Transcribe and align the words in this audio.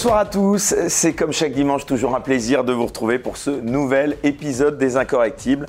Bonsoir 0.00 0.16
à 0.16 0.24
tous, 0.24 0.74
c'est 0.88 1.12
comme 1.12 1.30
chaque 1.30 1.52
dimanche 1.52 1.84
toujours 1.84 2.16
un 2.16 2.22
plaisir 2.22 2.64
de 2.64 2.72
vous 2.72 2.86
retrouver 2.86 3.18
pour 3.18 3.36
ce 3.36 3.50
nouvel 3.50 4.16
épisode 4.22 4.78
des 4.78 4.96
Incorrectibles. 4.96 5.66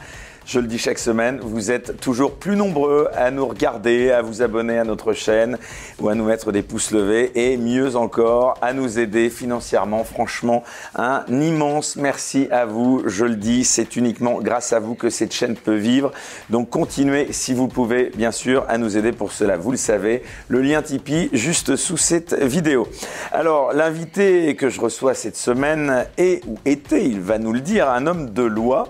Je 0.51 0.59
le 0.59 0.67
dis 0.67 0.77
chaque 0.77 0.99
semaine, 0.99 1.39
vous 1.41 1.71
êtes 1.71 2.01
toujours 2.01 2.33
plus 2.33 2.57
nombreux 2.57 3.07
à 3.15 3.31
nous 3.31 3.47
regarder, 3.47 4.11
à 4.11 4.21
vous 4.21 4.41
abonner 4.41 4.77
à 4.77 4.83
notre 4.83 5.13
chaîne 5.13 5.57
ou 5.97 6.09
à 6.09 6.13
nous 6.13 6.25
mettre 6.25 6.51
des 6.51 6.61
pouces 6.61 6.91
levés 6.91 7.31
et 7.35 7.55
mieux 7.55 7.95
encore 7.95 8.55
à 8.61 8.73
nous 8.73 8.99
aider 8.99 9.29
financièrement. 9.29 10.03
Franchement, 10.03 10.65
un 10.93 11.23
immense 11.29 11.95
merci 11.95 12.49
à 12.51 12.65
vous. 12.65 13.01
Je 13.05 13.23
le 13.23 13.37
dis, 13.37 13.63
c'est 13.63 13.95
uniquement 13.95 14.41
grâce 14.41 14.73
à 14.73 14.81
vous 14.81 14.93
que 14.93 15.09
cette 15.09 15.33
chaîne 15.33 15.55
peut 15.55 15.77
vivre. 15.77 16.11
Donc 16.49 16.69
continuez 16.69 17.31
si 17.31 17.53
vous 17.53 17.69
pouvez, 17.69 18.11
bien 18.13 18.31
sûr, 18.31 18.65
à 18.67 18.77
nous 18.77 18.97
aider 18.97 19.13
pour 19.13 19.31
cela. 19.31 19.55
Vous 19.55 19.71
le 19.71 19.77
savez, 19.77 20.21
le 20.49 20.61
lien 20.61 20.81
Tipeee 20.81 21.29
juste 21.31 21.77
sous 21.77 21.95
cette 21.95 22.33
vidéo. 22.33 22.89
Alors, 23.31 23.71
l'invité 23.71 24.53
que 24.57 24.67
je 24.67 24.81
reçois 24.81 25.13
cette 25.13 25.37
semaine 25.37 26.07
est 26.17 26.45
ou 26.45 26.57
était, 26.65 27.05
il 27.05 27.21
va 27.21 27.37
nous 27.37 27.53
le 27.53 27.61
dire, 27.61 27.89
un 27.89 28.05
homme 28.05 28.31
de 28.31 28.43
loi, 28.43 28.89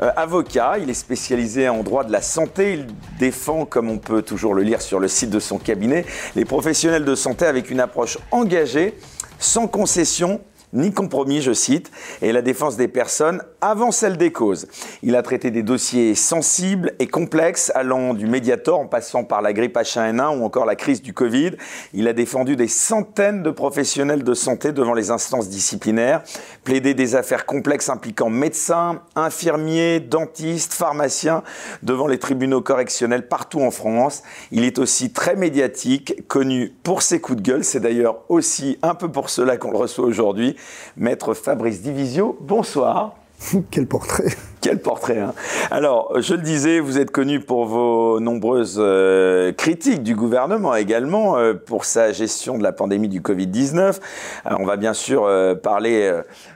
euh, 0.00 0.10
avocat. 0.16 0.78
Il 0.80 0.88
est 0.88 1.01
spécialisé 1.02 1.68
en 1.68 1.82
droit 1.82 2.04
de 2.04 2.12
la 2.12 2.22
santé. 2.22 2.74
Il 2.74 2.86
défend, 3.18 3.66
comme 3.66 3.90
on 3.90 3.98
peut 3.98 4.22
toujours 4.22 4.54
le 4.54 4.62
lire 4.62 4.80
sur 4.80 5.00
le 5.00 5.08
site 5.08 5.30
de 5.30 5.40
son 5.40 5.58
cabinet, 5.58 6.04
les 6.36 6.44
professionnels 6.44 7.04
de 7.04 7.16
santé 7.16 7.44
avec 7.44 7.70
une 7.70 7.80
approche 7.80 8.18
engagée, 8.30 8.94
sans 9.40 9.66
concession 9.66 10.40
ni 10.72 10.92
compromis, 10.92 11.42
je 11.42 11.52
cite, 11.52 11.90
et 12.22 12.32
la 12.32 12.42
défense 12.42 12.76
des 12.76 12.88
personnes 12.88 13.42
avant 13.60 13.90
celle 13.90 14.16
des 14.16 14.32
causes. 14.32 14.68
Il 15.02 15.16
a 15.16 15.22
traité 15.22 15.50
des 15.50 15.62
dossiers 15.62 16.14
sensibles 16.14 16.92
et 16.98 17.06
complexes, 17.06 17.70
allant 17.74 18.14
du 18.14 18.26
Mediator 18.26 18.78
en 18.78 18.86
passant 18.86 19.24
par 19.24 19.42
la 19.42 19.52
grippe 19.52 19.76
H1N1 19.76 20.38
ou 20.38 20.44
encore 20.44 20.64
la 20.64 20.76
crise 20.76 21.02
du 21.02 21.12
Covid. 21.12 21.52
Il 21.92 22.08
a 22.08 22.12
défendu 22.12 22.56
des 22.56 22.68
centaines 22.68 23.42
de 23.42 23.50
professionnels 23.50 24.24
de 24.24 24.34
santé 24.34 24.72
devant 24.72 24.94
les 24.94 25.10
instances 25.10 25.48
disciplinaires, 25.48 26.22
plaidé 26.64 26.94
des 26.94 27.14
affaires 27.14 27.46
complexes 27.46 27.88
impliquant 27.88 28.30
médecins, 28.30 29.02
infirmiers, 29.14 30.00
dentistes, 30.00 30.72
pharmaciens 30.72 31.42
devant 31.82 32.06
les 32.06 32.18
tribunaux 32.18 32.62
correctionnels 32.62 33.28
partout 33.28 33.60
en 33.60 33.70
France. 33.70 34.22
Il 34.50 34.64
est 34.64 34.78
aussi 34.78 35.12
très 35.12 35.36
médiatique, 35.36 36.26
connu 36.28 36.74
pour 36.82 37.02
ses 37.02 37.20
coups 37.20 37.42
de 37.42 37.42
gueule. 37.42 37.64
C'est 37.64 37.80
d'ailleurs 37.80 38.20
aussi 38.28 38.78
un 38.82 38.94
peu 38.94 39.10
pour 39.10 39.30
cela 39.30 39.56
qu'on 39.56 39.70
le 39.70 39.78
reçoit 39.78 40.04
aujourd'hui. 40.04 40.56
Maître 40.96 41.34
Fabrice 41.34 41.82
Divisio, 41.82 42.36
bonsoir. 42.40 43.14
Quel 43.70 43.86
portrait 43.86 44.28
Quel 44.60 44.78
portrait 44.78 45.18
hein 45.18 45.34
Alors, 45.70 46.20
je 46.20 46.34
le 46.34 46.42
disais, 46.42 46.78
vous 46.78 46.98
êtes 46.98 47.10
connu 47.10 47.40
pour 47.40 47.64
vos 47.64 48.20
nombreuses 48.20 48.76
euh, 48.78 49.52
critiques 49.52 50.02
du 50.02 50.14
gouvernement 50.14 50.76
également, 50.76 51.36
euh, 51.36 51.54
pour 51.54 51.84
sa 51.84 52.12
gestion 52.12 52.58
de 52.58 52.62
la 52.62 52.70
pandémie 52.70 53.08
du 53.08 53.20
Covid-19. 53.20 53.98
on 54.44 54.64
va 54.64 54.76
bien 54.76 54.92
sûr 54.92 55.24
euh, 55.24 55.54
parler 55.56 56.12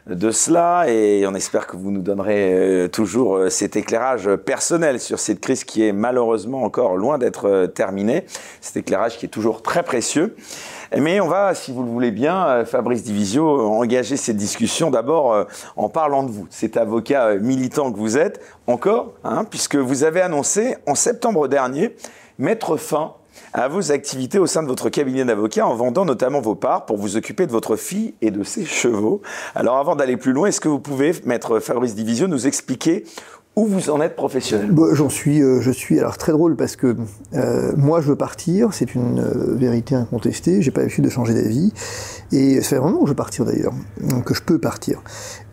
de 0.06 0.30
cela 0.30 0.84
et 0.88 1.27
on 1.27 1.34
espère 1.34 1.66
que 1.66 1.77
vous 1.77 1.90
nous 1.90 2.02
donnerez 2.02 2.88
toujours 2.92 3.50
cet 3.50 3.74
éclairage 3.74 4.34
personnel 4.36 5.00
sur 5.00 5.18
cette 5.18 5.40
crise 5.40 5.64
qui 5.64 5.84
est 5.84 5.92
malheureusement 5.92 6.62
encore 6.62 6.96
loin 6.96 7.18
d'être 7.18 7.66
terminée. 7.74 8.24
Cet 8.60 8.77
éclairage 8.77 9.18
qui 9.18 9.27
est 9.27 9.30
toujours 9.30 9.62
très 9.62 9.82
précieux. 9.82 10.36
Mais 10.95 11.20
on 11.20 11.29
va, 11.29 11.55
si 11.55 11.73
vous 11.73 11.83
le 11.83 11.91
voulez 11.91 12.11
bien, 12.11 12.47
euh, 12.47 12.65
Fabrice 12.65 13.03
Divisio, 13.03 13.67
engager 13.67 14.17
cette 14.17 14.37
discussion 14.37 14.91
d'abord 14.91 15.33
euh, 15.33 15.45
en 15.77 15.89
parlant 15.89 16.23
de 16.23 16.31
vous, 16.31 16.47
cet 16.51 16.77
avocat 16.77 17.27
euh, 17.27 17.41
militant 17.41 17.92
que 17.92 17.98
vous 17.98 18.17
êtes, 18.17 18.41
encore, 18.67 19.14
hein, 19.25 19.45
puisque 19.45 19.77
vous 19.77 20.05
avez 20.05 20.20
annoncé 20.20 20.77
en 20.87 20.95
septembre 20.95 21.48
dernier 21.48 21.97
mettre 22.39 22.77
fin 22.77 23.14
à 23.53 23.69
vos 23.69 23.92
activités 23.92 24.39
au 24.39 24.46
sein 24.46 24.63
de 24.63 24.69
votre 24.69 24.89
cabinet 24.89 25.25
d'avocat 25.25 25.67
en 25.67 25.75
vendant 25.75 26.05
notamment 26.05 26.41
vos 26.41 26.55
parts 26.55 26.86
pour 26.86 26.96
vous 26.96 27.17
occuper 27.17 27.46
de 27.46 27.52
votre 27.52 27.77
fille 27.77 28.14
et 28.20 28.30
de 28.30 28.42
ses 28.45 28.64
chevaux. 28.64 29.23
Alors 29.55 29.79
avant 29.79 29.96
d'aller 29.96 30.17
plus 30.17 30.33
loin, 30.33 30.48
est-ce 30.48 30.61
que 30.61 30.69
vous 30.69 30.79
pouvez, 30.79 31.13
maître 31.25 31.61
Fabrice 31.61 31.95
Divisio, 31.95 32.29
nous 32.29 32.46
expliquer 32.46 33.05
où 33.56 33.64
vous 33.64 33.89
en 33.89 34.02
êtes 34.02 34.14
professionnel? 34.14 34.70
Bah, 34.70 34.89
J'en 34.92 35.08
suis, 35.08 35.42
euh, 35.42 35.62
je 35.62 35.70
suis 35.70 35.98
alors 35.98 36.18
très 36.18 36.33
drôle 36.33 36.56
parce 36.56 36.77
que 36.77 36.94
euh, 37.34 37.72
moi 37.77 38.02
je 38.02 38.08
veux 38.08 38.17
partir, 38.17 38.74
c'est 38.74 38.94
une 38.94 39.18
euh, 39.18 39.56
vérité 39.56 39.94
incontestée, 39.94 40.61
j'ai 40.61 40.70
pas 40.70 40.83
l'habitude 40.83 41.05
de 41.05 41.11
changer 41.11 41.33
d'avis. 41.33 41.72
Et 42.33 42.61
ça 42.61 42.70
fait 42.70 42.77
vraiment 42.77 42.98
que 42.98 43.06
je 43.06 43.11
veux 43.11 43.16
partir 43.16 43.46
d'ailleurs, 43.46 43.72
que 44.24 44.34
je 44.34 44.42
peux 44.42 44.58
partir. 44.58 45.00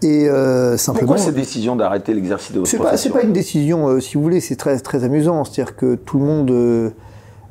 Et 0.02 0.28
simplement. 0.78 1.08
Pourquoi 1.08 1.18
cette 1.18 1.36
décision 1.36 1.76
d'arrêter 1.76 2.14
l'exercice 2.14 2.52
de 2.52 2.60
votre 2.60 2.76
profession 2.76 2.98
C'est 2.98 3.10
pas, 3.10 3.20
pas 3.20 3.26
une 3.26 3.32
décision, 3.32 4.00
si 4.00 4.16
vous 4.16 4.24
voulez, 4.24 4.40
c'est 4.40 4.56
très 4.56 4.80
très 4.80 5.04
amusant, 5.04 5.44
c'est-à-dire 5.44 5.76
que 5.76 5.96
tout 5.96 6.18
le 6.18 6.26
monde 6.26 6.94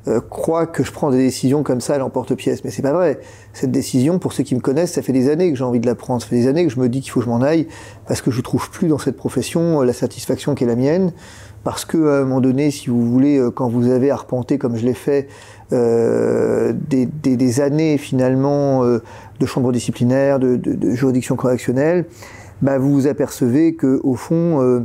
euh, 0.08 0.20
croient 0.20 0.66
que 0.66 0.82
je 0.82 0.90
prends 0.90 1.10
des 1.10 1.18
décisions 1.18 1.62
comme 1.62 1.80
ça 1.80 1.94
à 1.94 1.98
l'emporte-pièce. 1.98 2.64
Mais 2.64 2.70
c'est 2.70 2.82
pas 2.82 2.92
vrai. 2.92 3.20
Cette 3.52 3.70
décision, 3.70 4.18
pour 4.18 4.32
ceux 4.32 4.42
qui 4.42 4.54
me 4.54 4.60
connaissent, 4.60 4.92
ça 4.92 5.02
fait 5.02 5.12
des 5.12 5.30
années 5.30 5.50
que 5.50 5.56
j'ai 5.56 5.64
envie 5.64 5.78
de 5.78 5.86
la 5.86 5.94
prendre. 5.94 6.20
Ça 6.20 6.28
fait 6.28 6.36
des 6.36 6.48
années 6.48 6.66
que 6.66 6.72
je 6.72 6.80
me 6.80 6.88
dis 6.88 7.00
qu'il 7.00 7.12
faut 7.12 7.20
que 7.20 7.26
je 7.26 7.30
m'en 7.30 7.40
aille 7.40 7.68
parce 8.08 8.20
que 8.20 8.30
je 8.30 8.40
trouve 8.40 8.68
plus 8.70 8.88
dans 8.88 8.98
cette 8.98 9.16
profession 9.16 9.80
euh, 9.80 9.84
la 9.84 9.92
satisfaction 9.92 10.54
qui 10.54 10.64
est 10.64 10.66
la 10.66 10.76
mienne. 10.76 11.12
Parce 11.62 11.84
que 11.84 12.08
à 12.08 12.16
un 12.18 12.20
moment 12.22 12.40
donné, 12.40 12.72
si 12.72 12.90
vous 12.90 13.02
voulez, 13.08 13.38
euh, 13.38 13.50
quand 13.50 13.68
vous 13.68 13.88
avez 13.88 14.10
arpenté 14.10 14.58
comme 14.58 14.76
je 14.76 14.84
l'ai 14.84 14.94
fait 14.94 15.28
euh, 15.72 16.72
des, 16.88 17.06
des, 17.06 17.36
des, 17.36 17.60
années 17.60 17.96
finalement 17.96 18.84
de 18.84 19.46
chambre 19.46 19.70
disciplinaire, 19.70 20.40
de, 20.40 20.56
de, 20.56 20.74
de 20.74 20.90
juridiction 20.90 21.36
correctionnelle, 21.36 22.06
bah, 22.60 22.78
vous 22.78 22.92
vous 22.92 23.06
apercevez 23.06 23.74
que 23.74 24.00
au 24.02 24.14
fond 24.14 24.84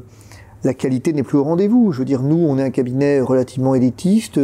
la 0.63 0.73
qualité 0.73 1.13
n'est 1.13 1.23
plus 1.23 1.38
au 1.38 1.44
rendez-vous. 1.44 1.91
Je 1.91 2.00
veux 2.00 2.06
dire, 2.06 2.23
nous, 2.23 2.45
on 2.47 2.57
est 2.57 2.63
un 2.63 2.69
cabinet 2.69 3.22
relativement 3.22 3.75
élitiste, 3.75 4.40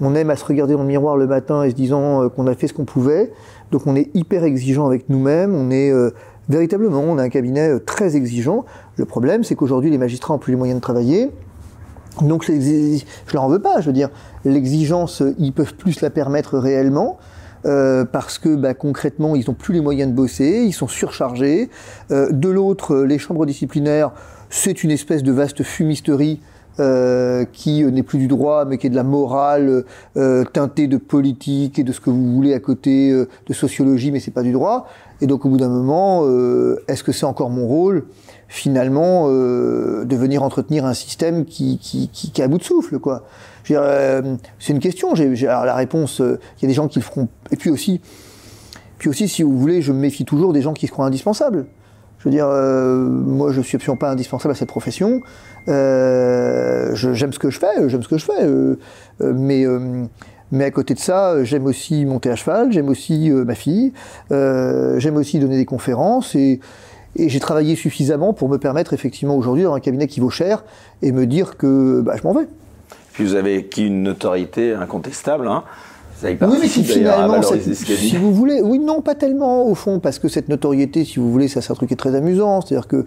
on 0.00 0.14
aime 0.14 0.30
à 0.30 0.36
se 0.36 0.44
regarder 0.44 0.74
dans 0.74 0.82
le 0.82 0.86
miroir 0.86 1.16
le 1.16 1.26
matin 1.26 1.62
et 1.62 1.70
se 1.70 1.74
disant 1.74 2.22
euh, 2.22 2.28
qu'on 2.28 2.46
a 2.46 2.54
fait 2.54 2.68
ce 2.68 2.74
qu'on 2.74 2.84
pouvait, 2.84 3.32
donc 3.72 3.86
on 3.86 3.96
est 3.96 4.14
hyper 4.14 4.44
exigeant 4.44 4.86
avec 4.86 5.08
nous-mêmes, 5.08 5.54
on 5.54 5.70
est 5.70 5.90
euh, 5.90 6.10
véritablement, 6.48 7.00
on 7.00 7.18
a 7.18 7.22
un 7.22 7.28
cabinet 7.28 7.68
euh, 7.68 7.78
très 7.78 8.16
exigeant. 8.16 8.64
Le 8.96 9.04
problème, 9.04 9.44
c'est 9.44 9.54
qu'aujourd'hui, 9.54 9.90
les 9.90 9.98
magistrats 9.98 10.34
ont 10.34 10.38
plus 10.38 10.52
les 10.52 10.58
moyens 10.58 10.78
de 10.78 10.82
travailler. 10.82 11.30
Donc, 12.22 12.44
je 12.46 13.02
leur 13.34 13.42
en 13.42 13.48
veux 13.48 13.60
pas. 13.60 13.82
Je 13.82 13.88
veux 13.88 13.92
dire, 13.92 14.08
l'exigence, 14.46 15.22
ils 15.38 15.52
peuvent 15.52 15.74
plus 15.74 16.00
la 16.00 16.08
permettre 16.08 16.58
réellement. 16.58 17.18
parce 17.62 18.38
que 18.38 18.54
bah, 18.56 18.72
concrètement, 18.72 19.36
ils 19.36 19.44
n'ont 19.48 19.54
plus 19.54 19.74
les 19.74 19.82
moyens 19.82 20.10
de 20.10 20.16
bosser, 20.16 20.64
ils 20.64 20.72
sont 20.72 20.88
surchargés. 20.88 21.68
de 22.08 22.48
l'autre, 22.48 22.96
les 22.96 23.18
chambres 23.18 23.44
disciplinaires 23.44 24.12
c'est 24.50 24.84
une 24.84 24.90
espèce 24.90 25.22
de 25.22 25.32
vaste 25.32 25.62
fumisterie 25.62 26.40
euh, 26.78 27.46
qui 27.50 27.82
n'est 27.84 28.02
plus 28.02 28.18
du 28.18 28.28
droit, 28.28 28.66
mais 28.66 28.76
qui 28.76 28.86
est 28.86 28.90
de 28.90 28.96
la 28.96 29.02
morale 29.02 29.84
euh, 30.18 30.44
teintée 30.44 30.88
de 30.88 30.98
politique 30.98 31.78
et 31.78 31.84
de 31.84 31.92
ce 31.92 32.00
que 32.00 32.10
vous 32.10 32.34
voulez 32.34 32.52
à 32.52 32.60
côté 32.60 33.10
euh, 33.10 33.28
de 33.46 33.54
sociologie, 33.54 34.10
mais 34.10 34.20
c'est 34.20 34.30
pas 34.30 34.42
du 34.42 34.52
droit. 34.52 34.86
Et 35.22 35.26
donc 35.26 35.46
au 35.46 35.48
bout 35.48 35.56
d'un 35.56 35.70
moment, 35.70 36.26
est-ce 36.88 37.02
que 37.02 37.12
c'est 37.12 37.24
encore 37.24 37.48
mon 37.48 37.66
rôle 37.66 38.04
finalement 38.48 39.30
de 39.30 40.14
venir 40.14 40.42
entretenir 40.42 40.84
un 40.84 40.92
système 40.92 41.46
qui, 41.46 41.78
qui, 41.78 42.10
qui, 42.12 42.30
qui 42.30 42.40
est 42.42 42.44
à 42.44 42.48
bout 42.48 42.58
de 42.58 42.62
souffle, 42.62 42.98
quoi? 42.98 43.24
C'est 43.64 44.72
une 44.72 44.78
question. 44.78 45.14
La 45.14 45.74
réponse, 45.74 46.18
il 46.20 46.62
y 46.62 46.66
a 46.66 46.68
des 46.68 46.74
gens 46.74 46.86
qui 46.86 46.98
le 46.98 47.04
feront. 47.04 47.28
Et 47.50 47.56
puis 47.56 47.70
aussi, 47.70 48.02
puis 48.98 49.08
aussi, 49.08 49.26
si 49.26 49.42
vous 49.42 49.58
voulez, 49.58 49.80
je 49.80 49.92
me 49.92 49.98
méfie 49.98 50.26
toujours 50.26 50.52
des 50.52 50.60
gens 50.60 50.74
qui 50.74 50.86
se 50.86 50.92
croient 50.92 51.06
indispensables. 51.06 51.64
Je 52.18 52.24
veux 52.24 52.30
dire, 52.30 52.46
euh, 52.48 53.04
moi, 53.04 53.52
je 53.52 53.60
suis 53.60 53.76
absolument 53.76 53.98
pas 53.98 54.10
indispensable 54.10 54.52
à 54.52 54.54
cette 54.54 54.68
profession. 54.68 55.20
Euh, 55.68 56.94
j'aime 56.94 57.32
ce 57.32 57.38
que 57.38 57.50
je 57.50 57.58
fais, 57.58 57.88
j'aime 57.88 58.02
ce 58.02 58.08
que 58.08 58.18
je 58.18 58.24
fais, 58.24 58.44
euh, 58.44 58.76
mais 59.20 59.64
mais 60.52 60.64
à 60.64 60.70
côté 60.70 60.94
de 60.94 61.00
ça, 61.00 61.42
j'aime 61.42 61.66
aussi 61.66 62.04
monter 62.04 62.30
à 62.30 62.36
cheval, 62.36 62.70
j'aime 62.70 62.88
aussi 62.88 63.30
ma 63.30 63.56
fille, 63.56 63.92
j'aime 64.30 65.16
aussi 65.16 65.40
donner 65.40 65.56
des 65.56 65.64
conférences 65.64 66.34
et, 66.34 66.60
j'ai 67.18 67.40
travaillé 67.40 67.76
suffisamment 67.76 68.34
pour 68.34 68.50
me 68.50 68.58
permettre 68.58 68.92
effectivement 68.92 69.36
aujourd'hui 69.36 69.62
dans 69.62 69.72
un 69.72 69.80
cabinet 69.80 70.06
qui 70.06 70.20
vaut 70.20 70.28
cher 70.28 70.64
et 71.00 71.12
me 71.12 71.26
dire 71.26 71.56
que 71.56 72.02
bah, 72.02 72.14
je 72.16 72.22
m'en 72.24 72.34
vais. 72.34 72.46
Puis 73.14 73.24
vous 73.24 73.34
avez 73.34 73.56
acquis 73.56 73.86
une 73.86 74.02
notoriété 74.02 74.74
incontestable. 74.74 75.48
Hein 75.48 75.64
oui, 76.22 76.58
mais 76.60 76.68
si 76.68 76.84
finalement, 76.84 77.40
si 77.42 78.16
vous 78.16 78.32
voulez, 78.32 78.60
oui, 78.62 78.78
non, 78.78 79.02
pas 79.02 79.14
tellement 79.14 79.66
au 79.66 79.74
fond, 79.74 80.00
parce 80.00 80.18
que 80.18 80.28
cette 80.28 80.48
notoriété, 80.48 81.04
si 81.04 81.18
vous 81.18 81.30
voulez, 81.30 81.48
ça 81.48 81.60
c'est 81.60 81.72
un 81.72 81.74
truc 81.74 81.88
qui 81.88 81.94
est 81.94 81.98
très 81.98 82.14
amusant. 82.14 82.60
C'est-à-dire 82.60 82.88
que 82.88 83.04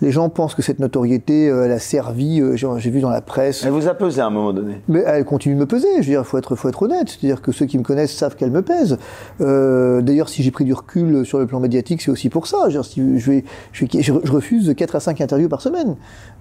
les 0.00 0.10
gens 0.10 0.28
pensent 0.28 0.54
que 0.54 0.62
cette 0.62 0.78
notoriété, 0.78 1.48
euh, 1.48 1.64
elle 1.64 1.72
a 1.72 1.78
servi. 1.78 2.40
Euh, 2.40 2.56
j'ai 2.56 2.90
vu 2.90 3.00
dans 3.00 3.10
la 3.10 3.20
presse. 3.20 3.64
Elle 3.64 3.72
vous 3.72 3.88
a 3.88 3.94
pesé 3.94 4.20
à 4.20 4.26
un 4.26 4.30
moment 4.30 4.52
donné. 4.52 4.80
Mais 4.88 5.02
elle 5.06 5.24
continue 5.24 5.54
de 5.54 5.60
me 5.60 5.66
peser. 5.66 5.88
Je 5.96 5.98
veux 5.98 6.04
dire, 6.04 6.26
faut 6.26 6.38
être, 6.38 6.54
faut 6.54 6.68
être 6.68 6.82
honnête. 6.82 7.08
C'est-à-dire 7.08 7.42
que 7.42 7.52
ceux 7.52 7.66
qui 7.66 7.78
me 7.78 7.82
connaissent 7.82 8.14
savent 8.14 8.36
qu'elle 8.36 8.50
me 8.50 8.62
pèse. 8.62 8.98
Euh, 9.40 10.00
D'ailleurs, 10.02 10.28
si 10.28 10.42
j'ai 10.42 10.50
pris 10.50 10.64
du 10.64 10.72
recul 10.72 11.26
sur 11.26 11.38
le 11.38 11.46
plan 11.46 11.60
médiatique, 11.60 12.02
c'est 12.02 12.10
aussi 12.10 12.28
pour 12.28 12.46
ça. 12.46 12.58
Je, 12.62 12.66
veux 12.66 12.82
dire, 12.82 12.84
si 12.84 13.18
je, 13.18 13.30
vais, 13.30 13.44
je, 13.72 13.84
je, 14.00 14.12
refuse 14.12 14.72
4 14.74 14.96
à 14.96 15.00
5 15.00 15.20
interviews 15.20 15.48
par 15.48 15.60
semaine. 15.60 15.96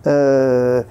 Euh, 0.08 0.82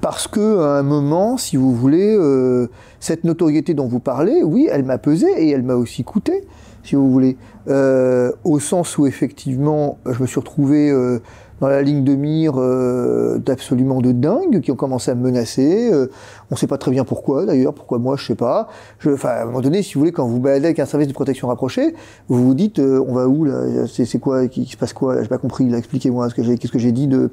parce 0.00 0.26
que 0.28 0.60
à 0.60 0.78
un 0.78 0.82
moment, 0.82 1.36
si 1.36 1.56
vous 1.56 1.74
voulez, 1.74 2.16
euh, 2.16 2.68
cette 3.00 3.24
notoriété 3.24 3.74
dont 3.74 3.86
vous 3.86 4.00
parlez, 4.00 4.42
oui, 4.42 4.68
elle 4.70 4.84
m'a 4.84 4.98
pesé 4.98 5.26
et 5.36 5.50
elle 5.50 5.62
m'a 5.62 5.74
aussi 5.74 6.04
coûté, 6.04 6.46
si 6.82 6.94
vous 6.96 7.10
voulez, 7.10 7.36
euh, 7.68 8.32
au 8.44 8.58
sens 8.58 8.96
où 8.98 9.06
effectivement, 9.06 9.98
je 10.06 10.20
me 10.22 10.26
suis 10.26 10.40
retrouvé 10.40 10.90
euh, 10.90 11.20
dans 11.60 11.68
la 11.68 11.82
ligne 11.82 12.04
de 12.04 12.14
mire 12.14 12.54
euh, 12.56 13.38
d'absolument 13.38 14.00
de 14.00 14.12
dingue, 14.12 14.60
qui 14.60 14.72
ont 14.72 14.76
commencé 14.76 15.10
à 15.10 15.14
me 15.14 15.22
menacer. 15.22 15.92
Euh, 15.92 16.10
on 16.50 16.54
ne 16.54 16.58
sait 16.58 16.66
pas 16.66 16.78
très 16.78 16.90
bien 16.90 17.04
pourquoi, 17.04 17.44
d'ailleurs. 17.44 17.74
Pourquoi 17.74 17.98
moi, 17.98 18.16
je 18.16 18.26
sais 18.26 18.34
pas. 18.34 18.68
Enfin, 19.06 19.28
à 19.28 19.42
un 19.42 19.44
moment 19.46 19.60
donné, 19.60 19.82
si 19.82 19.94
vous 19.94 20.00
voulez, 20.00 20.12
quand 20.12 20.26
vous 20.26 20.40
baladez 20.40 20.66
avec 20.66 20.78
un 20.78 20.86
service 20.86 21.08
de 21.08 21.12
protection 21.12 21.48
rapproché, 21.48 21.94
vous 22.28 22.44
vous 22.44 22.54
dites, 22.54 22.78
euh, 22.78 23.04
on 23.06 23.12
va 23.12 23.28
où 23.28 23.44
là 23.44 23.86
C'est 23.86 24.18
quoi 24.18 24.48
qui, 24.48 24.66
se 24.66 24.76
passe 24.76 24.92
quoi 24.92 25.22
J'ai 25.22 25.28
pas 25.28 25.38
compris. 25.38 25.72
Expliquez-moi 25.74 26.30
ce 26.30 26.34
que 26.34 26.42
j'ai, 26.78 26.92
dit 26.92 27.06
de. 27.06 27.30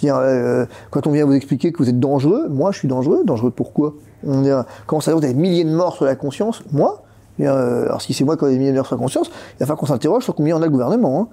Dire, 0.00 0.20
quand 0.90 1.06
on 1.06 1.12
vient 1.12 1.24
vous 1.24 1.34
expliquer 1.34 1.70
que 1.70 1.78
vous 1.78 1.88
êtes 1.88 2.00
dangereux, 2.00 2.48
moi, 2.48 2.72
je 2.72 2.78
suis 2.78 2.88
dangereux. 2.88 3.22
Dangereux 3.24 3.52
pourquoi? 3.54 3.94
On 4.26 4.42
dire, 4.42 4.64
comment 4.86 5.00
ça 5.00 5.14
vous 5.14 5.20
des 5.20 5.34
milliers 5.34 5.64
de 5.64 5.70
morts 5.70 5.96
sur 5.96 6.04
la 6.04 6.16
conscience? 6.16 6.62
Moi? 6.72 7.02
Alors 7.40 8.02
si 8.02 8.12
c'est 8.14 8.24
moi 8.24 8.36
qui 8.36 8.44
ai 8.44 8.50
des 8.50 8.58
milliers 8.58 8.72
de 8.72 8.76
morts 8.76 8.86
sur 8.86 8.96
la 8.96 9.02
conscience, 9.02 9.28
il 9.28 9.60
va 9.60 9.66
falloir 9.66 9.78
qu'on 9.78 9.86
s'interroge 9.86 10.24
sur 10.24 10.34
combien 10.34 10.56
on 10.56 10.62
a 10.62 10.66
le 10.66 10.70
gouvernement. 10.70 11.20
Hein. 11.20 11.28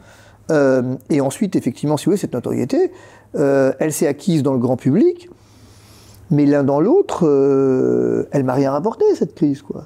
Euh, 0.49 0.95
et 1.09 1.21
ensuite, 1.21 1.55
effectivement, 1.55 1.97
si 1.97 2.05
vous 2.05 2.11
voulez, 2.11 2.19
cette 2.19 2.33
notoriété, 2.33 2.91
euh, 3.35 3.73
elle 3.79 3.93
s'est 3.93 4.07
acquise 4.07 4.43
dans 4.43 4.53
le 4.53 4.59
grand 4.59 4.77
public, 4.77 5.29
mais 6.31 6.45
l'un 6.45 6.63
dans 6.63 6.79
l'autre, 6.79 7.27
euh, 7.27 8.27
elle 8.31 8.43
m'a 8.43 8.53
rien 8.53 8.71
rapporté, 8.71 9.05
cette 9.15 9.35
crise. 9.35 9.61
Quoi. 9.61 9.85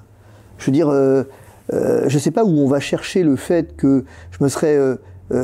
Je 0.58 0.66
veux 0.68 0.72
dire, 0.72 0.90
je 0.92 2.14
ne 2.14 2.20
sais 2.20 2.32
pas 2.32 2.44
où 2.44 2.60
on 2.60 2.68
va 2.68 2.80
chercher 2.80 3.24
le 3.24 3.36
fait 3.36 3.76
que 3.76 4.06
je 4.32 4.44
me 4.44 4.50
serais 4.50 4.78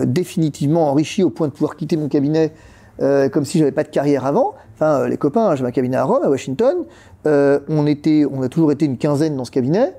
définitivement 0.05 0.89
enrichi 0.89 1.23
au 1.23 1.29
point 1.29 1.47
de 1.47 1.53
pouvoir 1.53 1.75
quitter 1.75 1.97
mon 1.97 2.07
cabinet 2.07 2.53
comme 2.99 3.43
si 3.43 3.59
j'avais 3.59 3.71
pas 3.71 3.83
de 3.83 3.89
carrière 3.89 4.25
avant. 4.25 4.53
Enfin, 4.75 5.07
les 5.07 5.17
copains, 5.17 5.55
j'ai 5.55 5.65
un 5.65 5.71
cabinet 5.71 5.97
à 5.97 6.03
Rome, 6.03 6.23
à 6.23 6.29
Washington. 6.29 6.85
on, 7.25 7.87
était, 7.87 8.25
on 8.31 8.41
a 8.41 8.49
toujours 8.49 8.71
été 8.71 8.85
une 8.85 8.97
quinzaine 8.97 9.35
dans 9.35 9.45
ce 9.45 9.51
cabinet. 9.51 9.93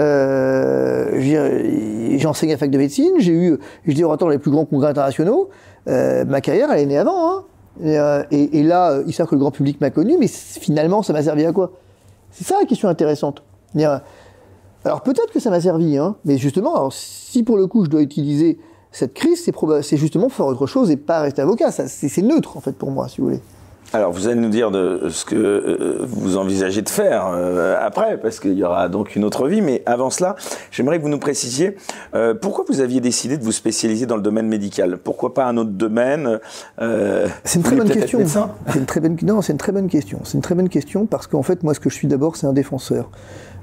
Euh, 0.00 1.10
j'ai 1.20 2.26
enseigné 2.26 2.52
à 2.52 2.56
la 2.56 2.58
fac 2.58 2.70
de 2.70 2.78
médecine, 2.78 3.12
j'ai 3.18 3.32
eu, 3.32 3.58
je 3.86 3.92
dis 3.92 4.02
dans 4.02 4.28
les 4.28 4.38
plus 4.38 4.50
grands 4.50 4.64
congrès 4.64 4.88
internationaux. 4.88 5.50
Euh, 5.88 6.24
ma 6.24 6.40
carrière, 6.40 6.70
elle 6.72 6.80
est 6.80 6.86
née 6.86 6.98
avant. 6.98 7.30
Hein. 7.30 7.44
Euh, 7.84 8.24
et, 8.30 8.62
là, 8.62 9.00
il 9.06 9.12
sert 9.12 9.26
que 9.26 9.34
le 9.34 9.40
grand 9.40 9.50
public 9.50 9.80
m'a 9.80 9.90
connu, 9.90 10.16
mais 10.18 10.26
finalement, 10.26 11.02
ça 11.02 11.12
m'a 11.12 11.22
servi 11.22 11.44
à 11.44 11.52
quoi? 11.52 11.72
C'est 12.30 12.44
ça 12.44 12.56
la 12.60 12.66
question 12.66 12.88
intéressante. 12.88 13.42
Alors 14.84 15.02
peut-être 15.02 15.32
que 15.32 15.40
ça 15.40 15.50
m'a 15.50 15.60
servi, 15.60 15.98
hein, 15.98 16.16
mais 16.24 16.38
justement, 16.38 16.88
si 16.90 17.42
pour 17.42 17.56
le 17.56 17.66
coup 17.66 17.84
je 17.84 17.90
dois 17.90 18.00
utiliser 18.00 18.58
cette 18.92 19.14
crise, 19.14 19.44
c'est 19.82 19.96
justement 19.96 20.28
faire 20.28 20.46
autre 20.46 20.66
chose 20.66 20.90
et 20.90 20.96
pas 20.96 21.20
rester 21.20 21.42
avocat. 21.42 21.70
C'est 21.70 22.22
neutre 22.22 22.56
en 22.56 22.60
fait 22.60 22.72
pour 22.72 22.90
moi, 22.90 23.08
si 23.08 23.20
vous 23.20 23.28
voulez. 23.28 23.40
Alors, 23.92 24.12
vous 24.12 24.28
allez 24.28 24.40
nous 24.40 24.50
dire 24.50 24.70
de 24.70 25.08
ce 25.10 25.24
que 25.24 25.34
euh, 25.34 25.98
vous 26.02 26.36
envisagez 26.36 26.80
de 26.80 26.88
faire 26.88 27.32
euh, 27.34 27.76
après, 27.80 28.18
parce 28.20 28.38
qu'il 28.38 28.52
y 28.52 28.62
aura 28.62 28.88
donc 28.88 29.16
une 29.16 29.24
autre 29.24 29.48
vie. 29.48 29.62
Mais 29.62 29.82
avant 29.84 30.10
cela, 30.10 30.36
j'aimerais 30.70 30.98
que 30.98 31.02
vous 31.02 31.08
nous 31.08 31.18
précisiez 31.18 31.76
euh, 32.14 32.34
pourquoi 32.34 32.64
vous 32.68 32.80
aviez 32.80 33.00
décidé 33.00 33.36
de 33.36 33.42
vous 33.42 33.50
spécialiser 33.50 34.06
dans 34.06 34.14
le 34.14 34.22
domaine 34.22 34.46
médical? 34.46 34.98
Pourquoi 34.98 35.34
pas 35.34 35.46
un 35.46 35.56
autre 35.56 35.70
domaine 35.70 36.38
C'est 36.78 37.58
une 37.58 37.64
très 37.64 37.76
bonne 37.76 37.90
question. 37.90 38.20
C'est 38.68 38.78
une 38.78 38.86
très 38.86 39.00
bonne. 39.00 39.16
Non, 39.22 39.42
c'est 39.42 39.52
une 39.52 39.58
très 39.58 39.72
bonne 39.72 39.88
question. 39.88 40.20
C'est 40.24 40.34
une 40.34 40.42
très 40.42 40.54
bonne 40.54 40.68
question 40.68 41.06
parce 41.06 41.26
qu'en 41.26 41.42
fait, 41.42 41.64
moi, 41.64 41.74
ce 41.74 41.80
que 41.80 41.90
je 41.90 41.94
suis 41.96 42.08
d'abord, 42.08 42.36
c'est 42.36 42.46
un 42.46 42.52
défenseur. 42.52 43.10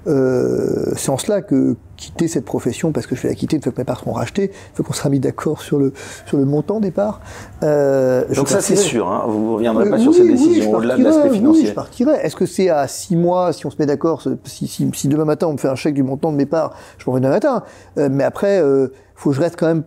Euh, 0.07 0.93
c'est 0.95 1.09
en 1.09 1.17
cela 1.17 1.41
que 1.41 1.75
quitter 1.97 2.27
cette 2.27 2.45
profession, 2.45 2.91
parce 2.91 3.07
que 3.07 3.15
je 3.15 3.23
vais 3.23 3.29
la 3.29 3.35
quitter 3.35 3.57
une 3.57 3.61
fois 3.61 3.71
que 3.71 3.77
mes 3.77 3.83
parts 3.83 3.99
seront 3.99 4.13
rachetées, 4.13 4.51
il 4.53 4.75
faut 4.75 4.83
qu'on 4.83 4.93
sera 4.93 5.09
mis 5.09 5.19
d'accord 5.19 5.61
sur 5.61 5.79
le, 5.79 5.93
sur 6.25 6.37
le 6.37 6.45
montant 6.45 6.79
des 6.79 6.91
parts. 6.91 7.19
Euh, 7.63 8.23
Donc 8.33 8.47
ça 8.47 8.61
c'est 8.61 8.75
sûr, 8.75 9.07
hein, 9.07 9.25
vous 9.27 9.43
ne 9.43 9.53
reviendrez 9.55 9.89
pas 9.89 9.97
sur 9.97 10.13
cette 10.13 10.27
décision 10.27 10.73
au-delà 10.73 10.97
de 10.97 11.03
l'aspect 11.03 11.29
financier. 11.31 11.63
Oui, 11.63 11.69
je 11.69 11.73
partirai. 11.73 12.13
Est-ce 12.21 12.35
que 12.35 12.45
c'est 12.45 12.69
à 12.69 12.87
6 12.87 13.15
mois, 13.15 13.51
si 13.51 13.65
on 13.65 13.69
se 13.69 13.77
met 13.79 13.85
d'accord, 13.85 14.23
si, 14.45 14.67
si, 14.67 15.07
demain 15.07 15.25
matin 15.25 15.47
on 15.47 15.53
me 15.53 15.57
fait 15.57 15.69
un 15.69 15.75
chèque 15.75 15.95
du 15.95 16.03
montant 16.03 16.31
de 16.31 16.37
mes 16.37 16.45
parts, 16.45 16.73
je 16.97 17.05
m'en 17.07 17.13
vais 17.13 17.19
demain 17.19 17.33
matin. 17.33 17.63
Euh, 17.97 18.09
mais 18.11 18.23
après, 18.23 18.59
il 18.59 18.89
faut 19.15 19.31
que 19.31 19.35
je 19.35 19.41
reste 19.41 19.57
quand 19.57 19.67
même 19.67 19.83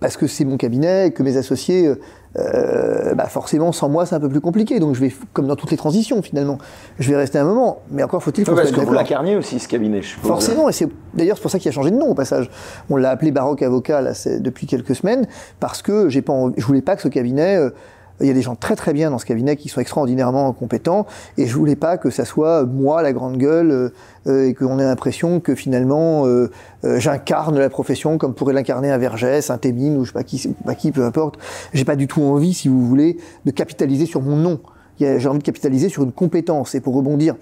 parce 0.00 0.16
que 0.16 0.28
c'est 0.28 0.44
mon 0.44 0.56
cabinet, 0.56 1.10
que 1.10 1.24
mes 1.24 1.36
associés 1.36 1.92
euh, 2.36 3.14
bah 3.14 3.26
forcément, 3.26 3.72
sans 3.72 3.88
moi, 3.88 4.06
c'est 4.06 4.14
un 4.14 4.20
peu 4.20 4.28
plus 4.28 4.40
compliqué. 4.40 4.80
Donc, 4.80 4.94
je 4.94 5.00
vais, 5.00 5.12
comme 5.32 5.46
dans 5.46 5.56
toutes 5.56 5.70
les 5.70 5.76
transitions, 5.76 6.20
finalement, 6.22 6.58
je 6.98 7.10
vais 7.10 7.16
rester 7.16 7.38
un 7.38 7.44
moment. 7.44 7.82
Mais 7.90 8.02
encore 8.02 8.22
faut-il. 8.22 8.44
Faut 8.44 8.54
parce 8.54 8.70
que 8.70 8.80
vous 8.80 8.92
l'incarnez 8.92 9.36
aussi, 9.36 9.58
ce 9.58 9.68
cabinet, 9.68 10.02
je 10.02 10.08
suppose. 10.08 10.28
Forcément, 10.28 10.68
et 10.68 10.72
c'est 10.72 10.88
d'ailleurs 11.14 11.36
c'est 11.36 11.42
pour 11.42 11.50
ça 11.50 11.58
qu'il 11.58 11.68
a 11.68 11.72
changé 11.72 11.90
de 11.90 11.96
nom 11.96 12.08
au 12.08 12.14
passage. 12.14 12.50
On 12.90 12.96
l'a 12.96 13.10
appelé 13.10 13.30
Baroque 13.30 13.62
Avocat 13.62 14.02
là, 14.02 14.12
depuis 14.40 14.66
quelques 14.66 14.94
semaines, 14.94 15.26
parce 15.60 15.82
que 15.82 16.08
j'ai 16.08 16.22
pas, 16.22 16.34
je 16.56 16.64
voulais 16.64 16.82
pas 16.82 16.96
que 16.96 17.02
ce 17.02 17.08
cabinet 17.08 17.56
euh, 17.56 17.70
il 18.20 18.26
y 18.26 18.30
a 18.30 18.34
des 18.34 18.42
gens 18.42 18.56
très 18.56 18.76
très 18.76 18.92
bien 18.92 19.10
dans 19.10 19.18
ce 19.18 19.26
cabinet 19.26 19.56
qui 19.56 19.68
sont 19.68 19.80
extraordinairement 19.80 20.52
compétents 20.52 21.06
et 21.36 21.46
je 21.46 21.54
voulais 21.54 21.76
pas 21.76 21.98
que 21.98 22.10
ça 22.10 22.24
soit 22.24 22.64
moi 22.64 23.02
la 23.02 23.12
grande 23.12 23.36
gueule 23.36 23.70
euh, 23.70 23.88
euh, 24.26 24.48
et 24.48 24.54
qu'on 24.54 24.78
ait 24.78 24.84
l'impression 24.84 25.40
que 25.40 25.54
finalement 25.54 26.26
euh, 26.26 26.50
j'incarne 26.82 27.58
la 27.58 27.70
profession 27.70 28.18
comme 28.18 28.34
pourrait 28.34 28.54
l'incarner 28.54 28.90
un 28.90 28.98
Vergès, 28.98 29.50
un 29.50 29.58
Témine 29.58 29.96
ou 29.96 30.04
je 30.04 30.10
sais 30.10 30.14
pas 30.14 30.24
qui, 30.24 30.48
pas 30.64 30.74
qui, 30.74 30.92
peu 30.92 31.04
importe. 31.04 31.38
J'ai 31.72 31.84
pas 31.84 31.96
du 31.96 32.06
tout 32.06 32.22
envie, 32.22 32.54
si 32.54 32.68
vous 32.68 32.86
voulez, 32.86 33.18
de 33.44 33.50
capitaliser 33.50 34.06
sur 34.06 34.22
mon 34.22 34.36
nom. 34.36 34.60
J'ai 34.98 35.26
envie 35.28 35.38
de 35.38 35.44
capitaliser 35.44 35.88
sur 35.88 36.02
une 36.02 36.12
compétence 36.12 36.74
et 36.74 36.80
pour 36.80 36.94
rebondir 36.94 37.36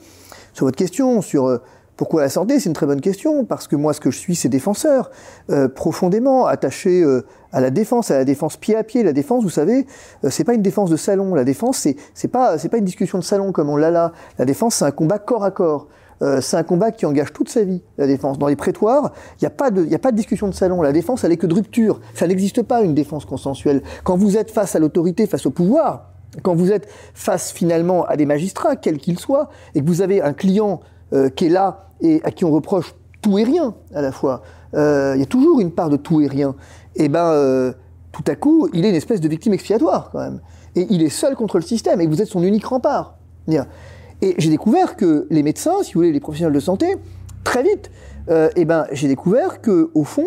sur 0.52 0.67
votre 0.67 0.76
question 0.76 1.20
sur 1.20 1.61
pourquoi 1.96 2.22
la 2.22 2.28
santé? 2.28 2.60
C'est 2.60 2.69
une 2.69 2.75
très 2.75 2.87
bonne 2.87 3.00
question, 3.00 3.44
parce 3.44 3.69
que 3.69 3.76
moi, 3.76 3.93
ce 3.93 4.00
que 4.00 4.10
je 4.10 4.19
suis, 4.19 4.37
c'est 4.37 4.48
défenseur, 4.48 5.10
euh, 5.50 5.69
profondément 5.69 6.46
attaché 6.46 7.02
euh, 7.02 7.25
à 7.52 7.60
la 7.60 7.70
défense, 7.70 8.10
à 8.10 8.19
la 8.19 8.25
défense 8.25 8.56
pied 8.56 8.76
à 8.76 8.84
pied. 8.84 9.02
La 9.02 9.12
défense, 9.12 9.43
vous 9.43 9.50
savez, 9.50 9.87
euh, 10.25 10.31
c'est 10.31 10.44
pas 10.44 10.54
une 10.54 10.62
défense 10.62 10.90
de 10.90 10.96
salon. 10.96 11.34
La 11.34 11.44
défense, 11.44 11.78
c'est 11.78 11.96
c'est 12.14 12.28
pas 12.28 12.58
c'est 12.58 12.69
pas 12.69 12.78
une 12.78 12.84
discussion 12.84 13.19
de 13.19 13.25
salon 13.25 13.52
comme 13.52 13.70
on 13.70 13.76
l'a 13.76 13.90
là. 13.90 14.12
La 14.38 14.44
défense, 14.44 14.76
c'est 14.76 14.84
un 14.84 14.90
combat 14.90 15.19
corps 15.19 15.44
à 15.44 15.50
corps. 15.50 15.88
Euh, 16.22 16.40
c'est 16.40 16.56
un 16.56 16.62
combat 16.62 16.93
qui 16.93 17.04
engage 17.04 17.32
toute 17.32 17.48
sa 17.48 17.62
vie, 17.62 17.82
la 17.99 18.06
défense. 18.06 18.38
Dans 18.38 18.46
les 18.46 18.56
prétoires, 18.56 19.12
il 19.34 19.44
n'y 19.44 19.46
a, 19.46 19.50
pas 19.50 19.70
de, 19.70 19.94
a 19.94 19.99
pas 19.99 20.12
de 20.12 20.16
discussion 20.16 20.49
de 20.49 20.54
salon. 20.54 20.81
La 20.81 20.92
défense, 20.92 21.25
elle 21.25 21.32
est 21.32 21.37
que 21.37 21.46
de 21.46 21.54
rupture. 21.54 22.00
Ça 22.14 22.26
n'existe 22.26 22.62
pas, 22.62 22.82
une 22.82 22.94
défense 22.94 23.25
consensuelle. 23.25 23.82
Quand 24.04 24.16
vous 24.16 24.37
êtes 24.37 24.50
face 24.50 24.75
à 24.75 24.78
l'autorité, 24.78 25.26
face 25.26 25.44
au 25.44 25.50
pouvoir, 25.50 26.12
quand 26.42 26.54
vous 26.54 26.72
êtes 26.72 26.88
face 27.14 27.52
finalement 27.52 28.04
à 28.06 28.16
des 28.16 28.26
magistrats, 28.26 28.76
quels 28.76 28.99
qu'ils 28.99 29.19
soient, 29.19 29.49
et 29.75 29.81
que 29.81 29.87
vous 29.87 30.00
avez 30.00 30.22
un 30.22 30.32
client 30.32 30.81
euh, 31.12 31.29
qui 31.29 31.47
est 31.47 31.50
là 31.50 31.91
et 32.00 32.20
à 32.25 32.31
qui 32.31 32.44
on 32.44 32.50
reproche 32.50 32.94
tout 33.23 33.38
et 33.38 33.44
rien 33.44 33.75
à 33.94 34.03
la 34.03 34.12
fois. 34.12 34.43
Euh, 34.75 35.12
il 35.14 35.20
y 35.20 35.23
a 35.23 35.26
toujours 35.26 35.61
une 35.61 35.73
part 35.73 35.91
de 35.91 35.97
tout 35.97 36.20
et 36.20 36.26
rien. 36.26 36.55
Et 36.94 37.05
eh 37.05 37.08
ben, 37.08 37.26
euh, 37.26 37.73
tout 38.12 38.25
à 38.26 38.35
coup, 38.35 38.69
il 38.73 38.85
est 38.85 38.91
une 38.91 38.94
espèce 38.94 39.20
de 39.20 39.29
victime 39.29 39.53
expiatoire 39.53 40.11
quand 40.11 40.20
même. 40.20 40.41
Et 40.75 40.87
il 40.91 41.03
est 41.03 41.11
seul 41.11 41.35
contre 41.35 41.56
le 41.56 41.62
système 41.62 42.00
et 42.00 42.06
vous 42.06 42.20
êtes 42.20 42.29
son 42.29 42.43
unique 42.43 42.67
rempart. 42.67 43.17
Et 43.49 44.35
j'ai 44.38 44.50
découvert 44.50 44.97
que 44.97 45.26
les 45.31 45.43
médecins, 45.43 45.82
si 45.82 45.93
vous 45.93 46.00
voulez, 46.00 46.12
les 46.12 46.20
professionnels 46.20 46.55
de 46.55 46.61
santé, 46.61 46.97
très 47.44 47.62
vite, 47.62 47.91
euh, 48.29 48.49
eh 48.56 48.64
ben, 48.64 48.87
j'ai 48.93 49.09
découvert 49.09 49.61
que 49.61 49.91
au 49.94 50.05
fond, 50.05 50.26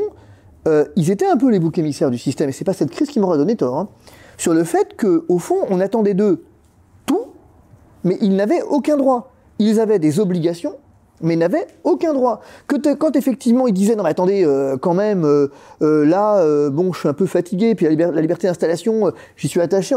ils 0.96 1.10
étaient 1.10 1.25
un 1.25 1.36
peu 1.36 1.50
les 1.50 1.58
boucs 1.58 1.80
émissaires 1.80 2.12
du 2.12 2.20
système. 2.20 2.48
Et 2.50 2.52
c'est 2.52 2.64
pas 2.64 2.74
cette 2.74 2.92
crise 2.92 3.08
qui 3.08 3.20
m'aura 3.20 3.38
donné 3.38 3.56
tort. 3.56 3.75
Hein, 3.75 3.90
sur 4.38 4.54
le 4.54 4.64
fait 4.64 4.96
qu'au 4.96 5.40
fond, 5.40 5.58
on 5.72 5.80
attendait 5.80 6.14
d'eux 6.14 6.46
tout, 7.08 7.25
mais 8.03 8.20
ils 8.22 8.36
n'avaient 8.36 8.62
aucun 8.62 8.96
droit. 8.96 9.34
Ils 9.60 9.80
avaient 9.80 10.00
des 10.00 10.20
obligations 10.20 10.75
mais 11.22 11.36
n'avaient 11.36 11.68
aucun 11.84 12.13
droit. 12.13 12.42
Que 12.68 12.94
quand 12.94 13.16
effectivement 13.16 13.68
ils 13.68 13.74
disaient 13.74 13.96
non 13.96 14.04
mais 14.04 14.10
attendez 14.10 14.46
euh, 14.46 14.78
quand 14.78 14.94
même 14.94 15.25
euh, 15.25 15.51
euh, 15.82 16.06
là 16.06 16.44
bon 16.70 16.94
je 16.94 17.00
suis 17.00 17.10
un 17.10 17.13
peu 17.13 17.25
fatigué 17.25 17.75
puis 17.75 17.94
la, 17.96 18.22
liberté 18.22 18.48
d'installation 18.48 19.12
j'y 19.36 19.48
suis 19.48 19.62
attaché 19.62 19.96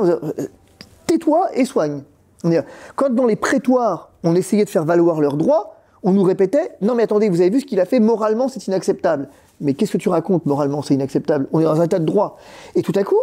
tais-toi 1.06 1.48
et 1.54 1.64
soigne. 1.64 2.02
Quand 2.96 3.14
dans 3.14 3.26
les 3.26 3.36
prétoires 3.36 4.10
on 4.24 4.34
essayait 4.34 4.64
de 4.64 4.70
faire 4.70 4.84
valoir 4.84 5.20
leurs 5.20 5.36
droits, 5.36 5.76
on 6.02 6.12
nous 6.12 6.22
répétait 6.22 6.72
non 6.80 6.94
mais 6.94 7.04
attendez 7.04 7.28
vous 7.28 7.40
avez 7.40 7.50
vu 7.50 7.60
ce 7.60 7.66
qu'il 7.66 7.80
a 7.80 7.84
fait 7.84 8.00
moralement 8.00 8.48
c'est 8.48 8.66
inacceptable. 8.66 9.28
Mais 9.60 9.74
qu'est-ce 9.74 9.92
que 9.92 9.98
tu 9.98 10.08
racontes 10.08 10.44
moralement 10.46 10.82
c'est 10.82 10.94
inacceptable? 10.94 11.46
On 11.52 11.60
est 11.60 11.64
dans 11.64 11.80
un 11.80 11.86
tas 11.86 12.00
de 12.00 12.04
droits. 12.04 12.36
Et 12.74 12.82
tout 12.82 12.92
à 12.96 13.04
coup 13.04 13.20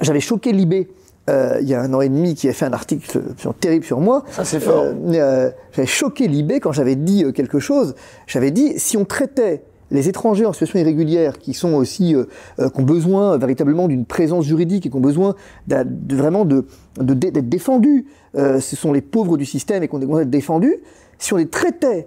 j'avais 0.00 0.20
choqué 0.20 0.52
Libé 0.52 0.88
euh, 1.30 1.58
il 1.60 1.68
y 1.68 1.74
a 1.74 1.80
un 1.80 1.92
an 1.94 2.00
et 2.00 2.08
demi, 2.08 2.34
qui 2.34 2.48
a 2.48 2.52
fait 2.52 2.64
un 2.64 2.72
article 2.72 3.20
terrible 3.60 3.84
sur 3.84 4.00
moi. 4.00 4.24
Ça, 4.30 4.44
c'est 4.44 4.60
fort. 4.60 4.84
Euh, 4.84 4.94
euh, 5.14 5.50
j'avais 5.72 5.86
choqué 5.86 6.26
Libé 6.26 6.60
quand 6.60 6.72
j'avais 6.72 6.96
dit 6.96 7.24
quelque 7.32 7.58
chose. 7.58 7.94
J'avais 8.26 8.50
dit, 8.50 8.74
si 8.78 8.96
on 8.96 9.04
traitait 9.04 9.62
les 9.90 10.08
étrangers 10.08 10.46
en 10.46 10.52
situation 10.52 10.78
irrégulière, 10.78 11.38
qui 11.38 11.52
sont 11.52 11.74
aussi, 11.74 12.14
qui 12.58 12.80
ont 12.80 12.84
besoin 12.84 13.38
véritablement 13.38 13.88
d'une 13.88 14.06
présence 14.06 14.44
juridique 14.44 14.86
et 14.86 14.90
qui 14.90 14.96
ont 14.96 15.00
besoin 15.00 15.34
de, 15.66 16.14
vraiment 16.14 16.44
de, 16.44 16.64
d'être 16.96 17.48
défendus, 17.48 18.06
ce 18.34 18.76
sont 18.76 18.92
les 18.92 19.00
pauvres 19.00 19.36
du 19.36 19.44
système 19.44 19.82
et 19.82 19.88
qui 19.88 19.94
ont 19.96 19.98
besoin 19.98 20.20
d'être 20.20 20.30
défendus, 20.30 20.76
si 21.18 21.34
on 21.34 21.38
les 21.38 21.48
traitait 21.48 22.06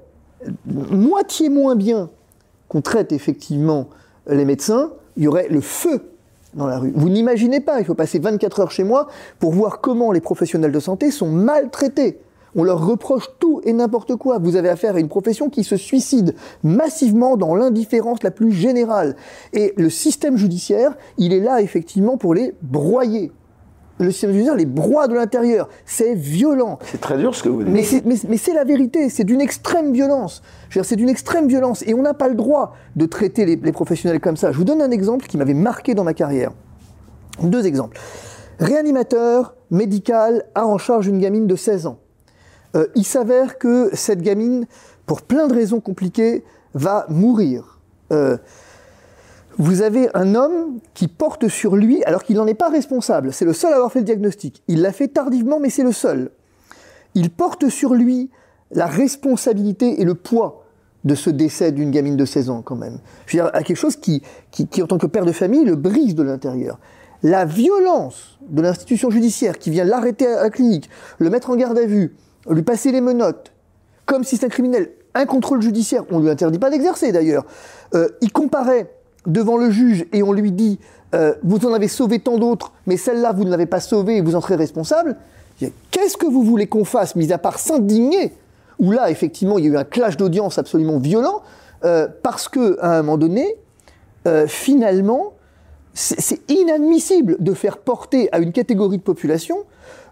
moitié 0.65 1.50
moins 1.50 1.75
bien 1.75 2.10
qu'on 2.70 2.82
traite 2.82 3.12
effectivement 3.12 3.89
les 4.27 4.46
médecins, 4.46 4.94
il 5.18 5.24
y 5.24 5.27
aurait 5.27 5.50
le 5.50 5.60
feu 5.60 6.12
Vous 6.56 7.10
n'imaginez 7.10 7.60
pas, 7.60 7.80
il 7.80 7.86
faut 7.86 7.96
passer 7.96 8.20
24 8.20 8.60
heures 8.60 8.72
chez 8.72 8.84
moi 8.84 9.08
pour 9.40 9.52
voir 9.52 9.82
comment 9.82 10.12
les 10.12 10.22
professionnels 10.22 10.72
de 10.72 10.80
santé 10.80 11.12
sont 11.12 11.30
maltraités. 11.30 12.20
On 12.56 12.64
leur 12.64 12.86
reproche 12.86 13.30
tout 13.40 13.62
et 13.64 13.74
n'importe 13.74 14.16
quoi. 14.16 14.38
Vous 14.38 14.56
avez 14.56 14.70
affaire 14.70 14.96
à 14.96 15.00
une 15.00 15.08
profession 15.08 15.50
qui 15.50 15.64
se 15.64 15.76
suicide 15.76 16.36
massivement 16.62 17.36
dans 17.36 17.56
l'indifférence 17.56 18.22
la 18.22 18.30
plus 18.30 18.52
générale. 18.52 19.16
Et 19.54 19.74
le 19.76 19.90
système 19.90 20.38
judiciaire, 20.38 20.96
il 21.18 21.34
est 21.34 21.40
là 21.40 21.62
effectivement 21.62 22.18
pour 22.18 22.36
les 22.36 22.54
broyer 22.62 23.32
le 24.04 24.12
judiciaire 24.12 24.56
les 24.56 24.66
broie 24.66 25.08
de 25.08 25.16
l'intérieur. 25.16 25.70
C'est 25.86 26.14
violent. 26.14 26.80
C'est 26.84 27.02
très 27.02 27.18
dur 27.18 27.34
ce 27.36 27.44
que 27.44 27.50
vous 27.50 27.64
dites. 27.64 28.06
Mais 28.06 28.38
c'est 28.38 28.54
la 28.54 28.64
vérité, 28.64 29.10
c'est 29.10 29.24
d'une 29.24 29.42
extrême 29.42 29.94
violence. 29.94 30.42
C'est 30.70 30.96
d'une 30.96 31.10
extrême 31.10 31.48
violence. 31.48 31.84
Et 31.86 31.94
on 31.94 32.02
n'a 32.02 32.14
pas 32.14 32.28
le 32.28 32.36
droit 32.36 32.76
de 32.96 33.06
traiter 33.06 33.46
les, 33.46 33.72
professionnels 33.72 34.20
comme 34.20 34.38
ça. 34.38 34.52
Je 34.52 34.58
vous 34.58 34.64
donne 34.64 34.82
un 34.82 34.92
exemple 34.92 35.26
qui 35.28 35.38
m'avait 35.38 35.54
marqué 35.54 35.94
dans 35.94 36.04
ma 36.04 36.14
carrière. 36.14 36.52
Deux 37.42 37.66
exemples. 37.66 37.98
réanimateur 38.60 39.56
médical 39.72 40.46
a 40.54 40.68
en 40.68 40.78
charge 40.78 41.08
une 41.08 41.20
gamine 41.20 41.48
de 41.48 41.56
16 41.56 41.88
ans. 41.88 41.98
Euh, 42.76 42.88
il 42.96 43.06
s'avère 43.06 43.58
que 43.58 43.90
cette 43.94 44.22
gamine, 44.22 44.66
pour 45.06 45.22
plein 45.22 45.48
de 45.48 45.54
raisons 45.54 45.80
compliquées, 45.80 46.44
va 46.74 47.06
mourir. 47.10 47.80
Euh, 48.12 48.38
vous 49.58 49.82
avez 49.82 50.10
un 50.14 50.36
homme 50.36 50.80
qui 50.94 51.08
porte 51.08 51.48
sur 51.48 51.76
lui, 51.76 52.04
alors 52.06 52.24
qu'il 52.24 52.38
n'en 52.38 52.48
est 52.48 52.54
pas 52.54 52.70
responsable. 52.70 53.34
C'est 53.34 53.46
le 53.46 53.54
seul 53.54 53.74
à 53.74 53.76
avoir 53.76 53.92
fait 53.92 54.00
le 54.00 54.06
diagnostic. 54.06 54.64
Il 54.68 54.82
l'a 54.82 54.92
fait 54.92 55.08
tardivement, 55.08 55.60
mais 55.60 55.70
c'est 55.70 55.84
le 55.84 55.92
seul. 55.92 56.32
Il 57.16 57.30
porte 57.30 57.70
sur 57.70 57.94
lui 57.94 58.30
la 58.72 58.88
responsabilité 58.88 60.02
et 60.02 60.06
le 60.06 60.16
poids 60.16 60.66
de 61.04 61.16
ce 61.16 61.30
décès 61.30 61.72
d'une 61.72 61.92
gamine 61.92 62.16
de 62.16 62.26
16 62.26 62.50
ans, 62.50 62.62
quand 62.62 62.76
même. 62.76 63.00
Je 63.26 63.38
veux 63.38 63.44
dire, 63.44 63.52
à 63.54 63.64
quelque 63.64 63.78
chose 63.78 63.98
qui, 63.98 64.24
qui, 64.52 64.82
en 64.82 64.88
tant 64.88 64.98
que 64.98 65.08
père 65.08 65.26
de 65.26 65.32
famille, 65.32 65.66
le 65.66 65.76
brise 65.76 66.16
de 66.16 66.24
l'intérieur. 66.24 66.80
La 67.22 67.46
violence 67.46 68.40
de 68.50 68.62
l'institution 68.62 69.10
judiciaire 69.10 69.58
qui 69.58 69.70
vient 69.70 69.86
l'arrêter 69.86 70.28
à 70.28 70.44
la 70.44 70.50
clinique, 70.50 70.90
le 71.20 71.30
mettre 71.30 71.50
en 71.50 71.56
garde 71.56 71.78
à 71.78 71.86
vue, 71.86 72.16
lui 72.50 72.64
passer 72.64 72.92
les 72.92 73.02
menottes, 73.02 73.54
comme 74.06 74.24
si 74.24 74.38
c'est 74.38 74.46
un 74.46 74.50
criminel, 74.50 74.92
un 75.14 75.26
contrôle 75.26 75.62
judiciaire, 75.62 76.04
on 76.10 76.20
ne 76.20 76.24
lui 76.24 76.30
interdit 76.30 76.60
pas 76.60 76.70
d'exercer 76.70 77.12
d'ailleurs. 77.12 77.46
Euh, 77.94 78.10
il 78.22 78.32
comparait 78.32 78.90
devant 79.27 79.58
le 79.58 79.72
juge 79.72 80.06
et 80.13 80.24
on 80.24 80.32
lui 80.34 80.51
dit 80.51 80.80
euh, 81.13 81.34
Vous 81.44 81.65
en 81.65 81.74
avez 81.74 81.88
sauvé 81.88 82.20
tant 82.20 82.38
d'autres, 82.38 82.72
mais 82.86 82.98
celle-là, 82.98 83.32
vous 83.32 83.44
ne 83.44 83.50
l'avez 83.50 83.65
pas 83.65 83.80
sauvée 83.80 84.18
et 84.18 84.22
vous 84.22 84.36
en 84.36 84.42
serez 84.42 84.56
responsable. 84.56 85.15
Qu'est-ce 85.92 86.18
que 86.18 86.25
vous 86.25 86.44
voulez 86.44 86.68
qu'on 86.68 86.86
fasse, 86.86 87.15
mis 87.15 87.32
à 87.32 87.38
part 87.38 87.60
s'indigner 87.60 88.34
Où 88.80 88.92
là, 88.92 89.10
effectivement, 89.10 89.58
il 89.58 89.65
y 89.65 89.68
a 89.68 89.72
eu 89.72 89.77
un 89.77 89.84
clash 89.84 90.18
d'audience 90.18 90.58
absolument 90.58 90.98
violent, 90.98 91.42
euh, 91.86 92.08
parce 92.22 92.50
qu'à 92.50 92.60
un 92.82 93.01
moment 93.03 93.18
donné, 93.18 93.56
euh, 94.27 94.48
finalement, 94.48 95.34
c'est 95.94 96.50
inadmissible 96.50 97.38
de 97.39 97.53
faire 97.53 97.77
porter 97.77 98.27
à 98.32 98.39
une 98.39 98.51
catégorie 98.51 98.98
de 98.98 99.03
population 99.03 99.58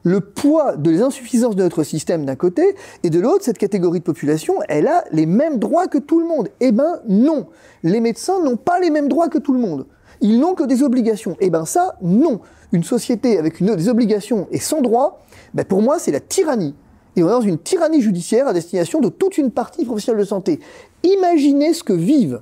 le 0.04 0.22
poids 0.22 0.76
de 0.76 0.92
l'insuffisance 0.92 1.56
de 1.56 1.64
notre 1.64 1.84
système 1.84 2.26
d'un 2.26 2.36
côté, 2.36 2.76
et 3.04 3.10
de 3.10 3.20
l'autre, 3.20 3.44
cette 3.44 3.58
catégorie 3.58 4.00
de 4.00 4.04
population, 4.04 4.56
elle 4.68 4.88
a 4.88 5.04
les 5.12 5.26
mêmes 5.26 5.60
droits 5.60 5.88
que 5.88 5.98
tout 5.98 6.20
le 6.20 6.28
monde. 6.28 6.50
Eh 6.60 6.72
ben 6.72 7.00
non, 7.08 7.48
les 7.84 8.00
médecins 8.00 8.42
n'ont 8.42 8.58
pas 8.58 8.80
les 8.80 8.90
mêmes 8.90 9.08
droits 9.08 9.30
que 9.30 9.38
tout 9.38 9.54
le 9.54 9.60
monde. 9.60 9.86
Ils 10.22 10.40
n'ont 10.40 10.54
que 10.54 10.64
des 10.64 10.84
obligations. 10.84 11.36
Eh 11.40 11.50
ben 11.50 11.66
ça, 11.66 11.96
non. 12.02 12.42
Une 12.72 12.84
société 12.84 13.38
avec 13.38 13.60
une, 13.60 13.76
des 13.76 13.90
obligations 13.90 14.48
et 14.52 14.60
sans 14.60 14.82
droits, 14.82 15.20
ben 15.54 15.66
pour 15.66 15.82
moi, 15.82 16.00
c'est 16.00 16.12
la 16.12 16.20
tyrannie. 16.20 16.76
Et 17.16 17.24
on 17.24 17.28
est 17.28 17.32
dans 17.32 17.42
une 17.42 17.58
tyrannie 17.58 18.02
judiciaire 18.02 18.48
à 18.48 18.54
destination 18.54 19.02
de 19.02 19.10
toute 19.10 19.38
une 19.38 19.52
partie 19.52 19.84
professionnelle 19.84 20.22
de 20.22 20.28
santé. 20.28 20.60
Imaginez 21.04 21.74
ce 21.74 21.84
que 21.84 21.94
vivent. 21.94 22.42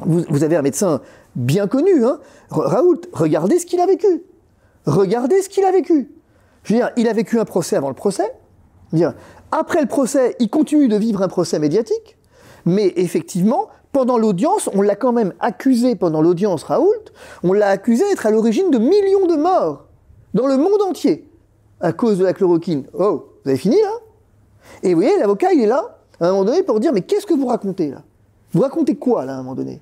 Vous, 0.00 0.24
vous 0.28 0.42
avez 0.42 0.56
un 0.56 0.62
médecin 0.62 1.00
bien 1.36 1.66
connu, 1.68 2.04
hein, 2.04 2.18
Raoult, 2.50 3.02
regardez 3.12 3.58
ce 3.58 3.66
qu'il 3.66 3.80
a 3.80 3.86
vécu. 3.86 4.22
Regardez 4.86 5.42
ce 5.42 5.48
qu'il 5.48 5.64
a 5.64 5.72
vécu. 5.72 6.10
Je 6.66 6.72
veux 6.72 6.80
dire, 6.80 6.90
il 6.96 7.06
a 7.06 7.12
vécu 7.12 7.38
un 7.38 7.44
procès 7.44 7.76
avant 7.76 7.88
le 7.88 7.94
procès. 7.94 8.34
Dire, 8.92 9.14
après 9.52 9.80
le 9.80 9.86
procès, 9.86 10.34
il 10.40 10.50
continue 10.50 10.88
de 10.88 10.96
vivre 10.96 11.22
un 11.22 11.28
procès 11.28 11.60
médiatique. 11.60 12.18
Mais 12.64 12.92
effectivement, 12.96 13.68
pendant 13.92 14.18
l'audience, 14.18 14.68
on 14.74 14.82
l'a 14.82 14.96
quand 14.96 15.12
même 15.12 15.32
accusé, 15.38 15.94
pendant 15.94 16.20
l'audience 16.20 16.64
Raoult, 16.64 16.90
on 17.44 17.52
l'a 17.52 17.68
accusé 17.68 18.02
d'être 18.08 18.26
à 18.26 18.32
l'origine 18.32 18.72
de 18.72 18.78
millions 18.78 19.26
de 19.26 19.36
morts 19.36 19.84
dans 20.34 20.48
le 20.48 20.56
monde 20.56 20.82
entier 20.82 21.30
à 21.80 21.92
cause 21.92 22.18
de 22.18 22.24
la 22.24 22.32
chloroquine. 22.32 22.86
Oh, 22.94 23.26
vous 23.44 23.50
avez 23.50 23.58
fini 23.58 23.76
là? 23.80 23.92
Et 24.82 24.92
vous 24.92 25.02
voyez, 25.02 25.16
l'avocat, 25.18 25.52
il 25.52 25.62
est 25.62 25.66
là, 25.66 26.00
à 26.20 26.26
un 26.26 26.32
moment 26.32 26.46
donné, 26.46 26.64
pour 26.64 26.80
dire 26.80 26.92
Mais 26.92 27.02
qu'est-ce 27.02 27.26
que 27.26 27.34
vous 27.34 27.46
racontez 27.46 27.90
là? 27.92 28.02
Vous 28.52 28.62
racontez 28.62 28.96
quoi 28.96 29.24
là, 29.24 29.34
à 29.34 29.36
un 29.36 29.42
moment 29.42 29.54
donné? 29.54 29.80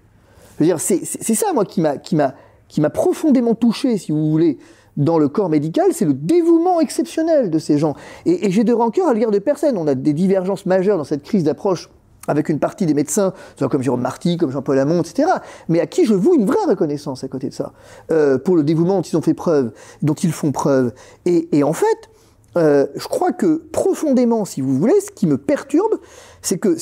Je 0.59 0.65
veux 0.65 0.67
dire, 0.67 0.81
c'est 0.81 1.05
ça, 1.35 1.55
moi, 1.55 1.65
qui 1.65 1.81
m'a 1.81 2.91
profondément 2.91 3.55
touché, 3.55 3.97
si 3.97 4.13
vous 4.13 4.31
voulez, 4.31 4.59
dans 4.97 5.19
le 5.19 5.29
corps 5.29 5.49
médical, 5.49 5.93
c'est 5.93 6.05
le 6.05 6.15
dévouement 6.15 6.81
exceptionnel 6.81 7.51
de 7.51 7.59
ces 7.59 7.79
gens. 7.79 7.95
Et, 8.27 8.51
j'ai 8.51 8.65
de 8.65 8.73
rancœur 8.73 9.09
à 9.09 9.15
l'égard 9.15 9.31
de 9.31 9.39
personne. 9.39 9.77
On 9.77 9.87
a 9.87 9.95
des 9.95 10.13
divergences 10.13 10.67
majeures 10.67 10.99
dans 10.99 11.05
cette 11.05 11.23
crise 11.23 11.45
d'approche 11.45 11.91
avec 12.27 12.49
une 12.49 12.59
partie 12.59 12.87
des 12.87 12.95
médecins, 12.95 13.35
comme 13.71 13.83
Jérôme 13.83 14.01
Marty, 14.01 14.39
comme 14.39 14.51
Jean-Paul 14.51 14.79
Hamon, 14.79 15.03
etc., 15.03 15.29
mais 15.69 15.81
à 15.81 15.87
qui 15.87 16.07
je 16.07 16.15
voue 16.15 16.35
une 16.35 16.47
vraie 16.47 16.65
reconnaissance 16.67 17.23
à 17.23 17.29
côté 17.29 17.51
de 17.51 17.55
ça, 17.55 17.73
euh, 18.11 18.39
pour 18.39 18.57
le 18.57 18.63
dévouement 18.63 18.97
dont 18.97 19.03
ils 19.03 19.17
ont 19.17 19.23
fait 19.23 19.35
preuve, 19.35 19.73
dont 20.01 20.15
ils 20.15 20.33
font 20.33 20.51
preuve. 20.51 20.95
Et, 21.27 21.63
en 21.63 21.75
fait, 21.75 22.09
euh, 22.57 22.87
je 22.95 23.09
crois 23.09 23.33
que 23.33 23.57
profondément, 23.73 24.47
si 24.47 24.63
vous 24.63 24.75
voulez, 24.79 24.99
ce 25.01 25.11
qui 25.11 25.27
me 25.27 25.37
perturbe, 25.37 25.99
c'est 26.41 26.57
que 26.57 26.77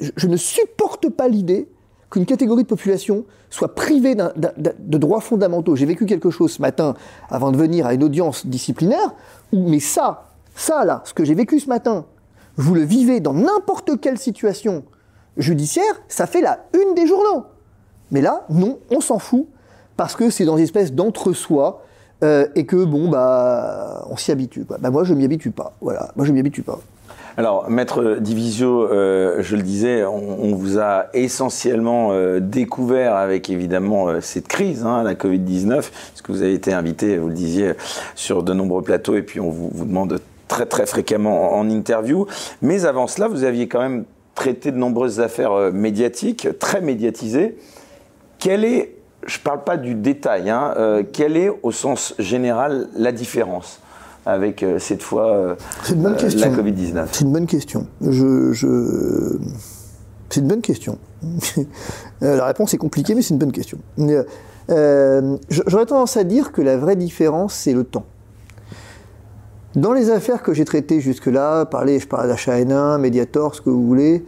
je 0.00 0.26
ne 0.26 0.36
supporte 0.36 1.10
pas 1.10 1.28
l'idée 1.28 1.68
qu'une 2.10 2.24
catégorie 2.26 2.62
de 2.62 2.68
population 2.68 3.24
soit 3.56 3.74
privée 3.74 4.14
de 4.14 4.98
droits 4.98 5.20
fondamentaux. 5.20 5.76
J'ai 5.76 5.86
vécu 5.86 6.04
quelque 6.04 6.30
chose 6.30 6.52
ce 6.52 6.62
matin, 6.62 6.94
avant 7.30 7.50
de 7.50 7.56
venir 7.56 7.86
à 7.86 7.94
une 7.94 8.04
audience 8.04 8.46
disciplinaire, 8.46 9.14
où, 9.52 9.68
mais 9.68 9.80
ça, 9.80 10.28
ça 10.54 10.84
là, 10.84 11.02
ce 11.04 11.14
que 11.14 11.24
j'ai 11.24 11.34
vécu 11.34 11.58
ce 11.58 11.68
matin, 11.68 12.04
vous 12.56 12.74
le 12.74 12.82
vivez 12.82 13.20
dans 13.20 13.32
n'importe 13.32 14.00
quelle 14.00 14.18
situation 14.18 14.84
judiciaire, 15.38 16.02
ça 16.08 16.26
fait 16.26 16.42
la 16.42 16.66
une 16.74 16.94
des 16.94 17.06
journaux. 17.06 17.44
Mais 18.10 18.20
là, 18.20 18.44
non, 18.50 18.78
on 18.90 19.00
s'en 19.00 19.18
fout, 19.18 19.46
parce 19.96 20.14
que 20.14 20.28
c'est 20.30 20.44
dans 20.44 20.58
une 20.58 20.64
espèce 20.64 20.92
d'entre-soi, 20.92 21.82
euh, 22.24 22.46
et 22.54 22.66
que, 22.66 22.84
bon, 22.84 23.08
bah, 23.08 24.06
on 24.10 24.16
s'y 24.16 24.32
habitue. 24.32 24.64
Bah, 24.64 24.90
moi, 24.90 25.04
je 25.04 25.14
m'y 25.14 25.24
habitue 25.24 25.50
pas. 25.50 25.72
Voilà, 25.80 26.12
moi, 26.16 26.24
je 26.26 26.32
m'y 26.32 26.40
habitue 26.40 26.62
pas. 26.62 26.78
Alors, 27.38 27.68
Maître 27.68 28.16
Divisio, 28.18 28.90
euh, 28.90 29.42
je 29.42 29.56
le 29.56 29.62
disais, 29.62 30.06
on, 30.06 30.54
vous 30.54 30.78
a 30.78 31.08
essentiellement 31.12 32.12
euh, 32.12 32.40
découvert 32.40 33.14
avec 33.14 33.50
évidemment 33.50 34.08
euh, 34.08 34.22
cette 34.22 34.48
crise, 34.48 34.86
hein, 34.86 35.02
la 35.02 35.12
Covid-19, 35.12 35.74
parce 35.74 36.22
que 36.22 36.32
vous 36.32 36.40
avez 36.40 36.54
été 36.54 36.72
invité, 36.72 37.18
vous 37.18 37.28
le 37.28 37.34
disiez, 37.34 37.72
sur 38.14 38.42
de 38.42 38.54
nombreux 38.54 38.80
plateaux, 38.80 39.16
et 39.16 39.22
puis 39.22 39.38
on 39.38 39.50
vous, 39.50 39.84
demande 39.84 40.18
très 40.48 40.64
très 40.64 40.86
fréquemment 40.86 41.58
en, 41.58 41.68
interview. 41.68 42.26
Mais 42.62 42.86
avant 42.86 43.06
cela, 43.06 43.28
vous 43.28 43.44
aviez 43.44 43.68
quand 43.68 43.80
même 43.80 44.04
traité 44.34 44.70
de 44.70 44.78
nombreuses 44.78 45.20
affaires 45.20 45.72
médiatiques, 45.74 46.48
très 46.58 46.80
médiatisées. 46.80 47.58
Quelle 48.38 48.64
est, 48.64 48.94
je 49.26 49.38
ne 49.38 49.42
parle 49.42 49.62
pas 49.62 49.76
du 49.76 49.94
détail, 49.94 50.48
hein, 50.48 51.02
quelle 51.12 51.36
est 51.36 51.50
au 51.62 51.70
sens 51.70 52.14
général 52.18 52.88
la 52.96 53.12
différence? 53.12 53.80
Avec 54.26 54.64
euh, 54.64 54.78
cette 54.80 55.02
fois 55.02 55.32
euh, 55.32 55.54
une 55.88 56.02
bonne 56.02 56.16
question. 56.16 56.50
la 56.50 56.56
Covid-19 56.56 57.06
C'est 57.12 57.24
une 57.24 57.32
bonne 57.32 57.46
question. 57.46 57.86
Je, 58.00 58.52
je... 58.52 59.38
C'est 60.28 60.40
une 60.40 60.48
bonne 60.48 60.60
question. 60.60 60.98
la 62.20 62.44
réponse 62.44 62.74
est 62.74 62.78
compliquée, 62.78 63.14
mais 63.14 63.22
c'est 63.22 63.32
une 63.32 63.38
bonne 63.38 63.52
question. 63.52 63.78
Euh, 64.68 65.36
J'aurais 65.48 65.86
tendance 65.86 66.16
à 66.16 66.24
dire 66.24 66.50
que 66.50 66.60
la 66.60 66.76
vraie 66.76 66.96
différence, 66.96 67.54
c'est 67.54 67.72
le 67.72 67.84
temps. 67.84 68.04
Dans 69.76 69.92
les 69.92 70.10
affaires 70.10 70.42
que 70.42 70.52
j'ai 70.52 70.64
traitées 70.64 71.00
jusque-là, 71.00 71.64
parler, 71.66 72.00
je 72.00 72.08
parle 72.08 72.26
d'achat 72.26 72.58
N1, 72.58 72.98
Mediator, 72.98 73.54
ce 73.54 73.60
que 73.60 73.70
vous 73.70 73.86
voulez, 73.86 74.24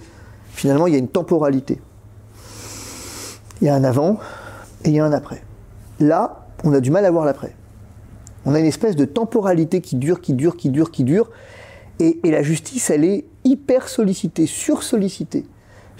finalement, 0.52 0.86
il 0.86 0.92
y 0.92 0.96
a 0.96 1.00
une 1.00 1.08
temporalité. 1.08 1.80
Il 3.60 3.66
y 3.66 3.68
a 3.68 3.74
un 3.74 3.82
avant 3.82 4.18
et 4.84 4.90
il 4.90 4.94
y 4.94 5.00
a 5.00 5.04
un 5.04 5.12
après. 5.12 5.42
Là, 5.98 6.46
on 6.62 6.72
a 6.72 6.80
du 6.80 6.92
mal 6.92 7.04
à 7.04 7.10
voir 7.10 7.24
l'après. 7.24 7.56
On 8.48 8.54
a 8.54 8.60
une 8.60 8.64
espèce 8.64 8.96
de 8.96 9.04
temporalité 9.04 9.82
qui 9.82 9.96
dure, 9.96 10.22
qui 10.22 10.32
dure, 10.32 10.56
qui 10.56 10.70
dure, 10.70 10.90
qui 10.90 11.04
dure. 11.04 11.30
Et, 12.00 12.18
la 12.24 12.42
justice, 12.42 12.88
elle 12.88 13.04
est 13.04 13.26
hyper 13.44 13.90
sollicitée, 13.90 14.46
sursollicitée. 14.46 15.44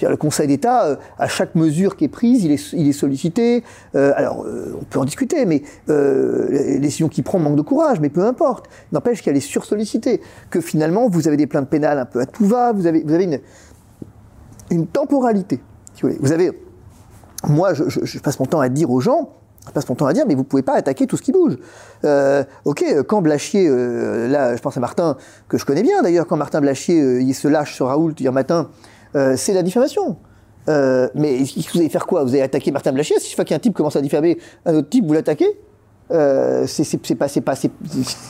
Le 0.00 0.16
Conseil 0.16 0.46
d'État, 0.46 0.86
euh, 0.86 0.96
à 1.18 1.28
chaque 1.28 1.54
mesure 1.56 1.94
qui 1.94 2.04
est 2.04 2.08
prise, 2.08 2.44
il 2.44 2.52
est, 2.52 2.92
sollicité. 2.92 3.64
Euh, 3.94 4.12
alors, 4.16 4.46
euh, 4.46 4.78
on 4.80 4.84
peut 4.84 4.98
en 4.98 5.04
discuter, 5.04 5.44
mais 5.44 5.62
les 5.88 6.78
décisions 6.78 7.10
qu'il 7.10 7.22
prend 7.22 7.38
manquent 7.38 7.56
de 7.56 7.62
courage, 7.62 8.00
mais 8.00 8.08
peu 8.08 8.24
importe. 8.24 8.70
N'empêche 8.92 9.20
qu'elle 9.20 9.36
est 9.36 9.40
sursollicitée. 9.40 10.22
Que 10.48 10.62
finalement, 10.62 11.10
vous 11.10 11.28
avez 11.28 11.36
des 11.36 11.46
plaintes 11.46 11.68
pénales 11.68 11.98
un 11.98 12.06
peu 12.06 12.20
à 12.20 12.24
tout 12.24 12.46
va, 12.46 12.72
vous 12.72 12.86
avez, 12.86 13.02
une, 14.70 14.86
temporalité. 14.86 15.60
Vous, 16.00 16.32
avez. 16.32 16.52
Moi, 17.46 17.74
je, 17.74 18.18
passe 18.20 18.40
mon 18.40 18.46
temps 18.46 18.60
à 18.60 18.70
dire 18.70 18.90
aux 18.90 19.00
gens, 19.00 19.34
passe 19.72 19.88
mon 19.88 19.94
temps 19.94 20.06
à 20.06 20.12
dire, 20.12 20.24
mais 20.26 20.34
vous 20.34 20.44
pouvez 20.44 20.62
pas 20.62 20.74
attaquer 20.74 21.06
tout 21.06 21.16
ce 21.16 21.22
qui 21.22 21.32
bouge. 21.32 21.56
Euh, 22.04 22.44
ok, 22.64 22.84
quand 23.06 23.22
Blachier, 23.22 23.68
euh, 23.68 24.28
là, 24.28 24.56
je 24.56 24.62
pense 24.62 24.76
à 24.76 24.80
Martin, 24.80 25.16
que 25.48 25.58
je 25.58 25.64
connais 25.64 25.82
bien 25.82 26.02
d'ailleurs, 26.02 26.26
quand 26.26 26.36
Martin 26.36 26.60
Blachier, 26.60 27.00
euh, 27.00 27.20
il 27.20 27.34
se 27.34 27.48
lâche 27.48 27.74
sur 27.74 27.86
Raoult 27.86 28.14
hier 28.18 28.32
matin, 28.32 28.70
euh, 29.16 29.34
c'est 29.36 29.54
la 29.54 29.62
diffamation. 29.62 30.16
Euh, 30.68 31.08
mais 31.14 31.38
vous 31.38 31.78
allez 31.80 31.88
faire 31.88 32.06
quoi? 32.06 32.24
Vous 32.24 32.30
allez 32.30 32.42
attaquer 32.42 32.70
Martin 32.70 32.92
Blachier? 32.92 33.18
Si 33.18 33.28
chaque 33.28 33.36
fois 33.36 33.44
qu'un 33.44 33.58
type 33.58 33.74
commence 33.74 33.96
à 33.96 34.02
diffamer 34.02 34.38
un 34.66 34.74
autre 34.74 34.88
type, 34.88 35.06
vous 35.06 35.14
l'attaquez? 35.14 35.48
Euh, 36.10 36.66
c'est 36.66 37.16
pas, 37.16 37.28
c'est 37.28 37.40
pas, 37.40 37.54
c'est. 37.54 37.70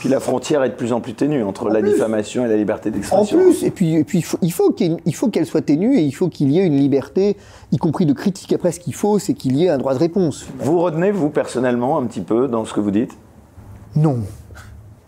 Puis 0.01 0.09
la 0.09 0.19
frontière 0.21 0.63
est 0.65 0.71
de 0.71 0.75
plus 0.75 0.93
en 0.93 1.01
plus 1.01 1.15
ténue 1.15 1.45
entre 1.45 1.67
en 1.67 1.69
la 1.69 1.81
plus, 1.81 1.93
diffamation 1.93 2.45
et 2.45 2.49
la 2.49 2.57
liberté 2.57 2.91
En 2.91 2.93
d'expression. 2.93 3.39
plus, 3.39 3.63
et 3.63 3.71
puis, 3.71 3.95
et 3.95 4.05
puis 4.05 4.19
il 4.19 4.23
faut, 4.23 4.39
il 4.43 5.15
faut 5.15 5.29
qu'elle 5.29 5.47
soit 5.47 5.61
ténue 5.63 5.97
et 5.97 6.03
il 6.03 6.13
faut 6.13 6.29
qu'il 6.29 6.51
y 6.51 6.59
ait 6.59 6.67
une 6.67 6.77
liberté, 6.77 7.37
y 7.71 7.77
compris 7.77 8.07
de 8.07 8.13
critique. 8.13 8.53
Après, 8.53 8.73
ce 8.73 8.81
qu'il 8.81 8.95
faut, 8.95 9.19
c'est 9.19 9.35
qu'il 9.35 9.57
y 9.57 9.67
ait 9.67 9.69
un 9.69 9.79
droit 9.79 9.95
de 9.95 9.99
réponse. 10.01 10.47
Vous 10.59 10.81
retenez, 10.81 11.11
vous, 11.13 11.31
personnellement, 11.31 11.99
un 11.99 12.07
petit 12.07 12.21
peu 12.23 12.49
dans 12.49 12.65
ce 12.65 12.75
que 12.75 12.81
vous 12.81 12.91
dites? 12.91 13.17
Non. 13.95 14.19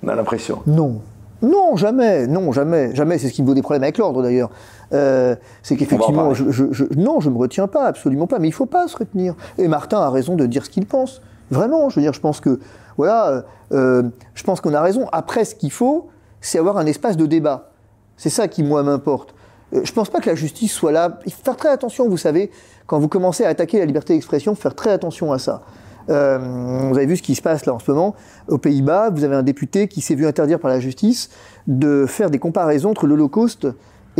On 0.02 0.08
a 0.08 0.14
l'impression. 0.14 0.62
Non. 0.66 1.00
Non, 1.42 1.74
jamais, 1.76 2.26
non, 2.26 2.52
jamais, 2.52 2.94
jamais. 2.94 3.18
C'est 3.18 3.28
ce 3.28 3.32
qui 3.32 3.42
me 3.42 3.46
vaut 3.46 3.54
des 3.54 3.62
problèmes 3.62 3.82
avec 3.82 3.96
l'ordre 3.98 4.22
d'ailleurs. 4.22 4.50
Euh, 4.92 5.34
c'est 5.62 5.76
qu'effectivement, 5.76 6.34
je, 6.34 6.50
je, 6.50 6.64
je, 6.70 6.84
non, 6.96 7.20
je 7.20 7.30
me 7.30 7.38
retiens 7.38 7.66
pas, 7.66 7.86
absolument 7.86 8.26
pas. 8.26 8.38
Mais 8.38 8.48
il 8.48 8.52
faut 8.52 8.66
pas 8.66 8.86
se 8.88 8.96
retenir. 8.96 9.34
Et 9.56 9.66
Martin 9.66 10.00
a 10.00 10.10
raison 10.10 10.36
de 10.36 10.44
dire 10.46 10.64
ce 10.66 10.70
qu'il 10.70 10.84
pense. 10.84 11.22
Vraiment, 11.50 11.88
je 11.88 11.96
veux 11.96 12.02
dire, 12.02 12.12
je 12.12 12.20
pense 12.20 12.40
que, 12.40 12.60
voilà, 12.96 13.44
euh, 13.72 14.02
je 14.34 14.42
pense 14.42 14.60
qu'on 14.60 14.74
a 14.74 14.80
raison. 14.80 15.08
Après, 15.12 15.44
ce 15.44 15.54
qu'il 15.54 15.72
faut, 15.72 16.08
c'est 16.40 16.58
avoir 16.58 16.78
un 16.78 16.86
espace 16.86 17.16
de 17.16 17.26
débat. 17.26 17.70
C'est 18.16 18.30
ça 18.30 18.48
qui, 18.48 18.62
moi, 18.62 18.82
m'importe. 18.82 19.34
Euh, 19.74 19.80
je 19.84 19.92
pense 19.92 20.10
pas 20.10 20.20
que 20.20 20.28
la 20.28 20.34
justice 20.34 20.72
soit 20.72 20.92
là. 20.92 21.18
Il 21.26 21.32
faut 21.32 21.42
faire 21.42 21.56
très 21.56 21.70
attention, 21.70 22.08
vous 22.08 22.16
savez, 22.16 22.50
quand 22.86 22.98
vous 22.98 23.08
commencez 23.08 23.44
à 23.44 23.48
attaquer 23.48 23.78
la 23.78 23.86
liberté 23.86 24.14
d'expression, 24.14 24.54
faire 24.54 24.74
très 24.74 24.90
attention 24.90 25.32
à 25.32 25.38
ça. 25.38 25.62
Euh, 26.08 26.38
vous 26.90 26.96
avez 26.96 27.06
vu 27.06 27.16
ce 27.16 27.22
qui 27.22 27.34
se 27.34 27.42
passe 27.42 27.66
là 27.66 27.74
en 27.74 27.78
ce 27.78 27.90
moment. 27.90 28.14
Aux 28.48 28.58
Pays-Bas, 28.58 29.10
vous 29.10 29.24
avez 29.24 29.36
un 29.36 29.42
député 29.42 29.86
qui 29.86 30.00
s'est 30.00 30.14
vu 30.14 30.26
interdire 30.26 30.58
par 30.58 30.70
la 30.70 30.80
justice 30.80 31.30
de 31.66 32.06
faire 32.06 32.30
des 32.30 32.38
comparaisons 32.38 32.90
entre 32.90 33.06
l'Holocauste 33.06 33.68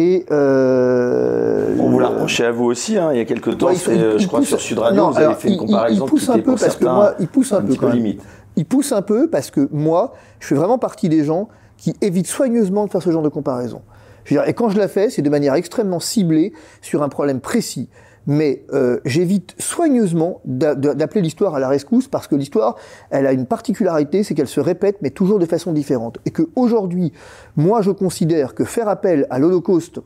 et. 0.00 0.26
Euh, 0.30 1.75
On 1.78 1.90
vous 1.90 1.99
l'a 1.99 2.09
reproché 2.09 2.45
à 2.45 2.50
vous 2.52 2.64
aussi, 2.64 2.97
hein, 2.97 3.11
il 3.12 3.19
y 3.19 3.21
a 3.21 3.25
quelques 3.25 3.57
temps, 3.59 3.66
Ouais, 3.69 3.75
il- 3.75 3.92
il- 3.92 4.00
je 4.12 4.16
il 4.19 4.26
crois 4.26 4.40
pousse- 4.40 4.49
sur 4.49 4.61
Sud 4.61 4.78
Radio, 4.78 4.97
non, 5.00 5.11
vous 5.11 5.19
avez 5.19 5.35
fait 5.35 5.49
une 5.49 5.57
comparaison 5.59 6.04
il 6.07 6.09
pousse 6.09 6.28
un 6.28 6.38
peu 6.38 6.54
parce 6.54 6.76
que 6.76 6.85
moi, 6.85 7.14
il 7.21 7.28
pousse 7.28 7.52
un, 7.52 7.62
peu 7.62 7.88
limite. 7.90 8.23
Il 8.57 8.64
pousse 8.66 8.92
un 8.92 9.02
peu 9.02 9.28
parce 9.28 9.50
que 9.50 9.69
moi, 9.73 10.12
je 10.40 10.47
fais 10.49 10.54
vraiment 10.54 10.78
partie 10.78 11.09
des 11.09 11.25
gens 11.25 11.49
qui 11.76 11.95
évitent 12.00 12.26
soigneusement 12.26 12.87
de 12.87 12.90
faire 12.90 13.02
ce 13.02 13.11
genre 13.11 13.23
de 13.23 13.28
comparaison. 13.28 13.83
Je 14.25 14.35
veux 14.35 14.40
dire, 14.40 14.49
et 14.49 14.52
quand 14.54 14.69
je 14.69 14.78
la 14.78 14.87
fais, 14.88 15.09
c'est 15.09 15.23
de 15.23 15.30
manière 15.30 15.54
extrêmement 15.54 16.00
ciblée 16.00 16.52
sur 16.83 17.02
un 17.02 17.09
problème 17.09 17.40
précis. 17.40 17.88
Mais 18.27 18.65
euh, 18.73 19.00
j'évite 19.05 19.55
soigneusement 19.59 20.41
d'a- 20.45 20.75
d'a- 20.75 20.95
d'appeler 20.95 21.23
l'histoire 21.23 21.55
à 21.55 21.61
la 21.61 21.69
rescousse 21.69 22.07
parce 22.07 22.27
que 22.29 22.37
l'histoire, 22.37 22.77
elle 23.11 23.27
a 23.27 23.33
une 23.33 23.47
particularité, 23.47 24.23
c'est 24.23 24.35
qu'elle 24.35 24.47
se 24.49 24.61
répète, 24.61 24.97
mais 25.03 25.11
toujours 25.11 25.39
de 25.39 25.47
façon 25.47 25.73
différente. 25.73 26.19
Et 26.27 26.31
que 26.31 26.49
aujourd'hui, 26.55 27.12
moi, 27.57 27.81
je 27.83 27.91
considère 27.91 28.55
que 28.55 28.65
faire 28.65 28.89
appel 28.89 29.27
à 29.31 29.39
l'Holocauste 29.39 30.00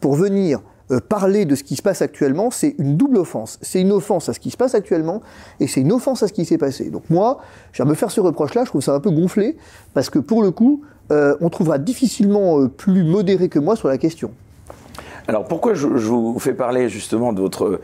pour 0.00 0.14
venir 0.14 0.60
euh, 0.90 1.00
parler 1.00 1.44
de 1.44 1.54
ce 1.54 1.64
qui 1.64 1.76
se 1.76 1.82
passe 1.82 2.00
actuellement, 2.02 2.50
c'est 2.50 2.74
une 2.78 2.96
double 2.96 3.16
offense. 3.18 3.58
C'est 3.62 3.80
une 3.80 3.92
offense 3.92 4.28
à 4.28 4.32
ce 4.34 4.40
qui 4.40 4.50
se 4.50 4.56
passe 4.56 4.74
actuellement 4.74 5.20
et 5.60 5.66
c'est 5.66 5.80
une 5.80 5.92
offense 5.92 6.22
à 6.22 6.28
ce 6.28 6.32
qui 6.32 6.44
s'est 6.44 6.58
passé. 6.58 6.90
Donc 6.90 7.02
moi, 7.10 7.40
je 7.72 7.82
vais 7.82 7.88
me 7.88 7.94
faire 7.94 8.10
ce 8.10 8.20
reproche-là, 8.20 8.64
je 8.64 8.68
trouve 8.70 8.82
ça 8.82 8.94
un 8.94 9.00
peu 9.00 9.10
gonflé, 9.10 9.56
parce 9.94 10.08
que 10.10 10.18
pour 10.18 10.42
le 10.42 10.50
coup, 10.50 10.82
euh, 11.10 11.34
on 11.40 11.48
trouvera 11.50 11.78
difficilement 11.78 12.68
plus 12.68 13.04
modéré 13.04 13.48
que 13.48 13.58
moi 13.58 13.74
sur 13.76 13.88
la 13.88 13.98
question. 13.98 14.30
Alors 15.28 15.44
pourquoi 15.44 15.74
je, 15.74 15.88
je 15.96 16.08
vous 16.08 16.38
fais 16.38 16.54
parler 16.54 16.88
justement 16.88 17.34
de 17.34 17.40
votre 17.42 17.80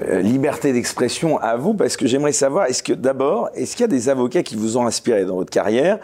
euh, 0.00 0.20
liberté 0.20 0.74
d'expression 0.74 1.38
à 1.38 1.56
vous? 1.56 1.72
Parce 1.72 1.96
que 1.96 2.06
j'aimerais 2.06 2.32
savoir, 2.32 2.66
est-ce 2.66 2.82
que 2.82 2.92
d'abord, 2.92 3.48
est-ce 3.54 3.72
qu'il 3.76 3.80
y 3.80 3.84
a 3.84 3.88
des 3.88 4.10
avocats 4.10 4.42
qui 4.42 4.56
vous 4.56 4.76
ont 4.76 4.86
inspiré 4.86 5.24
dans 5.24 5.36
votre 5.36 5.50
carrière? 5.50 5.98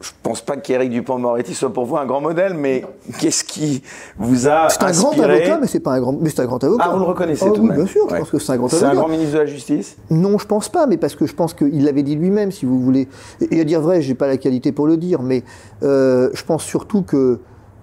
Je 0.00 0.10
pense 0.22 0.40
pas 0.40 0.56
qu'Éric 0.56 0.90
Dupont-Moretti 0.90 1.52
soit 1.54 1.72
pour 1.72 1.84
vous 1.84 1.96
un 1.96 2.06
grand 2.06 2.20
modèle, 2.20 2.54
mais 2.54 2.84
qu'est-ce 3.18 3.42
qui 3.42 3.82
vous 4.16 4.46
a 4.46 4.68
C'est 4.68 4.84
un 4.84 4.86
inspiré? 4.90 5.16
grand 5.16 5.24
avocat, 5.34 5.58
mais 5.60 5.66
c'est 5.66 5.80
pas 5.80 5.90
un 5.94 6.00
grand, 6.00 6.12
mais 6.12 6.30
c'est 6.30 6.40
un 6.40 6.46
grand 6.46 6.62
avocat. 6.62 6.84
Ah, 6.86 6.92
vous 6.92 7.00
le 7.00 7.04
reconnaissez 7.04 7.46
Ah 7.48 7.50
tout 7.50 7.62
oui, 7.62 7.66
même. 7.70 7.78
bien 7.78 7.86
sûr, 7.86 8.08
je 8.08 8.14
pense 8.14 8.30
que 8.30 8.38
c'est 8.38 8.52
un 8.52 8.56
grand 8.58 8.68
C'est 8.68 8.76
avocat. 8.76 8.92
un 8.92 8.94
grand 8.94 9.08
ministre 9.08 9.34
de 9.34 9.38
la 9.40 9.46
Justice? 9.46 9.96
Non, 10.10 10.38
je 10.38 10.46
pense 10.46 10.68
pas, 10.68 10.86
mais 10.86 10.98
parce 10.98 11.16
que 11.16 11.26
je 11.26 11.34
pense 11.34 11.52
qu'il 11.52 11.84
l'avait 11.84 12.04
dit 12.04 12.14
lui-même, 12.14 12.52
si 12.52 12.64
vous 12.64 12.78
voulez. 12.78 13.08
Et 13.50 13.60
à 13.60 13.64
dire 13.64 13.80
vrai, 13.80 14.00
j'ai 14.00 14.14
pas 14.14 14.28
la 14.28 14.36
qualité 14.36 14.70
pour 14.70 14.86
le 14.86 14.96
dire, 14.96 15.20
mais 15.22 15.42
euh, 15.82 16.30
je 16.32 16.44
pense 16.44 16.62
surtout 16.62 17.02
que 17.02 17.40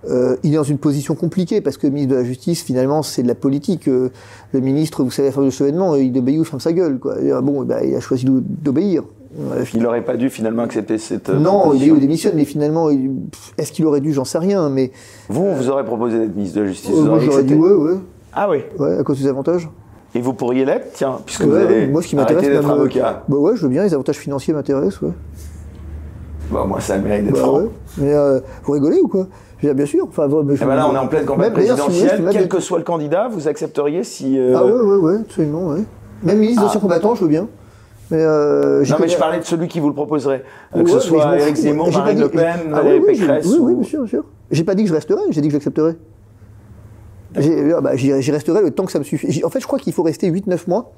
euh, 0.10 0.36
il 0.44 0.54
est 0.54 0.58
dans 0.58 0.64
une 0.64 0.78
position 0.78 1.16
compliquée 1.16 1.62
parce 1.62 1.78
que 1.78 1.88
le 1.88 1.94
ministre 1.94 2.14
de 2.16 2.20
la 2.20 2.24
Justice, 2.26 2.64
finalement, 2.64 3.02
c'est 3.04 3.24
de 3.24 3.28
la 3.28 3.36
politique. 3.36 3.88
Euh, 3.88 4.10
le 4.54 4.60
ministre, 4.60 5.04
vous 5.04 5.12
savez, 5.12 5.30
à 5.30 5.32
fin 5.32 5.42
du 5.42 5.52
chevènement, 5.52 5.96
il 5.96 6.18
obéit 6.18 6.40
ou 6.40 6.44
ferme 6.44 6.60
sa 6.60 6.74
gueule. 6.74 7.00
Quoi. 7.00 7.20
Et, 7.22 7.32
euh, 7.32 7.42
bon, 7.42 7.64
bah, 7.64 7.84
il 7.84 7.96
a 7.96 8.00
choisi 8.00 8.26
d'o- 8.26 8.42
d'obéir. 8.42 9.04
Euh, 9.38 9.64
Il 9.74 9.82
n'aurait 9.82 10.04
pas 10.06 10.16
dû 10.16 10.30
finalement 10.30 10.64
accepter 10.64 10.98
cette 10.98 11.30
euh, 11.30 11.38
non, 11.38 11.74
il 11.74 11.84
est 11.88 11.92
ou 11.92 11.98
démissionne, 11.98 12.34
mais 12.36 12.46
finalement, 12.46 12.90
il- 12.90 13.12
est-ce 13.58 13.72
qu'il 13.74 13.86
aurait 13.86 14.00
dû 14.00 14.14
J'en 14.14 14.24
sais 14.24 14.38
rien, 14.38 14.70
mais 14.70 14.92
Vous, 15.28 15.54
vous 15.54 15.70
aurait 15.70 15.84
proposé 15.84 16.20
d'être 16.20 16.36
ministre 16.36 16.58
de 16.58 16.62
la 16.62 16.68
Justice. 16.70 16.92
euh, 16.96 17.04
moi 17.04 17.20
j'aurais 17.20 17.44
dit 17.44 17.54
ouais, 17.54 17.72
ouais, 17.74 17.96
Ah 18.34 18.50
oui. 18.50 18.60
ouais, 18.80 18.98
à 18.98 19.04
cause 19.04 19.20
des 19.22 19.28
avantages. 19.28 19.68
Et 20.14 20.22
vous 20.22 20.32
pourriez 20.32 20.64
l'être, 20.64 20.92
tiens, 20.94 21.20
puisque 21.26 21.42
Ouais, 21.42 21.48
vous 21.48 21.56
avez 21.56 21.76
ouais, 21.82 21.88
moi, 21.88 22.02
ce 22.02 22.08
qui 22.08 22.16
m'intéresse, 22.16 22.46
arrêté 22.46 22.58
d'être 22.62 22.70
euh, 22.70 22.74
avocat. 22.76 23.24
Bah 23.28 23.36
ouais, 23.36 23.58
je 23.58 23.62
veux 23.64 23.68
bien, 23.68 23.84
les 23.84 23.94
avantages 23.94 24.16
financiers 24.18 24.54
m'intéressent, 24.54 25.02
ouais. 25.02 25.12
Bah, 26.52 26.66
moi, 26.68 26.80
ça 26.80 26.98
mérite 26.98 27.26
d'être 27.26 27.34
Bah 27.34 27.40
franc. 27.40 27.58
ouais. 27.60 27.70
Mais 27.98 28.14
euh, 28.14 28.40
vous 28.64 28.72
rigolez 28.74 29.00
ou 29.00 29.08
quoi? 29.08 29.28
Je 29.64 29.70
bien 29.72 29.86
sûr. 29.86 30.06
Enfin, 30.08 30.28
Eh 30.30 30.66
ben 30.66 30.76
là, 30.76 30.88
on 30.90 30.94
est 30.96 30.98
en 30.98 31.08
pleine 31.08 31.26
campagne 31.26 31.52
présidentielle. 31.52 32.28
Quel 32.32 32.48
que 32.48 32.60
soit 32.60 32.78
le 32.78 32.84
candidat, 32.84 33.28
vous 33.30 33.48
accepteriez 33.48 34.04
si. 34.04 34.38
euh, 34.38 34.54
Ah 34.58 34.66
ouais, 34.66 34.72
ouais, 34.72 34.98
ouais, 34.98 35.16
absolument, 35.22 35.68
ouais. 35.70 35.84
Même 36.24 36.38
ministre 36.40 36.62
Ah. 36.62 36.66
d'anciens 36.66 36.82
combattants, 36.82 37.16
je 37.16 37.22
veux 37.22 37.30
bien. 37.30 37.48
Mais 38.12 38.20
euh, 38.22 38.84
Non, 38.88 38.96
mais 39.00 39.08
je 39.08 39.18
parlais 39.18 39.40
de 39.40 39.44
celui 39.46 39.68
qui 39.68 39.80
vous 39.80 39.88
le 39.88 39.96
proposerait. 39.96 40.44
Ouais, 40.76 40.84
que 40.84 40.90
ce 40.92 41.00
soit 41.00 41.40
Éric. 41.40 41.56
Zemmour, 41.56 41.92
Marine 41.92 42.16
dit- 42.18 42.22
Le 42.22 42.30
Pen, 42.30 42.60
Ah 42.72 42.76
Valérie 42.76 43.00
oui, 43.00 43.06
oui, 43.08 43.18
Pécresse. 43.18 43.46
Oui, 43.48 43.58
oui, 43.60 43.74
ou- 43.74 43.76
bien 43.78 43.88
sûr, 43.88 44.00
bien 44.02 44.10
sûr. 44.10 44.24
J'ai 44.52 44.64
pas 44.64 44.76
dit 44.76 44.84
que 44.84 44.90
je 44.90 44.94
resterais, 44.94 45.22
j'ai 45.32 45.42
dit 45.42 45.48
que 45.48 45.54
j'accepterais. 45.54 45.96
Ah 47.36 47.82
bah, 47.82 47.96
J'y 47.96 48.32
resterai 48.32 48.62
le 48.62 48.72
temps 48.72 48.86
que 48.86 48.92
ça 48.92 49.00
me 49.00 49.04
suffit. 49.04 49.44
En 49.44 49.50
fait, 49.50 49.60
je 49.60 49.66
crois 49.68 49.80
qu'il 49.80 49.92
faut 49.94 50.04
rester 50.04 50.30
8-9 50.30 50.68
mois 50.68 50.92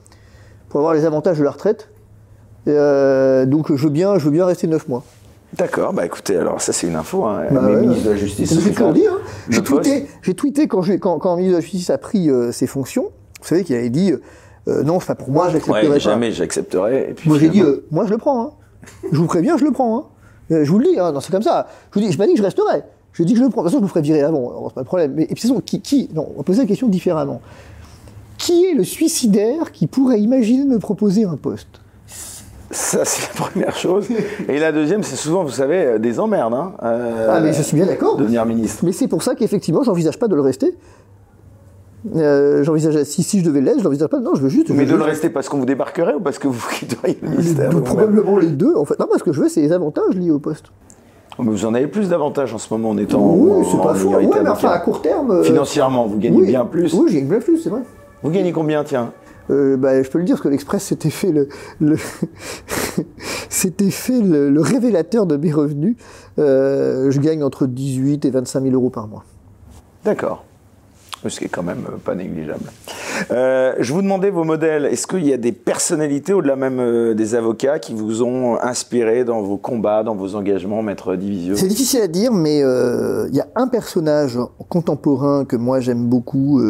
pour 0.69 0.79
avoir 0.81 0.93
les 0.93 1.05
avantages 1.05 1.39
de 1.39 1.43
la 1.43 1.51
retraite. 1.51 1.89
Et, 2.67 2.71
euh, 2.71 3.45
donc, 3.45 3.73
je 3.73 3.81
veux, 3.81 3.89
bien, 3.89 4.17
je 4.19 4.25
veux 4.25 4.31
bien 4.31 4.45
rester 4.45 4.67
9 4.67 4.88
mois. 4.89 5.03
D'accord, 5.53 5.93
bah 5.93 6.05
écoutez, 6.05 6.36
alors 6.36 6.60
ça 6.62 6.73
c'est 6.73 6.88
une 6.88 6.95
info. 6.95 7.25
Hein. 7.25 7.45
Bah 7.51 7.62
mais 7.63 7.75
ouais, 7.75 7.81
ministre 7.81 8.03
de 8.03 8.10
ouais. 8.10 8.15
la 8.15 8.19
Justice, 8.19 8.49
C'est 8.49 8.73
ce 8.73 8.91
dit. 8.93 9.07
Hein. 9.07 9.17
J'ai 9.49 10.33
tweeté, 10.33 10.67
quand, 10.67 10.81
je- 10.81 10.93
quand, 10.93 11.17
quand 11.19 11.31
le 11.36 11.38
ministre 11.38 11.57
de 11.57 11.62
la 11.62 11.62
Justice 11.62 11.89
a 11.89 11.97
pris 11.97 12.29
euh, 12.29 12.51
ses 12.51 12.67
fonctions. 12.67 13.05
Vous 13.41 13.47
savez 13.47 13.63
qu'il 13.63 13.75
avait 13.75 13.89
dit 13.89 14.12
euh, 14.67 14.83
non, 14.83 14.95
enfin 14.95 15.15
pour 15.15 15.29
moi, 15.29 15.49
j'accepterai 15.49 15.88
Ouais, 15.88 15.99
jamais 15.99 16.31
j'accepterai. 16.31 17.15
Moi 17.25 17.39
j'ai 17.39 17.49
dit, 17.49 17.62
euh, 17.62 17.86
moi 17.91 18.05
je 18.05 18.12
le 18.12 18.17
prends. 18.17 18.41
Hein. 18.41 18.51
Je 19.12 19.17
vous 19.17 19.27
préviens, 19.27 19.57
je 19.57 19.63
le 19.63 19.71
prends. 19.71 19.97
Hein. 19.97 20.03
Euh, 20.51 20.65
je 20.65 20.71
vous 20.71 20.79
le 20.79 20.86
dis, 20.86 20.99
hein. 20.99 21.12
non, 21.13 21.21
c'est 21.21 21.31
comme 21.31 21.41
ça. 21.41 21.67
Je 21.93 21.99
vous 21.99 22.05
dis, 22.05 22.12
je 22.12 22.17
pas 22.17 22.25
dit 22.25 22.33
que 22.33 22.39
je 22.39 22.43
resterai. 22.43 22.83
Je 23.13 23.23
dis 23.23 23.33
que 23.33 23.39
je 23.39 23.43
le 23.45 23.49
prends. 23.49 23.62
De 23.63 23.67
toute 23.67 23.71
façon, 23.71 23.79
je 23.79 23.83
me 23.83 23.88
ferai 23.89 24.01
virer 24.01 24.21
avant. 24.23 24.67
C'est 24.67 24.75
pas 24.75 24.81
le 24.81 24.86
problème. 24.86 25.13
Mais 25.15 25.23
et 25.23 25.27
puis, 25.27 25.36
de 25.36 25.39
toute 25.39 25.49
façon, 25.49 25.62
qui, 25.62 25.81
qui 25.81 26.10
Non, 26.13 26.27
on 26.33 26.38
va 26.38 26.43
poser 26.43 26.62
la 26.62 26.67
question 26.67 26.88
différemment. 26.88 27.41
Qui 28.38 28.65
est 28.65 28.73
le 28.73 28.83
suicidaire 28.83 29.71
qui 29.71 29.88
pourrait 29.88 30.19
imaginer 30.19 30.65
de 30.65 30.69
me 30.69 30.79
proposer 30.79 31.23
un 31.23 31.36
poste? 31.38 31.67
Ça, 32.71 33.06
c'est 33.06 33.27
la 33.34 33.45
première 33.45 33.75
chose. 33.75 34.08
Et 34.49 34.60
la 34.60 34.71
deuxième, 34.71 35.01
c'est 35.03 35.15
souvent, 35.15 35.43
vous 35.43 35.51
savez, 35.51 35.77
euh, 35.86 35.97
des 35.99 36.19
emmerdes. 36.19 36.53
Hein. 36.53 36.73
euh, 36.84 37.27
Ah, 37.32 37.39
mais 37.39 37.53
je 37.53 37.62
suis 37.62 37.75
bien 37.77 37.86
d'accord. 37.86 38.17
Devenir 38.17 38.45
ministre. 38.45 38.84
Mais 38.86 38.91
c'est 38.91 39.08
pour 39.08 39.23
ça 39.23 39.36
qu'effectivement, 39.36 39.84
j'envisage 39.84 40.19
pas 40.19 40.27
de 40.27 40.36
le 40.36 40.41
rester. 40.41 40.75
Euh, 42.15 42.63
j'envisage, 42.63 43.03
si, 43.03 43.23
si 43.23 43.39
je 43.39 43.45
devais 43.45 43.62
l'être, 43.62 43.80
je 43.80 43.84
l'envisage 43.84 44.08
pas. 44.10 44.19
Non, 44.19 44.32
je 44.36 44.41
veux 44.41 44.49
juste. 44.49 44.67
je 44.67 44.73
Mais 44.73 44.86
veux 44.86 44.91
de 44.93 44.97
le 44.97 45.03
rester 45.03 45.30
parce 45.30 45.49
qu'on 45.49 45.58
vous 45.58 45.65
débarquerait 45.65 46.13
ou 46.15 46.19
parce 46.19 46.39
que 46.39 46.47
vous 46.47 46.62
quitteriez 46.80 47.17
le 47.21 47.30
ministère 47.30 47.69
probablement 47.84 48.38
les 48.38 48.47
deux. 48.47 48.75
En 48.75 48.86
fait, 48.86 48.99
non, 48.99 49.08
moi, 49.08 49.17
ce 49.17 49.23
que 49.23 49.32
je 49.34 49.41
veux, 49.41 49.49
c'est 49.49 49.62
les 49.62 49.71
avantages 49.71 50.13
liés 50.15 50.32
au 50.32 50.39
poste. 50.39 50.65
Oh, 51.39 51.43
mais 51.43 51.51
Vous 51.51 51.65
en 51.65 51.73
avez 51.73 51.88
plus 51.88 52.10
d'avantages 52.10 52.53
en 52.53 52.58
ce 52.58 52.73
moment 52.73 52.89
en 52.91 52.97
étant 52.97 53.21
oui, 53.21 53.51
en, 53.51 53.63
c'est 53.63 53.77
pas 53.82 53.93
faux. 53.93 54.10
Ouais, 54.10 54.27
mais 54.43 54.49
enfin, 54.49 54.69
à 54.69 54.80
court 54.80 55.01
terme. 55.01 55.32
euh, 55.32 55.43
Financièrement, 55.43 56.06
vous 56.06 56.17
gagnez 56.17 56.38
oui, 56.38 56.47
bien 56.47 56.65
plus. 56.65 56.93
Oui, 56.93 57.10
j'ai 57.12 57.21
bien 57.21 57.39
plus, 57.39 57.58
c'est 57.60 57.69
vrai. 57.69 57.82
Vous 58.23 58.30
gagnez 58.32 58.51
combien, 58.51 58.84
tiens? 58.84 59.12
Euh, 59.49 59.77
bah, 59.77 60.01
je 60.01 60.10
peux 60.10 60.19
le 60.19 60.25
dire 60.25 60.36
parce 60.36 60.43
que 60.43 60.49
l'Express 60.49 60.83
s'était 60.83 61.10
fait 61.10 61.31
le, 61.31 61.47
le 61.79 61.95
s'était 63.49 63.91
fait 63.91 64.21
le, 64.21 64.49
le 64.49 64.62
révélateur 64.62 65.25
de 65.25 65.38
mes 65.38 65.51
revenus. 65.51 65.95
Euh, 66.39 67.12
je 67.12 67.19
gagne 67.19 67.43
entre 67.43 67.65
18 67.67 68.25
et 68.25 68.29
25 68.29 68.63
000 68.63 68.73
euros 68.73 68.89
par 68.89 69.07
mois. 69.07 69.23
D'accord. 70.03 70.43
Ce 71.27 71.39
qui 71.39 71.45
est 71.45 71.49
quand 71.49 71.63
même 71.63 71.83
euh, 71.88 71.97
pas 71.97 72.13
négligeable. 72.13 72.71
Euh, 73.31 73.73
je 73.79 73.91
vous 73.91 74.03
demandais 74.03 74.29
vos 74.29 74.43
modèles. 74.43 74.86
Est-ce 74.86 75.07
qu'il 75.07 75.27
y 75.27 75.33
a 75.33 75.38
des 75.38 75.51
personnalités, 75.51 76.31
au-delà 76.31 76.55
même 76.55 77.15
des 77.15 77.36
avocats, 77.36 77.79
qui 77.79 77.95
vous 77.95 78.21
ont 78.21 78.62
inspiré 78.62 79.25
dans 79.25 79.41
vos 79.41 79.57
combats, 79.57 80.03
dans 80.03 80.15
vos 80.15 80.36
engagements, 80.36 80.83
Maître 80.83 81.15
Divisio? 81.15 81.55
C'est 81.55 81.67
difficile 81.67 82.01
à 82.01 82.07
dire, 82.07 82.31
mais 82.31 82.60
il 82.60 83.36
y 83.36 83.41
a 83.41 83.47
un 83.55 83.67
personnage 83.67 84.38
contemporain 84.69 85.43
que 85.43 85.55
moi 85.55 85.79
j'aime 85.79 86.05
beaucoup 86.05 86.62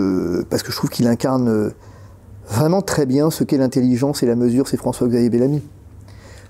parce 0.50 0.64
que 0.64 0.72
je 0.72 0.78
trouve 0.78 0.90
qu'il 0.90 1.08
incarne 1.08 1.74
vraiment 2.50 2.82
très 2.82 3.06
bien 3.06 3.30
ce 3.30 3.44
qu'est 3.44 3.58
l'intelligence 3.58 4.24
et 4.24 4.26
la 4.26 4.36
mesure. 4.36 4.68
C'est 4.68 4.78
François-Xavier 4.78 5.30
Bellamy. 5.30 5.62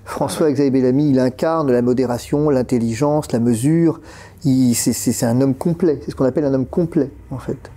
François-Xavier 0.04 0.70
Bellamy, 0.70 1.10
il 1.10 1.20
incarne 1.20 1.70
la 1.70 1.82
modération, 1.82 2.48
l'intelligence, 2.48 3.30
la 3.32 3.40
mesure. 3.40 4.00
C'est 4.42 5.24
un 5.24 5.40
homme 5.40 5.54
complet. 5.54 6.00
C'est 6.02 6.10
ce 6.12 6.16
qu'on 6.16 6.24
appelle 6.24 6.44
un 6.44 6.54
homme 6.54 6.66
complet, 6.66 7.10
en 7.30 7.38
fait. 7.38 7.70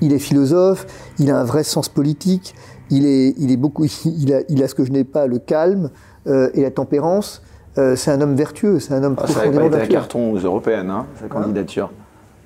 Il 0.00 0.12
est 0.12 0.18
philosophe, 0.18 0.86
il 1.18 1.30
a 1.30 1.38
un 1.38 1.44
vrai 1.44 1.62
sens 1.62 1.88
politique, 1.88 2.54
il 2.90 3.06
est, 3.06 3.34
il 3.38 3.50
est 3.52 3.56
beaucoup, 3.56 3.84
il 4.04 4.32
a, 4.34 4.40
il 4.48 4.62
a 4.62 4.68
ce 4.68 4.74
que 4.74 4.84
je 4.84 4.92
n'ai 4.92 5.04
pas, 5.04 5.26
le 5.26 5.38
calme 5.38 5.90
euh, 6.26 6.50
et 6.54 6.62
la 6.62 6.70
tempérance. 6.70 7.42
Euh, 7.76 7.96
c'est 7.96 8.10
un 8.10 8.20
homme 8.20 8.34
vertueux, 8.34 8.78
c'est 8.80 8.94
un 8.94 9.02
homme 9.02 9.16
Ah, 9.18 9.26
Ça 9.26 9.34
n'avait 9.34 9.50
pas 9.50 9.50
profondément 9.50 9.66
été 9.66 9.74
un 9.74 9.78
vertueux. 9.78 9.94
carton 9.94 10.32
aux 10.32 10.38
européennes, 10.38 10.90
hein, 10.90 11.06
sa 11.20 11.26
candidature. 11.28 11.90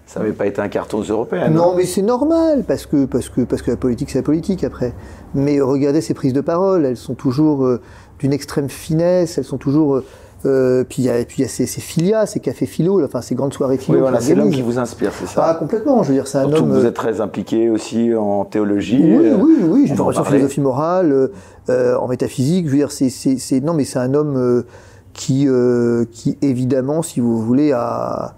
Ça 0.09 0.21
n'avait 0.21 0.33
pas 0.33 0.47
été 0.47 0.59
un 0.63 0.69
carton 0.69 1.01
aux 1.01 1.03
européennes. 1.05 1.53
Non, 1.53 1.75
mais 1.77 1.85
c'est 1.85 2.01
normal 2.01 2.65
parce 2.67 2.87
que 2.87 3.05
parce 3.05 3.29
que 3.29 3.43
parce 3.43 3.61
que 3.61 3.71
la 3.71 3.77
politique 3.77 4.09
c'est 4.09 4.21
la 4.21 4.25
politique 4.25 4.65
après. 4.65 4.95
Mais 5.35 5.61
regardez 5.61 6.01
ses 6.01 6.15
prises 6.15 6.33
de 6.33 6.41
parole, 6.41 6.87
elles 6.87 6.97
sont 6.97 7.13
toujours 7.15 7.67
euh, 7.67 7.79
d'une 8.19 8.33
extrême 8.33 8.71
finesse, 8.71 9.37
elles 9.37 9.45
sont 9.45 9.59
toujours. 9.59 9.97
euh, 9.97 10.05
euh, 10.47 10.85
puis 10.89 11.03
il 11.03 11.05
y 11.07 11.11
a 11.11 11.23
puis 11.27 11.43
y 11.43 11.45
a 11.45 11.49
ses 11.49 11.67
filias, 11.67 12.25
ses 12.25 12.41
cafés 12.41 12.65
philo, 12.65 13.05
enfin 13.05 13.21
ses 13.21 13.35
grandes 13.35 13.53
soirées 13.53 13.77
philo. 13.77 13.99
Oui, 13.99 14.01
voilà, 14.01 14.21
c'est 14.21 14.35
l'homme 14.35 14.51
qui 14.51 14.63
vous 14.63 14.79
inspire, 14.79 15.13
c'est 15.13 15.27
ça 15.27 15.45
Ah 15.47 15.55
complètement, 15.55 16.03
je 16.03 16.09
veux 16.09 16.15
dire 16.15 16.27
c'est 16.27 16.39
un 16.39 16.43
Surtout 16.49 16.63
homme. 16.63 16.71
que 16.71 16.79
vous 16.79 16.87
êtes 16.87 16.95
très 16.95 17.21
impliqué 17.21 17.69
aussi 17.69 18.15
en 18.15 18.47
théologie. 18.47 19.03
Oui, 19.03 19.27
euh, 19.27 19.37
oui, 19.39 19.57
oui, 19.63 19.83
j'ai 19.85 19.91
une 19.91 19.97
formation 19.97 20.23
en 20.23 20.25
philosophie 20.25 20.61
morale, 20.63 21.31
en 21.69 22.09
métaphysique. 22.09 22.65
Je 22.67 22.71
veux 22.71 22.79
dire, 22.79 22.93
c'est, 22.93 23.61
non, 23.61 23.75
mais 23.75 23.85
c'est 23.85 23.99
un 23.99 24.15
homme 24.15 24.65
qui, 25.13 25.47
qui 26.13 26.39
évidemment, 26.41 27.03
si 27.03 27.21
vous 27.21 27.43
voulez, 27.43 27.73
a, 27.73 27.81
a 27.81 28.35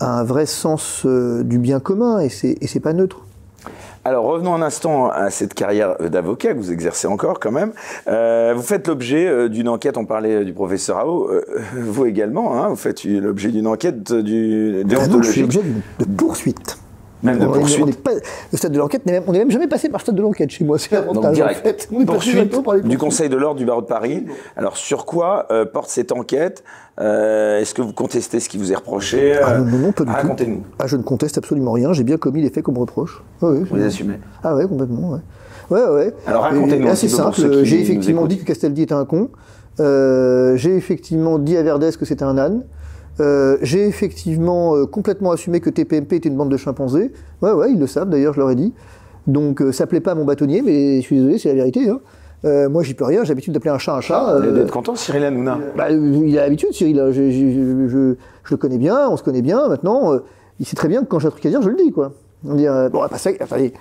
un 0.00 0.24
vrai 0.24 0.46
sens 0.46 1.02
euh, 1.04 1.42
du 1.42 1.58
bien 1.58 1.80
commun 1.80 2.20
et 2.20 2.28
c'est, 2.28 2.80
pas 2.80 2.92
neutre. 2.92 3.20
Alors 4.04 4.24
revenons 4.24 4.54
un 4.54 4.62
instant 4.62 5.10
à 5.10 5.30
cette 5.30 5.52
carrière 5.52 5.96
d'avocat 5.98 6.54
que 6.54 6.58
vous 6.58 6.72
exercez 6.72 7.06
encore 7.06 7.38
quand 7.38 7.52
même. 7.52 7.72
Euh, 8.08 8.54
vous 8.56 8.62
faites 8.62 8.88
l'objet 8.88 9.26
euh, 9.26 9.48
d'une 9.50 9.68
enquête, 9.68 9.98
on 9.98 10.06
parlait 10.06 10.44
du 10.44 10.54
professeur 10.54 10.96
Rao, 10.96 11.28
euh, 11.28 11.44
vous 11.76 12.06
également, 12.06 12.56
hein, 12.62 12.68
vous 12.68 12.76
faites 12.76 13.04
l'objet 13.04 13.50
d'une 13.50 13.66
enquête 13.66 14.12
du, 14.14 14.82
ah 14.90 15.06
non, 15.06 15.20
je 15.20 15.30
suis 15.30 15.40
l'objet 15.42 15.60
de 15.98 16.04
poursuite. 16.16 16.79
Même 17.22 17.38
de 17.38 17.46
poursuite. 17.46 17.84
On 17.86 17.92
pas, 17.92 18.12
le 18.52 18.58
stade 18.58 18.72
de 18.72 18.78
l'enquête, 18.78 19.02
on 19.26 19.32
n'est 19.32 19.38
même 19.38 19.50
jamais 19.50 19.68
passé 19.68 19.88
par 19.88 19.98
le 19.98 20.02
stade 20.02 20.14
de 20.14 20.22
l'enquête 20.22 20.50
chez 20.50 20.64
moi. 20.64 20.78
C'est 20.78 20.92
l'avantage 20.92 21.40
en 21.40 21.48
fait. 21.48 21.88
On 21.92 22.00
est 22.00 22.06
poursuite 22.06 22.84
du 22.84 22.98
Conseil 22.98 23.28
de 23.28 23.36
l'ordre 23.36 23.58
du 23.58 23.66
barreau 23.66 23.82
de 23.82 23.86
Paris. 23.86 24.26
Alors 24.56 24.76
sur 24.76 25.06
quoi 25.06 25.46
porte 25.72 25.90
cette 25.90 26.12
enquête 26.12 26.64
Est-ce 26.98 27.74
que 27.74 27.82
vous 27.82 27.92
contestez 27.92 28.40
ce 28.40 28.48
qui 28.48 28.58
vous 28.58 28.72
est 28.72 28.76
reproché 28.76 29.38
ah, 29.42 29.58
non, 29.58 29.78
non, 29.78 29.92
pas 29.92 30.04
du 30.04 30.10
Racontez-nous. 30.10 30.62
Ah, 30.78 30.86
je 30.86 30.96
ne 30.96 31.02
conteste 31.02 31.38
absolument 31.38 31.72
rien. 31.72 31.92
J'ai 31.92 32.04
bien 32.04 32.16
commis 32.16 32.42
les 32.42 32.50
faits 32.50 32.64
qu'on 32.64 32.72
me 32.72 32.78
reproche. 32.78 33.22
oui, 33.42 33.64
vous 33.68 33.76
les 33.76 33.84
assumez 33.84 34.18
Ah 34.42 34.54
ouais, 34.54 34.66
complètement. 34.66 35.10
Ouais. 35.10 35.20
Ouais, 35.70 35.86
ouais. 35.88 36.14
Alors 36.26 36.42
racontez-nous. 36.42 36.94
C'est 36.94 37.08
simple. 37.08 37.64
J'ai 37.64 37.80
effectivement 37.80 38.26
dit 38.26 38.38
que 38.38 38.44
Castaldi 38.44 38.82
était 38.82 38.94
un 38.94 39.04
con. 39.04 39.30
Euh, 39.78 40.56
j'ai 40.56 40.76
effectivement 40.76 41.38
dit 41.38 41.56
à 41.56 41.62
Verdès 41.62 41.92
que 41.92 42.04
c'était 42.04 42.24
un 42.24 42.36
âne. 42.38 42.64
Euh, 43.18 43.58
j'ai 43.62 43.86
effectivement 43.86 44.76
euh, 44.76 44.86
complètement 44.86 45.32
assumé 45.32 45.60
que 45.60 45.68
TPMP 45.68 46.16
était 46.16 46.28
une 46.28 46.36
bande 46.36 46.50
de 46.50 46.56
chimpanzés. 46.56 47.12
Ouais, 47.42 47.52
ouais, 47.52 47.72
ils 47.72 47.78
le 47.78 47.86
savent 47.86 48.08
d'ailleurs, 48.08 48.34
je 48.34 48.40
leur 48.40 48.50
ai 48.50 48.54
dit. 48.54 48.72
Donc 49.26 49.62
ça 49.72 49.86
plaît 49.86 50.00
pas 50.00 50.12
à 50.12 50.14
mon 50.14 50.24
bâtonnier, 50.24 50.62
mais 50.62 50.96
je 50.96 51.02
suis 51.02 51.16
désolé, 51.16 51.38
c'est 51.38 51.48
la 51.48 51.54
vérité. 51.54 51.88
Hein. 51.88 52.68
moi, 52.68 52.82
j'y 52.82 52.94
peux 52.94 53.04
rien. 53.04 53.22
J'ai 53.22 53.30
l'habitude 53.30 53.52
d'appeler 53.52 53.70
un 53.70 53.78
chat 53.78 53.94
un 53.94 54.00
chat. 54.00 54.38
Vous 54.38 54.58
êtes 54.58 54.70
content, 54.70 54.96
Cyril 54.96 55.24
Hanouna? 55.24 55.58
bah, 55.76 55.90
Il 55.90 56.38
a 56.38 56.42
l'habitude, 56.42 56.72
Cyril. 56.72 57.10
Je, 57.10 57.30
je, 57.30 58.16
le 58.50 58.56
connais 58.56 58.78
bien, 58.78 59.08
on 59.10 59.16
se 59.16 59.22
connaît 59.22 59.42
bien. 59.42 59.68
Maintenant, 59.68 60.18
il 60.58 60.66
sait 60.66 60.76
très 60.76 60.88
bien 60.88 61.02
que 61.02 61.06
quand 61.06 61.18
j'ai 61.18 61.28
un 61.28 61.30
truc 61.30 61.44
à 61.46 61.50
dire, 61.50 61.60
je 61.62 61.68
le 61.68 61.76
dis, 61.76 61.92
quoi. 61.92 62.12
On 62.46 62.54
dit, 62.54 62.66
bon, 62.90 63.06
pas 63.08 63.18
ça, 63.18 63.30
attendez, 63.38 63.74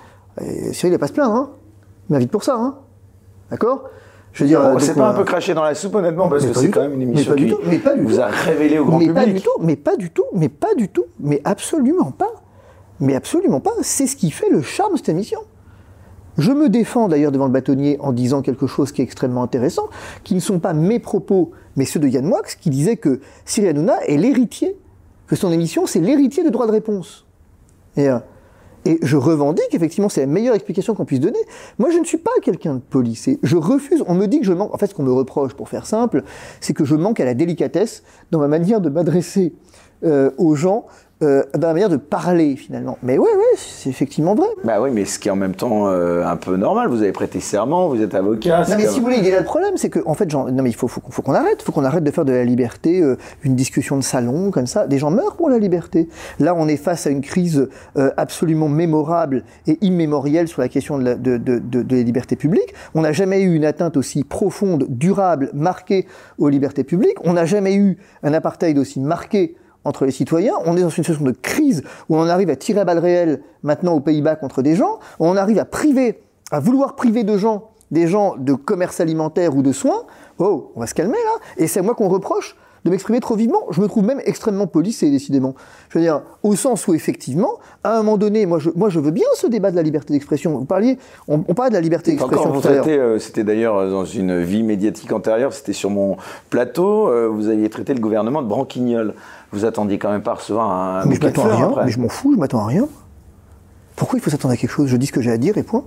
Cyril, 0.74 0.74
il 0.84 0.92
va 0.92 0.98
pas 1.00 1.08
se 1.08 1.14
plaindre, 1.14 1.34
hein. 1.34 1.50
Il 2.10 2.14
m'invite 2.14 2.32
pour 2.32 2.44
ça, 2.44 2.56
hein. 2.58 2.76
D'accord? 3.50 3.90
Je 4.34 4.44
veux 4.44 4.48
dire, 4.48 4.76
c'est 4.80 4.96
pas 4.96 5.10
un 5.10 5.14
peu 5.14 5.24
craché 5.24 5.54
dans 5.54 5.64
la 5.64 5.76
soupe 5.76 5.96
honnêtement 5.96 6.30
parce 6.30 6.46
que 6.46 6.54
c'est 6.54 6.70
quand 6.70 6.82
même 6.82 6.94
une 6.94 7.02
émission 7.02 7.36
qui 7.36 7.54
vous 7.98 8.20
a 8.20 8.28
révélé 8.28 8.80
au 8.80 8.86
grand 8.86 9.00
mais 9.00 9.08
public. 9.08 9.16
Pas 9.16 9.26
du 9.26 9.42
tout, 9.42 9.52
mais 9.62 9.76
pas 9.76 9.96
du 9.96 10.10
tout, 10.10 10.26
mais 10.34 10.50
pas 10.50 10.76
du 10.76 10.90
tout, 10.90 11.06
mais 11.20 11.42
absolument 11.44 12.12
pas, 12.12 12.32
mais 13.00 13.16
absolument 13.16 13.60
pas. 13.60 13.72
C'est 13.82 14.08
ce 14.08 14.16
qui 14.16 14.32
fait 14.32 14.50
le 14.50 14.62
charme 14.62 14.94
de 14.94 14.98
cette 14.98 15.10
émission. 15.10 15.40
Je 16.38 16.52
me 16.52 16.70
défends 16.70 17.10
d'ailleurs 17.10 17.34
devant 17.34 17.48
le 17.48 17.52
bâtonnier 17.52 17.98
en 18.00 18.14
disant 18.14 18.42
quelque 18.42 18.66
chose 18.66 18.92
qui 18.92 19.02
est 19.02 19.04
extrêmement 19.04 19.44
intéressant, 19.44 19.90
qui 20.24 20.36
ne 20.36 20.40
sont 20.40 20.60
pas 20.60 20.74
mes 20.74 21.00
propos, 21.00 21.52
mais 21.76 21.84
ceux 21.86 22.00
de 22.00 22.08
Yann 22.08 22.26
Moix, 22.26 22.44
qui 22.62 22.70
disait 22.70 22.96
que 22.96 23.20
Cyril 23.44 23.72
Hanouna 23.72 24.06
est 24.06 24.16
l'héritier, 24.16 24.78
que 25.28 25.36
son 25.36 25.52
émission 25.52 25.86
c'est 25.86 26.00
l'héritier 26.00 26.44
du 26.44 26.52
droit 26.52 26.66
de 26.66 26.72
réponse. 26.72 27.26
Et, 27.98 28.08
euh, 28.08 28.20
et 28.86 29.00
je 29.02 29.18
revendique, 29.18 29.74
effectivement, 29.74 30.10
c'est 30.10 30.22
la 30.22 30.28
meilleure 30.28 30.56
explication 30.56 30.96
qu'on 30.96 31.06
puisse 31.06 31.20
donner. 31.20 31.40
Moi, 31.78 31.90
je 31.92 31.98
ne 31.98 32.06
suis 32.06 32.18
pas 32.18 32.32
quelqu'un 32.42 32.76
de 32.76 32.80
policé. 32.80 33.40
Je 33.44 33.58
refuse. 33.58 34.04
On 34.08 34.16
me 34.16 34.26
dit 34.26 34.40
que 34.40 34.46
je 34.46 34.54
manque. 34.54 34.74
En 34.74 34.78
fait, 34.78 34.88
ce 34.88 34.94
qu'on 34.94 35.04
me 35.04 35.12
reproche, 35.12 35.54
pour 35.54 35.70
faire 35.70 35.86
simple, 35.86 36.24
c'est 36.62 36.74
que 36.74 36.86
je 36.86 36.96
manque 36.96 37.20
à 37.20 37.26
la 37.26 37.34
délicatesse 37.34 38.04
dans 38.32 38.40
ma 38.40 38.48
manière 38.48 38.82
de 38.82 38.90
m'adresser 38.90 39.54
euh, 40.06 40.32
aux 40.38 40.56
gens 40.56 40.86
euh, 41.22 41.44
dans 41.58 41.68
la 41.68 41.74
manière 41.74 41.90
de 41.90 41.98
parler 41.98 42.56
finalement. 42.56 42.98
Mais 43.04 43.18
ouais, 43.18 43.30
ouais, 43.30 43.58
c'est 43.58 43.90
effectivement 43.90 44.36
vrai. 44.36 44.48
Bah 44.64 44.82
oui, 44.82 44.90
mais 44.94 45.06
ce 45.06 45.20
qui 45.20 45.28
est 45.28 45.32
en 45.32 45.36
même 45.36 45.56
temps 45.56 45.88
euh, 45.88 46.26
un 46.26 46.38
peu 46.38 46.56
normal. 46.58 46.90
Vous 46.90 47.02
avez 47.02 47.12
prêté 47.12 47.40
serment, 47.40 47.90
vous 47.90 48.02
êtes 48.02 48.16
avocat. 48.16 48.66
Non, 48.70 48.76
mais 48.78 48.88
si 48.88 49.00
vous 49.00 49.06
voulez, 49.06 49.18
il 49.18 49.26
y 49.28 49.34
a 49.34 49.40
le 49.40 49.46
problème, 49.46 49.78
c'est 49.78 49.90
que 49.90 50.00
en 50.06 50.14
fait, 50.14 50.30
genre, 50.30 50.52
non 50.52 50.64
mais 50.64 50.70
il 50.70 50.76
faut, 50.76 50.88
faut, 50.88 51.02
faut 51.10 51.22
qu'on 51.22 51.34
arrête, 51.34 51.62
faut 51.62 51.72
qu'on 51.72 51.86
arrête 51.86 52.04
de 52.04 52.12
faire 52.12 52.26
de 52.26 52.34
la 52.34 52.44
liberté 52.44 53.02
euh, 53.02 53.18
une 53.44 53.56
discussion 53.56 53.98
de 53.98 54.04
salon 54.04 54.52
comme 54.52 54.68
ça. 54.68 54.88
Des 54.88 54.98
gens 54.98 55.12
meurent 55.12 55.36
pour 55.36 55.50
la 55.50 55.60
liberté. 55.60 56.10
Là, 56.40 56.56
on 56.56 56.68
est 56.68 56.78
face 56.78 57.08
à 57.08 57.10
une 57.10 57.22
crise 57.22 57.70
euh, 57.98 58.12
absolument 58.18 58.70
mémorable 58.70 59.44
et 59.68 59.78
immémorielle 59.82 60.48
sur 60.48 60.62
la 60.62 60.70
question 60.70 60.98
de 60.98 61.04
la, 61.04 61.16
de, 61.16 61.38
de, 61.38 61.60
de, 61.60 61.82
de 61.82 61.96
libertés 61.98 62.36
publiques. 62.36 62.74
On 62.96 63.02
n'a 63.02 63.12
jamais 63.12 63.42
eu 63.42 63.56
une 63.56 63.66
atteinte 63.66 63.98
aussi 63.98 64.24
profonde, 64.24 64.86
durable, 64.90 65.50
marquée 65.54 66.08
aux 66.38 66.50
libertés 66.50 66.84
publiques. 66.84 67.18
On 67.24 67.34
n'a 67.34 67.46
jamais 67.46 67.76
eu 67.76 67.98
un 68.24 68.34
apartheid 68.34 68.78
aussi 68.78 69.00
marqué 69.00 69.56
entre 69.86 70.06
les 70.06 70.12
citoyens. 70.12 70.56
On 70.66 70.76
est 70.78 70.82
dans 70.82 70.90
une 70.90 71.04
situation 71.04 71.24
de 71.24 71.32
crise 71.32 71.84
où 72.10 72.18
on 72.18 72.28
arrive 72.28 72.50
à 72.50 72.56
tirer 72.56 72.82
à 72.82 72.86
balles 72.86 73.00
réelles 73.00 73.42
maintenant 73.64 73.94
aux 73.94 74.00
Pays-Bas 74.00 74.36
contre 74.36 74.62
des 74.62 74.76
gens, 74.76 75.00
où 75.20 75.26
on 75.26 75.36
arrive 75.36 75.60
à 75.60 75.66
priver, 75.66 76.22
à 76.52 76.60
vouloir 76.60 76.96
priver 76.96 77.24
de 77.24 77.38
gens, 77.38 77.70
des 77.92 78.08
gens 78.08 78.36
de 78.38 78.54
commerce 78.54 79.00
alimentaire 79.00 79.56
ou 79.56 79.62
de 79.62 79.72
soins. 79.72 80.04
Oh, 80.38 80.72
on 80.76 80.80
va 80.80 80.88
se 80.88 80.94
calmer 80.94 81.18
là. 81.18 81.46
Et 81.58 81.68
c'est 81.68 81.82
moi 81.82 81.96
qu'on 81.96 82.10
reproche 82.10 82.56
de 82.86 82.90
m'exprimer 82.90 83.20
trop 83.20 83.36
vivement. 83.36 83.64
Je 83.72 83.82
me 83.82 83.88
trouve 83.88 84.04
même 84.04 84.22
extrêmement 84.26 84.68
policé, 84.68 85.10
décidément. 85.10 85.56
Je 85.90 85.98
veux 85.98 86.04
dire, 86.04 86.22
au 86.44 86.56
sens 86.56 86.88
où, 86.88 86.94
effectivement, 86.94 87.60
à 87.84 87.96
un 87.96 87.98
moment 87.98 88.18
donné, 88.18 88.46
moi 88.46 88.60
je, 88.60 88.70
moi, 88.76 88.90
je 88.90 89.00
veux 89.00 89.12
bien 89.12 89.26
ce 89.36 89.48
débat 89.48 89.72
de 89.72 89.76
la 89.76 89.82
liberté 89.82 90.14
d'expression. 90.14 90.58
Vous 90.58 90.66
parliez, 90.66 90.98
on, 91.28 91.40
parlait 91.40 91.72
de 91.72 91.76
la 91.76 91.82
liberté 91.82 92.12
d'expression 92.12 92.54
à. 92.54 92.68
Euh, 92.88 93.20
c'était 93.20 93.44
d'ailleurs 93.44 93.78
euh, 93.78 93.90
dans 93.90 94.06
une 94.06 94.42
vie 94.42 94.64
médiatique 94.64 95.12
antérieure, 95.12 95.54
c'était 95.54 95.74
sur 95.74 95.90
mon 95.90 96.18
plateau, 96.50 97.10
euh, 97.10 97.28
vous 97.28 97.48
aviez 97.50 97.70
traité 97.70 97.94
le 97.94 98.00
gouvernement 98.00 98.42
de 98.42 98.48
branquignol. 98.48 99.14
Vous 99.52 99.66
attendiez 99.66 99.98
quand 99.98 100.12
même 100.12 100.22
pas 100.22 100.32
à 100.32 100.36
recevoir 100.36 100.70
un. 100.72 101.06
Mais 101.06 101.16
je 101.16 101.22
m'attends 101.22 101.50
à 101.50 101.56
rien, 101.56 101.72
mais 101.86 101.92
je 101.92 102.00
m'en 102.00 102.10
fous, 102.10 102.34
je 102.34 102.40
m'attends 102.40 102.60
à 102.60 102.68
rien. 102.68 102.88
Pourquoi 103.96 104.20
il 104.20 104.22
faut 104.22 104.30
s'attendre 104.30 104.54
à 104.54 104.58
quelque 104.58 104.72
chose? 104.72 104.88
Je 104.88 104.98
dis 104.98 105.08
ce 105.08 105.12
que 105.12 105.22
j'ai 105.22 105.32
à 105.32 105.38
dire 105.38 105.58
et 105.58 105.64
point. 105.64 105.84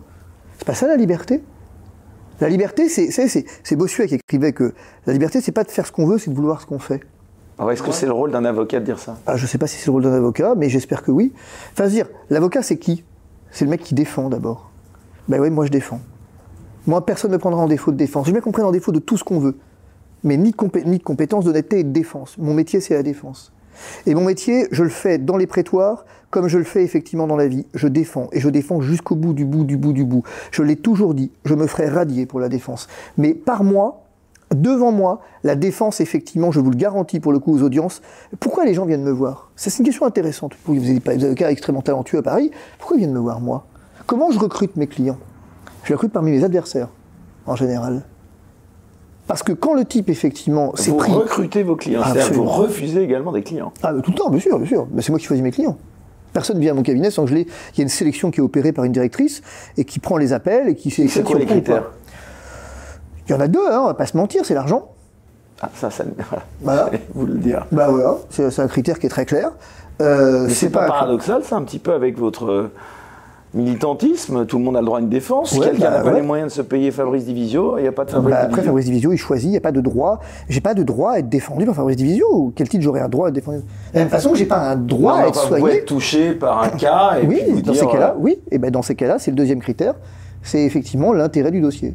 C'est 0.59 0.67
pas 0.67 0.75
ça 0.75 0.87
la 0.87 0.97
liberté? 0.97 1.43
La 2.41 2.49
liberté, 2.49 2.89
c'est 2.89 3.77
Bossuet 3.77 4.09
qui 4.09 4.15
écrivait 4.17 4.53
que 4.53 4.75
la 5.07 5.13
liberté, 5.13 5.41
c'est 5.41 5.53
pas 5.53 5.65
de 5.65 5.71
faire 5.71 5.87
ce 5.87 5.93
qu'on 5.93 6.07
veut, 6.07 6.19
c'est 6.19 6.31
de 6.31 6.35
vouloir 6.35 6.61
ce 6.61 6.67
qu'on 6.67 6.79
fait. 6.79 7.01
Est-ce 7.71 7.83
que 7.83 7.93
c'est 7.93 8.07
le 8.07 8.13
rôle 8.13 8.33
d'un 8.33 8.45
avocat 8.45 8.81
de 8.81 8.85
dire 8.85 8.99
ça? 8.99 9.17
Ah, 9.27 9.37
Je 9.37 9.45
ne 9.45 9.47
sais 9.47 9.59
pas 9.59 9.69
si 9.69 9.77
c'est 9.77 9.87
le 9.87 9.93
rôle 9.93 10.03
d'un 10.03 10.13
avocat, 10.13 10.55
mais 10.57 10.69
j'espère 10.69 11.03
que 11.03 11.13
oui. 11.13 11.33
Enfin, 11.73 11.87
dire, 11.87 12.09
l'avocat, 12.31 12.63
c'est 12.63 12.79
qui? 12.79 13.05
C'est 13.53 13.65
le 13.65 13.71
mec 13.71 13.83
qui 13.83 13.95
défend 13.95 14.29
d'abord. 14.29 14.71
Ben 15.29 15.41
oui, 15.41 15.51
moi 15.51 15.67
je 15.67 15.71
défends. 15.71 16.01
Moi, 16.87 17.07
personne 17.07 17.31
ne 17.31 17.37
me 17.37 17.41
prendra 17.41 17.63
en 17.63 17.69
défaut 17.69 17.93
de 17.93 17.97
défense. 17.97 18.27
J'ai 18.27 18.33
bien 18.33 18.41
compris 18.41 18.63
en 18.63 18.73
défaut 18.73 18.91
de 18.91 18.99
tout 18.99 19.17
ce 19.17 19.23
qu'on 19.23 19.39
veut. 19.39 19.57
Mais 20.25 20.37
ni 20.37 20.51
de, 20.51 20.79
ni 20.85 20.99
de 20.99 21.03
compétence, 21.03 21.45
d'honnêteté 21.45 21.81
et 21.81 21.85
de 21.85 21.93
défense. 21.93 22.37
Mon 22.39 22.55
métier, 22.55 22.81
c'est 22.81 22.95
la 22.95 23.05
défense. 23.05 23.52
Et 24.07 24.15
mon 24.15 24.25
métier, 24.25 24.67
je 24.71 24.83
le 24.83 24.91
fais 24.91 25.19
dans 25.19 25.37
les 25.37 25.47
prétoires, 25.47 26.05
comme 26.31 26.49
je 26.49 26.59
le 26.59 26.65
fais 26.65 26.83
effectivement 26.83 27.27
dans 27.27 27.37
la 27.37 27.49
vie. 27.49 27.67
Je 27.75 27.89
défends, 27.89 28.29
et 28.33 28.41
je 28.41 28.49
défends 28.49 28.81
jusqu'au 28.81 29.15
bout 29.15 29.35
du 29.35 29.45
bout 29.45 29.65
du 29.65 29.77
bout 29.77 29.93
du 29.93 30.05
bout. 30.05 30.23
Je 30.51 30.63
l'ai 30.63 30.77
toujours 30.77 31.15
dit, 31.15 31.31
je 31.45 31.55
me 31.55 31.67
ferai 31.67 31.89
radier 31.89 32.27
pour 32.27 32.41
la 32.41 32.49
défense. 32.49 32.89
Mais 33.19 33.35
par 33.35 33.65
moi, 33.65 34.05
devant 34.55 34.93
moi, 34.93 35.21
la 35.45 35.55
défense, 35.55 36.01
effectivement, 36.01 36.53
je 36.53 36.61
vous 36.61 36.71
le 36.71 36.77
garantis 36.77 37.21
pour 37.21 37.33
le 37.33 37.39
coup 37.39 37.55
aux 37.55 37.63
audiences. 37.63 38.03
Pourquoi 38.41 38.65
les 38.65 38.75
gens 38.75 38.87
viennent 38.87 39.05
me 39.05 39.11
voir? 39.11 39.51
C'est 39.57 39.77
une 39.79 39.85
question 39.85 40.07
intéressante. 40.07 40.53
Vous 40.65 40.77
êtes 40.77 41.03
des 41.03 41.25
avocats 41.25 41.51
extrêmement 41.51 41.83
talentueux 41.83 42.19
à 42.19 42.23
Paris. 42.23 42.51
Pourquoi 42.79 42.97
ils 42.97 43.01
viennent 43.01 43.15
me 43.15 43.21
voir, 43.21 43.41
moi? 43.41 43.67
Comment 44.07 44.31
je 44.31 44.39
recrute 44.39 44.77
mes 44.77 44.87
clients? 44.87 45.19
Je 45.85 45.93
recrute 45.93 46.13
parmi 46.13 46.31
mes 46.31 46.45
adversaires, 46.45 46.89
en 47.47 47.57
général. 47.57 48.03
Parce 49.27 49.43
que 49.43 49.53
quand 49.53 49.75
le 49.75 49.85
type, 49.85 50.09
effectivement, 50.09 50.73
c'est 50.75 50.97
pris... 50.97 51.13
Vous 51.13 51.21
recrutez 51.21 51.63
vos 51.63 51.77
clients, 51.77 52.03
c'est-à-dire 52.05 52.33
vous 52.33 52.45
refusez 52.45 53.03
également 53.03 53.33
des 53.33 53.43
clients. 53.43 53.73
Ah, 53.83 53.93
tout 54.03 54.11
le 54.11 54.17
temps, 54.17 54.31
bien 54.31 54.41
sûr, 54.41 54.59
bien 54.59 54.67
sûr. 54.67 54.87
Mais 54.93 55.03
c'est 55.03 55.11
moi 55.11 55.19
qui 55.19 55.27
choisis 55.27 55.43
mes 55.43 55.53
clients. 55.53 55.77
Personne 56.33 56.57
ne 56.57 56.63
vient 56.63 56.73
à 56.73 56.75
mon 56.75 56.83
cabinet 56.83 57.11
sans 57.11 57.25
que 57.25 57.31
je 57.31 57.35
l'ai. 57.35 57.47
Il 57.73 57.79
y 57.79 57.81
a 57.81 57.83
une 57.83 57.89
sélection 57.89 58.31
qui 58.31 58.41
est 58.41 58.43
opérée 58.43 58.73
par 58.73 58.85
une 58.85 58.93
directrice 58.93 59.43
et 59.77 59.85
qui 59.85 59.99
prend 59.99 60.17
les 60.17 60.33
appels 60.33 60.69
et 60.69 60.75
qui 60.75 60.91
C'est 60.91 61.23
quoi 61.23 61.39
les 61.39 61.47
critères? 61.47 61.85
Il 63.29 63.33
y 63.33 63.35
en 63.35 63.41
a 63.41 63.49
deux, 63.49 63.65
hein, 63.71 63.81
on 63.83 63.87
va 63.87 63.95
pas 63.95 64.07
se 64.07 64.17
mentir, 64.17 64.45
c'est 64.45 64.55
l'argent. 64.55 64.89
Ah, 65.61 65.71
ça, 65.75 65.91
ça, 65.91 66.05
voilà. 66.61 66.91
vous 67.15 67.27
le 67.27 67.35
dire. 67.35 67.67
Bah 67.71 67.89
voilà, 67.89 68.17
c'est 68.31 68.59
un 68.59 68.67
critère 68.67 68.99
qui 68.99 69.07
est 69.07 69.11
très 69.11 69.27
clair. 69.27 69.53
Euh, 70.01 70.49
c'est 70.49 70.71
pas, 70.71 70.81
pas 70.81 70.89
paradoxal, 70.89 71.45
ça, 71.45 71.57
un 71.57 71.63
petit 71.63 71.79
peu 71.79 71.93
avec 71.93 72.19
votre 72.19 72.71
militantisme, 73.55 74.47
tout 74.47 74.59
le 74.59 74.65
monde 74.65 74.77
a 74.77 74.81
le 74.81 74.87
droit 74.87 74.99
à 74.99 75.01
une 75.01 75.09
défense. 75.09 75.59
Quelqu'un 75.59 75.91
n'a 75.91 75.99
bah, 75.99 76.11
pas 76.11 76.13
les 76.13 76.23
moyens 76.23 76.51
de 76.51 76.55
se 76.55 76.63
payer 76.63 76.91
Fabrice 76.91 77.25
Divisio, 77.25 77.79
il 77.79 77.83
n'y 77.83 77.89
a 77.89 77.93
pas 77.93 78.05
de 78.05 78.11
Fabrice 78.11 78.35
bah, 78.35 78.43
Après, 78.43 78.63
Fabrice 78.63 78.87
Divisio, 78.87 79.13
il 79.13 79.19
choisit, 79.19 79.49
il 79.49 79.51
n'y 79.51 79.57
a 79.57 79.61
pas 79.61 79.73
de 79.73 79.81
droit. 79.81 80.21
J'ai 80.49 80.61
pas 80.61 80.75
de 80.75 80.83
droit 80.83 81.13
à 81.13 81.19
être 81.19 81.29
défendu 81.29 81.67
par 81.67 81.75
Fabrice 81.75 81.97
Divisio. 81.97 82.53
Quel 82.57 82.69
titre 82.69 82.83
j'aurais 82.83 83.01
un 83.01 83.09
droit 83.09 83.27
à 83.27 83.29
être 83.29 83.35
défendu? 83.35 83.59
De 83.59 83.65
la 83.95 84.01
même 84.01 84.09
façon 84.09 84.35
j'ai 84.35 84.47
pas 84.47 84.71
un 84.71 84.77
droit 84.77 85.17
à 85.17 85.29
être 85.29 85.41
soigné. 85.41 85.63
Vous 85.63 85.69
être 85.69 85.85
touché 85.87 86.33
par 86.33 86.63
un 86.63 86.69
cas 86.71 87.19
et 87.23 87.27
oui, 87.27 87.43
puis 87.47 87.63
dans 87.63 87.75
ces 87.75 87.87
cas-là, 87.87 88.17
oui. 88.19 88.41
Et 88.51 88.59
ben 88.59 88.71
dans 88.71 88.83
ces 88.83 88.95
cas-là, 88.95 89.19
c'est 89.19 89.31
le 89.31 89.37
deuxième 89.37 89.61
critère, 89.61 89.95
c'est 90.43 90.63
effectivement 90.63 91.13
l'intérêt 91.13 91.51
du 91.51 91.61
dossier. 91.61 91.95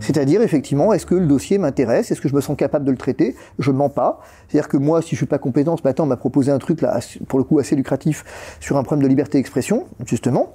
C'est-à-dire, 0.00 0.40
effectivement, 0.40 0.92
est-ce 0.92 1.04
que 1.04 1.14
le 1.14 1.26
dossier 1.26 1.58
m'intéresse? 1.58 2.10
Est-ce 2.10 2.20
que 2.20 2.28
je 2.28 2.34
me 2.34 2.40
sens 2.40 2.56
capable 2.56 2.86
de 2.86 2.90
le 2.90 2.96
traiter? 2.96 3.36
Je 3.58 3.70
mens 3.70 3.90
pas. 3.90 4.20
C'est-à-dire 4.48 4.68
que 4.68 4.78
moi, 4.78 5.02
si 5.02 5.10
je 5.10 5.16
suis 5.16 5.26
pas 5.26 5.38
compétent, 5.38 5.76
ce 5.76 5.82
matin, 5.84 6.04
on 6.04 6.06
m'a 6.06 6.16
proposé 6.16 6.50
un 6.50 6.58
truc, 6.58 6.80
là, 6.80 6.98
pour 7.28 7.38
le 7.38 7.44
coup, 7.44 7.58
assez 7.58 7.76
lucratif, 7.76 8.24
sur 8.60 8.78
un 8.78 8.82
problème 8.82 9.04
de 9.04 9.08
liberté 9.08 9.38
d'expression, 9.38 9.84
justement. 10.06 10.54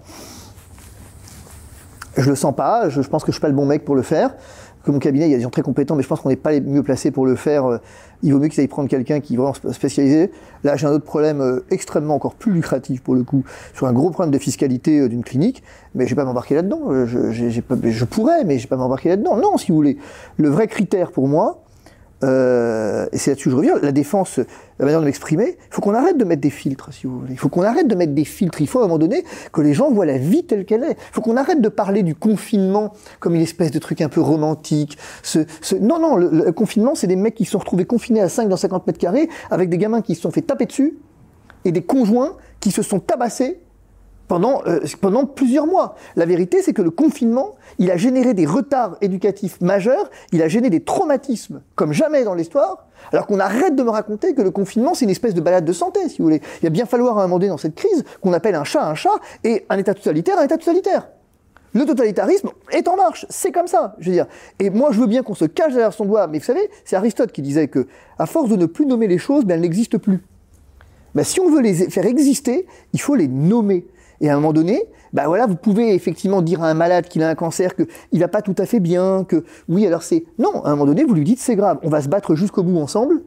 Je 2.17 2.29
le 2.29 2.35
sens 2.35 2.55
pas, 2.55 2.89
je, 2.89 3.01
pense 3.01 3.23
que 3.23 3.31
je 3.31 3.35
suis 3.35 3.41
pas 3.41 3.49
le 3.49 3.53
bon 3.53 3.65
mec 3.65 3.83
pour 3.83 3.95
le 3.95 4.01
faire. 4.01 4.35
Que 4.83 4.91
mon 4.91 4.99
cabinet, 4.99 5.25
il 5.25 5.31
y 5.31 5.33
a 5.33 5.37
des 5.37 5.43
gens 5.43 5.49
très 5.49 5.63
compétents, 5.63 5.95
mais 5.95 6.03
je 6.03 6.07
pense 6.07 6.21
qu'on 6.21 6.29
n'est 6.29 6.35
pas 6.35 6.51
les 6.51 6.61
mieux 6.61 6.83
placés 6.83 7.09
pour 7.09 7.25
le 7.25 7.35
faire. 7.35 7.65
Euh, 7.65 7.77
il 8.21 8.31
vaut 8.31 8.39
mieux 8.39 8.49
qu'ils 8.49 8.61
aillent 8.61 8.67
prendre 8.67 8.87
quelqu'un 8.87 9.19
qui 9.19 9.33
est 9.33 9.37
vraiment 9.37 9.53
spécialisé. 9.53 10.31
Là, 10.63 10.75
j'ai 10.75 10.85
un 10.85 10.91
autre 10.91 11.05
problème 11.05 11.41
euh, 11.41 11.65
extrêmement 11.71 12.13
encore 12.13 12.35
plus 12.35 12.51
lucratif 12.51 13.01
pour 13.01 13.15
le 13.15 13.23
coup, 13.23 13.43
sur 13.73 13.87
un 13.87 13.93
gros 13.93 14.11
problème 14.11 14.31
de 14.31 14.37
fiscalité 14.37 14.99
euh, 14.99 15.09
d'une 15.09 15.23
clinique, 15.23 15.63
mais 15.95 16.05
je 16.05 16.11
vais 16.11 16.15
pas 16.15 16.25
m'embarquer 16.25 16.55
là-dedans. 16.55 17.05
Je, 17.05 17.31
je 17.31 18.05
pourrais, 18.05 18.43
mais 18.43 18.59
je 18.59 18.63
vais 18.63 18.69
pas 18.69 18.77
m'embarquer 18.77 19.09
là-dedans. 19.09 19.37
Non, 19.37 19.57
si 19.57 19.71
vous 19.71 19.75
voulez. 19.75 19.97
Le 20.37 20.49
vrai 20.49 20.67
critère 20.67 21.11
pour 21.11 21.27
moi, 21.27 21.64
euh, 22.23 23.07
et 23.11 23.17
c'est 23.17 23.31
là-dessus 23.31 23.45
que 23.45 23.51
je 23.51 23.55
reviens, 23.55 23.77
la 23.81 23.91
défense, 23.91 24.39
la 24.79 24.85
manière 24.85 25.01
de 25.01 25.05
m'exprimer, 25.05 25.57
il 25.57 25.73
faut 25.73 25.81
qu'on 25.81 25.93
arrête 25.93 26.17
de 26.17 26.23
mettre 26.23 26.41
des 26.41 26.49
filtres, 26.49 26.93
si 26.93 27.07
vous 27.07 27.19
voulez. 27.19 27.33
Il 27.33 27.37
faut 27.39 27.49
qu'on 27.49 27.63
arrête 27.63 27.87
de 27.87 27.95
mettre 27.95 28.13
des 28.13 28.25
filtres. 28.25 28.61
Il 28.61 28.67
faut 28.67 28.79
à 28.79 28.83
un 28.83 28.87
moment 28.87 28.97
donné 28.97 29.23
que 29.51 29.61
les 29.61 29.73
gens 29.73 29.91
voient 29.91 30.05
la 30.05 30.17
vie 30.17 30.45
telle 30.45 30.65
qu'elle 30.65 30.83
est. 30.83 30.91
Il 30.91 31.13
faut 31.13 31.21
qu'on 31.21 31.37
arrête 31.37 31.61
de 31.61 31.69
parler 31.69 32.03
du 32.03 32.15
confinement 32.15 32.93
comme 33.19 33.35
une 33.35 33.41
espèce 33.41 33.71
de 33.71 33.79
truc 33.79 34.01
un 34.01 34.09
peu 34.09 34.21
romantique. 34.21 34.97
Ce. 35.23 35.39
Non, 35.79 35.99
non, 35.99 36.15
le, 36.15 36.29
le 36.29 36.51
confinement, 36.51 36.95
c'est 36.95 37.07
des 37.07 37.15
mecs 37.15 37.35
qui 37.35 37.45
se 37.45 37.51
sont 37.51 37.59
retrouvés 37.59 37.85
confinés 37.85 38.21
à 38.21 38.29
5 38.29 38.47
dans 38.47 38.57
50 38.57 38.87
mètres 38.87 38.99
carrés, 38.99 39.29
avec 39.51 39.69
des 39.69 39.77
gamins 39.77 40.01
qui 40.01 40.15
se 40.15 40.21
sont 40.21 40.31
fait 40.31 40.41
taper 40.41 40.65
dessus, 40.65 40.97
et 41.65 41.71
des 41.71 41.83
conjoints 41.83 42.37
qui 42.59 42.71
se 42.71 42.81
sont 42.81 42.99
tabassés 42.99 43.59
pendant, 44.27 44.61
euh, 44.65 44.79
pendant 45.01 45.25
plusieurs 45.25 45.67
mois. 45.67 45.95
La 46.15 46.25
vérité, 46.25 46.61
c'est 46.61 46.73
que 46.73 46.81
le 46.81 46.91
confinement, 46.91 47.55
il 47.79 47.91
a 47.91 47.97
généré 47.97 48.33
des 48.33 48.45
retards 48.45 48.97
éducatifs 49.01 49.61
majeurs, 49.61 50.09
il 50.31 50.41
a 50.41 50.47
généré 50.47 50.69
des 50.69 50.83
traumatismes 50.83 51.61
comme 51.75 51.93
jamais 51.93 52.23
dans 52.23 52.33
l'histoire, 52.33 52.87
alors 53.11 53.27
qu'on 53.27 53.39
arrête 53.39 53.75
de 53.75 53.83
me 53.83 53.89
raconter 53.89 54.33
que 54.33 54.41
le 54.41 54.51
confinement, 54.51 54.93
c'est 54.93 55.05
une 55.05 55.11
espèce 55.11 55.33
de 55.33 55.41
balade 55.41 55.65
de 55.65 55.73
santé, 55.73 56.07
si 56.09 56.19
vous 56.19 56.25
voulez. 56.25 56.41
Il 56.61 56.65
va 56.65 56.69
bien 56.69 56.85
falloir 56.85 57.17
à 57.17 57.23
un 57.23 57.27
moment 57.27 57.39
donné 57.39 57.49
dans 57.49 57.57
cette 57.57 57.75
crise 57.75 58.03
qu'on 58.21 58.33
appelle 58.33 58.55
un 58.55 58.63
chat 58.63 58.85
un 58.85 58.95
chat 58.95 59.15
et 59.43 59.65
un 59.69 59.77
état 59.77 59.93
totalitaire 59.93 60.39
un 60.39 60.45
état 60.45 60.57
totalitaire. 60.57 61.07
Le 61.75 61.85
totalitarisme 61.85 62.51
est 62.71 62.87
en 62.87 62.95
marche, 62.95 63.25
c'est 63.29 63.51
comme 63.51 63.67
ça, 63.67 63.97
je 63.99 64.05
veux 64.05 64.15
dire. 64.15 64.27
Et 64.59 64.69
moi, 64.69 64.91
je 64.93 64.99
veux 65.01 65.07
bien 65.07 65.23
qu'on 65.23 65.35
se 65.35 65.43
cache 65.43 65.73
derrière 65.73 65.91
son 65.91 66.05
doigt, 66.05 66.25
mais 66.27 66.39
vous 66.39 66.45
savez, 66.45 66.69
c'est 66.85 66.95
Aristote 66.95 67.33
qui 67.33 67.41
disait 67.41 67.67
que, 67.67 67.87
à 68.17 68.25
force 68.25 68.49
de 68.49 68.55
ne 68.55 68.65
plus 68.65 68.85
nommer 68.85 69.07
les 69.07 69.17
choses, 69.17 69.43
ben, 69.43 69.55
elles 69.55 69.61
n'existent 69.61 69.97
plus. 69.97 70.23
Ben, 71.15 71.25
si 71.25 71.41
on 71.41 71.49
veut 71.49 71.59
les 71.59 71.89
faire 71.89 72.05
exister, 72.05 72.65
il 72.93 73.01
faut 73.01 73.15
les 73.15 73.27
nommer. 73.27 73.85
Et 74.21 74.29
à 74.29 74.33
un 74.33 74.35
moment 74.35 74.53
donné, 74.53 74.83
bah 75.13 75.23
voilà, 75.27 75.45
vous 75.45 75.55
pouvez 75.55 75.93
effectivement 75.93 76.41
dire 76.41 76.63
à 76.63 76.69
un 76.69 76.73
malade 76.73 77.07
qu'il 77.07 77.23
a 77.23 77.29
un 77.29 77.35
cancer, 77.35 77.75
qu'il 77.75 78.19
va 78.19 78.27
pas 78.27 78.41
tout 78.41 78.55
à 78.57 78.65
fait 78.65 78.79
bien, 78.79 79.23
que 79.23 79.43
oui, 79.69 79.85
alors 79.85 80.03
c'est. 80.03 80.25
Non, 80.37 80.63
à 80.63 80.69
un 80.69 80.71
moment 80.71 80.85
donné, 80.85 81.03
vous 81.03 81.13
lui 81.13 81.23
dites 81.23 81.39
c'est 81.39 81.55
grave, 81.55 81.79
on 81.83 81.89
va 81.89 82.01
se 82.01 82.09
battre 82.09 82.35
jusqu'au 82.35 82.63
bout 82.63 82.79
ensemble, 82.79 83.21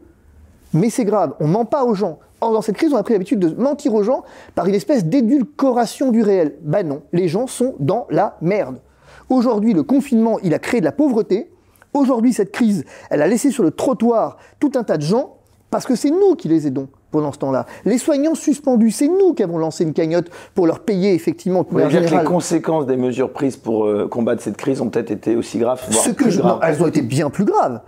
mais 0.72 0.90
c'est 0.90 1.04
grave, 1.04 1.34
on 1.40 1.46
ment 1.46 1.64
pas 1.64 1.84
aux 1.84 1.94
gens. 1.94 2.18
Or, 2.40 2.52
dans 2.52 2.62
cette 2.62 2.76
crise, 2.76 2.92
on 2.92 2.96
a 2.96 3.02
pris 3.02 3.14
l'habitude 3.14 3.40
de 3.40 3.60
mentir 3.60 3.94
aux 3.94 4.02
gens 4.02 4.22
par 4.54 4.66
une 4.66 4.74
espèce 4.74 5.04
d'édulcoration 5.04 6.12
du 6.12 6.22
réel. 6.22 6.56
Ben 6.62 6.86
non, 6.86 7.02
les 7.12 7.26
gens 7.26 7.46
sont 7.46 7.74
dans 7.80 8.06
la 8.10 8.36
merde. 8.42 8.80
Aujourd'hui, 9.28 9.74
le 9.74 9.82
confinement, 9.82 10.38
il 10.42 10.54
a 10.54 10.58
créé 10.58 10.80
de 10.80 10.84
la 10.84 10.92
pauvreté. 10.92 11.50
Aujourd'hui, 11.94 12.32
cette 12.32 12.52
crise, 12.52 12.84
elle 13.10 13.22
a 13.22 13.26
laissé 13.26 13.50
sur 13.50 13.64
le 13.64 13.72
trottoir 13.72 14.36
tout 14.60 14.72
un 14.76 14.84
tas 14.84 14.98
de 14.98 15.02
gens 15.02 15.36
parce 15.70 15.84
que 15.84 15.96
c'est 15.96 16.10
nous 16.10 16.36
qui 16.36 16.48
les 16.48 16.66
aidons 16.66 16.88
pendant 17.10 17.32
ce 17.32 17.38
temps-là. 17.38 17.66
Les 17.84 17.98
soignants 17.98 18.34
suspendus, 18.34 18.90
c'est 18.90 19.08
nous 19.08 19.32
qui 19.34 19.42
avons 19.42 19.58
lancé 19.58 19.84
une 19.84 19.92
cagnotte 19.92 20.28
pour 20.54 20.66
leur 20.66 20.80
payer 20.80 21.14
effectivement. 21.14 21.62
Vous 21.68 21.78
voulez 21.78 21.88
dire 21.88 22.04
que 22.10 22.16
les 22.16 22.24
conséquences 22.24 22.86
des 22.86 22.96
mesures 22.96 23.32
prises 23.32 23.56
pour 23.56 23.86
euh, 23.86 24.06
combattre 24.08 24.42
cette 24.42 24.56
crise 24.56 24.80
ont 24.80 24.90
peut-être 24.90 25.10
été 25.10 25.36
aussi 25.36 25.58
graves 25.58 25.80
voire 25.90 26.04
Ce 26.04 26.10
que 26.10 26.24
plus 26.24 26.30
je... 26.32 26.40
graves. 26.40 26.56
non, 26.56 26.62
elles 26.62 26.82
ont 26.82 26.86
été 26.86 27.02
bien 27.02 27.30
plus 27.30 27.44
graves. 27.44 27.80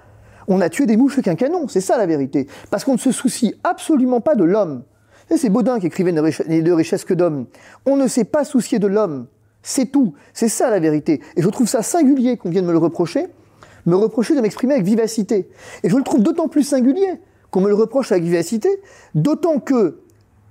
On 0.49 0.61
a 0.61 0.69
tué 0.69 0.87
des 0.87 0.97
mouches 0.97 1.15
avec 1.15 1.29
un 1.29 1.35
canon, 1.37 1.69
c'est 1.69 1.81
ça 1.83 1.97
la 1.99 2.07
vérité. 2.07 2.47
Parce 2.71 2.85
qu'on 2.85 2.95
ne 2.95 2.99
se 2.99 3.13
soucie 3.13 3.55
absolument 3.63 4.21
pas 4.21 4.35
de 4.35 4.45
l'homme. 4.45 4.83
C'est 5.37 5.49
Baudin 5.51 5.79
qui 5.79 5.87
écrivait 5.87 6.11
Ne 6.11 6.21
riche- 6.23 6.43
de 6.49 6.73
richesse 6.73 7.05
que 7.05 7.15
d'homme. 7.15 7.47
On 7.87 7.95
ne 7.97 8.09
s'est 8.09 8.25
pas 8.25 8.43
soucié 8.45 8.81
de 8.81 8.89
l'homme. 8.89 9.27
C'est 9.63 9.87
tout. 9.93 10.15
C'est 10.33 10.49
ça 10.49 10.71
la 10.71 10.81
vérité. 10.81 11.21
Et 11.37 11.43
je 11.43 11.49
trouve 11.51 11.69
ça 11.69 11.83
singulier 11.83 12.37
qu'on 12.37 12.51
vienne 12.51 12.65
me 12.67 12.73
le 12.73 12.79
reprocher, 12.79 13.27
me 13.87 13.95
reprocher 13.95 14.35
de 14.35 14.41
m'exprimer 14.41 14.75
avec 14.75 14.85
vivacité. 14.87 15.49
Et 15.85 15.89
je 15.91 15.97
le 15.97 16.03
trouve 16.03 16.23
d'autant 16.23 16.49
plus 16.49 16.65
singulier 16.65 17.21
qu'on 17.51 17.61
me 17.61 17.69
le 17.69 17.75
reproche 17.75 18.13
avec 18.13 18.25
vivacité, 18.25 18.69
d'autant 19.15 19.59
que 19.59 20.01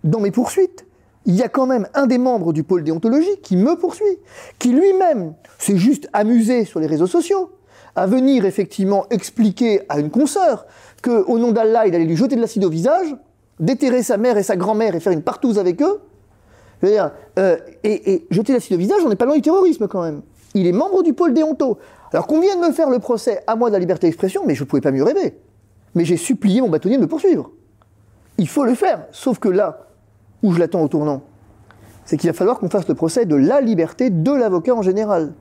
dans 0.04 0.20
mes 0.20 0.32
poursuites, 0.32 0.86
il 1.26 1.36
y 1.36 1.44
a 1.44 1.50
quand 1.50 1.66
même 1.66 1.88
un 1.94 2.08
des 2.08 2.18
membres 2.18 2.54
du 2.54 2.64
pôle 2.64 2.84
déontologie 2.84 3.38
qui 3.44 3.58
me 3.58 3.76
poursuit, 3.76 4.18
qui 4.58 4.72
lui-même 4.72 5.34
s'est 5.58 5.78
juste 5.78 6.10
amusé 6.14 6.66
sur 6.66 6.80
les 6.80 6.88
réseaux 6.88 7.08
sociaux 7.08 7.52
à 7.96 8.08
venir 8.08 8.46
effectivement 8.46 9.06
expliquer 9.10 9.82
à 9.90 10.00
une 10.00 10.10
consoeur 10.10 10.66
que 11.02 11.24
au 11.26 11.38
nom 11.38 11.52
d'Allah, 11.52 11.88
il 11.88 11.96
allait 11.96 12.06
lui 12.06 12.16
jeter 12.16 12.36
de 12.36 12.42
l'acide 12.42 12.64
au 12.64 12.70
visage, 12.70 13.16
déterrer 13.60 14.04
sa 14.04 14.18
mère 14.18 14.38
et 14.38 14.44
sa 14.44 14.56
grand-mère 14.56 14.96
et 14.96 15.00
faire 15.00 15.12
une 15.12 15.22
partouze 15.22 15.60
avec 15.60 15.82
eux. 15.82 16.00
Je 16.82 16.88
veux 16.88 16.94
dire, 16.94 17.12
euh, 17.38 17.58
et, 17.84 18.14
et 18.14 18.28
jeter 18.32 18.54
de 18.54 18.58
l'acide 18.58 18.76
au 18.76 18.80
visage, 18.80 19.02
on 19.06 19.10
n'est 19.10 19.16
pas 19.16 19.26
loin 19.26 19.36
du 19.36 19.42
terrorisme 19.42 19.88
quand 19.88 20.02
même. 20.02 20.22
Il 20.54 20.66
est 20.66 20.72
membre 20.72 21.04
du 21.04 21.14
pôle 21.14 21.34
déonto. 21.34 21.78
Alors 22.14 22.26
qu'on 22.26 22.40
vienne 22.40 22.60
me 22.60 22.72
faire 22.72 22.90
le 22.90 23.00
procès 23.00 23.44
à 23.46 23.56
moi 23.56 23.70
de 23.70 23.74
la 23.74 23.80
liberté 23.80 24.08
d'expression, 24.08 24.44
mais 24.46 24.56
je 24.56 24.64
ne 24.64 24.68
pouvais 24.68 24.82
pas 24.82 24.92
mieux 24.92 25.04
rêver. 25.04 25.36
Mais 25.96 26.06
j'ai 26.06 26.18
supplié 26.18 26.62
mon 26.62 26.70
bâtonnier 26.70 26.98
de 26.98 27.02
me 27.02 27.08
poursuivre. 27.08 27.52
Il 28.38 28.48
faut 28.48 28.64
le 28.64 28.76
faire. 28.76 29.06
Sauf 29.12 29.40
que 29.40 29.50
là, 29.50 29.88
où 30.44 30.54
je 30.54 30.60
l'attends 30.60 30.82
au 30.82 30.88
tournant, 30.88 31.24
c'est 32.06 32.18
qu'il 32.18 32.30
va 32.30 32.34
falloir 32.34 32.60
qu'on 32.60 32.70
fasse 32.70 32.88
le 32.88 32.96
procès 32.96 33.26
de 33.26 33.36
la 33.36 33.62
liberté 33.62 34.10
de 34.10 34.32
l'avocat 34.32 34.74
en 34.74 34.82
général. 34.82 35.34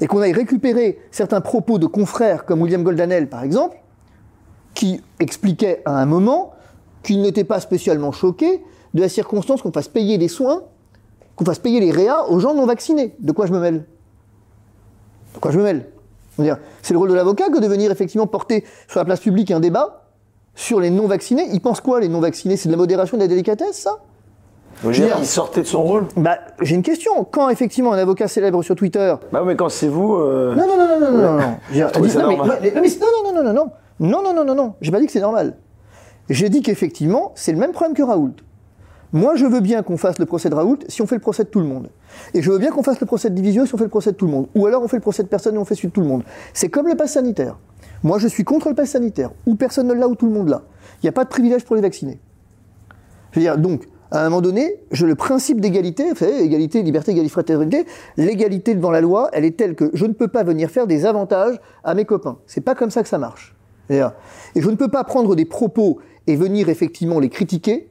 Et 0.00 0.06
qu'on 0.06 0.20
aille 0.20 0.32
récupérer 0.32 0.98
certains 1.10 1.40
propos 1.40 1.78
de 1.78 1.86
confrères 1.86 2.44
comme 2.44 2.62
William 2.62 2.82
Goldanel, 2.82 3.28
par 3.28 3.42
exemple, 3.42 3.76
qui 4.72 5.02
expliquait 5.20 5.82
à 5.84 6.00
un 6.00 6.06
moment 6.06 6.52
qu'il 7.02 7.20
n'était 7.20 7.44
pas 7.44 7.60
spécialement 7.60 8.12
choqué 8.12 8.62
de 8.94 9.00
la 9.00 9.08
circonstance 9.08 9.62
qu'on 9.62 9.72
fasse 9.72 9.88
payer 9.88 10.16
des 10.16 10.28
soins, 10.28 10.62
qu'on 11.34 11.44
fasse 11.44 11.58
payer 11.58 11.80
les 11.80 11.90
réas 11.90 12.24
aux 12.28 12.40
gens 12.40 12.54
non 12.54 12.66
vaccinés. 12.66 13.14
De 13.18 13.32
quoi 13.32 13.46
je 13.46 13.52
me 13.52 13.60
mêle? 13.60 13.84
De 15.34 15.38
quoi 15.38 15.50
je 15.50 15.58
me 15.58 15.64
mêle? 15.64 15.90
C'est 16.82 16.92
le 16.92 16.98
rôle 16.98 17.08
de 17.10 17.14
l'avocat 17.14 17.48
que 17.48 17.58
de 17.60 17.66
venir 17.66 17.90
effectivement 17.90 18.26
porter 18.26 18.64
sur 18.88 18.98
la 19.00 19.04
place 19.04 19.20
publique 19.20 19.50
un 19.50 19.60
débat 19.60 20.02
sur 20.54 20.80
les 20.80 20.90
non 20.90 21.06
vaccinés. 21.06 21.48
Ils 21.52 21.60
pensent 21.60 21.80
quoi 21.80 22.00
les 22.00 22.08
non 22.08 22.20
vaccinés 22.20 22.56
C'est 22.56 22.68
de 22.68 22.72
la 22.74 22.78
modération 22.78 23.16
et 23.16 23.20
de 23.20 23.24
la 23.24 23.28
délicatesse, 23.28 23.76
ça 23.78 23.98
dire, 25.06 25.16
il 25.18 25.26
sortait 25.26 25.62
de 25.62 25.66
son 25.66 25.82
rôle 25.82 26.04
Bah, 26.16 26.36
j'ai 26.60 26.74
une 26.74 26.82
question. 26.82 27.24
Quand 27.24 27.48
effectivement 27.48 27.94
un 27.94 27.98
avocat 27.98 28.28
célèbre 28.28 28.62
sur 28.62 28.74
Twitter 28.76 29.14
Bah 29.32 29.40
oui, 29.40 29.48
mais 29.48 29.56
quand 29.56 29.70
c'est 29.70 29.88
vous. 29.88 30.16
euh, 30.16 30.54
Non, 30.54 30.66
non, 30.66 30.76
non, 30.76 30.86
non, 30.86 31.00
non, 31.00 31.18
non, 31.18 31.32
non, 31.38 31.54
dit- 31.70 31.80
non, 31.80 32.28
mais- 32.28 32.36
mais- 32.60 32.80
mais- 32.82 32.88
non, 33.00 33.06
non, 33.24 33.32
non, 33.32 33.42
non, 33.42 33.52
non, 33.52 33.52
non, 33.54 33.70
non, 34.00 34.22
non, 34.22 34.34
non, 34.34 34.44
non, 34.44 34.54
non. 34.54 34.74
J'ai 34.82 34.90
pas 34.92 35.00
dit 35.00 35.06
que 35.06 35.12
c'est 35.12 35.20
normal. 35.20 35.56
J'ai 36.28 36.48
dit 36.50 36.60
qu'effectivement, 36.60 37.32
c'est 37.36 37.52
le 37.52 37.58
même 37.58 37.72
problème 37.72 37.94
que 37.94 38.02
Raoult. 38.02 38.32
Moi, 39.16 39.34
je 39.34 39.46
veux 39.46 39.60
bien 39.60 39.82
qu'on 39.82 39.96
fasse 39.96 40.18
le 40.18 40.26
procès 40.26 40.50
de 40.50 40.54
Raoult 40.54 40.80
si 40.88 41.00
on 41.00 41.06
fait 41.06 41.14
le 41.14 41.22
procès 41.22 41.44
de 41.44 41.48
tout 41.48 41.60
le 41.60 41.64
monde. 41.64 41.88
Et 42.34 42.42
je 42.42 42.50
veux 42.50 42.58
bien 42.58 42.70
qu'on 42.70 42.82
fasse 42.82 43.00
le 43.00 43.06
procès 43.06 43.30
de 43.30 43.34
Divisio 43.34 43.64
si 43.64 43.74
on 43.74 43.78
fait 43.78 43.84
le 43.84 43.88
procès 43.88 44.12
de 44.12 44.16
tout 44.16 44.26
le 44.26 44.30
monde. 44.30 44.46
Ou 44.54 44.66
alors 44.66 44.82
on 44.82 44.88
fait 44.88 44.98
le 44.98 45.00
procès 45.00 45.22
de 45.22 45.28
personne 45.28 45.54
et 45.54 45.58
on 45.58 45.64
fait 45.64 45.74
celui 45.74 45.88
de 45.88 45.94
tout 45.94 46.02
le 46.02 46.06
monde. 46.06 46.22
C'est 46.52 46.68
comme 46.68 46.86
le 46.86 46.96
pass 46.96 47.12
sanitaire. 47.12 47.56
Moi, 48.02 48.18
je 48.18 48.28
suis 48.28 48.44
contre 48.44 48.68
le 48.68 48.74
pass 48.74 48.90
sanitaire. 48.90 49.30
Ou 49.46 49.54
personne 49.54 49.86
ne 49.86 49.94
l'a, 49.94 50.06
ou 50.06 50.16
tout 50.16 50.26
le 50.26 50.32
monde 50.32 50.50
l'a. 50.50 50.64
Il 50.96 51.06
n'y 51.06 51.08
a 51.08 51.12
pas 51.12 51.24
de 51.24 51.30
privilège 51.30 51.64
pour 51.64 51.76
les 51.76 51.80
vaccinés. 51.80 52.20
Je 53.30 53.40
veux 53.40 53.46
dire, 53.46 53.56
donc, 53.56 53.88
à 54.10 54.20
un 54.20 54.24
moment 54.24 54.42
donné, 54.42 54.82
le 54.90 55.14
principe 55.14 55.62
d'égalité, 55.62 56.12
vous 56.12 56.22
égalité, 56.22 56.82
liberté, 56.82 57.12
égalité, 57.12 57.32
fraternité, 57.32 57.86
l'égalité 58.18 58.74
devant 58.74 58.90
la 58.90 59.00
loi, 59.00 59.30
elle 59.32 59.46
est 59.46 59.56
telle 59.56 59.76
que 59.76 59.90
je 59.94 60.04
ne 60.04 60.12
peux 60.12 60.28
pas 60.28 60.42
venir 60.42 60.68
faire 60.68 60.86
des 60.86 61.06
avantages 61.06 61.58
à 61.84 61.94
mes 61.94 62.04
copains. 62.04 62.36
C'est 62.46 62.60
pas 62.60 62.74
comme 62.74 62.90
ça 62.90 63.02
que 63.02 63.08
ça 63.08 63.16
marche. 63.16 63.56
Et 63.88 64.02
je 64.56 64.68
ne 64.68 64.76
peux 64.76 64.88
pas 64.88 65.04
prendre 65.04 65.34
des 65.34 65.46
propos 65.46 66.00
et 66.26 66.36
venir 66.36 66.68
effectivement 66.68 67.18
les 67.18 67.30
critiquer 67.30 67.88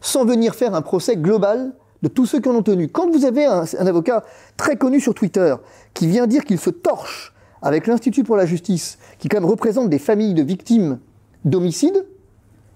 sans 0.00 0.24
venir 0.24 0.54
faire 0.54 0.74
un 0.74 0.82
procès 0.82 1.16
global 1.16 1.72
de 2.02 2.08
tous 2.08 2.26
ceux 2.26 2.40
qui 2.40 2.48
en 2.48 2.54
ont 2.54 2.62
tenu. 2.62 2.88
Quand 2.88 3.10
vous 3.10 3.24
avez 3.24 3.44
un, 3.44 3.64
avocat 3.78 4.24
très 4.56 4.76
connu 4.76 5.00
sur 5.00 5.14
Twitter 5.14 5.54
qui 5.94 6.06
vient 6.06 6.26
dire 6.26 6.44
qu'il 6.44 6.58
se 6.58 6.70
torche 6.70 7.34
avec 7.60 7.86
l'Institut 7.86 8.22
pour 8.22 8.36
la 8.36 8.46
justice, 8.46 8.98
qui 9.18 9.28
quand 9.28 9.40
même 9.40 9.50
représente 9.50 9.90
des 9.90 9.98
familles 9.98 10.34
de 10.34 10.42
victimes 10.42 10.98
d'homicides, 11.44 12.06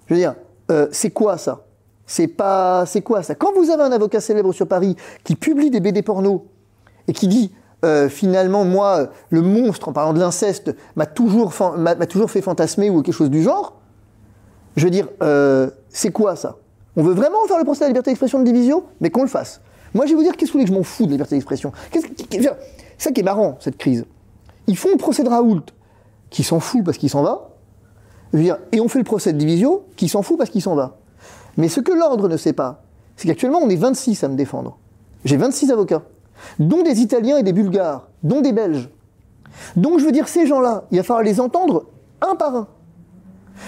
je 0.06 0.14
veux 0.14 0.20
dire, 0.20 0.34
euh, 0.70 0.88
c'est 0.90 1.10
quoi 1.10 1.38
ça? 1.38 1.66
C'est 2.06 2.26
pas, 2.26 2.84
c'est 2.86 3.00
quoi 3.02 3.22
ça? 3.22 3.34
Quand 3.36 3.52
vous 3.52 3.70
avez 3.70 3.84
un 3.84 3.92
avocat 3.92 4.20
célèbre 4.20 4.52
sur 4.52 4.66
Paris 4.66 4.96
qui 5.22 5.36
publie 5.36 5.70
des 5.70 5.80
BD 5.80 6.02
porno 6.02 6.46
et 7.06 7.12
qui 7.12 7.28
dit 7.28 7.52
euh, 7.84 8.08
finalement 8.08 8.64
moi 8.64 9.08
le 9.30 9.40
monstre 9.40 9.88
en 9.88 9.92
parlant 9.92 10.12
de 10.12 10.20
l'inceste 10.20 10.74
m'a 10.94 11.06
toujours 11.06 11.52
toujours 12.08 12.30
fait 12.30 12.42
fantasmer 12.42 12.90
ou 12.90 13.02
quelque 13.02 13.14
chose 13.14 13.30
du 13.30 13.42
genre, 13.42 13.80
je 14.76 14.84
veux 14.84 14.90
dire, 14.90 15.08
euh, 15.22 15.70
c'est 15.88 16.10
quoi 16.10 16.36
ça? 16.36 16.56
On 16.96 17.02
veut 17.02 17.14
vraiment 17.14 17.46
faire 17.46 17.58
le 17.58 17.64
procès 17.64 17.80
de 17.80 17.84
la 17.84 17.88
liberté 17.88 18.10
d'expression 18.10 18.38
de 18.38 18.44
Divisio 18.44 18.84
Mais 19.00 19.10
qu'on 19.10 19.22
le 19.22 19.28
fasse. 19.28 19.60
Moi, 19.94 20.06
je 20.06 20.10
vais 20.10 20.16
vous 20.16 20.22
dire, 20.22 20.36
qu'est-ce 20.36 20.50
que 20.50 20.58
vous 20.58 20.60
voulez 20.60 20.64
que 20.64 20.74
je 20.74 20.78
m'en 20.78 20.84
fous 20.84 21.04
de 21.04 21.08
la 21.08 21.12
liberté 21.12 21.34
d'expression 21.34 21.72
C'est 21.92 22.00
ça 22.98 23.12
qui 23.12 23.20
est 23.20 23.24
marrant, 23.24 23.56
cette 23.60 23.76
crise. 23.76 24.04
Ils 24.66 24.76
font 24.76 24.90
le 24.90 24.96
procès 24.96 25.22
de 25.22 25.28
Raoult, 25.28 25.64
qui 26.30 26.42
s'en 26.42 26.60
fout 26.60 26.84
parce 26.84 26.98
qu'il 26.98 27.10
s'en 27.10 27.22
va. 27.22 27.50
Et 28.34 28.80
on 28.80 28.88
fait 28.88 28.98
le 28.98 29.04
procès 29.04 29.32
de 29.32 29.38
Divisio, 29.38 29.84
qui 29.96 30.08
s'en 30.08 30.22
fout 30.22 30.38
parce 30.38 30.50
qu'il 30.50 30.62
s'en 30.62 30.74
va. 30.74 30.96
Mais 31.58 31.68
ce 31.68 31.80
que 31.80 31.92
l'ordre 31.92 32.28
ne 32.28 32.36
sait 32.36 32.54
pas, 32.54 32.82
c'est 33.16 33.28
qu'actuellement, 33.28 33.58
on 33.62 33.68
est 33.68 33.76
26 33.76 34.24
à 34.24 34.28
me 34.28 34.36
défendre. 34.36 34.78
J'ai 35.24 35.36
26 35.36 35.70
avocats, 35.70 36.02
dont 36.58 36.82
des 36.82 37.00
Italiens 37.00 37.36
et 37.36 37.42
des 37.42 37.52
Bulgares, 37.52 38.08
dont 38.22 38.40
des 38.40 38.52
Belges. 38.52 38.88
Donc, 39.76 39.98
je 39.98 40.04
veux 40.06 40.12
dire, 40.12 40.28
ces 40.28 40.46
gens-là, 40.46 40.84
il 40.90 40.96
va 40.96 41.02
falloir 41.02 41.22
les 41.22 41.40
entendre 41.40 41.84
un 42.22 42.34
par 42.34 42.56
un. 42.56 42.68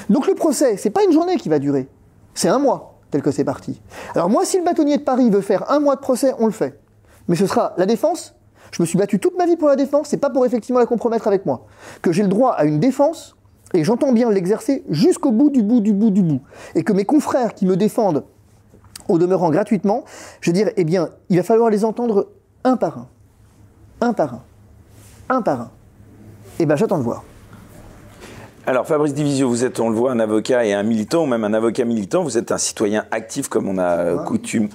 Donc 0.08 0.26
le 0.26 0.34
procès, 0.34 0.76
c'est 0.76 0.90
pas 0.90 1.04
une 1.04 1.12
journée 1.12 1.36
qui 1.36 1.48
va 1.48 1.58
durer, 1.58 1.88
c'est 2.34 2.48
un 2.48 2.58
mois, 2.58 2.93
tel 3.14 3.22
que 3.22 3.30
c'est 3.30 3.44
parti. 3.44 3.80
Alors 4.16 4.28
moi, 4.28 4.44
si 4.44 4.58
le 4.58 4.64
bâtonnier 4.64 4.96
de 4.96 5.02
Paris 5.02 5.30
veut 5.30 5.40
faire 5.40 5.70
un 5.70 5.78
mois 5.78 5.94
de 5.94 6.00
procès, 6.00 6.34
on 6.40 6.46
le 6.46 6.52
fait. 6.52 6.80
Mais 7.28 7.36
ce 7.36 7.46
sera 7.46 7.72
la 7.76 7.86
défense. 7.86 8.34
Je 8.72 8.82
me 8.82 8.86
suis 8.86 8.98
battu 8.98 9.20
toute 9.20 9.38
ma 9.38 9.46
vie 9.46 9.56
pour 9.56 9.68
la 9.68 9.76
défense, 9.76 10.08
c'est 10.08 10.16
pas 10.16 10.30
pour 10.30 10.44
effectivement 10.44 10.80
la 10.80 10.86
compromettre 10.86 11.28
avec 11.28 11.46
moi. 11.46 11.64
Que 12.02 12.10
j'ai 12.10 12.22
le 12.22 12.28
droit 12.28 12.50
à 12.50 12.64
une 12.64 12.80
défense, 12.80 13.36
et 13.72 13.84
j'entends 13.84 14.10
bien 14.10 14.32
l'exercer 14.32 14.82
jusqu'au 14.90 15.30
bout 15.30 15.48
du 15.48 15.62
bout 15.62 15.80
du 15.80 15.92
bout 15.92 16.10
du 16.10 16.22
bout. 16.22 16.40
Et 16.74 16.82
que 16.82 16.92
mes 16.92 17.04
confrères 17.04 17.54
qui 17.54 17.66
me 17.66 17.76
défendent, 17.76 18.24
au 19.06 19.16
demeurant 19.16 19.50
gratuitement, 19.50 20.02
je 20.40 20.50
veux 20.50 20.54
dire, 20.54 20.70
eh 20.76 20.82
bien, 20.82 21.10
il 21.28 21.36
va 21.36 21.44
falloir 21.44 21.70
les 21.70 21.84
entendre 21.84 22.30
un 22.64 22.76
par 22.76 22.98
un. 22.98 23.08
Un 24.00 24.12
par 24.12 24.34
un. 24.34 24.42
Un 25.28 25.40
par 25.40 25.60
un. 25.60 25.70
Eh 26.58 26.66
ben, 26.66 26.74
j'attends 26.74 26.98
de 26.98 27.04
voir. 27.04 27.22
Alors 28.66 28.86
Fabrice 28.86 29.12
Divisio, 29.12 29.48
vous 29.48 29.64
êtes, 29.64 29.78
on 29.78 29.90
le 29.90 29.96
voit, 29.96 30.10
un 30.12 30.20
avocat 30.20 30.64
et 30.64 30.72
un 30.72 30.82
militant, 30.82 31.24
ou 31.24 31.26
même 31.26 31.44
un 31.44 31.52
avocat 31.52 31.84
militant. 31.84 32.22
Vous 32.22 32.38
êtes 32.38 32.50
un 32.50 32.58
citoyen 32.58 33.04
actif, 33.10 33.48
comme 33.48 33.68
on 33.68 33.76
a 33.76 33.98
euh, 33.98 34.16
coutume 34.18 34.68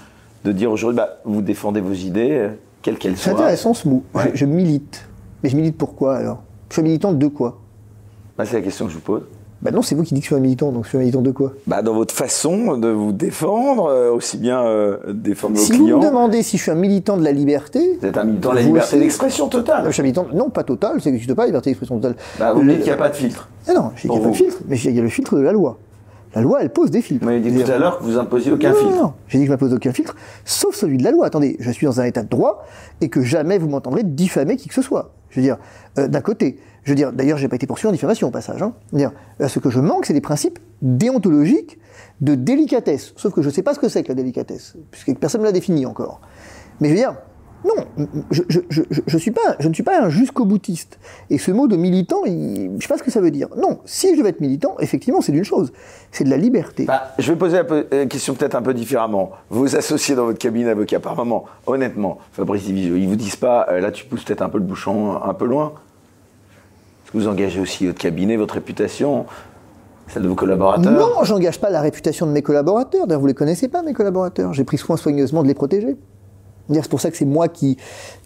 de 0.43 0.51
dire 0.51 0.71
aujourd'hui. 0.71 0.97
Bah, 0.97 1.17
vous 1.25 1.41
défendez 1.41 1.81
vos 1.81 1.93
idées, 1.93 2.31
euh, 2.31 2.49
quelles 2.83 2.99
qu'elles 2.99 3.17
C'est 3.17 3.31
soient. 3.31 3.39
intéressant 3.39 3.73
ce 3.73 3.87
mot. 3.87 4.03
Ouais. 4.13 4.29
Je, 4.33 4.37
je 4.39 4.45
milite. 4.45 5.07
Mais 5.41 5.49
je 5.49 5.55
milite 5.55 5.77
pourquoi 5.77 6.17
alors? 6.17 6.43
Je 6.69 6.75
suis 6.75 6.83
militant 6.83 7.13
de 7.13 7.27
quoi? 7.27 7.59
Bah, 8.37 8.45
c'est 8.45 8.57
la 8.57 8.61
question 8.61 8.85
que 8.85 8.91
je 8.91 8.97
vous 8.97 9.01
pose. 9.03 9.23
Bah 9.61 9.71
non, 9.71 9.81
c'est 9.81 9.93
vous 9.93 10.03
qui 10.03 10.13
dites 10.13 10.23
que 10.23 10.29
je 10.29 10.33
suis 10.33 10.35
un 10.35 10.39
militant, 10.43 10.71
donc 10.71 10.85
je 10.85 10.89
suis 10.89 10.97
un 10.97 11.01
militant 11.01 11.21
de 11.21 11.31
quoi? 11.31 11.51
Bah, 11.67 11.81
dans 11.81 11.93
votre 11.93 12.13
façon 12.13 12.77
de 12.77 12.87
vous 12.87 13.11
défendre, 13.11 13.87
euh, 13.89 14.09
aussi 14.11 14.37
bien 14.37 14.63
euh, 14.63 14.97
défendre 15.13 15.57
vos 15.57 15.61
Si 15.61 15.73
vous 15.73 15.83
clients. 15.83 15.99
me 15.99 16.03
demandez 16.05 16.43
si 16.43 16.55
je 16.57 16.61
suis 16.63 16.71
un 16.71 16.75
militant 16.75 17.17
de 17.17 17.23
la 17.25 17.33
liberté, 17.33 17.97
Vous 17.99 18.07
êtes 18.07 18.17
un 18.17 18.23
militant 18.23 18.51
de 18.51 18.55
la 18.55 18.61
liberté 18.61 18.97
d'expression 18.97 19.45
je 19.47 19.57
totale. 19.57 19.91
suis 19.91 20.01
un 20.01 20.03
militant, 20.03 20.27
non 20.33 20.49
pas 20.49 20.63
total, 20.63 21.01
ça 21.01 21.11
n'existe 21.11 21.33
pas, 21.33 21.45
liberté 21.45 21.71
d'expression 21.71 21.97
totale. 21.99 22.15
Bah, 22.39 22.53
vous 22.53 22.61
me 22.61 22.67
Le- 22.67 22.71
dites 22.75 22.83
qu'il 22.83 22.91
n'y 22.93 22.97
a 22.97 23.01
pas 23.01 23.09
de 23.09 23.15
filtre. 23.15 23.49
Ah 23.67 23.73
non, 23.73 23.91
je 23.95 24.01
dis 24.03 24.07
qu'il 24.07 24.11
n'y 24.11 24.17
a 24.17 24.21
pas 24.23 24.29
de 24.31 24.35
filtre, 24.35 24.57
mais 24.69 24.77
il 24.79 24.95
y 24.95 24.99
a 24.99 25.01
le 25.01 25.09
filtre 25.09 25.35
de 25.35 25.41
la 25.41 25.51
loi. 25.51 25.77
La 26.35 26.41
loi, 26.41 26.59
elle 26.61 26.69
pose 26.69 26.91
des 26.91 27.01
filtres. 27.01 27.23
Vous 27.25 27.29
m'avez 27.29 27.41
dit 27.41 27.49
Je 27.59 27.63
tout 27.65 27.71
à 27.71 27.77
l'heure 27.79 27.97
que 27.99 28.03
vous 28.03 28.17
imposiez 28.17 28.51
aucun 28.53 28.69
non, 28.69 28.75
filtre. 28.75 28.95
Non, 28.95 29.01
non, 29.03 29.13
j'ai 29.27 29.39
dit 29.39 29.43
que 29.43 29.47
je 29.47 29.51
m'impose 29.51 29.73
aucun 29.73 29.91
filtre, 29.91 30.15
sauf 30.45 30.73
celui 30.75 30.97
de 30.97 31.03
la 31.03 31.11
loi. 31.11 31.25
Attendez, 31.25 31.57
je 31.59 31.69
suis 31.71 31.85
dans 31.85 31.99
un 31.99 32.05
état 32.05 32.21
de 32.23 32.29
droit 32.29 32.63
et 33.01 33.09
que 33.09 33.23
jamais 33.23 33.57
vous 33.57 33.67
m'entendrez 33.67 34.03
diffamer 34.03 34.55
qui 34.55 34.69
que 34.69 34.75
ce 34.75 34.83
soit. 34.83 35.11
Je 35.29 35.39
veux 35.39 35.41
dire, 35.41 35.57
euh, 35.97 36.07
d'un 36.07 36.21
côté, 36.21 36.59
je 36.83 36.91
veux 36.91 36.95
dire, 36.95 37.11
d'ailleurs, 37.11 37.37
j'ai 37.37 37.47
pas 37.47 37.55
été 37.55 37.67
poursuivi 37.67 37.89
en 37.89 37.91
diffamation 37.91 38.27
au 38.27 38.31
passage. 38.31 38.61
Hein. 38.61 38.73
Je 38.87 38.97
veux 38.97 38.99
dire, 38.99 39.11
euh, 39.41 39.47
ce 39.47 39.59
que 39.59 39.69
je 39.69 39.79
manque, 39.79 40.05
c'est 40.05 40.13
des 40.13 40.21
principes 40.21 40.59
déontologiques 40.81 41.79
de 42.21 42.35
délicatesse. 42.35 43.13
Sauf 43.15 43.33
que 43.33 43.41
je 43.41 43.49
sais 43.49 43.63
pas 43.63 43.73
ce 43.73 43.79
que 43.79 43.89
c'est 43.89 44.03
que 44.03 44.09
la 44.09 44.15
délicatesse, 44.15 44.75
puisque 44.91 45.17
personne 45.17 45.41
ne 45.41 45.45
l'a 45.45 45.51
défini 45.51 45.85
encore. 45.85 46.21
Mais 46.79 46.89
je 46.89 46.93
veux 46.93 46.99
dire, 46.99 47.15
non, 47.65 48.07
je, 48.31 48.41
je, 48.47 48.59
je, 48.69 48.81
je- 48.89 49.01
je 49.05 49.17
suis 49.17 49.31
pas, 49.31 49.55
je 49.59 49.67
ne 49.67 49.73
suis 49.73 49.83
pas 49.83 50.01
un 50.01 50.09
jusqu'au 50.09 50.45
boutiste. 50.45 50.97
Et 51.29 51.37
ce 51.37 51.51
mot 51.51 51.67
de 51.67 51.75
militant, 51.75 52.21
il, 52.25 52.71
je 52.79 52.83
sais 52.83 52.87
pas 52.93 52.97
ce 52.97 53.03
que 53.03 53.11
ça 53.11 53.19
veut 53.19 53.31
dire. 53.31 53.49
Non, 53.57 53.79
si 53.85 54.15
je 54.15 54.21
vais 54.23 54.29
être 54.29 54.39
militant, 54.39 54.75
effectivement, 54.79 55.19
c'est 55.21 55.33
d'une 55.33 55.43
chose, 55.43 55.73
c'est 56.11 56.23
de 56.23 56.29
la 56.29 56.37
liberté. 56.37 56.85
Bah, 56.85 57.13
je 57.19 57.31
vais 57.31 57.37
poser 57.37 57.57
la 57.57 57.65
euh, 57.69 58.05
question 58.07 58.33
peut-être 58.33 58.55
un 58.55 58.61
peu 58.61 58.73
différemment. 58.73 59.31
Vos 59.49 59.75
associés 59.75 60.15
dans 60.15 60.25
votre 60.25 60.37
cabinet 60.39 60.65
d'avocat, 60.67 60.99
par 61.01 61.15
moment, 61.17 61.45
honnêtement, 61.67 62.19
Fabrice 62.31 62.63
Divisio, 62.63 62.95
ils 62.95 63.07
vous 63.09 63.17
disent 63.17 63.35
pas, 63.35 63.67
euh, 63.69 63.81
là 63.81 63.91
tu 63.91 64.05
pousses 64.05 64.23
peut-être 64.23 64.41
un 64.41 64.49
peu 64.49 64.57
le 64.57 64.63
bouchon 64.63 65.21
un 65.21 65.33
peu 65.33 65.45
loin 65.45 65.73
Est-ce 67.03 67.11
que 67.11 67.17
vous 67.17 67.27
engagez 67.27 67.59
aussi 67.59 67.87
votre 67.87 67.99
cabinet, 67.99 68.37
votre 68.37 68.53
réputation, 68.53 69.25
celle 70.07 70.23
de 70.23 70.27
vos 70.29 70.35
collaborateurs? 70.35 70.91
Non, 70.93 71.23
j'engage 71.23 71.59
pas 71.59 71.69
la 71.69 71.81
réputation 71.81 72.25
de 72.25 72.31
mes 72.31 72.41
collaborateurs. 72.41 73.05
D'ailleurs, 73.05 73.19
vous 73.21 73.27
les 73.27 73.33
connaissez 73.33 73.67
pas, 73.67 73.81
mes 73.83 73.93
collaborateurs. 73.93 74.53
J'ai 74.53 74.63
pris 74.63 74.77
soin 74.77 74.95
soigneusement 74.95 75.43
de 75.43 75.47
les 75.49 75.53
protéger. 75.53 75.97
C'est 76.71 76.89
pour 76.89 77.01
ça 77.01 77.11
que 77.11 77.17
c'est 77.17 77.25
moi 77.25 77.47
qui, 77.47 77.77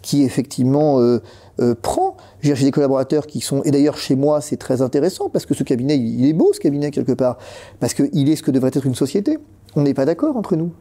qui 0.02 0.22
effectivement 0.22 1.00
euh, 1.00 1.20
euh, 1.60 1.74
prend. 1.80 2.16
J'ai 2.40 2.54
des 2.54 2.70
collaborateurs 2.70 3.26
qui 3.26 3.40
sont, 3.40 3.62
et 3.62 3.70
d'ailleurs 3.70 3.96
chez 3.96 4.16
moi 4.16 4.40
c'est 4.40 4.56
très 4.56 4.82
intéressant 4.82 5.30
parce 5.30 5.46
que 5.46 5.54
ce 5.54 5.62
cabinet, 5.62 5.96
il 5.96 6.26
est 6.26 6.32
beau 6.32 6.52
ce 6.52 6.60
cabinet 6.60 6.90
quelque 6.90 7.12
part, 7.12 7.38
parce 7.80 7.94
qu'il 7.94 8.28
est 8.28 8.36
ce 8.36 8.42
que 8.42 8.50
devrait 8.50 8.70
être 8.74 8.86
une 8.86 8.94
société. 8.94 9.38
On 9.76 9.82
n'est 9.82 9.94
pas 9.94 10.04
d'accord 10.04 10.36
entre 10.36 10.56
nous. 10.56 10.72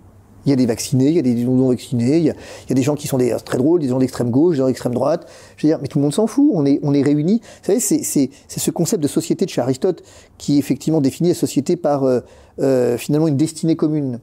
Il 0.46 0.50
y 0.50 0.54
a 0.54 0.56
des 0.58 0.66
vaccinés, 0.66 1.08
il 1.08 1.16
y 1.16 1.20
a 1.20 1.22
des 1.22 1.36
non 1.46 1.70
vaccinés, 1.70 2.18
il 2.18 2.26
y 2.26 2.30
a, 2.30 2.34
des 2.74 2.82
gens 2.82 2.96
qui 2.96 3.08
sont 3.08 3.18
des, 3.18 3.34
très 3.46 3.58
drôles, 3.58 3.80
des 3.80 3.88
gens 3.88 4.00
d'extrême 4.00 4.30
gauche, 4.30 4.56
des 4.56 4.58
gens 4.58 4.68
d'extrême 4.68 4.94
droite. 4.94 5.26
Je 5.56 5.66
veux 5.66 5.72
dire, 5.72 5.80
mais 5.82 5.88
tout 5.88 6.00
le 6.00 6.04
monde 6.04 6.14
s'en 6.14 6.28
fout. 6.28 6.50
On 6.54 6.66
est, 6.66 6.80
on 6.84 6.94
est 6.94 7.02
réunis. 7.02 7.40
Vous 7.40 7.66
savez, 7.68 7.80
c'est, 7.80 8.04
c'est, 8.04 8.30
c'est 8.50 8.60
ce 8.60 8.70
concept 8.70 9.02
de 9.02 9.08
société 9.08 9.46
de 9.46 9.50
chez 9.50 9.62
Aristote 9.62 10.04
qui 10.38 10.58
effectivement 10.58 11.00
définit 11.00 11.30
la 11.30 11.36
société 11.36 11.78
par 11.78 12.04
euh, 12.04 12.20
euh, 12.60 12.98
finalement 12.98 13.30
une 13.30 13.38
destinée 13.38 13.78
commune. 13.78 14.20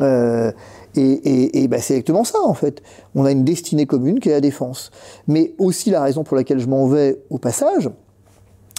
Euh, 0.00 0.52
et 0.94 1.00
et, 1.02 1.62
et 1.62 1.68
ben, 1.68 1.80
c'est 1.80 1.94
exactement 1.94 2.24
ça 2.24 2.38
en 2.44 2.54
fait. 2.54 2.82
On 3.14 3.24
a 3.24 3.30
une 3.32 3.44
destinée 3.44 3.86
commune 3.86 4.20
qui 4.20 4.28
est 4.28 4.32
la 4.32 4.40
défense. 4.40 4.90
Mais 5.26 5.54
aussi 5.58 5.90
la 5.90 6.02
raison 6.02 6.24
pour 6.24 6.36
laquelle 6.36 6.58
je 6.58 6.66
m'en 6.68 6.86
vais 6.86 7.22
au 7.30 7.38
passage, 7.38 7.88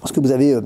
ce 0.06 0.12
que 0.13 0.19
vous 0.19 0.32
avez 0.32 0.53
euh, 0.53 0.62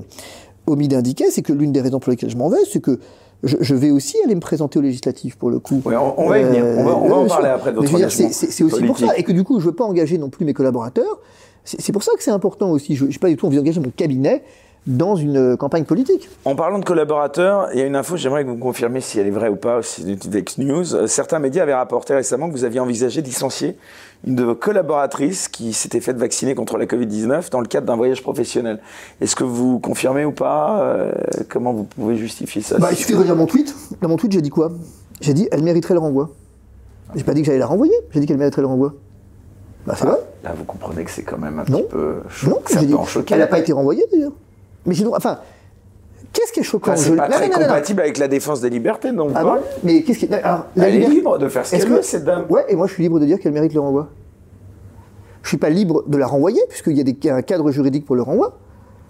omis 0.67 0.87
d'indiquer, 0.87 1.31
c'est 1.31 1.41
que 1.41 1.53
l'une 1.53 1.71
des 1.71 1.81
raisons 1.81 1.99
pour 1.99 2.11
lesquelles 2.11 2.29
je 2.29 2.37
m'en 2.37 2.49
vais, 2.49 2.59
c'est 2.69 2.81
que 2.81 2.99
je, 3.43 3.57
je 3.59 3.73
vais 3.75 3.89
aussi 3.91 4.17
aller 4.23 4.35
me 4.35 4.39
présenter 4.41 4.77
aux 4.77 4.83
législatives 4.83 5.35
pour 5.37 5.49
le 5.49 5.59
coup. 5.59 5.81
Ouais, 5.85 5.95
on- 5.95 6.19
on 6.19 6.29
va 6.29 6.39
y 6.39 6.43
venir. 6.43 6.63
On 6.63 6.83
va- 6.83 6.95
on 6.95 7.01
va 7.01 7.05
ouais, 7.07 7.11
en 7.13 7.25
bien 7.25 7.27
parler 7.35 7.49
après 7.49 7.71
c'est- 8.09 8.63
aussi 8.63 8.83
pour 8.83 8.99
ça. 8.99 9.17
Et 9.17 9.23
que 9.23 9.31
du 9.31 9.43
coup, 9.43 9.59
je 9.59 9.65
ne 9.65 9.71
veux 9.71 9.75
pas 9.75 9.85
engager 9.85 10.17
non 10.17 10.29
plus 10.29 10.45
mes 10.45 10.53
collaborateurs. 10.53 11.19
C'est 11.63 11.91
pour 11.91 12.03
ça 12.03 12.11
que 12.17 12.23
c'est 12.23 12.31
important 12.31 12.71
aussi. 12.71 12.95
Je 12.95 13.05
n'ai 13.05 13.17
pas 13.19 13.29
du 13.29 13.37
tout 13.37 13.45
envie 13.47 13.57
d'engager 13.57 13.79
mon 13.79 13.89
cabinet 13.91 14.43
dans 14.87 15.15
une 15.15 15.37
euh, 15.37 15.55
campagne 15.57 15.83
politique. 15.85 16.27
En 16.43 16.55
parlant 16.55 16.79
de 16.79 16.85
collaborateurs, 16.85 17.69
il 17.73 17.79
y 17.79 17.83
a 17.83 17.85
une 17.85 17.95
info, 17.95 18.17
j'aimerais 18.17 18.43
que 18.43 18.49
vous 18.49 18.55
me 18.55 18.61
confirmiez 18.61 18.99
si 19.01 19.19
elle 19.19 19.27
est 19.27 19.31
vraie 19.31 19.49
ou 19.49 19.55
pas, 19.55 19.81
si 19.83 20.01
c'est 20.01 20.07
une 20.25 20.31
Dex 20.31 20.57
News. 20.57 20.95
Euh, 20.95 21.07
Certains 21.07 21.37
médias 21.39 21.63
avaient 21.63 21.73
rapporté 21.75 22.15
récemment 22.15 22.47
que 22.47 22.53
vous 22.53 22.63
aviez 22.63 22.79
envisagé 22.79 23.21
de 23.21 23.27
licencier 23.27 23.77
une 24.25 24.35
de 24.35 24.43
vos 24.43 24.55
collaboratrices 24.55 25.47
qui 25.47 25.73
s'était 25.73 25.99
faite 25.99 26.17
vacciner 26.17 26.53
contre 26.55 26.77
la 26.77 26.85
Covid-19 26.85 27.49
dans 27.51 27.59
le 27.59 27.67
cadre 27.67 27.87
d'un 27.87 27.95
voyage 27.95 28.21
professionnel. 28.23 28.79
Est-ce 29.19 29.35
que 29.35 29.43
vous 29.43 29.79
confirmez 29.79 30.25
ou 30.25 30.31
pas 30.31 30.81
Euh, 30.81 31.11
Comment 31.49 31.73
vous 31.73 31.83
pouvez 31.83 32.15
justifier 32.15 32.61
ça 32.61 32.77
Bah, 32.79 32.89
il 32.91 32.97
suffit 32.97 33.13
de 33.13 33.33
mon 33.33 33.45
tweet. 33.47 33.75
Dans 34.01 34.09
mon 34.09 34.17
tweet, 34.17 34.31
j'ai 34.31 34.41
dit 34.41 34.49
quoi? 34.49 34.71
J'ai 35.21 35.33
dit 35.33 35.47
elle 35.51 35.63
mériterait 35.63 35.93
le 35.95 35.99
renvoi. 35.99 36.29
J'ai 37.15 37.23
pas 37.23 37.33
dit 37.33 37.41
que 37.41 37.47
j'allais 37.47 37.59
la 37.59 37.65
renvoyer. 37.67 37.93
J'ai 38.11 38.19
dit 38.19 38.25
qu'elle 38.25 38.37
mériterait 38.37 38.61
le 38.61 38.67
renvoi. 38.67 38.93
Bah, 39.85 39.95
c'est 39.97 40.05
vrai. 40.05 40.17
Là, 40.43 40.53
vous 40.55 40.63
comprenez 40.65 41.03
que 41.03 41.11
c'est 41.11 41.23
quand 41.23 41.37
même 41.39 41.59
un 41.59 41.65
Non. 41.71 41.79
petit 41.79 41.87
peu 41.89 42.15
cho- 42.29 42.49
Non, 42.49 42.59
ça 42.65 42.79
j'ai 42.79 42.85
dit. 42.87 42.93
peut 42.93 42.99
en 42.99 43.05
choquer. 43.05 43.33
Elle 43.33 43.39
n'a 43.41 43.47
pas 43.47 43.59
été 43.59 43.73
renvoyée 43.73 44.05
d'ailleurs. 44.11 44.31
Mais 44.85 44.95
sinon, 44.95 45.13
enfin, 45.15 45.39
qu'est-ce 46.33 46.51
qui 46.51 46.61
est 46.61 46.63
choquant 46.63 46.91
Enfin, 46.93 47.01
c'est 47.01 47.15
pas 47.15 47.27
Non, 47.29 47.35
très 47.35 47.47
non, 47.47 47.53
non, 47.55 47.59
non. 47.61 47.67
compatible 47.67 48.01
avec 48.01 48.17
la 48.17 48.27
défense 48.27 48.61
des 48.61 48.69
libertés, 48.69 49.11
donc. 49.11 49.31
Ah 49.35 49.43
bon 49.43 49.57
Mais 49.83 50.01
qu'est-ce 50.03 50.19
qui 50.19 50.33
alors, 50.33 50.65
la 50.75 50.89
Elle 50.89 51.03
est 51.03 51.07
libre 51.07 51.37
de 51.37 51.47
faire 51.47 51.65
ce 51.65 51.75
Est-ce 51.75 51.83
qu'elle 51.83 51.91
que- 51.93 51.97
veut, 51.97 52.03
cette 52.03 52.23
dame. 52.25 52.45
Ouais, 52.49 52.65
et 52.69 52.75
moi 52.75 52.87
je 52.87 52.93
suis 52.93 53.03
libre 53.03 53.19
de 53.19 53.25
dire 53.25 53.39
qu'elle 53.39 53.53
mérite 53.53 53.73
le 53.73 53.79
renvoi. 53.79 54.09
Je 55.43 55.49
suis 55.49 55.57
pas 55.57 55.69
libre 55.69 56.03
de 56.07 56.17
la 56.17 56.27
renvoyer, 56.27 56.61
puisqu'il 56.69 56.97
y 56.97 57.01
a 57.01 57.03
des, 57.03 57.17
un 57.29 57.41
cadre 57.41 57.71
juridique 57.71 58.05
pour 58.05 58.15
le 58.15 58.21
renvoi, 58.21 58.57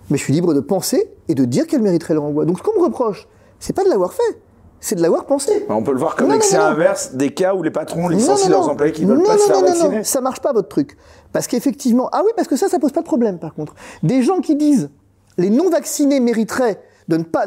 mais 0.09 0.17
je 0.17 0.23
suis 0.23 0.33
libre 0.33 0.53
de 0.53 0.59
penser 0.61 1.11
et 1.27 1.35
de 1.35 1.45
dire 1.45 1.67
qu'elle 1.67 1.81
mériterait 1.81 2.13
le 2.13 2.21
renvoi. 2.21 2.45
Donc 2.45 2.57
ce 2.57 2.63
qu'on 2.63 2.77
me 2.79 2.83
reproche, 2.85 3.27
c'est 3.59 3.73
pas 3.75 3.83
de 3.83 3.89
l'avoir 3.89 4.13
fait, 4.13 4.39
c'est 4.79 4.95
de 4.95 5.01
l'avoir 5.01 5.25
pensé. 5.25 5.65
On 5.69 5.83
peut 5.83 5.91
le 5.91 5.99
voir 5.99 6.15
comme 6.15 6.27
Non, 6.27 6.33
non, 6.33 6.39
l'excès 6.39 6.57
non, 6.57 6.63
non. 6.63 6.69
inverse 6.69 7.13
des 7.15 7.31
cas 7.33 7.53
où 7.53 7.63
les 7.63 7.69
patrons 7.71 8.03
Non, 8.03 8.07
licencient 8.09 8.47
non, 8.49 8.55
leurs 8.57 8.65
non. 8.67 8.71
employés 8.71 8.93
qui 8.93 9.03
ne 9.05 9.09
veulent 9.09 9.17
Non, 9.19 9.25
pas 9.25 9.33
non, 9.35 9.39
se 9.39 9.45
faire 9.45 9.55
non, 9.57 9.61
non, 9.61 9.67
vacciner. 9.67 9.97
non, 9.97 10.03
ça 10.03 10.21
marche 10.21 10.39
pas 10.39 10.53
votre 10.53 10.69
truc. 10.69 10.97
Parce 11.33 11.47
qu'effectivement, 11.47 12.09
ah 12.13 12.21
oui, 12.25 12.31
parce 12.35 12.47
que 12.47 12.55
ça, 12.55 12.69
ça 12.69 12.79
pose 12.79 12.91
pas 12.93 13.01
de 13.01 13.05
problème 13.05 13.37
par 13.37 13.53
contre. 13.53 13.75
Des 14.01 14.21
gens 14.23 14.39
qui 14.39 14.55
disent 14.55 14.89
les 15.37 15.49
non 15.49 15.69
vaccinés 15.69 16.19
mériteraient 16.19 16.81
de 17.07 17.17
ne 17.17 17.23
pas, 17.23 17.41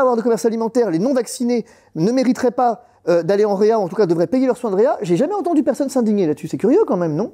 avoir 0.00 0.16
de 0.16 0.22
commerce 0.22 0.44
alimentaire, 0.44 0.90
les 0.90 0.98
non 0.98 1.14
vaccinés 1.14 1.64
ne 1.94 2.12
mériteraient 2.12 2.50
pas 2.50 2.84
euh, 3.08 3.22
d'aller 3.22 3.44
en 3.44 3.56
réa, 3.56 3.78
ou 3.78 3.82
en 3.82 3.88
tout 3.88 3.96
cas 3.96 4.06
devraient 4.06 4.26
payer 4.26 4.46
leurs 4.46 4.56
soins 4.56 4.70
de 4.70 4.76
réa. 4.76 4.98
J'ai 5.02 5.16
jamais 5.16 5.34
entendu 5.34 5.62
personne 5.62 5.88
s'indigner 5.88 6.26
là-dessus. 6.26 6.48
C'est 6.48 6.58
curieux 6.58 6.84
quand 6.86 6.96
même, 6.96 7.14
non? 7.14 7.32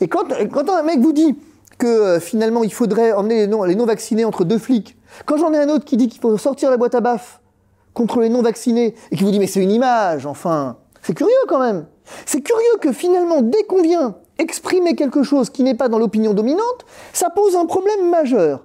Et 0.00 0.08
quand, 0.08 0.24
quand 0.52 0.68
un 0.70 0.82
mec 0.82 0.98
vous 0.98 1.12
dit 1.12 1.38
que 1.78 1.86
euh, 1.86 2.20
finalement 2.20 2.64
il 2.64 2.72
faudrait 2.72 3.12
emmener 3.12 3.36
les 3.36 3.46
non, 3.46 3.64
les 3.64 3.74
non 3.74 3.86
vaccinés 3.86 4.24
entre 4.24 4.44
deux 4.44 4.58
flics, 4.58 4.96
quand 5.26 5.36
j'en 5.36 5.52
ai 5.52 5.58
un 5.58 5.68
autre 5.68 5.84
qui 5.84 5.96
dit 5.96 6.08
qu'il 6.08 6.20
faut 6.20 6.36
sortir 6.38 6.70
la 6.70 6.76
boîte 6.76 6.94
à 6.94 7.00
baf 7.00 7.40
contre 7.92 8.20
les 8.20 8.28
non-vaccinés 8.28 8.94
et 9.10 9.16
qui 9.16 9.22
vous 9.22 9.30
dit 9.30 9.38
mais 9.38 9.46
c'est 9.46 9.62
une 9.62 9.70
image, 9.70 10.26
enfin. 10.26 10.78
C'est 11.02 11.14
curieux 11.14 11.32
quand 11.48 11.60
même. 11.60 11.86
C'est 12.26 12.40
curieux 12.40 12.78
que 12.80 12.92
finalement, 12.92 13.42
dès 13.42 13.62
qu'on 13.64 13.82
vient 13.82 14.16
exprimer 14.38 14.94
quelque 14.94 15.22
chose 15.22 15.50
qui 15.50 15.62
n'est 15.62 15.74
pas 15.74 15.88
dans 15.88 15.98
l'opinion 15.98 16.34
dominante, 16.34 16.86
ça 17.12 17.30
pose 17.30 17.56
un 17.56 17.66
problème 17.66 18.10
majeur. 18.10 18.64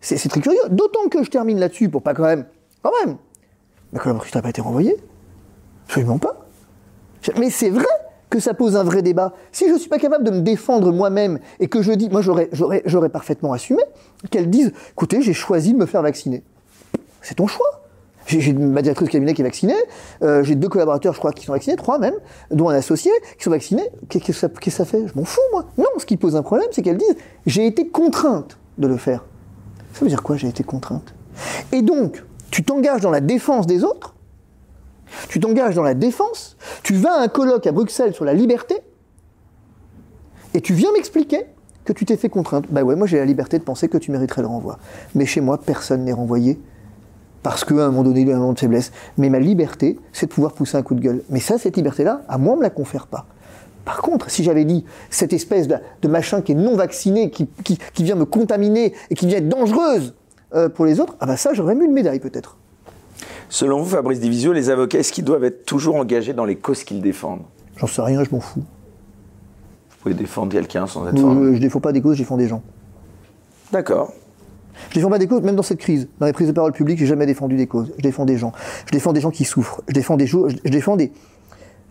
C'est 0.00 0.28
très 0.28 0.40
curieux. 0.40 0.58
D'autant 0.70 1.08
que 1.08 1.22
je 1.22 1.30
termine 1.30 1.58
là-dessus 1.58 1.88
pour 1.88 2.02
pas 2.02 2.14
quand 2.14 2.24
même. 2.24 2.46
Quand 2.82 2.92
même. 3.04 3.16
Ma 3.92 3.98
collaboratrice 3.98 4.34
n'a 4.34 4.42
pas 4.42 4.50
été 4.50 4.60
renvoyée. 4.60 4.96
Absolument 5.86 6.18
pas. 6.18 6.46
Mais 7.38 7.50
c'est 7.50 7.70
vrai 7.70 7.86
que 8.30 8.40
ça 8.40 8.54
pose 8.54 8.76
un 8.76 8.84
vrai 8.84 9.02
débat. 9.02 9.32
Si 9.52 9.66
je 9.66 9.72
ne 9.72 9.78
suis 9.78 9.88
pas 9.88 9.98
capable 9.98 10.24
de 10.24 10.30
me 10.30 10.40
défendre 10.40 10.92
moi-même 10.92 11.40
et 11.60 11.68
que 11.68 11.82
je 11.82 11.92
dis, 11.92 12.10
moi 12.10 12.20
j'aurais, 12.22 13.08
parfaitement 13.08 13.52
assumé 13.52 13.82
qu'elle 14.30 14.50
dise, 14.50 14.72
écoutez, 14.92 15.22
j'ai 15.22 15.32
choisi 15.32 15.72
de 15.72 15.78
me 15.78 15.86
faire 15.86 16.02
vacciner. 16.02 16.42
C'est 17.22 17.36
ton 17.36 17.46
choix. 17.46 17.87
J'ai 18.28 18.52
ma 18.52 18.82
directrice 18.82 19.08
de 19.08 19.12
cabinet 19.12 19.32
qui 19.32 19.40
est 19.40 19.44
vaccinée, 19.44 19.74
euh, 20.22 20.42
j'ai 20.42 20.54
deux 20.54 20.68
collaborateurs, 20.68 21.14
je 21.14 21.18
crois, 21.18 21.32
qui 21.32 21.46
sont 21.46 21.52
vaccinés, 21.52 21.76
trois 21.76 21.98
même, 21.98 22.12
dont 22.50 22.68
un 22.68 22.74
associé, 22.74 23.10
qui 23.38 23.44
sont 23.44 23.50
vaccinés. 23.50 23.88
Qu'est-ce 24.10 24.24
que 24.24 24.32
ça, 24.34 24.48
ça 24.70 24.84
fait? 24.84 25.06
Je 25.06 25.14
m'en 25.18 25.24
fous, 25.24 25.40
moi. 25.50 25.64
Non, 25.78 25.86
ce 25.96 26.04
qui 26.04 26.18
pose 26.18 26.36
un 26.36 26.42
problème, 26.42 26.68
c'est 26.70 26.82
qu'elles 26.82 26.98
disent 26.98 27.16
j'ai 27.46 27.66
été 27.66 27.88
contrainte 27.88 28.58
de 28.76 28.86
le 28.86 28.98
faire. 28.98 29.24
Ça 29.94 30.00
veut 30.00 30.08
dire 30.08 30.22
quoi, 30.22 30.36
j'ai 30.36 30.48
été 30.48 30.62
contrainte? 30.62 31.14
Et 31.72 31.80
donc, 31.80 32.22
tu 32.50 32.62
t'engages 32.62 33.00
dans 33.00 33.10
la 33.10 33.20
défense 33.20 33.66
des 33.66 33.82
autres, 33.82 34.14
tu 35.30 35.40
t'engages 35.40 35.74
dans 35.74 35.82
la 35.82 35.94
défense, 35.94 36.58
tu 36.82 36.94
vas 36.94 37.20
à 37.20 37.22
un 37.22 37.28
colloque 37.28 37.66
à 37.66 37.72
Bruxelles 37.72 38.12
sur 38.12 38.26
la 38.26 38.34
liberté, 38.34 38.76
et 40.52 40.60
tu 40.60 40.74
viens 40.74 40.92
m'expliquer 40.92 41.46
que 41.86 41.94
tu 41.94 42.04
t'es 42.04 42.18
fait 42.18 42.28
contrainte. 42.28 42.66
Bah 42.68 42.82
ouais, 42.82 42.94
moi 42.94 43.06
j'ai 43.06 43.16
la 43.16 43.24
liberté 43.24 43.58
de 43.58 43.64
penser 43.64 43.88
que 43.88 43.96
tu 43.96 44.10
mériterais 44.10 44.42
le 44.42 44.48
renvoi. 44.48 44.78
Mais 45.14 45.24
chez 45.24 45.40
moi, 45.40 45.58
personne 45.58 46.04
n'est 46.04 46.12
renvoyé 46.12 46.60
parce 47.50 47.64
qu'à 47.64 47.74
un 47.74 47.90
moment 47.90 48.02
donné, 48.04 48.20
il 48.22 48.28
y 48.28 48.32
a 48.32 48.36
un 48.36 48.40
moment 48.40 48.52
de 48.52 48.58
faiblesse. 48.58 48.92
Mais 49.16 49.30
ma 49.30 49.38
liberté, 49.38 49.98
c'est 50.12 50.26
de 50.26 50.32
pouvoir 50.32 50.52
pousser 50.52 50.76
un 50.76 50.82
coup 50.82 50.94
de 50.94 51.00
gueule. 51.00 51.22
Mais 51.30 51.40
ça, 51.40 51.58
cette 51.58 51.76
liberté-là, 51.76 52.22
à 52.28 52.38
moi, 52.38 52.54
on 52.54 52.56
me 52.56 52.62
la 52.62 52.70
confère 52.70 53.06
pas. 53.06 53.26
Par 53.84 54.02
contre, 54.02 54.30
si 54.30 54.44
j'avais 54.44 54.64
dit 54.66 54.84
cette 55.08 55.32
espèce 55.32 55.66
de, 55.66 55.76
de 56.02 56.08
machin 56.08 56.42
qui 56.42 56.52
est 56.52 56.54
non 56.54 56.76
vacciné, 56.76 57.30
qui, 57.30 57.46
qui- 57.64 57.78
qui 57.94 58.04
vient 58.04 58.16
me 58.16 58.26
contaminer 58.26 58.92
et 59.08 59.14
qui 59.14 59.26
vient 59.26 59.38
être 59.38 59.48
dangereuse 59.48 60.14
euh, 60.54 60.68
pour 60.68 60.84
les 60.84 61.00
autres, 61.00 61.16
ah 61.20 61.26
bah 61.26 61.36
ça, 61.38 61.54
j'aurais 61.54 61.74
mis 61.74 61.86
une 61.86 61.92
médaille 61.92 62.20
peut-être. 62.20 62.58
Selon 63.48 63.80
vous, 63.80 63.88
Fabrice 63.88 64.20
Divisio, 64.20 64.52
les 64.52 64.68
avocats, 64.68 64.98
est-ce 64.98 65.10
qu'ils 65.12 65.24
doivent 65.24 65.44
être 65.44 65.64
toujours 65.64 65.96
engagés 65.96 66.34
dans 66.34 66.44
les 66.44 66.56
causes 66.56 66.84
qu'ils 66.84 67.00
défendent? 67.00 67.42
J'en 67.78 67.86
sais 67.86 68.02
rien, 68.02 68.22
je 68.24 68.30
m'en 68.30 68.40
fous. 68.40 68.60
Vous 68.60 69.96
pouvez 70.02 70.14
défendre 70.14 70.52
quelqu'un 70.52 70.86
sans 70.86 71.08
être 71.08 71.16
je 71.16 71.58
défends 71.58 71.80
pas 71.80 71.92
des 71.92 72.02
causes, 72.02 72.16
je 72.16 72.22
défends 72.22 72.36
des 72.36 72.46
gens. 72.48 72.62
D'accord. 73.72 74.12
Je 74.90 74.94
défends 74.94 75.10
pas 75.10 75.18
des 75.18 75.26
causes, 75.26 75.42
même 75.42 75.56
dans 75.56 75.62
cette 75.62 75.78
crise. 75.78 76.08
Dans 76.18 76.26
les 76.26 76.32
prises 76.32 76.48
de 76.48 76.52
parole 76.52 76.72
publiques, 76.72 76.98
j'ai 76.98 77.06
jamais 77.06 77.26
défendu 77.26 77.56
des 77.56 77.66
causes. 77.66 77.92
Je 77.96 78.02
défends 78.02 78.24
des 78.24 78.38
gens. 78.38 78.52
Je 78.86 78.92
défends 78.92 79.12
des 79.12 79.20
gens 79.20 79.30
qui 79.30 79.44
souffrent. 79.44 79.82
Je 79.88 79.94
défends 79.94 80.16
des, 80.16 80.26
je 80.26 80.70
défends 80.70 80.96
des, 80.96 81.12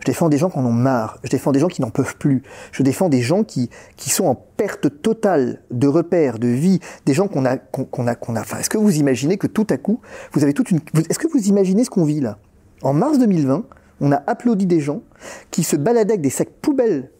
je 0.00 0.04
défends 0.04 0.28
des 0.28 0.38
gens 0.38 0.50
qui 0.50 0.58
en 0.58 0.64
ont 0.64 0.72
marre. 0.72 1.18
Je 1.24 1.30
défends 1.30 1.52
des 1.52 1.60
gens 1.60 1.68
qui 1.68 1.82
n'en 1.82 1.90
peuvent 1.90 2.16
plus. 2.16 2.42
Je 2.72 2.82
défends 2.82 3.08
des 3.08 3.20
gens 3.20 3.44
qui, 3.44 3.70
sont 3.98 4.26
en 4.26 4.34
perte 4.34 5.02
totale 5.02 5.62
de 5.70 5.86
repères, 5.86 6.38
de 6.38 6.48
vie. 6.48 6.80
Des 7.06 7.14
gens 7.14 7.28
qu'on 7.28 7.44
a, 7.44 7.56
qu'on 7.56 7.84
qu'on 7.84 8.06
est-ce 8.06 8.70
que 8.70 8.78
vous 8.78 8.96
imaginez 8.96 9.38
que 9.38 9.46
tout 9.46 9.66
à 9.70 9.76
coup, 9.76 10.00
vous 10.32 10.42
avez 10.44 10.54
toute 10.54 10.70
une. 10.70 10.80
Est-ce 11.08 11.18
que 11.18 11.28
vous 11.28 11.48
imaginez 11.48 11.84
ce 11.84 11.90
qu'on 11.90 12.04
vit 12.04 12.20
là? 12.20 12.38
En 12.82 12.92
mars 12.92 13.18
2020, 13.18 13.64
on 14.00 14.12
a 14.12 14.22
applaudi 14.26 14.66
des 14.66 14.80
gens 14.80 15.02
qui 15.50 15.64
se 15.64 15.76
baladaient 15.76 16.12
avec 16.12 16.20
des 16.20 16.30
sacs 16.30 16.50
poubelles, 16.62 17.10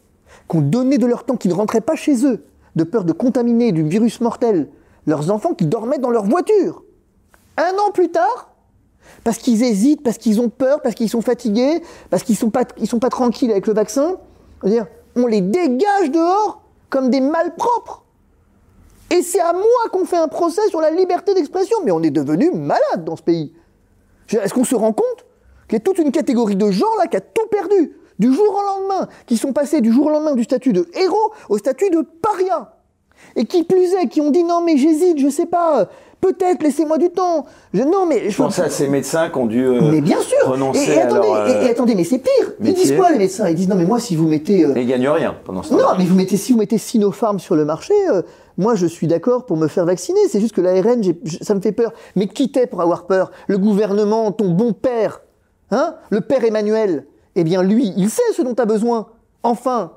qui 0.49 0.57
ont 0.57 0.61
donné 0.61 0.99
de 0.99 1.07
leur 1.07 1.25
temps, 1.25 1.37
qui 1.37 1.49
ne 1.49 1.55
rentraient 1.55 1.81
pas 1.81 1.97
chez 1.97 2.25
eux, 2.25 2.45
de 2.77 2.85
peur 2.85 3.05
de 3.05 3.13
contaminer 3.13 3.73
du 3.73 3.83
virus 3.83 4.21
mortel 4.21 4.69
leurs 5.09 5.31
enfants 5.31 5.55
qui 5.55 5.67
dormaient 5.67 5.99
dans 5.99 6.11
leur 6.11 6.25
voiture. 6.25 6.85
Un 7.57 7.73
an 7.79 7.91
plus 7.93 8.11
tard, 8.11 8.55
parce 9.25 9.39
qu'ils 9.39 9.63
hésitent, 9.63 10.03
parce 10.03 10.19
qu'ils 10.19 10.41
ont 10.41 10.49
peur, 10.49 10.81
parce 10.83 10.95
qu'ils 10.95 11.09
sont 11.09 11.23
fatigués, 11.23 11.83
parce 12.11 12.23
qu'ils 12.23 12.37
ils 12.79 12.87
sont 12.89 12.99
pas 13.01 13.11
tranquilles 13.11 13.51
avec 13.51 13.67
le 13.67 13.75
vaccin, 13.75 14.17
on 14.63 15.27
les 15.27 15.41
dégage 15.41 16.11
dehors 16.11 16.63
comme 16.91 17.11
des 17.11 17.21
malpropres. 17.21 18.05
Et 19.11 19.23
c'est 19.23 19.41
à 19.41 19.53
moi 19.53 19.63
qu'on 19.91 20.05
fait 20.05 20.19
un 20.19 20.29
procès 20.29 20.67
sur 20.69 20.81
la 20.81 20.91
liberté 20.91 21.35
d'expression. 21.35 21.79
Mais 21.85 21.91
on 21.91 22.03
est 22.03 22.11
devenu 22.11 22.51
malade 22.51 23.05
dans 23.05 23.17
ce 23.17 23.23
pays. 23.23 23.55
Est-ce 24.31 24.53
qu'on 24.53 24.65
se 24.65 24.75
rend 24.75 24.93
compte 24.93 25.25
qu'il 25.67 25.79
y 25.79 25.81
a 25.81 25.81
toute 25.81 25.99
une 25.99 26.13
catégorie 26.13 26.57
de 26.57 26.71
gens 26.71 26.95
là 26.99 27.07
qui 27.07 27.17
a 27.17 27.21
tout 27.21 27.47
perdu 27.51 27.97
du 28.19 28.33
jour 28.33 28.47
au 28.51 28.63
lendemain, 28.63 29.09
qui 29.27 29.37
sont 29.37 29.53
passés 29.53 29.81
du 29.81 29.93
jour 29.93 30.07
au 30.07 30.11
lendemain 30.11 30.35
du 30.35 30.45
statut 30.45 30.73
de 30.73 30.89
héros 30.95 31.33
au 31.49 31.57
statut 31.57 31.89
de 31.91 32.03
paria? 32.03 32.78
Et 33.37 33.45
qui 33.45 33.65
plus 33.65 33.95
est, 33.95 34.09
qui 34.09 34.21
ont 34.21 34.31
dit 34.31 34.45
non 34.45 34.63
mais 34.65 34.77
j'hésite, 34.77 35.19
je 35.19 35.29
sais 35.29 35.47
pas, 35.47 35.89
peut-être 36.21 36.63
laissez-moi 36.63 36.99
du 36.99 37.11
temps. 37.11 37.47
Je, 37.73 37.83
non 37.83 38.07
mais 38.07 38.31
je 38.31 38.37
pense 38.37 38.59
à 38.59 38.71
ces 38.71 38.89
médecins 38.89 39.31
qui 39.31 39.39
ont 39.39 39.47
dû 39.47 39.65
euh, 39.65 39.81
mais 39.83 40.01
bien 40.01 40.21
sûr. 40.21 40.39
renoncer 40.45 40.93
et, 40.93 41.01
attendez, 41.01 41.29
à 41.29 41.49
leur, 41.49 41.63
et, 41.63 41.71
attendez, 41.71 41.95
mais 41.95 42.05
c'est 42.05 42.19
pire. 42.19 42.53
Ils 42.63 42.75
disent 42.75 42.95
quoi 42.97 43.11
les 43.11 43.19
médecins? 43.19 43.49
Ils 43.49 43.55
disent 43.55 43.69
non 43.69 43.77
mais 43.77 43.85
moi 43.85 44.01
si 44.01 44.17
vous 44.17 44.27
mettez 44.27 44.65
euh... 44.65 44.73
ils 44.77 44.87
gagnent 44.87 45.09
rien 45.09 45.37
pendant 45.45 45.63
ce 45.63 45.71
temps. 45.71 45.77
Non 45.77 45.99
mais 45.99 46.05
vous 46.05 46.15
mettez 46.15 46.37
si 46.37 46.53
vous 46.53 46.59
mettez 46.59 46.79
Sinopharm 46.79 47.39
sur 47.39 47.55
le 47.57 47.65
marché. 47.65 47.95
Euh, 48.11 48.23
moi, 48.61 48.75
je 48.75 48.87
suis 48.87 49.07
d'accord 49.07 49.47
pour 49.47 49.57
me 49.57 49.69
faire 49.69 49.85
vacciner. 49.85 50.19
C'est 50.29 50.41
juste 50.41 50.53
que 50.53 50.61
l'ARN, 50.61 51.01
ça 51.43 51.55
me 51.55 51.61
fait 51.61 51.71
peur. 51.71 51.93
Mais 52.17 52.27
qui 52.27 52.51
t'es 52.51 52.67
pour 52.67 52.83
avoir 52.83 53.07
peur? 53.07 53.31
Le 53.47 53.57
gouvernement, 53.57 54.33
ton 54.33 54.51
bon 54.51 54.73
père, 54.73 55.21
hein? 55.71 55.95
Le 56.11 56.21
père 56.21 56.43
Emmanuel? 56.43 57.07
Eh 57.37 57.45
bien, 57.45 57.63
lui, 57.63 57.93
il 57.97 58.11
sait 58.11 58.21
ce 58.35 58.43
dont 58.43 58.57
tu 58.57 58.61
as 58.61 58.67
besoin. 58.67 59.07
Enfin, 59.45 59.93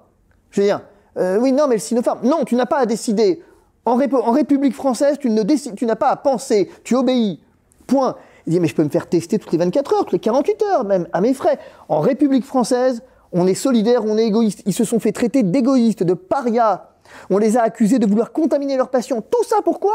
je 0.51 0.61
veux 0.61 0.67
dire, 0.67 0.81
euh, 1.17 1.37
oui, 1.39 1.51
non, 1.51 1.67
mais 1.67 1.75
le 1.75 1.81
Sinopharm. 1.81 2.19
Non, 2.23 2.43
tu 2.45 2.55
n'as 2.55 2.65
pas 2.65 2.79
à 2.79 2.85
décider. 2.85 3.41
En, 3.85 3.95
République 3.95 4.75
française, 4.75 5.17
tu 5.19 5.29
n'as 5.29 5.95
pas 5.95 6.09
à 6.09 6.15
penser, 6.15 6.69
tu 6.83 6.95
obéis. 6.95 7.41
Point. 7.87 8.15
Il 8.47 8.53
dit, 8.53 8.59
mais 8.59 8.67
je 8.67 8.75
peux 8.75 8.83
me 8.83 8.89
faire 8.89 9.07
tester 9.07 9.37
toutes 9.37 9.51
les 9.51 9.57
24 9.57 9.93
heures, 9.93 9.99
toutes 10.01 10.13
les 10.13 10.19
48 10.19 10.63
heures 10.63 10.83
même, 10.83 11.07
à 11.13 11.21
mes 11.21 11.33
frais. 11.33 11.59
En 11.89 11.99
République 11.99 12.45
française, 12.45 13.01
on 13.31 13.47
est 13.47 13.55
solidaire, 13.55 14.03
on 14.05 14.17
est 14.17 14.25
égoïste. 14.25 14.61
Ils 14.65 14.73
se 14.73 14.83
sont 14.83 14.99
fait 14.99 15.11
traiter 15.11 15.43
d'égoïstes, 15.43 16.03
de 16.03 16.13
parias. 16.13 16.89
On 17.29 17.37
les 17.37 17.57
a 17.57 17.63
accusés 17.63 17.99
de 17.99 18.05
vouloir 18.05 18.31
contaminer 18.31 18.77
leurs 18.77 18.89
patients. 18.89 19.21
Tout 19.21 19.43
ça 19.43 19.57
pourquoi? 19.63 19.93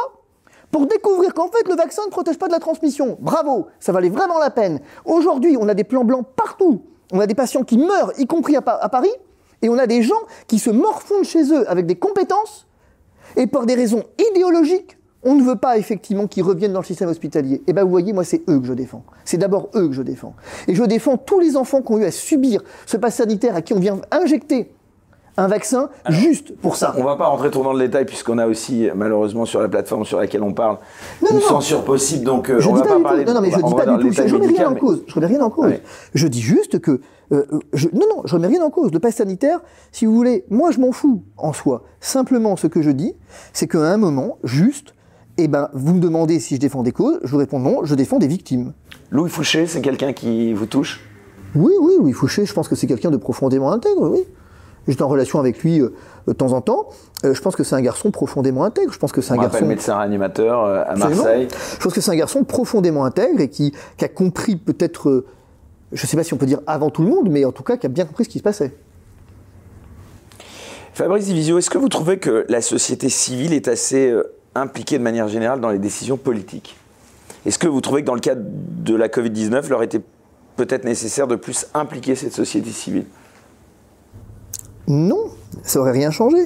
Pour 0.71 0.87
découvrir 0.87 1.33
qu'en 1.33 1.49
fait, 1.49 1.67
le 1.69 1.75
vaccin 1.75 2.03
ne 2.07 2.11
protège 2.11 2.39
pas 2.39 2.49
de 2.49 2.53
la 2.53 2.59
transmission. 2.59 3.17
Bravo, 3.21 3.69
ça 3.81 3.93
valait 3.93 4.11
vraiment 4.11 4.39
la 4.39 4.51
peine. 4.51 4.81
Aujourd'hui, 5.05 5.57
on 5.59 5.69
a 5.69 5.75
des 5.75 5.85
plans 5.85 6.05
blancs 6.05 6.27
partout. 6.37 6.83
On 7.13 7.21
a 7.21 7.27
des 7.27 7.37
patients 7.37 7.63
qui 7.63 7.79
meurent, 7.79 8.13
y 8.19 8.27
compris 8.27 8.57
à 8.57 8.63
Paris, 8.63 9.13
et 9.63 9.69
on 9.69 9.79
a 9.79 9.87
des 9.87 10.03
gens 10.03 10.15
qui 10.47 10.59
se 10.59 10.71
morfondent 10.71 11.25
chez 11.25 11.53
eux 11.53 11.69
avec 11.71 11.87
des 11.87 11.97
compétences 11.97 12.67
et 13.37 13.47
pour 13.47 13.67
des 13.67 13.75
raisons 13.75 14.05
idéologiques, 14.31 14.97
on 15.23 15.35
ne 15.35 15.43
veut 15.43 15.57
pas 15.57 15.77
effectivement 15.77 16.27
qu'ils 16.27 16.45
reviennent 16.45 16.73
dans 16.73 16.81
le 16.81 16.87
système 16.87 17.09
hospitalier. 17.09 17.57
Et 17.57 17.63
eh 17.69 17.73
bien 17.73 17.83
vous 17.83 17.91
voyez, 17.91 18.13
moi 18.13 18.25
c'est 18.25 18.43
eux 18.49 18.61
que 18.61 18.67
je 18.67 18.73
défends. 18.73 19.05
C'est 19.25 19.39
d'abord 19.39 19.71
eux 19.75 19.89
que 19.89 19.95
je 19.95 20.03
défends. 20.03 20.35
Et 20.69 20.75
je 20.75 20.85
défends 20.85 21.17
tous 21.17 21.41
les 21.41 21.57
enfants 21.57 21.83
qui 21.83 21.93
ont 21.93 21.99
eu 21.99 22.05
à 22.05 22.13
subir 22.13 22.63
ce 22.87 22.97
pass 22.97 23.17
sanitaire, 23.17 23.57
à 23.57 23.63
qui 23.63 23.73
on 23.73 23.81
vient 23.81 24.01
injecter 24.13 24.71
un 25.37 25.49
vaccin 25.49 25.91
juste 26.09 26.57
pour 26.57 26.77
ça. 26.77 26.95
On 26.97 27.05
va 27.05 27.17
pas 27.17 27.27
rentrer 27.27 27.51
trop 27.51 27.63
dans 27.63 27.73
le 27.73 27.79
détail 27.79 28.07
puisqu'on 28.07 28.39
a 28.39 28.47
aussi 28.47 28.89
malheureusement 28.95 29.45
sur 29.45 29.61
la 29.61 29.69
plateforme 29.69 30.05
sur 30.05 30.19
laquelle 30.19 30.43
on 30.43 30.53
parle 30.55 30.79
une 31.31 31.41
censure 31.41 31.85
possible 31.85 32.25
donc 32.25 32.49
euh, 32.51 32.61
je 32.61 32.69
on 32.69 32.73
dis 32.75 32.81
va 32.81 32.87
pas, 32.87 32.93
pas 32.93 32.97
du 32.97 33.03
parler 33.03 33.25
tout. 33.25 33.31
Non, 33.31 33.35
non 33.37 33.41
mais 33.43 33.51
je 33.51 33.57
dis 33.57 33.75
pas 33.75 33.87
du 33.87 34.09
tout. 34.09 34.13
Je 34.13 34.35
remets 34.35 34.47
rien 34.47 34.71
en 34.71 34.75
cause. 34.75 35.05
Je 35.07 35.15
remets 35.15 35.27
rien 35.27 35.41
en 35.43 35.51
cause. 35.51 35.73
Je 36.15 36.27
dis 36.27 36.41
juste 36.41 36.79
que 36.81 37.01
euh, 37.33 37.45
je, 37.73 37.89
non 37.93 38.07
non, 38.09 38.23
je 38.25 38.35
remets 38.35 38.49
rien 38.49 38.63
en 38.63 38.71
cause. 38.71 38.93
Le 38.93 38.99
pass 38.99 39.17
sanitaire, 39.17 39.61
si 39.93 40.07
vous 40.07 40.15
voulez, 40.15 40.45
moi 40.49 40.71
je 40.71 40.81
m'en 40.81 40.93
fous 40.93 41.23
en 41.37 41.53
soi. 41.53 41.83
Simplement, 42.01 42.57
ce 42.57 42.67
que 42.67 42.83
je 42.83 42.91
dis, 42.91 43.15
c'est 43.53 43.67
qu'à 43.67 43.81
un 43.81 43.97
moment, 43.97 44.39
juste, 44.45 44.95
eh 45.37 45.49
ben, 45.49 45.69
vous 45.73 45.95
me 45.95 46.01
demandez 46.01 46.41
si 46.41 46.55
je 46.55 46.61
défends 46.61 46.83
des 46.83 46.93
causes, 46.93 47.19
je 47.25 47.31
vous 47.31 47.39
réponds 47.39 47.59
non, 47.59 47.85
je 47.85 47.95
défends 47.95 48.19
des 48.19 48.29
victimes. 48.29 48.73
Louis 49.11 49.29
Fouché, 49.29 49.67
c'est 49.67 49.83
quelqu'un 49.83 50.13
qui 50.13 50.53
vous 50.55 50.67
touche? 50.67 51.01
Oui, 51.55 51.73
oui, 51.81 51.95
Louis 51.99 52.13
Fouché, 52.13 52.47
je 52.47 52.53
pense 52.53 52.69
que 52.69 52.75
c'est 52.75 52.87
quelqu'un 52.87 53.11
de 53.11 53.17
profondément 53.17 53.73
intègre, 53.73 54.11
oui. 54.11 54.25
J'étais 54.89 55.03
en 55.03 55.09
relation 55.09 55.41
avec 55.41 55.63
lui 55.63 55.81
euh, 55.81 55.95
de 56.29 56.33
temps 56.33 56.53
en 56.53 56.61
temps. 56.61 56.89
Euh, 57.25 57.35
je 57.35 57.43
pense 57.43 57.57
que 57.57 57.65
c'est 57.65 57.75
un 57.75 57.81
garçon 57.81 58.11
profondément 58.11 58.65
intègre. 58.65 58.93
Je 58.93 58.99
pense 58.99 59.13
que 59.13 59.21
c'est 59.21 59.33
un 59.33 59.39
On 59.39 59.43
garçon. 59.43 59.67
médecin 59.67 59.99
réanimateur 59.99 60.65
euh, 60.65 60.85
à 60.87 60.95
Marseille. 60.97 61.49
Je 61.75 61.83
pense 61.83 61.93
que 61.93 62.01
c'est 62.01 62.11
un 62.11 62.17
garçon 62.17 62.45
profondément 62.45 63.05
intègre 63.05 63.41
et 63.41 63.49
qui, 63.49 63.73
qui 63.97 64.05
a 64.05 64.09
compris 64.09 64.57
peut-être, 64.57 65.25
je 65.93 66.03
ne 66.03 66.07
sais 66.07 66.17
pas 66.17 66.23
si 66.25 66.35
on 66.35 66.37
peut 66.37 66.47
dire 66.47 66.61
avant 66.67 66.91
tout 66.91 67.03
le 67.03 67.09
monde, 67.09 67.29
mais 67.31 67.45
en 67.45 67.53
tout 67.53 67.63
cas 67.63 67.77
qui 67.77 67.87
a 67.87 67.89
bien 67.89 68.05
compris 68.05 68.25
ce 68.25 68.29
qui 68.29 68.39
se 68.39 68.45
passait. 68.45 68.75
Fabrice 70.95 71.27
Divisio, 71.27 71.59
est-ce 71.59 71.69
que 71.69 71.79
vous 71.79 71.89
trouvez 71.91 72.19
que 72.19 72.47
la 72.49 72.63
société 72.63 73.09
civile 73.09 73.53
est 73.53 73.69
assez 73.69 74.15
impliquée 74.55 74.97
de 74.97 75.03
manière 75.03 75.29
générale 75.29 75.61
dans 75.61 75.69
les 75.69 75.79
décisions 75.79 76.17
politiques? 76.17 76.77
Est-ce 77.45 77.59
que 77.59 77.69
vous 77.69 77.81
trouvez 77.81 78.01
que 78.01 78.07
dans 78.07 78.15
le 78.15 78.21
cadre 78.21 78.43
de 78.45 78.95
la 78.95 79.09
Covid-19, 79.09 79.63
il 79.67 79.73
aurait 79.75 79.85
été 79.85 80.01
peut-être 80.57 80.85
nécessaire 80.85 81.27
de 81.27 81.37
plus 81.37 81.67
impliquer 81.75 82.15
cette 82.15 82.33
société 82.33 82.71
civile? 82.71 83.05
Non, 84.89 85.21
ça 85.63 85.81
aurait 85.81 85.93
rien 85.93 86.11
changé. 86.11 86.39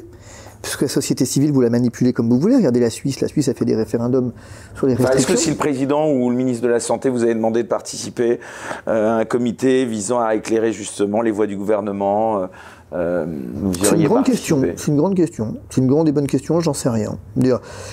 Puisque 0.63 0.83
la 0.83 0.89
société 0.89 1.25
civile, 1.25 1.53
vous 1.53 1.63
la 1.63 1.71
manipulez 1.71 2.13
comme 2.13 2.29
vous 2.29 2.39
voulez. 2.39 2.57
Regardez 2.57 2.81
la 2.81 2.91
Suisse. 2.91 3.21
La 3.21 3.29
Suisse 3.29 3.49
a 3.49 3.55
fait 3.55 3.65
des 3.65 3.75
référendums 3.75 4.33
sur 4.75 4.87
les 4.87 4.95
restrictions. 4.95 5.19
Est-ce 5.19 5.27
que 5.27 5.37
si 5.37 5.51
le 5.51 5.57
président 5.57 6.11
ou 6.11 6.29
le 6.29 6.37
ministre 6.37 6.63
de 6.63 6.69
la 6.69 6.81
Santé 6.81 7.09
vous 7.09 7.23
avait 7.23 7.35
demandé 7.35 7.63
de 7.63 7.69
participer 7.69 8.41
euh, 8.87 9.09
à 9.09 9.21
un 9.21 9.25
comité 9.25 9.87
visant 9.87 10.21
à 10.21 10.35
éclairer 10.35 10.73
justement 10.73 11.23
les 11.23 11.31
voies 11.31 11.47
du 11.47 11.57
gouvernement, 11.57 12.47
euh, 12.93 13.25
vous 13.55 13.73
C'est 13.75 13.97
une 13.97 14.09
grande 14.09 14.25
question. 14.25 14.63
C'est 14.77 14.89
une 14.89 14.97
grande 14.97 15.15
question. 15.15 15.57
C'est 15.71 15.81
une 15.81 15.87
grande 15.87 16.09
et 16.09 16.13
bonne 16.13 16.27
question. 16.27 16.61
J'en 16.61 16.75
sais 16.75 16.89
rien. 16.89 17.19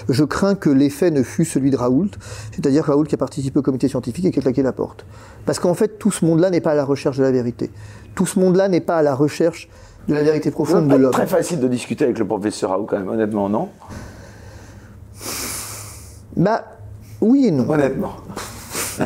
Je 0.09 0.23
crains 0.23 0.55
que 0.55 0.69
l'effet 0.69 1.11
ne 1.11 1.23
fût 1.23 1.45
celui 1.45 1.71
de 1.71 1.77
Raoult, 1.77 2.09
c'est-à-dire 2.51 2.85
Raoult 2.85 3.05
qui 3.05 3.15
a 3.15 3.17
participé 3.17 3.59
au 3.59 3.61
comité 3.61 3.87
scientifique 3.87 4.25
et 4.25 4.31
qui 4.31 4.39
a 4.39 4.41
claqué 4.41 4.63
la 4.63 4.73
porte. 4.73 5.05
Parce 5.45 5.59
qu'en 5.59 5.73
fait, 5.73 5.99
tout 5.99 6.11
ce 6.11 6.25
monde-là 6.25 6.49
n'est 6.49 6.61
pas 6.61 6.71
à 6.71 6.75
la 6.75 6.85
recherche 6.85 7.17
de 7.17 7.23
la 7.23 7.31
vérité. 7.31 7.69
Tout 8.15 8.25
ce 8.25 8.39
monde-là 8.39 8.67
n'est 8.67 8.81
pas 8.81 8.97
à 8.97 9.03
la 9.03 9.13
recherche 9.13 9.69
de 10.07 10.13
la 10.13 10.23
vérité 10.23 10.51
profonde 10.51 10.87
de 10.87 10.95
l'homme. 10.95 11.11
Très 11.11 11.27
facile 11.27 11.59
de 11.59 11.67
discuter 11.67 12.05
avec 12.05 12.19
le 12.19 12.25
professeur 12.25 12.69
Raoult 12.71 12.85
quand 12.85 12.97
même, 12.97 13.09
honnêtement, 13.09 13.49
non? 13.49 13.69
Bah, 16.35 16.63
oui 17.21 17.47
et 17.47 17.51
non. 17.51 17.69
Honnêtement. 17.69 18.13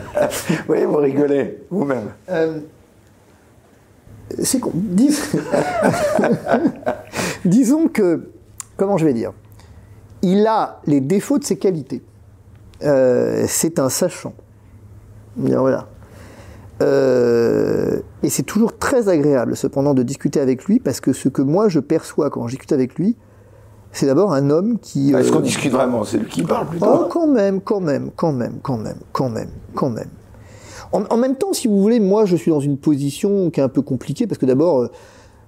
oui, 0.69 0.83
vous 0.85 0.97
rigolez, 0.97 1.63
vous-même. 1.69 2.11
Euh, 2.29 2.59
c'est 4.41 4.59
con. 4.59 4.71
Disons 7.45 7.87
que, 7.87 8.29
comment 8.77 8.97
je 8.97 9.05
vais 9.05 9.13
dire, 9.13 9.33
il 10.21 10.45
a 10.45 10.81
les 10.85 11.01
défauts 11.01 11.39
de 11.39 11.43
ses 11.43 11.57
qualités. 11.57 12.03
Euh, 12.83 13.45
c'est 13.47 13.79
un 13.79 13.89
sachant. 13.89 14.33
Voilà. 15.35 15.87
Euh, 16.81 17.99
et 18.23 18.29
c'est 18.29 18.43
toujours 18.43 18.77
très 18.77 19.09
agréable, 19.09 19.55
cependant, 19.55 19.93
de 19.93 20.03
discuter 20.03 20.39
avec 20.39 20.65
lui, 20.65 20.79
parce 20.79 20.99
que 20.99 21.13
ce 21.13 21.29
que 21.29 21.41
moi 21.41 21.69
je 21.69 21.79
perçois 21.79 22.29
quand 22.29 22.47
je 22.47 22.51
discute 22.53 22.71
avec 22.71 22.95
lui, 22.95 23.15
c'est 23.91 24.05
d'abord 24.05 24.33
un 24.33 24.49
homme 24.49 24.79
qui. 24.79 25.13
Est-ce 25.13 25.31
qu'on 25.31 25.39
euh, 25.39 25.43
discute 25.43 25.71
vraiment? 25.71 26.03
C'est 26.03 26.17
lui 26.17 26.27
qui 26.27 26.43
parle 26.43 26.67
plutôt 26.67 26.85
Oh, 26.87 27.07
quand 27.09 27.27
même, 27.27 27.61
quand 27.61 27.81
même, 27.81 28.11
quand 28.15 28.31
même, 28.31 28.59
quand 28.61 28.77
même, 28.77 28.97
quand 29.11 29.29
même, 29.29 29.49
quand 29.75 29.89
même. 29.89 30.09
En, 30.93 31.15
même 31.15 31.37
temps, 31.37 31.53
si 31.53 31.69
vous 31.69 31.81
voulez, 31.81 32.01
moi 32.01 32.25
je 32.25 32.35
suis 32.35 32.51
dans 32.51 32.59
une 32.59 32.77
position 32.77 33.49
qui 33.49 33.61
est 33.61 33.63
un 33.63 33.69
peu 33.69 33.81
compliquée, 33.81 34.27
parce 34.27 34.37
que 34.37 34.45
d'abord, 34.45 34.81
euh, 34.81 34.87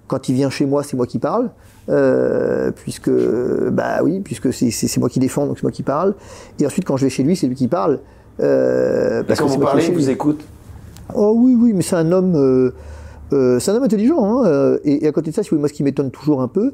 quand 0.07 0.29
il 0.29 0.35
vient 0.35 0.49
chez 0.49 0.65
moi, 0.65 0.83
c'est 0.83 0.95
moi 0.95 1.05
qui 1.05 1.19
parle. 1.19 1.51
puisque 2.75 3.11
bah 3.71 3.99
oui, 4.03 4.21
puisque 4.21 4.53
c'est 4.53 4.97
moi 4.97 5.09
qui 5.09 5.19
défends, 5.19 5.45
donc 5.45 5.57
c'est 5.57 5.63
moi 5.63 5.71
qui 5.71 5.83
parle. 5.83 6.15
Et 6.59 6.65
ensuite, 6.65 6.85
quand 6.85 6.97
je 6.97 7.05
vais 7.05 7.09
chez 7.09 7.23
lui, 7.23 7.35
c'est 7.35 7.47
lui 7.47 7.55
qui 7.55 7.67
parle. 7.67 7.99
parce 8.37 9.39
que 9.39 9.43
vous 9.43 9.59
parlez, 9.59 9.85
il 9.85 9.93
vous 9.93 10.09
écoute. 10.09 10.43
Oh 11.15 11.33
oui, 11.37 11.55
oui, 11.55 11.73
mais 11.73 11.81
c'est 11.81 11.95
un 11.95 12.11
homme, 12.11 12.35
euh, 12.35 12.71
euh, 13.33 13.59
c'est 13.59 13.71
un 13.71 13.75
homme 13.75 13.83
intelligent. 13.83 14.23
Hein, 14.23 14.45
euh, 14.45 14.79
et, 14.83 15.07
à 15.07 15.11
côté 15.11 15.31
de 15.31 15.35
ça, 15.35 15.41
moi, 15.53 15.67
ce 15.67 15.73
qui 15.73 15.83
m'étonne 15.83 16.11
toujours 16.11 16.41
un 16.41 16.47
peu, 16.47 16.73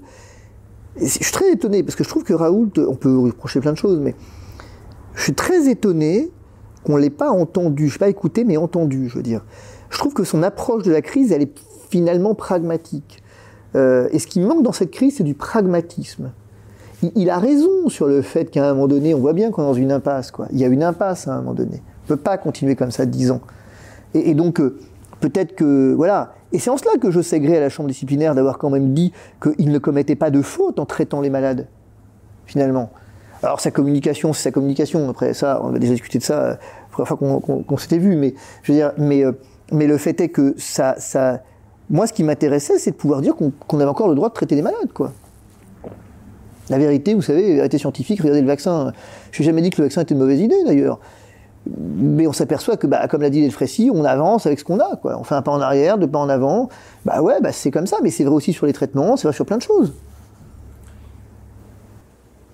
je 0.98 1.06
suis 1.06 1.32
très 1.32 1.52
étonné 1.52 1.84
parce 1.84 1.96
que 1.96 2.04
je 2.04 2.10
trouve 2.10 2.24
que 2.24 2.34
Raoult, 2.34 2.72
on 2.78 2.96
peut 2.96 3.18
reprocher 3.18 3.60
plein 3.60 3.72
de 3.72 3.78
choses, 3.78 4.00
mais 4.00 4.16
je 5.16 5.24
suis 5.24 5.34
très 5.34 5.70
étonné 5.70 6.32
qu'on 6.84 6.98
l'ait 6.98 7.10
pas 7.10 7.30
entendu, 7.30 7.88
je 7.88 7.96
ne 7.96 8.00
pas 8.00 8.10
écouté, 8.10 8.44
mais 8.44 8.58
entendu, 8.58 9.10
je 9.10 9.16
veux 9.16 9.24
dire. 9.24 9.44
Je 9.90 9.98
trouve 9.98 10.14
que 10.14 10.24
son 10.24 10.44
approche 10.44 10.84
de 10.84 10.92
la 10.92 11.02
crise, 11.02 11.32
elle 11.32 11.42
est 11.42 11.54
finalement 11.90 12.36
pragmatique. 12.36 13.22
et 13.76 14.20
ce 14.20 14.28
qui 14.28 14.40
manque 14.40 14.64
dans 14.64 14.72
cette 14.72 14.92
crise, 14.92 15.18
c'est 15.18 15.24
du 15.24 15.36
pragmatisme. 15.36 16.32
il, 17.16 17.30
a 17.30 17.40
raison 17.40 17.90
sur 17.90 18.08
le 18.08 18.22
fait 18.22 18.50
qu'à 18.50 18.70
un 18.70 18.74
moment 18.74 18.88
donné, 18.88 19.14
on 19.14 19.20
voit 19.20 19.34
bien 19.34 19.52
qu'on 19.52 19.64
est 19.64 19.66
dans 19.66 19.74
une 19.74 19.92
impasse. 19.92 20.32
Il 20.52 20.60
y 20.60 20.64
a 20.64 20.68
une 20.68 20.84
impasse 20.84 21.28
à 21.28 21.34
un 21.34 21.38
moment 21.38 21.54
donné. 21.54 21.82
On 21.82 22.14
ne 22.14 22.16
peut 22.16 22.22
pas 22.22 22.38
continuer 22.38 22.76
comme 22.76 22.92
ça 22.92 23.06
dix 23.06 23.32
ans. 23.32 23.42
Et, 24.14 24.34
donc, 24.34 24.60
euh, 24.60 24.78
peut-être 25.20 25.56
que. 25.56 25.94
Voilà. 25.94 26.34
Et 26.52 26.60
c'est 26.60 26.70
en 26.70 26.78
cela 26.78 26.92
que 27.00 27.12
je 27.12 27.22
sais 27.22 27.40
gré 27.40 27.58
à 27.58 27.60
la 27.60 27.70
Chambre 27.70 27.90
disciplinaire 27.90 28.34
d'avoir 28.34 28.58
quand 28.58 28.70
même 28.70 28.94
dit 28.94 29.14
qu'il 29.42 29.72
ne 29.72 29.78
commettait 29.78 30.16
pas 30.16 30.32
de 30.32 30.42
faute 30.42 30.80
en 30.80 30.86
traitant 30.86 31.22
les 31.22 31.30
malades, 31.30 31.68
finalement. 32.46 32.90
Alors, 33.44 33.60
sa 33.62 33.72
communication, 33.72 34.34
c'est 34.34 34.44
sa 34.44 34.52
communication. 34.52 35.10
Après, 35.10 35.34
ça, 35.34 35.62
on 35.64 35.76
a 35.76 35.80
déjà 35.80 35.94
discuté 35.94 36.18
de 36.18 36.24
ça 36.24 36.50
la 36.50 36.58
première 36.92 37.08
fois 37.08 37.18
qu'on 37.68 37.78
s'était 37.78 38.00
vu. 38.00 38.16
Mais, 38.16 38.34
je 38.64 38.72
veux 38.72 38.78
dire, 38.78 38.92
euh, 39.00 39.32
mais 39.72 39.88
le 39.88 39.98
fait 39.98 40.20
est 40.22 40.30
que 40.30 40.56
ça. 40.58 40.96
ça 40.98 41.44
moi, 41.90 42.06
ce 42.06 42.14
qui 42.14 42.24
m'intéressait, 42.24 42.78
c'est 42.78 42.92
de 42.92 42.96
pouvoir 42.96 43.22
dire 43.22 43.36
qu'on 43.36 43.80
avait 43.80 43.90
encore 43.90 44.10
le 44.10 44.16
droit 44.16 44.30
de 44.30 44.34
traiter 44.34 44.56
les 44.56 44.62
malades, 44.62 44.94
quoi. 44.94 45.12
La 46.70 46.78
vérité, 46.78 47.16
vous 47.16 47.24
savez, 47.24 47.50
la 47.50 47.56
vérité 47.56 47.80
scientifique, 47.80 48.20
regardez 48.20 48.42
le 48.42 48.48
vaccin. 48.48 48.94
Je 49.32 49.42
n'ai 49.42 49.46
jamais 49.48 49.62
dit 49.62 49.72
que 49.72 49.78
le 49.78 49.86
vaccin 49.86 50.02
était 50.02 50.14
une 50.14 50.20
mauvaise 50.20 50.40
idée 50.40 50.64
d'ailleurs. 50.66 51.00
Mais 51.66 52.26
on 52.26 52.34
s'aperçoit 52.34 52.78
que, 52.78 52.88
bah, 52.88 53.08
comme 53.08 53.22
l'a 53.22 53.30
dit 53.30 53.42
Delfrécy, 53.42 53.92
on 53.94 54.04
avance 54.06 54.46
avec 54.46 54.60
ce 54.60 54.64
qu'on 54.64 54.80
a. 54.80 54.96
Quoi. 54.96 55.18
On 55.20 55.24
fait 55.24 55.36
un 55.36 55.42
pas 55.42 55.52
en 55.52 55.62
arrière, 55.62 55.98
deux 55.98 56.08
pas 56.08 56.20
en 56.20 56.30
avant. 56.30 56.70
Bah 57.06 57.22
ouais, 57.22 57.40
bah, 57.42 57.52
c'est 57.52 57.72
comme 57.72 57.88
ça, 57.88 57.98
mais 58.02 58.12
c'est 58.12 58.24
vrai 58.24 58.34
aussi 58.34 58.54
sur 58.54 58.66
les 58.66 58.74
traitements, 58.74 59.18
c'est 59.18 59.28
vrai 59.28 59.36
sur 59.36 59.46
plein 59.46 59.58
de 59.58 59.62
choses. 59.62 59.94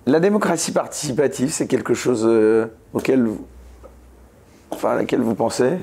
La 0.06 0.20
démocratie 0.20 0.72
participative, 0.72 1.50
c'est 1.50 1.66
quelque 1.66 1.94
chose 1.94 2.24
euh, 2.26 2.66
auquel 2.92 3.28
enfin, 4.70 4.90
à 4.90 4.94
laquelle 4.96 5.20
vous 5.20 5.34
pensez? 5.34 5.78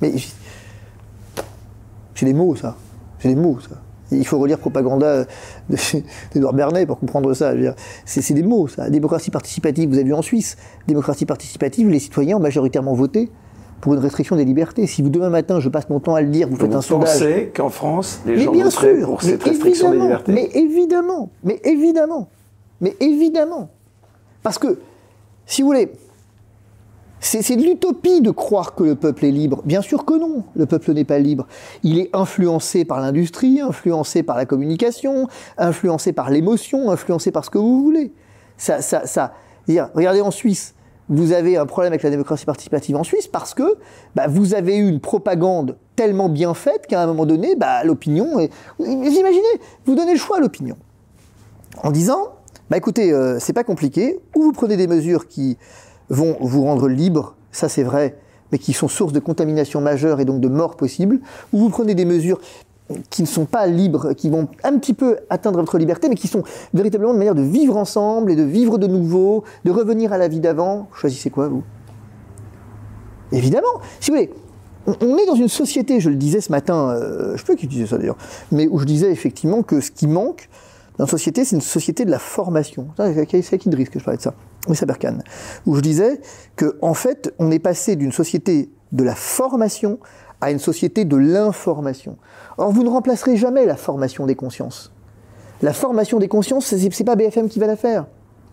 Mais 0.00 0.12
c'est 2.14 2.26
des 2.26 2.34
mots, 2.34 2.56
ça. 2.56 2.76
C'est 3.18 3.28
des 3.28 3.36
mots, 3.36 3.58
ça. 3.60 3.76
Il 4.10 4.26
faut 4.26 4.38
relire 4.38 4.58
Propaganda 4.58 5.24
d'Edouard 6.34 6.52
Bernet 6.52 6.86
pour 6.86 6.98
comprendre 6.98 7.32
ça. 7.34 7.52
C'est 8.04 8.34
des 8.34 8.42
mots, 8.42 8.68
ça. 8.68 8.90
Démocratie 8.90 9.30
participative, 9.30 9.88
vous 9.88 9.96
avez 9.96 10.04
vu 10.04 10.14
en 10.14 10.22
Suisse, 10.22 10.56
démocratie 10.86 11.26
participative, 11.26 11.88
les 11.88 11.98
citoyens 11.98 12.36
ont 12.36 12.40
majoritairement 12.40 12.94
voté 12.94 13.30
pour 13.80 13.94
une 13.94 14.00
restriction 14.00 14.36
des 14.36 14.44
libertés. 14.44 14.86
Si 14.86 15.02
vous 15.02 15.10
demain 15.10 15.28
matin, 15.28 15.60
je 15.60 15.68
passe 15.68 15.88
mon 15.90 16.00
temps 16.00 16.14
à 16.14 16.22
le 16.22 16.28
dire, 16.28 16.48
vous 16.48 16.56
faites 16.56 16.74
un 16.74 16.80
sondage. 16.80 17.18
Vous 17.18 17.24
pensez 17.24 17.52
qu'en 17.54 17.68
France, 17.68 18.20
les 18.24 18.38
gens 18.38 18.52
voteraient 18.52 19.00
pour 19.00 19.22
cette 19.22 19.42
restriction 19.42 19.90
des 19.90 19.98
libertés 19.98 20.32
Mais 20.32 20.48
évidemment, 20.54 21.30
mais 21.42 21.60
évidemment, 21.64 22.28
mais 22.80 22.96
évidemment. 23.00 23.68
Parce 24.42 24.58
que, 24.58 24.78
si 25.46 25.62
vous 25.62 25.68
voulez, 25.68 25.90
c'est 27.24 27.56
de 27.56 27.62
l'utopie 27.62 28.20
de 28.20 28.30
croire 28.30 28.74
que 28.74 28.84
le 28.84 28.94
peuple 28.94 29.24
est 29.24 29.30
libre. 29.30 29.62
Bien 29.64 29.82
sûr 29.82 30.04
que 30.04 30.14
non, 30.14 30.44
le 30.54 30.66
peuple 30.66 30.92
n'est 30.92 31.04
pas 31.04 31.18
libre. 31.18 31.46
Il 31.82 31.98
est 31.98 32.10
influencé 32.12 32.84
par 32.84 33.00
l'industrie, 33.00 33.60
influencé 33.60 34.22
par 34.22 34.36
la 34.36 34.46
communication, 34.46 35.28
influencé 35.56 36.12
par 36.12 36.30
l'émotion, 36.30 36.90
influencé 36.90 37.30
par 37.30 37.44
ce 37.44 37.50
que 37.50 37.58
vous 37.58 37.82
voulez. 37.82 38.12
Ça, 38.56 38.82
ça, 38.82 39.06
ça. 39.06 39.32
Regardez 39.66 40.20
en 40.20 40.30
Suisse, 40.30 40.74
vous 41.08 41.32
avez 41.32 41.56
un 41.56 41.66
problème 41.66 41.92
avec 41.92 42.02
la 42.02 42.10
démocratie 42.10 42.44
participative 42.44 42.96
en 42.96 43.04
Suisse 43.04 43.26
parce 43.26 43.54
que 43.54 43.76
bah, 44.14 44.26
vous 44.28 44.54
avez 44.54 44.76
eu 44.76 44.88
une 44.88 45.00
propagande 45.00 45.76
tellement 45.96 46.28
bien 46.28 46.54
faite 46.54 46.86
qu'à 46.86 47.02
un 47.02 47.06
moment 47.06 47.26
donné, 47.26 47.56
bah, 47.56 47.84
l'opinion 47.84 48.38
est... 48.38 48.50
Vous 48.78 48.84
imaginez, 48.86 49.42
vous 49.86 49.94
donnez 49.94 50.12
le 50.12 50.18
choix 50.18 50.38
à 50.38 50.40
l'opinion. 50.40 50.76
En 51.82 51.90
disant, 51.90 52.34
bah 52.70 52.76
écoutez, 52.76 53.12
euh, 53.12 53.38
c'est 53.40 53.52
pas 53.52 53.64
compliqué, 53.64 54.20
ou 54.34 54.42
vous 54.42 54.52
prenez 54.52 54.76
des 54.76 54.86
mesures 54.86 55.28
qui 55.28 55.58
vont 56.10 56.36
vous 56.40 56.62
rendre 56.62 56.88
libre, 56.88 57.34
ça 57.52 57.68
c'est 57.68 57.82
vrai, 57.82 58.16
mais 58.52 58.58
qui 58.58 58.72
sont 58.72 58.88
source 58.88 59.12
de 59.12 59.20
contamination 59.20 59.80
majeure 59.80 60.20
et 60.20 60.24
donc 60.24 60.40
de 60.40 60.48
mort 60.48 60.76
possible, 60.76 61.20
ou 61.52 61.58
vous 61.58 61.70
prenez 61.70 61.94
des 61.94 62.04
mesures 62.04 62.40
qui 63.10 63.22
ne 63.22 63.26
sont 63.26 63.46
pas 63.46 63.66
libres, 63.66 64.12
qui 64.12 64.28
vont 64.28 64.48
un 64.62 64.78
petit 64.78 64.92
peu 64.92 65.16
atteindre 65.30 65.58
votre 65.58 65.78
liberté, 65.78 66.08
mais 66.08 66.16
qui 66.16 66.28
sont 66.28 66.42
véritablement 66.74 67.12
une 67.12 67.18
manière 67.18 67.34
de 67.34 67.42
vivre 67.42 67.76
ensemble 67.76 68.30
et 68.30 68.36
de 68.36 68.42
vivre 68.42 68.78
de 68.78 68.86
nouveau, 68.86 69.44
de 69.64 69.70
revenir 69.70 70.12
à 70.12 70.18
la 70.18 70.28
vie 70.28 70.40
d'avant. 70.40 70.88
Choisissez 70.94 71.30
quoi, 71.30 71.48
vous? 71.48 71.62
Évidemment, 73.32 73.80
si 74.00 74.10
vous 74.10 74.18
voulez, 74.18 74.30
on 74.86 75.16
est 75.16 75.26
dans 75.26 75.34
une 75.34 75.48
société, 75.48 75.98
je 75.98 76.10
le 76.10 76.16
disais 76.16 76.42
ce 76.42 76.52
matin, 76.52 76.90
euh, 76.90 77.36
je 77.36 77.44
peux 77.44 77.54
qui 77.54 77.66
disait 77.66 77.86
ça 77.86 77.96
d'ailleurs, 77.96 78.18
mais 78.52 78.68
où 78.68 78.78
je 78.78 78.84
disais 78.84 79.10
effectivement 79.10 79.62
que 79.62 79.80
ce 79.80 79.90
qui 79.90 80.06
manque 80.06 80.50
dans 80.98 81.06
société, 81.06 81.44
c'est 81.44 81.56
une 81.56 81.62
société 81.62 82.04
de 82.04 82.10
la 82.10 82.18
formation. 82.18 82.88
C'est 82.96 83.58
qui 83.58 83.70
risque 83.70 83.92
que 83.92 83.98
je 83.98 84.04
parlais 84.04 84.18
de 84.18 84.22
ça? 84.22 84.34
Oui, 84.68 84.76
Sabercan, 84.76 85.18
où 85.66 85.74
je 85.74 85.80
disais 85.80 86.20
que 86.56 86.78
en 86.80 86.94
fait, 86.94 87.34
on 87.38 87.50
est 87.50 87.58
passé 87.58 87.96
d'une 87.96 88.12
société 88.12 88.70
de 88.92 89.04
la 89.04 89.14
formation 89.14 89.98
à 90.40 90.50
une 90.50 90.58
société 90.58 91.04
de 91.04 91.16
l'information. 91.16 92.16
Or, 92.58 92.70
vous 92.70 92.82
ne 92.82 92.88
remplacerez 92.88 93.36
jamais 93.36 93.66
la 93.66 93.76
formation 93.76 94.26
des 94.26 94.36
consciences. 94.36 94.92
La 95.62 95.72
formation 95.72 96.18
des 96.18 96.28
consciences, 96.28 96.66
c'est 96.66 97.04
pas 97.04 97.16
BFM 97.16 97.48
qui 97.48 97.58
va 97.58 97.66
la 97.66 97.76
faire. 97.76 98.06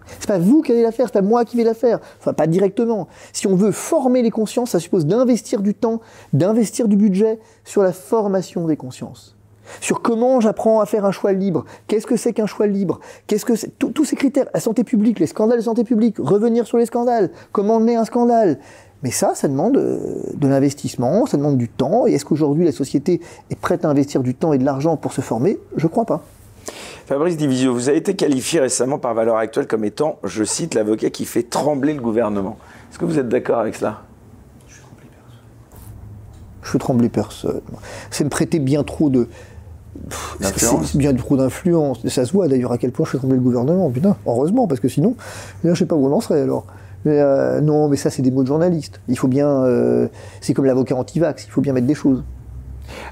C'est 0.07 0.27
pas 0.27 0.39
vous 0.39 0.61
qui 0.61 0.71
allez 0.71 0.81
la 0.81 0.91
faire, 0.91 1.07
c'est 1.07 1.13
pas 1.13 1.21
moi 1.21 1.45
qui 1.45 1.57
vais 1.57 1.63
la 1.63 1.73
faire. 1.73 1.99
Enfin, 2.19 2.33
pas 2.33 2.47
directement. 2.47 3.07
Si 3.33 3.47
on 3.47 3.55
veut 3.55 3.71
former 3.71 4.21
les 4.23 4.31
consciences, 4.31 4.71
ça 4.71 4.79
suppose 4.79 5.05
d'investir 5.05 5.61
du 5.61 5.75
temps, 5.75 6.01
d'investir 6.33 6.87
du 6.87 6.95
budget 6.95 7.39
sur 7.63 7.83
la 7.83 7.93
formation 7.93 8.65
des 8.65 8.77
consciences 8.77 9.37
sur 9.79 10.01
comment 10.01 10.41
j'apprends 10.41 10.79
à 10.81 10.85
faire 10.85 11.05
un 11.05 11.11
choix 11.11 11.33
libre, 11.33 11.65
qu'est-ce 11.87 12.07
que 12.07 12.17
c'est 12.17 12.33
qu'un 12.33 12.45
choix 12.45 12.67
libre, 12.67 12.99
qu'est-ce 13.27 13.45
que 13.45 13.55
c'est, 13.55 13.77
tous 13.77 14.05
ces 14.05 14.15
critères, 14.15 14.47
la 14.53 14.59
santé 14.59 14.83
publique, 14.83 15.19
les 15.19 15.27
scandales 15.27 15.59
de 15.59 15.63
santé 15.63 15.83
publique, 15.83 16.17
revenir 16.19 16.65
sur 16.67 16.77
les 16.77 16.85
scandales, 16.85 17.29
comment 17.51 17.79
naît 17.79 17.95
un 17.95 18.05
scandale? 18.05 18.59
Mais 19.03 19.11
ça, 19.11 19.33
ça 19.33 19.47
demande 19.47 19.77
euh, 19.77 20.23
de 20.35 20.47
l'investissement, 20.47 21.25
ça 21.25 21.37
demande 21.37 21.57
du 21.57 21.67
temps. 21.67 22.05
Et 22.05 22.13
est-ce 22.13 22.25
qu'aujourd'hui 22.25 22.65
la 22.65 22.71
société 22.71 23.19
est 23.49 23.59
prête 23.59 23.83
à 23.83 23.89
investir 23.89 24.21
du 24.21 24.35
temps 24.35 24.53
et 24.53 24.57
de 24.57 24.63
l'argent 24.63 24.95
pour 24.95 25.13
se 25.13 25.21
former? 25.21 25.57
Je 25.75 25.87
crois 25.87 26.05
pas. 26.05 26.23
Fabrice 27.07 27.35
Divisio, 27.35 27.73
vous 27.73 27.89
avez 27.89 27.97
été 27.97 28.15
qualifié 28.15 28.59
récemment 28.59 28.99
par 28.99 29.13
Valeur 29.13 29.37
Actuelle 29.37 29.67
comme 29.67 29.83
étant, 29.83 30.19
je 30.23 30.43
cite, 30.43 30.75
l'avocat 30.75 31.09
qui 31.09 31.25
fait 31.25 31.43
trembler 31.43 31.93
le 31.93 32.01
gouvernement. 32.01 32.57
Est-ce 32.89 32.99
que 32.99 33.05
vous 33.05 33.17
êtes 33.17 33.27
d'accord 33.27 33.59
avec 33.59 33.75
cela? 33.75 34.03
Je 36.63 36.69
fais 36.69 36.77
trembler 36.77 37.09
personne. 37.09 37.61
C'est 38.11 38.23
me 38.23 38.29
prêter 38.29 38.59
bien 38.59 38.83
trop 38.83 39.09
de, 39.09 39.27
c'est 40.39 40.97
bien 40.97 41.13
trop 41.13 41.37
d'influence. 41.37 42.05
Ça 42.07 42.25
se 42.25 42.33
voit 42.33 42.47
d'ailleurs 42.47 42.71
à 42.71 42.77
quel 42.77 42.91
point 42.91 43.05
je 43.05 43.11
fais 43.11 43.17
trembler 43.17 43.37
le 43.37 43.43
gouvernement. 43.43 43.89
Putain, 43.89 44.15
heureusement, 44.25 44.67
parce 44.67 44.79
que 44.79 44.87
sinon, 44.87 45.15
je 45.63 45.73
sais 45.73 45.85
pas 45.85 45.95
où 45.95 46.05
on 46.05 46.13
en 46.13 46.21
serait 46.21 46.41
alors. 46.41 46.65
Mais 47.05 47.19
euh, 47.19 47.61
non, 47.61 47.87
mais 47.87 47.97
ça, 47.97 48.09
c'est 48.09 48.21
des 48.21 48.31
mots 48.31 48.43
de 48.43 48.47
journaliste. 48.47 49.01
Il 49.07 49.17
faut 49.17 49.27
bien. 49.27 49.49
Euh, 49.49 50.07
c'est 50.39 50.53
comme 50.53 50.65
l'avocat 50.65 50.95
anti-vax, 50.95 51.45
il 51.45 51.51
faut 51.51 51.61
bien 51.61 51.73
mettre 51.73 51.87
des 51.87 51.95
choses. 51.95 52.23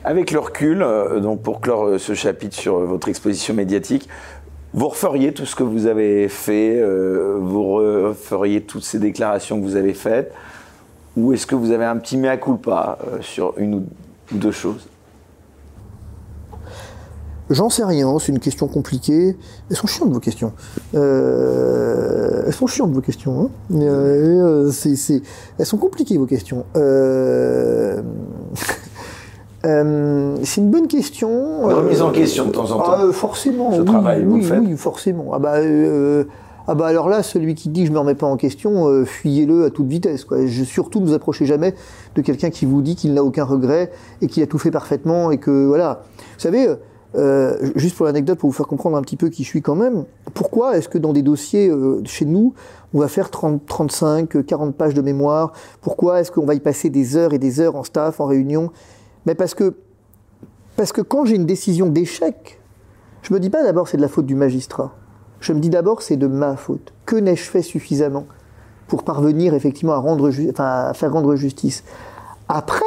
Avec 0.03 0.31
le 0.31 0.39
recul, 0.39 0.81
euh, 0.81 1.19
donc 1.19 1.41
pour 1.41 1.61
clore 1.61 1.99
ce 1.99 2.13
chapitre 2.13 2.55
sur 2.55 2.79
votre 2.79 3.07
exposition 3.07 3.53
médiatique, 3.53 4.07
vous 4.73 4.87
referiez 4.87 5.33
tout 5.33 5.45
ce 5.45 5.55
que 5.55 5.63
vous 5.63 5.87
avez 5.87 6.27
fait, 6.27 6.79
vous 7.39 7.63
referiez 7.73 8.61
toutes 8.61 8.83
ces 8.83 8.99
déclarations 8.99 9.59
que 9.59 9.65
vous 9.65 9.75
avez 9.75 9.95
faites, 9.95 10.31
ou 11.17 11.33
est-ce 11.33 11.47
que 11.47 11.55
vous 11.55 11.71
avez 11.71 11.85
un 11.85 11.97
petit 11.97 12.17
mea 12.17 12.37
culpa 12.37 12.99
sur 13.21 13.55
une 13.57 13.73
ou 13.73 13.83
deux 14.31 14.51
choses? 14.51 14.87
J'en 17.49 17.69
sais 17.69 17.83
rien, 17.83 18.19
c'est 18.19 18.31
une 18.31 18.39
question 18.39 18.67
compliquée. 18.67 19.35
Elles 19.69 19.75
sont 19.75 19.87
chiantes 19.87 20.11
vos 20.11 20.19
questions. 20.19 20.53
Euh, 20.93 22.43
elles 22.45 22.53
sont 22.53 22.67
chiantes 22.67 22.91
vos 22.91 23.01
questions. 23.01 23.49
Hein. 23.71 23.75
Euh, 23.81 24.71
elles 25.57 25.65
sont 25.65 25.77
compliquées 25.77 26.19
vos 26.19 26.27
questions. 26.27 26.65
Euh, 26.75 28.01
c'est 29.63 30.61
une 30.61 30.69
bonne 30.69 30.87
question. 30.87 31.63
Remise 31.63 32.03
en 32.03 32.11
question 32.11 32.45
de 32.45 32.51
temps 32.51 32.69
en 32.71 32.77
temps. 32.77 32.95
Ah, 32.99 33.11
forcément. 33.11 33.71
Ce 33.71 33.81
travail, 33.81 34.23
vous 34.23 34.37
le 34.37 34.43
faites. 34.43 34.59
Oui, 34.59 34.77
forcément. 34.77 35.31
Ah 35.33 35.39
bah, 35.39 35.55
ah 36.67 36.75
bah 36.75 36.85
alors 36.85 37.09
là, 37.09 37.23
celui 37.23 37.55
qui 37.55 37.69
dit 37.69 37.87
je 37.87 37.91
me 37.91 37.97
remets 37.97 38.13
pas 38.13 38.27
en 38.27 38.37
question, 38.37 39.03
fuyez-le 39.05 39.65
à 39.65 39.71
toute 39.71 39.87
vitesse. 39.87 40.23
Quoi. 40.23 40.45
Je, 40.45 40.63
surtout 40.63 40.99
ne 40.99 41.07
vous 41.07 41.13
approchez 41.15 41.47
jamais 41.47 41.73
de 42.13 42.21
quelqu'un 42.21 42.51
qui 42.51 42.67
vous 42.67 42.83
dit 42.83 42.95
qu'il 42.95 43.15
n'a 43.15 43.23
aucun 43.23 43.43
regret 43.43 43.91
et 44.21 44.27
qui 44.27 44.43
a 44.43 44.45
tout 44.45 44.59
fait 44.59 44.69
parfaitement 44.69 45.31
et 45.31 45.39
que 45.39 45.65
voilà. 45.65 46.03
Vous 46.17 46.43
savez 46.43 46.67
euh, 47.16 47.72
juste 47.76 47.95
pour 47.97 48.05
l'anecdote, 48.05 48.38
pour 48.38 48.49
vous 48.49 48.55
faire 48.55 48.68
comprendre 48.68 48.95
un 48.95 49.01
petit 49.01 49.18
peu 49.18 49.30
qui 49.30 49.43
je 49.43 49.47
suis 49.47 49.62
quand 49.62 49.76
même, 49.76 50.05
pourquoi 50.34 50.78
est-ce 50.78 50.88
que 50.88 50.97
dans 50.97 51.14
des 51.14 51.24
dossiers 51.24 51.68
euh, 51.68 52.01
chez 52.05 52.26
nous, 52.26 52.53
on 52.93 52.99
va 52.99 53.07
faire 53.07 53.32
30, 53.32 53.66
35, 53.66 54.45
40 54.45 54.76
pages 54.76 54.93
de 54.93 55.01
mémoire? 55.01 55.53
Pourquoi 55.82 56.20
est-ce 56.20 56.32
qu'on 56.32 56.45
va 56.45 56.53
y 56.53 56.60
passer 56.60 56.89
des 56.89 57.18
heures 57.18 57.34
et 57.34 57.39
des 57.39 57.60
heures 57.60 57.76
en 57.76 57.84
staff, 57.84 58.20
en 58.20 58.26
réunion? 58.26 58.72
Mais 59.26 59.34
parce 59.34 59.55
que, 59.55 59.76
parce 60.76 60.91
que 60.91 61.01
quand 61.01 61.26
j'ai 61.26 61.36
une 61.36 61.47
décision 61.47 61.88
d'échec, 61.88 62.60
je 63.24 63.34
me 63.34 63.39
dis 63.39 63.49
pas 63.49 63.64
d'abord 63.64 63.88
c'est 63.88 63.97
de 63.97 64.01
la 64.01 64.07
faute 64.07 64.26
du 64.26 64.36
magistrat. 64.36 64.93
Je 65.39 65.53
me 65.53 65.60
dis 65.60 65.70
d'abord 65.70 66.01
c'est 66.01 66.18
de 66.18 66.28
ma 66.28 66.55
faute. 66.55 66.93
Que 67.05 67.16
n'ai-je 67.16 67.43
fait 67.43 67.62
suffisamment 67.62 68.26
pour 68.88 69.03
parvenir 69.03 69.53
effectivement 69.53 69.93
à, 69.93 70.93
faire 70.93 71.12
rendre 71.12 71.36
justice? 71.36 71.84
Après, 72.47 72.86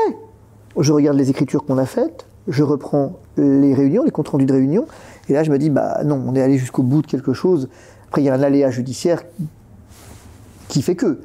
je 0.78 0.92
regarde 0.92 1.16
les 1.16 1.30
écritures 1.30 1.64
qu'on 1.64 1.78
a 1.78 1.86
faites, 1.86 2.26
je 2.48 2.62
reprends 2.62 3.18
les 3.36 3.74
réunions, 3.74 4.04
les 4.04 4.10
comptes 4.10 4.28
rendus 4.28 4.46
de 4.46 4.52
réunion, 4.52 4.86
et 5.28 5.32
là 5.32 5.44
je 5.44 5.50
me 5.50 5.58
dis, 5.58 5.70
bah 5.70 6.02
non, 6.04 6.22
on 6.26 6.34
est 6.34 6.42
allé 6.42 6.58
jusqu'au 6.58 6.82
bout 6.82 7.02
de 7.02 7.06
quelque 7.06 7.32
chose. 7.32 7.68
Après, 8.08 8.22
il 8.22 8.24
y 8.26 8.28
a 8.28 8.34
un 8.34 8.42
aléa 8.42 8.70
judiciaire 8.70 9.22
qui 10.68 10.82
fait 10.82 10.96
que. 10.96 11.20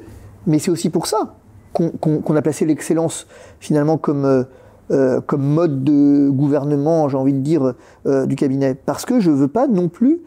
Mais 0.46 0.60
c'est 0.60 0.72
aussi 0.72 0.90
pour 0.90 1.08
ça 1.08 1.36
qu'on 1.74 2.36
a 2.36 2.42
placé 2.42 2.66
l'excellence 2.66 3.28
finalement 3.60 3.98
comme, 3.98 4.26
euh, 4.26 4.44
euh, 4.92 5.22
comme 5.22 5.44
mode 5.44 5.84
de 5.84 6.30
gouvernement, 6.30 7.08
j'ai 7.10 7.18
envie 7.18 7.34
de 7.34 7.40
dire, 7.40 7.74
euh, 8.06 8.26
du 8.26 8.36
cabinet. 8.36 8.74
Parce 8.74 9.06
que 9.06 9.20
je 9.20 9.30
ne 9.30 9.36
veux 9.36 9.48
pas 9.48 9.68
non 9.68 9.90
plus 9.90 10.22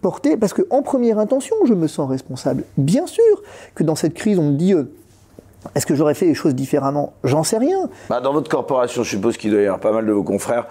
porter, 0.00 0.36
parce 0.36 0.54
qu'en 0.54 0.82
première 0.82 1.18
intention, 1.18 1.56
je 1.66 1.74
me 1.74 1.86
sens 1.86 2.08
responsable. 2.08 2.64
Bien 2.78 3.06
sûr 3.06 3.42
que 3.74 3.82
dans 3.82 3.96
cette 3.96 4.14
crise, 4.14 4.38
on 4.38 4.50
me 4.52 4.56
dit, 4.56 4.74
est-ce 5.74 5.86
que 5.86 5.94
j'aurais 5.94 6.14
fait 6.14 6.26
les 6.26 6.34
choses 6.34 6.54
différemment? 6.54 7.12
J'en 7.24 7.42
sais 7.42 7.58
rien. 7.58 7.88
Bah, 8.08 8.20
dans 8.20 8.32
votre 8.32 8.50
corporation, 8.50 9.02
je 9.02 9.10
suppose 9.10 9.36
qu'il 9.36 9.50
doit 9.50 9.60
y 9.60 9.64
avoir 9.64 9.80
pas 9.80 9.92
mal 9.92 10.06
de 10.06 10.12
vos 10.12 10.22
confrères 10.22 10.66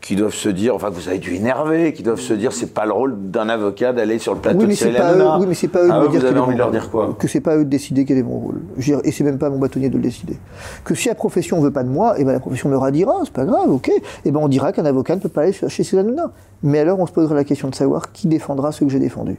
qui 0.00 0.16
doivent 0.16 0.34
se 0.34 0.48
dire, 0.48 0.74
enfin 0.74 0.88
que 0.88 0.94
vous 0.94 1.08
avez 1.08 1.18
dû 1.18 1.34
énerver, 1.34 1.92
qui 1.92 2.02
doivent 2.02 2.20
se 2.20 2.32
dire, 2.32 2.52
c'est 2.52 2.72
pas 2.72 2.86
le 2.86 2.92
rôle 2.92 3.30
d'un 3.30 3.50
avocat 3.50 3.92
d'aller 3.92 4.18
sur 4.18 4.32
le 4.32 4.40
plateau 4.40 4.60
Oui, 4.60 4.64
mais 4.66 4.72
de 4.72 4.78
Cyril 4.78 4.96
pas 4.96 5.12
eux, 5.12 5.26
oui, 5.40 5.46
mais 5.46 5.54
c'est 5.54 5.68
pas 5.68 5.82
eux 5.82 5.88
de 5.88 5.92
Ah, 5.92 6.00
me 6.00 6.06
vous 6.06 6.18
dire 6.18 6.42
envie 6.42 6.54
de 6.54 6.58
leur 6.58 6.70
dire 6.70 6.90
quoi? 6.90 7.14
Que 7.18 7.28
c'est 7.28 7.42
pas 7.42 7.56
eux 7.56 7.64
de 7.64 7.68
décider 7.68 8.06
quel 8.06 8.16
est 8.16 8.22
mon 8.22 8.38
rôle. 8.38 8.62
Et 9.04 9.12
c'est 9.12 9.24
même 9.24 9.36
pas 9.38 9.50
mon 9.50 9.58
bâtonnier 9.58 9.90
de 9.90 9.96
le 9.96 10.02
décider. 10.02 10.38
Que 10.84 10.94
si 10.94 11.08
la 11.08 11.14
profession 11.14 11.60
veut 11.60 11.70
pas 11.70 11.82
de 11.82 11.90
moi, 11.90 12.18
et 12.18 12.24
ben 12.24 12.32
la 12.32 12.40
profession 12.40 12.70
me 12.70 12.78
radira, 12.78 13.14
c'est 13.24 13.32
pas 13.32 13.44
grave, 13.44 13.70
ok? 13.70 13.90
Et 14.24 14.30
ben 14.30 14.40
on 14.40 14.48
dira 14.48 14.72
qu'un 14.72 14.86
avocat 14.86 15.16
ne 15.16 15.20
peut 15.20 15.28
pas 15.28 15.42
aller 15.42 15.52
chez 15.52 15.84
Cyril 15.84 16.06
Hanouna. 16.06 16.30
Mais 16.62 16.78
alors 16.78 16.98
on 16.98 17.06
se 17.06 17.12
posera 17.12 17.34
la 17.34 17.44
question 17.44 17.68
de 17.68 17.74
savoir 17.74 18.10
qui 18.10 18.26
défendra 18.26 18.72
ce 18.72 18.84
que 18.84 18.90
j'ai 18.90 19.00
défendu. 19.00 19.38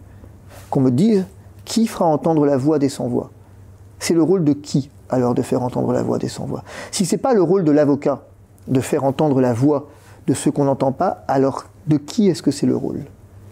Qu'on 0.69 0.81
me 0.81 0.91
dise 0.91 1.25
qui 1.65 1.87
fera 1.87 2.05
entendre 2.05 2.45
la 2.45 2.57
voix 2.57 2.77
des 2.77 2.89
sans-voix. 2.89 3.31
C'est 4.01 4.15
le 4.15 4.23
rôle 4.23 4.43
de 4.43 4.53
qui 4.53 4.89
alors 5.09 5.35
de 5.35 5.41
faire 5.43 5.61
entendre 5.61 5.93
la 5.93 6.01
voix 6.01 6.17
des 6.17 6.27
sans-voix? 6.27 6.63
Si 6.91 7.05
c'est 7.05 7.17
pas 7.17 7.33
le 7.33 7.43
rôle 7.43 7.63
de 7.63 7.71
l'avocat 7.71 8.23
de 8.67 8.79
faire 8.79 9.03
entendre 9.03 9.39
la 9.39 9.53
voix 9.53 9.87
de 10.27 10.33
ceux 10.33 10.51
qu'on 10.51 10.65
n'entend 10.65 10.91
pas, 10.91 11.23
alors 11.27 11.65
de 11.87 11.97
qui 11.97 12.27
est-ce 12.27 12.41
que 12.41 12.51
c'est 12.51 12.65
le 12.65 12.75
rôle? 12.75 13.01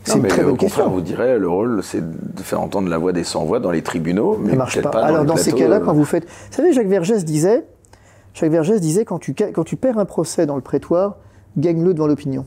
C'est 0.04 0.12
Non, 0.14 0.18
une 0.18 0.24
mais 0.24 0.30
très 0.30 0.44
au 0.44 0.48
bonne 0.50 0.58
contraire, 0.58 0.90
vous 0.90 1.02
direz, 1.02 1.38
le 1.38 1.48
rôle, 1.50 1.84
c'est 1.84 2.02
de 2.02 2.42
faire 2.42 2.62
entendre 2.62 2.90
la 2.90 2.98
voix 2.98 3.12
des 3.12 3.24
sans-voix 3.24 3.60
dans 3.60 3.70
les 3.70 3.84
tribunaux, 3.84 4.38
mais 4.42 4.52
Ça 4.52 4.58
marche 4.58 4.82
pas. 4.82 4.90
pas, 4.90 5.02
Alors 5.04 5.26
dans 5.26 5.36
ces 5.36 5.52
cas-là, 5.52 5.78
euh, 5.78 5.80
quand 5.86 5.94
vous 5.94 6.06
faites, 6.06 6.26
vous 6.26 6.56
savez, 6.56 6.74
Jacques 6.74 6.88
Vergès 6.88 7.24
disait, 7.26 7.66
Jacques 8.34 8.52
Vergès 8.52 8.80
disait 8.80 9.06
quand 9.06 9.20
tu 9.20 9.34
quand 9.36 9.64
tu 9.64 9.76
perds 9.76 10.00
un 10.00 10.06
procès 10.06 10.46
dans 10.48 10.56
le 10.56 10.62
prétoire, 10.62 11.18
gagne-le 11.58 11.94
devant 11.94 12.08
l'opinion. 12.08 12.46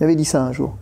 Il 0.00 0.04
avait 0.04 0.16
dit 0.16 0.24
ça 0.24 0.44
un 0.44 0.52
jour. 0.52 0.76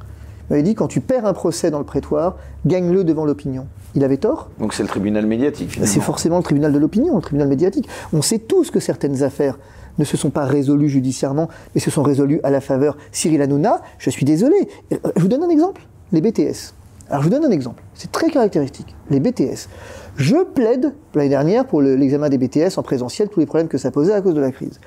Il 0.48 0.54
avait 0.54 0.62
dit 0.62 0.74
quand 0.74 0.88
tu 0.88 1.00
perds 1.00 1.24
un 1.24 1.32
procès 1.34 1.70
dans 1.70 1.78
le 1.78 1.84
prétoire, 1.84 2.36
gagne-le 2.66 3.04
devant 3.04 3.24
l'opinion. 3.24 3.66
Il 3.94 4.04
avait 4.04 4.18
tort. 4.18 4.50
Donc 4.60 4.72
c'est 4.74 4.82
le 4.82 4.88
tribunal 4.88 5.26
médiatique. 5.26 5.80
C'est 5.84 6.00
forcément 6.00 6.36
le 6.36 6.42
tribunal 6.42 6.72
de 6.72 6.78
l'opinion, 6.78 7.16
le 7.16 7.22
tribunal 7.22 7.48
médiatique. 7.48 7.88
On 8.12 8.22
sait 8.22 8.38
tous 8.38 8.70
que 8.70 8.78
certaines 8.80 9.22
affaires 9.22 9.58
ne 9.98 10.04
se 10.04 10.16
sont 10.16 10.30
pas 10.30 10.44
résolues 10.44 10.88
judiciairement, 10.88 11.48
mais 11.74 11.80
se 11.80 11.90
sont 11.90 12.02
résolues 12.02 12.40
à 12.44 12.50
la 12.50 12.60
faveur 12.60 12.96
Cyril 13.10 13.42
Hanouna. 13.42 13.82
Je 13.98 14.10
suis 14.10 14.24
désolé. 14.24 14.68
Je 14.90 15.20
vous 15.20 15.28
donne 15.28 15.42
un 15.42 15.48
exemple. 15.48 15.82
Les 16.12 16.20
BTS. 16.20 16.72
Alors 17.08 17.22
je 17.22 17.28
vous 17.28 17.34
donne 17.34 17.44
un 17.44 17.50
exemple. 17.50 17.82
C'est 17.94 18.12
très 18.12 18.30
caractéristique. 18.30 18.94
Les 19.10 19.18
BTS. 19.18 19.68
Je 20.16 20.36
plaide 20.44 20.92
l'année 21.14 21.28
dernière 21.28 21.66
pour 21.66 21.82
le- 21.82 21.96
l'examen 21.96 22.28
des 22.28 22.38
BTS 22.38 22.78
en 22.78 22.82
présentiel, 22.82 23.28
tous 23.28 23.40
les 23.40 23.46
problèmes 23.46 23.66
que 23.68 23.78
ça 23.78 23.90
posait 23.90 24.12
à 24.12 24.20
cause 24.20 24.34
de 24.34 24.40
la 24.40 24.52
crise. 24.52 24.78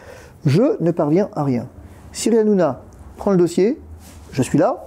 Je 0.46 0.82
ne 0.82 0.92
parviens 0.92 1.30
à 1.36 1.44
rien. 1.44 1.68
Cyril 2.14 2.40
Hanouna 2.40 2.82
prend 3.18 3.32
le 3.32 3.38
dossier, 3.38 3.78
je 4.32 4.42
suis 4.42 4.58
là, 4.58 4.86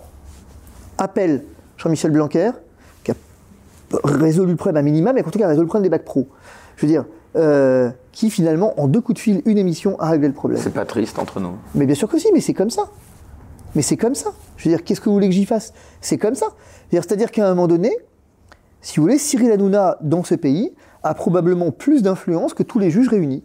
appelle 0.99 1.45
Jean-Michel 1.77 2.11
Blanquer, 2.11 2.51
résolu 4.05 4.51
le 4.53 4.57
problème 4.57 4.77
à 4.79 4.83
minima, 4.83 5.13
mais 5.13 5.25
en 5.25 5.31
tout 5.31 5.39
cas 5.39 5.47
a 5.47 5.49
résolu 5.49 5.65
le 5.65 5.69
problème 5.69 5.85
des 5.85 5.91
bacs 5.91 6.05
pro. 6.05 6.29
Je 6.77 6.87
veux 6.87 6.91
dire, 6.93 7.05
euh, 7.37 7.91
qui 8.13 8.31
finalement, 8.31 8.79
en 8.81 8.89
deux 8.89 9.01
coups 9.01 9.17
de 9.17 9.21
fil, 9.21 9.43
une 9.45 9.59
émission, 9.59 9.99
a 10.01 10.11
réglé 10.11 10.29
le 10.29 10.35
problème. 10.35 10.61
C'est 10.63 10.73
pas 10.73 10.85
triste 10.85 11.19
entre 11.19 11.41
nous. 11.41 11.53
Mais 11.75 11.87
bien 11.87 11.95
sûr 11.95 12.09
que 12.09 12.19
si, 12.19 12.29
mais 12.33 12.41
c'est 12.41 12.55
comme 12.55 12.71
ça. 12.71 12.85
Mais 13.75 13.83
c'est 13.83 13.97
comme 13.97 14.15
ça. 14.15 14.31
Je 14.57 14.69
veux 14.69 14.75
dire, 14.75 14.85
qu'est-ce 14.85 15.01
que 15.01 15.07
vous 15.09 15.15
voulez 15.15 15.29
que 15.29 15.35
j'y 15.35 15.45
fasse? 15.45 15.73
C'est 16.01 16.17
comme 16.19 16.35
ça. 16.35 16.47
C'est-à-dire- 16.91 17.31
qu'à 17.31 17.47
un 17.47 17.51
moment 17.51 17.67
donné, 17.67 17.91
si 18.81 18.97
vous 18.97 19.03
voulez, 19.03 19.19
Cyril 19.19 19.51
Hanouna, 19.53 19.99
dans 20.01 20.25
ce 20.25 20.35
pays, 20.35 20.73
a 21.03 21.15
probablement 21.15 21.71
plus 21.73 22.03
d'influence 22.03 22.55
que 22.55 22.63
tous 22.63 22.79
les 22.79 22.91
juges 22.91 23.09
réunis. 23.09 23.45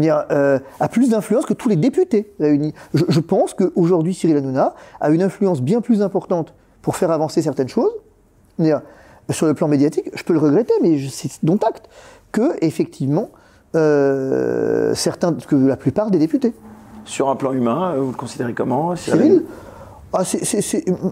Euh, 0.00 0.58
a 0.80 0.88
plus 0.88 1.08
d'influence 1.10 1.46
que 1.46 1.54
tous 1.54 1.68
les 1.70 1.76
députés 1.76 2.30
réunis. 2.38 2.74
Je, 2.94 3.04
je 3.08 3.20
pense 3.20 3.54
qu'aujourd'hui, 3.54 4.12
Cyril 4.12 4.36
Hanouna 4.36 4.74
a 5.00 5.10
une 5.10 5.22
influence 5.22 5.62
bien 5.62 5.80
plus 5.80 6.02
importante 6.02 6.52
pour 6.82 6.96
faire 6.96 7.10
avancer 7.10 7.40
certaines 7.42 7.68
choses. 7.68 7.92
Sur 9.30 9.46
le 9.46 9.54
plan 9.54 9.68
médiatique, 9.68 10.10
je 10.14 10.22
peux 10.22 10.32
le 10.32 10.38
regretter, 10.38 10.74
mais 10.82 10.98
c'est 11.08 11.44
dont 11.44 11.58
acte, 11.58 11.88
que, 12.32 12.56
effectivement, 12.64 13.30
euh, 13.74 14.94
certains, 14.94 15.32
que 15.32 15.56
la 15.56 15.76
plupart 15.76 16.10
des 16.10 16.18
députés. 16.18 16.54
Sur 17.04 17.28
un 17.28 17.36
plan 17.36 17.52
humain, 17.52 17.92
euh, 17.94 18.00
vous 18.00 18.10
le 18.10 18.16
considérez 18.16 18.52
comment 18.52 18.96
Cyril 18.96 19.44
ah, 20.12 20.22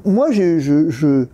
Moi, 0.04 0.30
je. 0.30 0.58
je, 0.58 1.26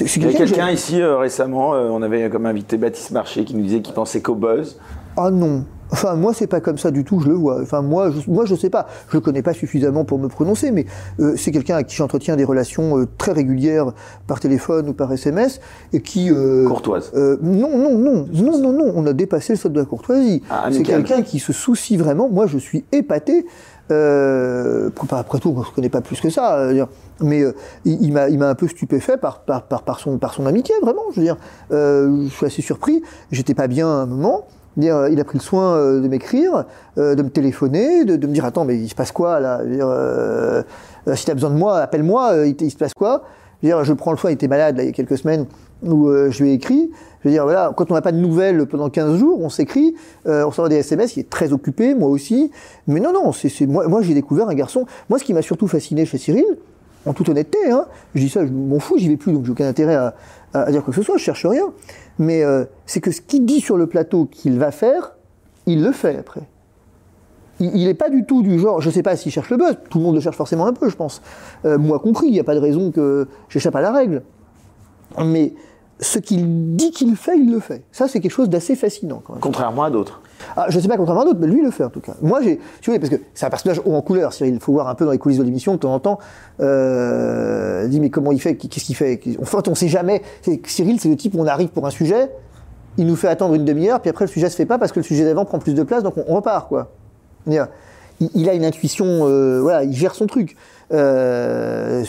Il 0.00 0.22
y 0.22 0.26
a 0.26 0.32
quelqu'un 0.32 0.68
que 0.68 0.72
ici 0.72 1.00
euh, 1.00 1.18
récemment, 1.18 1.74
euh, 1.74 1.88
on 1.90 2.02
avait 2.02 2.28
comme 2.30 2.46
invité 2.46 2.76
Baptiste 2.76 3.10
Marché 3.10 3.44
qui 3.44 3.54
nous 3.54 3.62
disait 3.62 3.80
qu'il 3.80 3.94
pensait 3.94 4.20
qu'au 4.20 4.34
buzz. 4.34 4.78
Ah 5.16 5.30
non. 5.30 5.64
Enfin, 5.92 6.16
moi, 6.16 6.34
c'est 6.34 6.48
pas 6.48 6.60
comme 6.60 6.78
ça 6.78 6.90
du 6.90 7.04
tout, 7.04 7.20
je 7.20 7.28
le 7.28 7.34
vois. 7.34 7.60
Enfin, 7.62 7.80
moi, 7.80 8.10
je, 8.10 8.28
moi, 8.28 8.44
je 8.44 8.56
sais 8.56 8.70
pas. 8.70 8.88
Je 9.08 9.16
le 9.16 9.20
connais 9.20 9.40
pas 9.42 9.52
suffisamment 9.52 10.04
pour 10.04 10.18
me 10.18 10.26
prononcer, 10.26 10.72
mais 10.72 10.84
euh, 11.20 11.34
c'est 11.36 11.52
quelqu'un 11.52 11.74
avec 11.76 11.86
qui 11.86 11.94
j'entretiens 11.94 12.34
des 12.34 12.42
relations 12.42 12.98
euh, 12.98 13.06
très 13.18 13.30
régulières 13.30 13.92
par 14.26 14.40
téléphone 14.40 14.88
ou 14.88 14.94
par 14.94 15.12
SMS 15.12 15.60
et 15.92 16.00
qui. 16.02 16.28
euh, 16.32 16.66
Courtoise. 16.66 17.12
euh, 17.14 17.36
non, 17.40 17.78
non, 17.78 17.96
non, 17.98 18.26
non, 18.32 18.58
non, 18.58 18.72
non, 18.72 18.92
on 18.96 19.06
a 19.06 19.12
dépassé 19.12 19.52
le 19.52 19.58
stade 19.58 19.74
de 19.74 19.78
la 19.78 19.86
courtoisie. 19.86 20.42
Ah, 20.50 20.66
c'est 20.72 20.82
quelqu'un 20.82 21.22
qui 21.22 21.38
se 21.38 21.52
soucie 21.52 21.96
vraiment. 21.96 22.28
Moi, 22.28 22.46
je 22.48 22.58
suis 22.58 22.84
épaté. 22.90 23.46
Euh, 23.92 24.90
après 25.12 25.38
tout, 25.38 25.54
se 25.64 25.70
connaît 25.72 25.88
pas 25.88 26.00
plus 26.00 26.20
que 26.20 26.30
ça. 26.30 26.56
euh, 26.56 26.84
mais 27.20 27.42
euh, 27.42 27.54
il, 27.84 28.12
m'a, 28.12 28.28
il 28.28 28.38
m'a 28.40 28.48
un 28.50 28.54
peu 28.56 28.66
stupéfait 28.66 29.16
par, 29.16 29.40
par, 29.44 29.62
par, 29.62 29.82
par 29.84 30.00
son, 30.00 30.18
par 30.18 30.34
son 30.34 30.46
amitié, 30.46 30.74
vraiment. 30.82 31.02
Je 31.12 31.20
veux 31.20 31.22
dire, 31.26 31.36
euh, 31.70 32.24
je 32.24 32.34
suis 32.34 32.46
assez 32.46 32.60
surpris. 32.62 33.02
J'étais 33.30 33.54
pas 33.54 33.68
bien 33.68 33.86
à 33.86 33.92
un 34.02 34.06
moment. 34.06 34.46
Dire, 34.76 34.96
euh, 34.96 35.10
il 35.10 35.18
a 35.20 35.24
pris 35.24 35.38
le 35.38 35.42
soin 35.42 35.76
euh, 35.76 36.00
de 36.00 36.08
m'écrire, 36.08 36.64
euh, 36.98 37.14
de 37.14 37.22
me 37.22 37.30
téléphoner, 37.30 38.04
de, 38.04 38.14
me 38.26 38.32
dire 38.32 38.44
attends 38.44 38.64
mais 38.64 38.76
il 38.76 38.88
se 38.88 38.94
passe 38.94 39.12
quoi 39.12 39.40
là? 39.40 39.64
Dire, 39.64 39.86
euh, 39.88 40.62
Si 41.14 41.24
tu 41.24 41.30
as 41.30 41.34
besoin 41.34 41.50
de 41.50 41.56
moi, 41.56 41.78
appelle-moi. 41.78 42.46
il, 42.46 42.70
se 42.70 42.76
passe 42.76 42.94
quoi? 42.94 43.24
Je, 43.62 43.70
je 43.84 43.92
prends 43.94 44.12
le 44.12 44.18
soin. 44.18 44.30
Il 44.30 44.34
était 44.34 44.48
malade 44.48 44.76
il 44.78 44.86
y 44.86 44.88
a 44.88 44.92
quelques 44.92 45.16
semaines 45.18 45.46
où 45.82 46.10
je 46.10 46.42
lui 46.42 46.50
ai 46.50 46.52
écrit. 46.54 46.90
Je 47.24 47.30
veux 47.30 47.40
voilà, 47.40 47.72
quand 47.76 47.90
on 47.90 47.94
n'a 47.94 48.02
pas 48.02 48.12
de 48.12 48.18
nouvelles 48.18 48.66
pendant 48.66 48.88
15 48.88 49.18
jours, 49.18 49.40
on 49.42 49.48
s'écrit, 49.48 49.94
euh, 50.26 50.44
on 50.46 50.50
s'envoie 50.50 50.68
des 50.68 50.76
SMS. 50.76 51.16
Il 51.16 51.20
est 51.20 51.30
très 51.30 51.52
occupé, 51.52 51.94
moi 51.94 52.08
aussi. 52.08 52.50
Mais 52.86 53.00
non 53.00 53.12
non, 53.12 53.32
c'est- 53.32 53.66
moi, 53.66 53.88
moi 53.88 54.02
j'ai 54.02 54.14
découvert 54.14 54.48
un 54.48 54.54
garçon. 54.54 54.86
Moi 55.08 55.18
ce 55.18 55.24
qui 55.24 55.34
m'a 55.34 55.42
surtout 55.42 55.66
fasciné 55.66 56.06
chez 56.06 56.18
Cyril, 56.18 56.44
en 57.04 57.12
toute 57.12 57.28
honnêteté, 57.28 57.58
hein, 57.70 57.86
je 58.14 58.20
dis 58.20 58.28
ça, 58.28 58.44
je 58.46 58.52
m'en 58.52 58.78
fous, 58.78 58.96
j'y 58.98 59.08
vais 59.08 59.16
plus, 59.16 59.32
donc 59.32 59.44
j'ai 59.44 59.52
aucun 59.52 59.68
intérêt 59.68 59.94
à, 59.94 60.14
à- 60.64 60.70
dire 60.70 60.82
quoi 60.84 60.92
que 60.92 61.00
ce 61.00 61.02
soit, 61.04 61.16
je 61.16 61.22
cherche 61.22 61.46
rien. 61.46 61.72
Mais 62.18 62.42
euh, 62.42 62.64
c'est 62.86 63.00
que 63.00 63.10
ce 63.10 63.20
qu'il 63.20 63.44
dit 63.44 63.60
sur 63.60 63.76
le 63.76 63.86
plateau 63.86 64.26
qu'il 64.26 64.58
va 64.58 64.70
faire, 64.70 65.12
il 65.66 65.82
le 65.82 65.92
fait 65.92 66.16
après. 66.18 66.42
Il 67.58 67.84
n'est 67.86 67.94
pas 67.94 68.10
du 68.10 68.26
tout 68.26 68.42
du 68.42 68.58
genre, 68.58 68.80
je 68.82 68.90
sais 68.90 69.02
pas 69.02 69.16
s'il 69.16 69.32
cherche 69.32 69.48
le 69.48 69.56
buzz, 69.56 69.78
tout 69.88 69.98
le 69.98 70.04
monde 70.04 70.14
le 70.14 70.20
cherche 70.20 70.36
forcément 70.36 70.66
un 70.66 70.74
peu, 70.74 70.90
je 70.90 70.96
pense. 70.96 71.22
Euh, 71.64 71.78
moi 71.78 71.98
compris, 71.98 72.26
il 72.26 72.32
n'y 72.32 72.40
a 72.40 72.44
pas 72.44 72.54
de 72.54 72.60
raison 72.60 72.90
que 72.90 73.28
j'échappe 73.48 73.76
à 73.76 73.80
la 73.80 73.92
règle. 73.92 74.22
Mais 75.24 75.54
ce 76.00 76.18
qu'il 76.18 76.76
dit 76.76 76.90
qu'il 76.90 77.16
fait, 77.16 77.38
il 77.38 77.50
le 77.50 77.60
fait. 77.60 77.82
Ça, 77.92 78.06
c'est 78.08 78.20
quelque 78.20 78.30
chose 78.32 78.50
d'assez 78.50 78.76
fascinant 78.76 79.22
quand 79.24 79.32
même. 79.34 79.40
Contrairement 79.40 79.84
à 79.84 79.90
d'autres. 79.90 80.20
Ah, 80.56 80.66
je 80.68 80.78
sais 80.78 80.88
pas 80.88 80.98
contrairement 80.98 81.22
à 81.22 81.24
d'autres, 81.24 81.38
mais 81.40 81.46
lui 81.46 81.60
il 81.60 81.64
le 81.64 81.70
fait 81.70 81.84
en 81.84 81.88
tout 81.88 82.00
cas. 82.00 82.12
Moi 82.20 82.42
j'ai, 82.42 82.60
tu 82.82 82.90
vois, 82.90 82.98
parce 83.00 83.08
que 83.10 83.16
c'est 83.32 83.46
un 83.46 83.50
personnage 83.50 83.80
haut 83.86 83.94
en 83.94 84.02
couleur, 84.02 84.34
Cyril. 84.34 84.52
Il 84.54 84.60
faut 84.60 84.72
voir 84.72 84.88
un 84.88 84.94
peu 84.94 85.06
dans 85.06 85.10
les 85.12 85.18
coulisses 85.18 85.38
de 85.38 85.42
l'émission 85.42 85.72
de 85.72 85.78
temps 85.78 85.94
en 85.94 85.98
temps. 85.98 86.18
Euh, 86.60 87.86
dit 87.88 88.00
mais 88.00 88.10
comment 88.10 88.32
il 88.32 88.40
fait, 88.40 88.56
qu'est-ce 88.56 88.84
qu'il 88.84 88.96
fait 88.96 89.18
En 89.40 89.44
fait, 89.44 89.68
on 89.68 89.74
sait 89.74 89.88
jamais. 89.88 90.22
C'est- 90.42 90.60
Cyril, 90.66 91.00
c'est 91.00 91.08
le 91.08 91.16
type 91.16 91.34
où 91.34 91.40
on 91.40 91.46
arrive 91.46 91.68
pour 91.68 91.86
un 91.86 91.90
sujet, 91.90 92.30
il 92.98 93.06
nous 93.06 93.16
fait 93.16 93.28
attendre 93.28 93.54
une 93.54 93.64
demi-heure, 93.64 94.00
puis 94.00 94.10
après 94.10 94.24
le 94.26 94.30
sujet 94.30 94.50
se 94.50 94.56
fait 94.56 94.66
pas 94.66 94.78
parce 94.78 94.92
que 94.92 95.00
le 95.00 95.04
sujet 95.04 95.24
d'avant 95.24 95.44
prend 95.46 95.58
plus 95.58 95.74
de 95.74 95.82
place, 95.82 96.02
donc 96.02 96.18
on, 96.18 96.24
on 96.28 96.34
repart 96.36 96.68
quoi. 96.68 96.92
Il, 97.46 97.66
il 98.34 98.48
a 98.48 98.54
une 98.54 98.64
intuition, 98.64 99.06
euh, 99.06 99.60
voilà, 99.60 99.84
il 99.84 99.92
gère 99.94 100.14
son 100.14 100.26
truc. 100.26 100.56
Euh, 100.92 102.04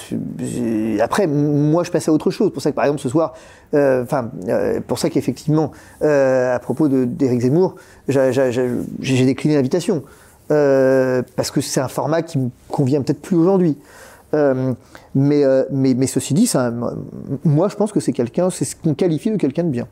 après, 1.01 1.27
moi, 1.27 1.83
je 1.83 1.91
passe 1.91 2.07
à 2.07 2.11
autre 2.13 2.31
chose. 2.31 2.51
Pour 2.51 2.61
ça 2.61 2.71
que, 2.71 2.75
par 2.75 2.85
exemple, 2.85 3.01
ce 3.01 3.09
soir, 3.09 3.33
euh, 3.73 4.03
enfin, 4.03 4.31
euh, 4.47 4.79
pour 4.85 4.99
ça 4.99 5.09
qu'effectivement, 5.09 5.71
à 6.01 6.59
propos 6.61 6.87
d'Éric 6.87 7.41
Zemmour, 7.41 7.75
j'a- 8.07 8.31
j'a- 8.31 8.51
j'a- 8.51 8.63
j'ai 9.01 9.25
décliné 9.25 9.55
l'invitation 9.55 10.03
parce 10.49 11.51
que 11.51 11.59
c'est 11.61 11.81
un 11.81 11.87
format 11.89 12.21
qui 12.21 12.37
me 12.37 12.49
convient 12.69 13.01
peut-être 13.01 13.21
plus 13.21 13.35
aujourd'hui. 13.35 13.77
Mais, 14.33 15.43
mais, 15.71 15.93
mais 15.95 16.05
ceci 16.07 16.33
dit, 16.33 16.51
moi, 17.43 17.69
je 17.69 17.75
pense 17.75 17.91
que 17.91 17.99
c'est 17.99 18.13
quelqu'un, 18.13 18.49
c'est 18.49 18.65
ce 18.65 18.75
qu'on 18.75 18.93
qualifie 18.93 19.31
de 19.31 19.37
quelqu'un 19.37 19.63
de 19.63 19.69
bien. 19.69 19.87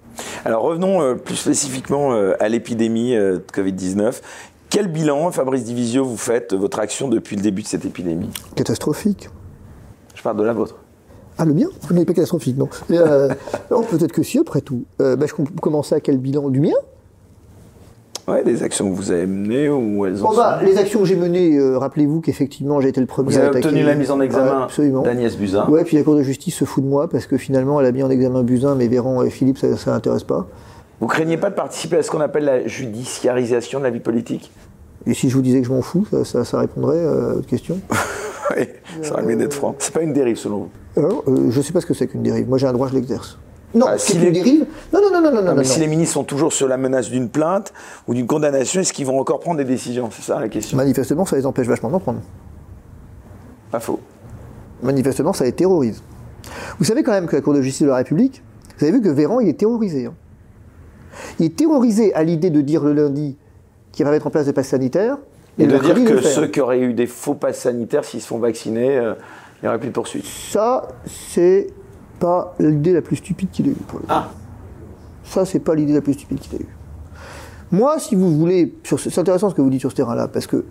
Alors 0.45 0.61
revenons 0.63 1.15
plus 1.17 1.35
spécifiquement 1.35 2.11
à 2.39 2.47
l'épidémie 2.47 3.13
de 3.15 3.43
Covid-19. 3.53 4.21
Quel 4.69 4.87
bilan, 4.87 5.31
Fabrice 5.31 5.63
Divisio, 5.63 6.03
vous 6.05 6.17
faites 6.17 6.51
de 6.51 6.57
votre 6.57 6.79
action 6.79 7.07
depuis 7.07 7.35
le 7.35 7.41
début 7.41 7.61
de 7.61 7.67
cette 7.67 7.85
épidémie? 7.85 8.29
Catastrophique. 8.55 9.29
Je 10.15 10.21
parle 10.21 10.37
de 10.37 10.43
la 10.43 10.53
vôtre. 10.53 10.75
Ah, 11.37 11.45
le 11.45 11.53
mien? 11.53 11.67
Vous 11.81 11.93
n'avez 11.93 12.05
pas 12.05 12.13
catastrophique, 12.13 12.57
non. 12.57 12.69
Euh, 12.91 13.29
non, 13.71 13.83
peut-être 13.83 14.11
que 14.11 14.23
si, 14.23 14.39
après 14.39 14.61
tout. 14.61 14.83
Euh, 15.01 15.15
bah, 15.15 15.25
je 15.27 15.33
com- 15.33 15.47
commençais 15.61 15.95
à 15.95 15.99
quel 15.99 16.17
bilan? 16.17 16.49
Du 16.49 16.59
mien? 16.59 16.73
Ouais, 18.27 18.43
des 18.43 18.63
actions 18.63 18.89
que 18.89 18.95
vous 18.95 19.11
avez 19.11 19.27
menées 19.27 19.69
ou 19.69 20.03
elles 20.05 20.15
bah, 20.19 20.59
Les 20.63 20.77
actions 20.79 21.01
que 21.01 21.05
j'ai 21.05 21.15
menées, 21.15 21.57
euh, 21.57 21.77
rappelez-vous 21.77 22.21
qu'effectivement, 22.21 22.81
j'ai 22.81 22.89
été 22.89 22.99
le 22.99 23.05
premier 23.05 23.29
Vous 23.29 23.35
à 23.37 23.41
avez 23.41 23.49
attaquer. 23.49 23.67
obtenu 23.67 23.83
la 23.83 23.93
mise 23.93 24.09
en 24.09 24.19
examen 24.19 24.67
d'Agnès 25.03 25.37
Buzyn. 25.37 25.67
Ouais, 25.69 25.83
puis 25.83 25.95
la 25.97 26.03
Cour 26.03 26.15
de 26.15 26.23
justice 26.23 26.55
se 26.55 26.65
fout 26.65 26.83
de 26.83 26.89
moi 26.89 27.07
parce 27.07 27.27
que 27.27 27.37
finalement, 27.37 27.79
elle 27.79 27.85
a 27.85 27.91
mis 27.91 28.01
en 28.01 28.09
examen 28.09 28.41
Buzyn, 28.41 28.73
mais 28.75 28.87
Véran 28.87 29.21
et 29.21 29.29
Philippe, 29.29 29.59
ça 29.59 29.67
ne 29.67 29.75
l'intéresse 29.91 30.23
pas. 30.23 30.47
Vous 30.99 31.07
craignez 31.07 31.37
pas 31.37 31.49
de 31.49 31.55
participer 31.55 31.97
à 31.97 32.03
ce 32.03 32.09
qu'on 32.11 32.21
appelle 32.21 32.45
la 32.45 32.67
judiciarisation 32.67 33.79
de 33.79 33.83
la 33.83 33.89
vie 33.89 33.99
politique? 33.99 34.51
Et 35.05 35.13
si 35.13 35.29
je 35.29 35.35
vous 35.35 35.41
disais 35.41 35.59
que 35.61 35.67
je 35.67 35.73
m'en 35.73 35.81
fous, 35.81 36.05
ça, 36.09 36.23
ça- 36.25 36.45
ça 36.45 36.59
répondrait 36.59 36.97
euh, 36.97 37.31
à 37.31 37.33
votre 37.35 37.47
question? 37.47 37.79
Oui, 38.55 38.67
ça 39.01 39.13
aurait 39.13 39.23
le 39.23 39.27
mieux 39.29 39.35
d'être 39.37 39.55
franc. 39.55 39.75
C'est 39.79 39.91
pas 39.91 40.03
une 40.03 40.13
dérive 40.13 40.37
selon 40.37 40.57
vous? 40.57 40.69
Alors, 40.97 41.23
euh, 41.27 41.49
je 41.49 41.57
ne 41.57 41.63
sais 41.63 41.73
pas 41.73 41.81
ce 41.81 41.87
que 41.87 41.95
c'est 41.95 42.05
qu'une 42.05 42.21
dérive. 42.21 42.47
Moi, 42.47 42.59
j'ai 42.59 42.67
un 42.67 42.73
droit, 42.73 42.87
je 42.87 42.93
l'exerce. 42.93 43.39
Non, 43.73 43.87
Ah, 43.89 43.97
c'est 43.97 44.11
si 44.13 44.17
les- 44.19 44.29
dérive. 44.31 44.67
Non, 44.93 44.99
non, 45.01 45.09
non, 45.11 45.19
non, 45.19 45.31
non, 45.31 45.41
non. 45.41 45.51
mais 45.55 45.63
non. 45.63 45.67
si 45.67 45.79
les 45.79 45.87
ministres 45.87 46.13
sont 46.13 46.23
toujours 46.23 46.53
sur 46.53 46.67
la 46.67 46.77
menace 46.77 47.09
d'une 47.09 47.27
plainte 47.27 47.73
ou 48.07 48.13
d'une 48.13 48.27
condamnation, 48.27 48.81
est-ce 48.81 48.93
qu'ils 48.93 49.07
vont 49.07 49.19
encore 49.19 49.39
prendre 49.39 49.57
des 49.57 49.63
décisions? 49.65 50.09
C'est 50.11 50.21
ça 50.21 50.39
la 50.39 50.47
question. 50.47 50.77
Manifestement, 50.77 51.25
ça 51.25 51.35
les 51.37 51.45
empêche 51.47 51.65
vachement 51.67 51.89
d'en 51.89 51.99
prendre. 51.99 52.19
Pas 53.71 53.79
faux. 53.79 53.99
Manifestement, 54.83 55.33
ça 55.33 55.43
les 55.43 55.51
terrorise. 55.51 56.03
Vous 56.77 56.85
savez 56.85 57.01
quand 57.01 57.13
même 57.13 57.25
que 57.25 57.35
la 57.35 57.41
Cour 57.41 57.55
de 57.55 57.61
justice 57.63 57.81
de 57.81 57.87
la 57.89 57.95
République, 57.95 58.43
vous 58.77 58.85
avez 58.85 58.93
vu 58.93 59.01
que 59.01 59.09
Véran, 59.09 59.39
il 59.39 59.49
est 59.49 59.57
terrorisé. 59.59 60.05
hein. 60.05 60.13
Il 61.39 61.45
est 61.45 61.55
terrorisé 61.55 62.13
à 62.13 62.23
l'idée 62.23 62.49
de 62.49 62.61
dire 62.61 62.83
le 62.83 62.93
lundi 62.93 63.37
qu'il 63.91 64.05
va 64.05 64.11
mettre 64.11 64.27
en 64.27 64.29
place 64.29 64.45
des 64.45 64.53
passes 64.53 64.69
sanitaires. 64.69 65.17
Et 65.57 65.67
de 65.67 65.77
dire 65.77 65.95
que 65.95 66.21
ceux 66.21 66.47
qui 66.47 66.59
auraient 66.59 66.81
eu 66.81 66.93
des 66.93 67.07
faux 67.07 67.33
passes 67.33 67.59
sanitaires, 67.59 68.03
s'ils 68.03 68.21
se 68.21 68.27
font 68.27 68.39
vacciner, 68.39 68.97
euh, 68.97 69.13
il 69.61 69.65
n'y 69.65 69.69
aurait 69.69 69.79
plus 69.79 69.87
de 69.87 69.93
poursuite. 69.93 70.25
Ça, 70.25 70.87
c'est 71.05 71.67
pas 72.19 72.53
l'idée 72.59 72.93
la 72.93 73.01
plus 73.01 73.15
stupide 73.15 73.49
qu'il 73.51 73.67
ait 73.67 73.71
eue. 73.71 73.75
Pour 73.87 73.99
le 73.99 74.05
coup. 74.05 74.11
Ah, 74.11 74.29
Ça, 75.23 75.45
c'est 75.45 75.59
pas 75.59 75.75
l'idée 75.75 75.93
la 75.93 76.01
plus 76.01 76.13
stupide 76.13 76.39
qu'il 76.39 76.55
ait 76.55 76.63
eue. 76.63 76.75
Moi, 77.71 77.97
si 77.99 78.15
vous 78.15 78.37
voulez, 78.37 78.73
sur 78.83 78.99
c'est 78.99 79.17
intéressant 79.17 79.49
ce 79.49 79.55
que 79.55 79.61
vous 79.61 79.69
dites 79.69 79.79
sur 79.79 79.91
ce 79.91 79.95
terrain-là, 79.95 80.27
parce 80.27 80.45
que 80.45 80.65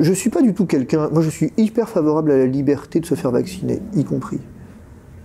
je 0.00 0.12
suis 0.12 0.30
pas 0.30 0.42
du 0.42 0.52
tout 0.54 0.66
quelqu'un. 0.66 1.08
Moi, 1.10 1.22
je 1.22 1.30
suis 1.30 1.52
hyper 1.56 1.88
favorable 1.88 2.32
à 2.32 2.36
la 2.36 2.46
liberté 2.46 3.00
de 3.00 3.06
se 3.06 3.14
faire 3.14 3.30
vacciner, 3.30 3.80
y 3.94 4.04
compris. 4.04 4.40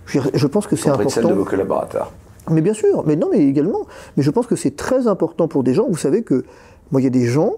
Je, 0.06 0.20
je 0.32 0.46
pense 0.46 0.66
que 0.66 0.76
c'est 0.76 0.90
de 0.90 1.08
celle 1.08 1.24
de 1.24 1.28
important. 1.28 1.34
vos 1.34 1.44
collaborateurs. 1.44 2.12
Mais 2.48 2.62
bien 2.62 2.74
sûr, 2.74 3.04
mais 3.06 3.16
non, 3.16 3.28
mais 3.30 3.38
également. 3.46 3.86
Mais 4.16 4.22
je 4.22 4.30
pense 4.30 4.46
que 4.46 4.56
c'est 4.56 4.74
très 4.76 5.06
important 5.06 5.46
pour 5.46 5.62
des 5.62 5.74
gens. 5.74 5.86
Vous 5.88 5.96
savez 5.96 6.22
que 6.22 6.44
moi, 6.90 7.00
il 7.00 7.04
y 7.04 7.06
a 7.06 7.10
des 7.10 7.26
gens 7.26 7.54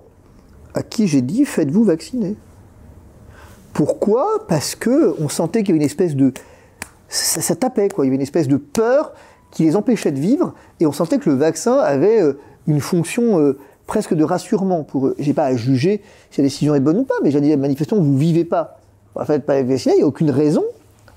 à 0.75 0.83
qui 0.83 1.07
j'ai 1.07 1.23
dit 1.23 1.45
faites-vous 1.45 1.85
vacciner. 1.85 2.35
Pourquoi? 3.73 4.45
Parce 4.49 4.75
que 4.75 5.15
on 5.21 5.29
sentait 5.29 5.61
qu'il 5.61 5.69
y 5.69 5.73
avait 5.73 5.79
une 5.85 5.87
espèce 5.87 6.15
de 6.17 6.33
ça, 7.09 7.55
tapait 7.55 7.89
quoi. 7.89 8.05
Il 8.05 8.09
y 8.09 8.11
avait 8.11 8.17
une 8.17 8.23
espèce 8.23 8.49
de 8.49 8.57
peur 8.57 9.13
qui 9.51 9.65
les 9.65 9.77
empêchait 9.77 10.13
de 10.13 10.19
vivre, 10.19 10.55
et 10.81 10.87
on 10.87 10.93
sentait 10.93 11.19
que 11.19 11.29
le 11.29 11.37
vaccin 11.37 11.77
avait 11.77 12.23
euh, 12.23 12.39
une 12.67 12.81
fonction 12.81 13.39
euh, 13.39 13.59
presque 13.87 14.15
de 14.15 14.25
rassurement 14.25 14.83
pour 14.83 15.09
eux. 15.09 15.15
J'ai 15.19 15.35
pas 15.35 15.45
à 15.45 15.55
juger 15.57 16.01
si 16.31 16.41
la 16.41 16.47
décision 16.47 16.75
est 16.75 16.81
bonne 16.81 16.99
ou 16.99 17.05
pas, 17.05 17.15
mais 17.23 17.31
j'ai 17.31 17.41
dit 17.41 17.55
manifestement 17.57 18.01
vous 18.01 18.17
vivez 18.17 18.45
pas. 18.45 18.79
En 19.15 19.27
fait, 19.27 19.41
pas 19.41 19.63
vacciner, 19.63 19.95
il 19.95 19.99
n'y 19.99 20.05
a 20.05 20.07
aucune 20.07 20.31
raison 20.31 20.65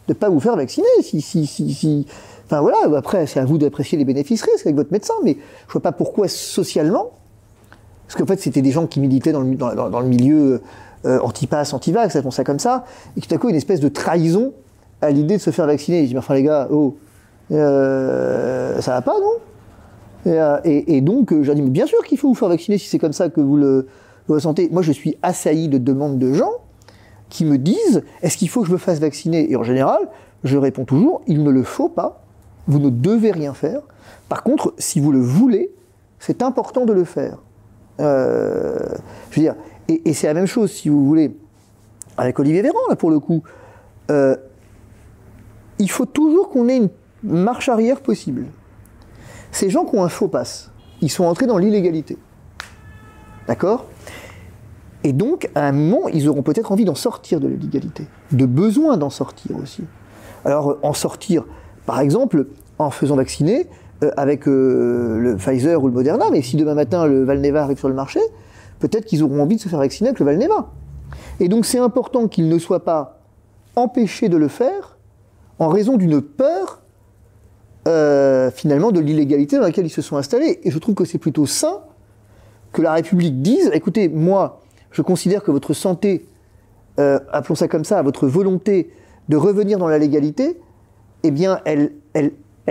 de 0.10 0.14
pas 0.14 0.28
vous 0.30 0.42
faire 0.42 0.58
vacciner. 0.58 0.88
Si, 1.02 1.22
si, 1.22 1.48
si- 1.48 2.06
Enfin 2.46 2.62
voilà, 2.62 2.78
après 2.98 3.26
c'est 3.26 3.40
à 3.40 3.46
vous 3.46 3.58
d'apprécier 3.58 3.98
les 3.98 4.06
bénéfices 4.06 4.44
risques 4.44 4.66
avec 4.66 4.76
votre 4.76 4.92
médecin, 4.92 5.16
mais 5.24 5.38
je 5.68 5.72
vois 5.74 5.82
pas 5.82 5.92
pourquoi 5.92 6.28
socialement, 6.28 7.12
parce 8.08 8.20
qu'en 8.20 8.28
fait 8.28 8.40
c'était 8.40 8.62
des 8.62 8.72
gens 8.72 8.86
qui 8.86 9.00
militaient 9.00 9.32
dans 9.32 9.42
le, 9.42 10.08
milieu 10.08 10.62
euh, 11.06 11.20
anti-pass, 11.22 11.74
anti-vax, 11.74 12.16
appelons 12.16 12.32
ça 12.32 12.44
comme 12.44 12.60
ça, 12.60 12.86
et 13.18 13.22
tout 13.22 13.34
à 13.34 13.38
coup 13.38 13.50
une 13.50 13.56
espèce 13.56 13.80
de 13.80 13.90
trahison 13.90 14.54
à 15.02 15.10
l'idée 15.10 15.38
de 15.38 15.42
se 15.42 15.50
faire 15.50 15.66
vacciner. 15.66 16.04
Je 16.04 16.08
dis 16.08 16.14
mais 16.14 16.20
enfin 16.20 16.36
les 16.36 16.44
gars, 16.44 16.68
oh, 16.72 16.96
euh, 17.52 18.80
ça 18.82 18.92
va 18.92 19.02
pas 19.02 19.20
non? 19.20 20.32
Et, 20.32 20.40
euh, 20.40 20.58
et- 20.64 21.02
donc, 21.02 21.32
euh, 21.32 21.44
j'ai 21.44 21.54
dit, 21.54 21.62
mais 21.62 21.70
bien 21.70 21.86
sûr 21.86 22.04
qu'il 22.04 22.18
faut 22.18 22.28
vous 22.28 22.34
faire 22.34 22.50
vacciner 22.50 22.80
si 22.80 22.88
c'est 22.90 22.98
comme 22.98 23.14
ça 23.14 23.30
que 23.30 23.42
vous 23.42 23.58
le 23.58 23.88
ressentez. 24.28 24.70
Moi, 24.72 24.82
je 24.82 24.92
suis 24.92 25.18
assailli 25.22 25.68
de 25.68 25.78
demandes 25.78 26.18
de 26.18 26.34
gens 26.34 26.52
qui 27.30 27.46
me 27.46 27.60
disent, 27.60 28.04
est-ce 28.24 28.38
qu'il 28.38 28.50
faut 28.50 28.62
que 28.62 28.68
je 28.68 28.72
me 28.72 28.78
fasse 28.80 29.00
vacciner? 29.00 29.52
Et 29.52 29.56
en 29.56 29.64
général, 29.64 30.00
je 30.44 30.58
réponds 30.58 30.86
toujours, 30.86 31.22
il 31.28 31.44
ne 31.44 31.52
le 31.52 31.62
faut 31.62 31.90
pas. 31.90 32.25
Vous 32.68 32.80
ne 32.80 32.90
devez 32.90 33.32
rien 33.32 33.54
faire. 33.54 33.82
Par 34.30 34.44
contre, 34.44 34.74
si 34.78 35.00
vous 35.00 35.12
le 35.12 35.20
voulez, 35.20 35.72
c'est 36.20 36.42
important 36.42 36.86
de 36.86 36.94
le 36.94 37.04
faire. 37.04 37.38
Euh, 38.00 38.78
je 39.30 39.36
veux 39.36 39.42
dire, 39.42 39.56
et, 39.88 40.14
c'est 40.14 40.28
la 40.28 40.34
même 40.34 40.48
chose, 40.48 40.72
si 40.72 40.90
vous 40.90 41.06
voulez, 41.06 41.36
avec 42.18 42.40
Olivier 42.40 42.62
Véran, 42.62 42.80
là, 42.90 42.96
pour 42.96 43.12
le 43.12 43.20
coup. 43.20 43.44
Euh, 44.12 44.36
il 45.78 45.90
faut 45.90 46.06
toujours 46.06 46.50
qu'on 46.50 46.70
ait 46.70 46.78
une 46.78 46.90
marche 47.24 47.70
arrière 47.70 48.02
possible. 48.02 48.46
Ces 49.52 49.70
gens 49.70 49.86
qui 49.86 49.96
ont 49.96 50.04
un 50.04 50.10
faux 50.10 50.28
pass, 50.28 50.72
ils 51.02 51.10
sont 51.10 51.26
entrés 51.26 51.48
dans 51.48 51.58
l'illégalité. 51.58 52.18
D'accord? 53.48 53.86
Et 55.04 55.14
donc, 55.14 55.50
à 55.54 55.68
un 55.68 55.72
moment, 55.72 56.08
ils 56.08 56.28
auront 56.28 56.42
peut-être 56.42 56.72
envie 56.72 56.86
d'en 56.86 56.96
sortir 56.96 57.40
de 57.40 57.48
l'illégalité, 57.48 58.08
de 58.32 58.46
besoin 58.46 58.98
d'en 58.98 59.12
sortir 59.12 59.56
aussi. 59.62 59.84
Alors, 60.44 60.78
en 60.82 60.94
sortir, 60.94 61.46
par 61.86 62.00
exemple, 62.00 62.48
en 62.80 62.90
faisant 62.90 63.16
vacciner 63.16 63.68
euh, 64.04 64.12
avec 64.18 64.48
euh, 64.48 65.20
le 65.20 65.36
Pfizer 65.38 65.82
ou 65.82 65.88
le 65.88 65.94
Moderna, 65.94 66.26
mais 66.32 66.42
si 66.42 66.58
demain 66.58 66.74
matin 66.74 67.06
le 67.06 67.24
Valneva 67.24 67.64
arrive 67.64 67.78
sur 67.78 67.90
le 67.90 67.96
marché, 67.96 68.20
peut-être 68.80 69.06
qu'ils 69.06 69.24
auront 69.24 69.42
envie 69.42 69.56
de 69.56 69.62
se 69.62 69.70
faire 69.70 69.80
vacciner 69.80 70.10
avec 70.10 70.20
le 70.20 70.26
Valneva. 70.26 70.72
Et 71.40 71.48
donc, 71.48 71.66
c'est 71.66 71.80
important 71.80 72.28
qu'ils 72.28 72.50
ne 72.50 72.60
soient 72.60 72.84
pas 72.84 73.20
empêchés 73.76 74.30
de 74.30 74.38
le 74.38 74.48
faire 74.48 74.98
en 75.60 75.68
raison 75.70 75.98
d'une 75.98 76.22
peur 76.22 76.82
euh, 77.88 78.50
finalement 78.52 78.92
de 78.92 79.00
l'illégalité 79.00 79.58
dans 79.58 79.64
laquelle 79.64 79.86
ils 79.86 79.92
se 79.92 80.02
sont 80.02 80.18
installés. 80.18 80.60
Et 80.64 80.72
je 80.72 80.80
trouve 80.80 80.96
que 80.96 81.06
c'est 81.06 81.18
plutôt 81.18 81.46
sain 81.46 81.82
que 82.72 82.82
la 82.82 82.94
République 82.94 83.42
dise, 83.42 83.70
écoutez, 83.74 84.10
moi, 84.10 84.62
je 84.92 85.02
considère 85.02 85.44
que 85.44 85.52
votre 85.52 85.74
santé, 85.74 86.26
appelons 86.98 87.56
ça 87.56 87.68
comme 87.68 87.86
ça, 87.86 88.02
votre 88.02 88.28
volonté 88.28 88.92
de 89.30 89.38
revenir 89.38 89.78
dans 89.78 89.88
la 89.88 89.98
légalité, 89.98 90.58
eh 91.26 91.32
bien, 91.32 91.60
elle, 91.66 91.92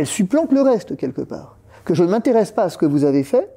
supplante 0.05 0.53
le 0.53 0.63
reste 0.63 0.97
quelque 0.97 1.23
part. 1.23 1.59
Que 1.85 1.95
je 1.95 2.03
ne 2.03 2.09
m'intéresse 2.09 2.51
pas 2.51 2.65
à 2.65 2.69
ce 2.71 2.79
que 2.79 2.87
vous 2.87 3.05
avez 3.05 3.25
fait, 3.25 3.49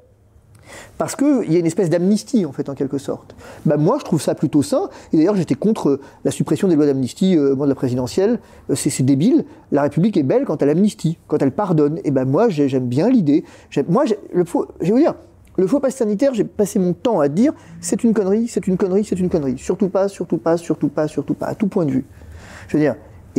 parce 0.98 1.16
qu'il 1.16 1.52
y 1.52 1.56
a 1.56 1.60
une 1.60 1.66
espèce 1.66 1.90
d'amnistie, 1.90 2.46
en 2.46 2.52
fait, 2.52 2.68
en 2.68 2.74
quelque 2.74 2.98
sorte. 2.98 3.36
Bah, 3.66 3.78
moi, 3.78 3.98
je 4.00 4.04
trouve 4.04 4.22
ça 4.22 4.36
plutôt 4.36 4.62
sain. 4.62 4.90
Et 5.14 5.18
d'ailleurs, 5.18 5.36
j'étais 5.36 5.56
contre 5.56 6.00
la 6.26 6.32
suppression 6.32 6.68
des 6.68 6.76
lois 6.76 6.86
d'amnistie, 6.86 7.38
euh, 7.38 7.56
moi, 7.56 7.66
de 7.68 7.72
la 7.72 7.76
présidentielle. 7.76 8.40
Euh, 8.70 8.76
c'est 8.76 9.04
débile. 9.04 9.46
La 9.72 9.84
République 9.84 10.18
est 10.18 10.24
belle 10.24 10.44
quand 10.44 10.62
elle 10.62 10.70
amnistie, 10.70 11.20
quand 11.28 11.42
elle 11.42 11.52
pardonne. 11.52 12.00
Et 12.04 12.12
ben 12.12 12.26
moi, 12.26 12.50
j'ai- 12.50 12.68
j'aime 12.68 12.88
bien 12.88 13.10
l'idée. 13.10 13.46
Moi, 13.88 14.04
le 14.34 14.44
faux, 14.44 14.68
je 14.82 14.88
vais 14.88 14.92
vous 14.92 14.98
dire, 15.00 15.16
le 15.56 15.68
faux 15.68 15.80
pass 15.80 15.96
sanitaire, 15.96 16.34
j'ai 16.34 16.44
passé 16.44 16.80
mon 16.80 16.94
temps 16.94 17.20
à 17.20 17.30
dire 17.30 17.54
c'est 17.80 18.04
une 18.04 18.14
connerie, 18.14 18.48
c'est 18.48 18.68
une 18.68 18.78
connerie, 18.78 19.06
c'est 19.06 19.20
une 19.20 19.30
connerie. 19.30 19.58
Surtout 19.58 19.90
pas, 19.90 20.08
surtout 20.10 20.38
pas, 20.38 20.58
surtout 20.58 20.90
pas, 20.90 21.08
surtout 21.08 21.34
pas, 21.34 21.48
à 21.48 21.56
tout 21.56 21.68
point 21.68 21.86
de 21.86 21.92
vue. 21.92 22.06
Je 22.68 22.78
veux 22.78 22.84
dire, 22.84 22.96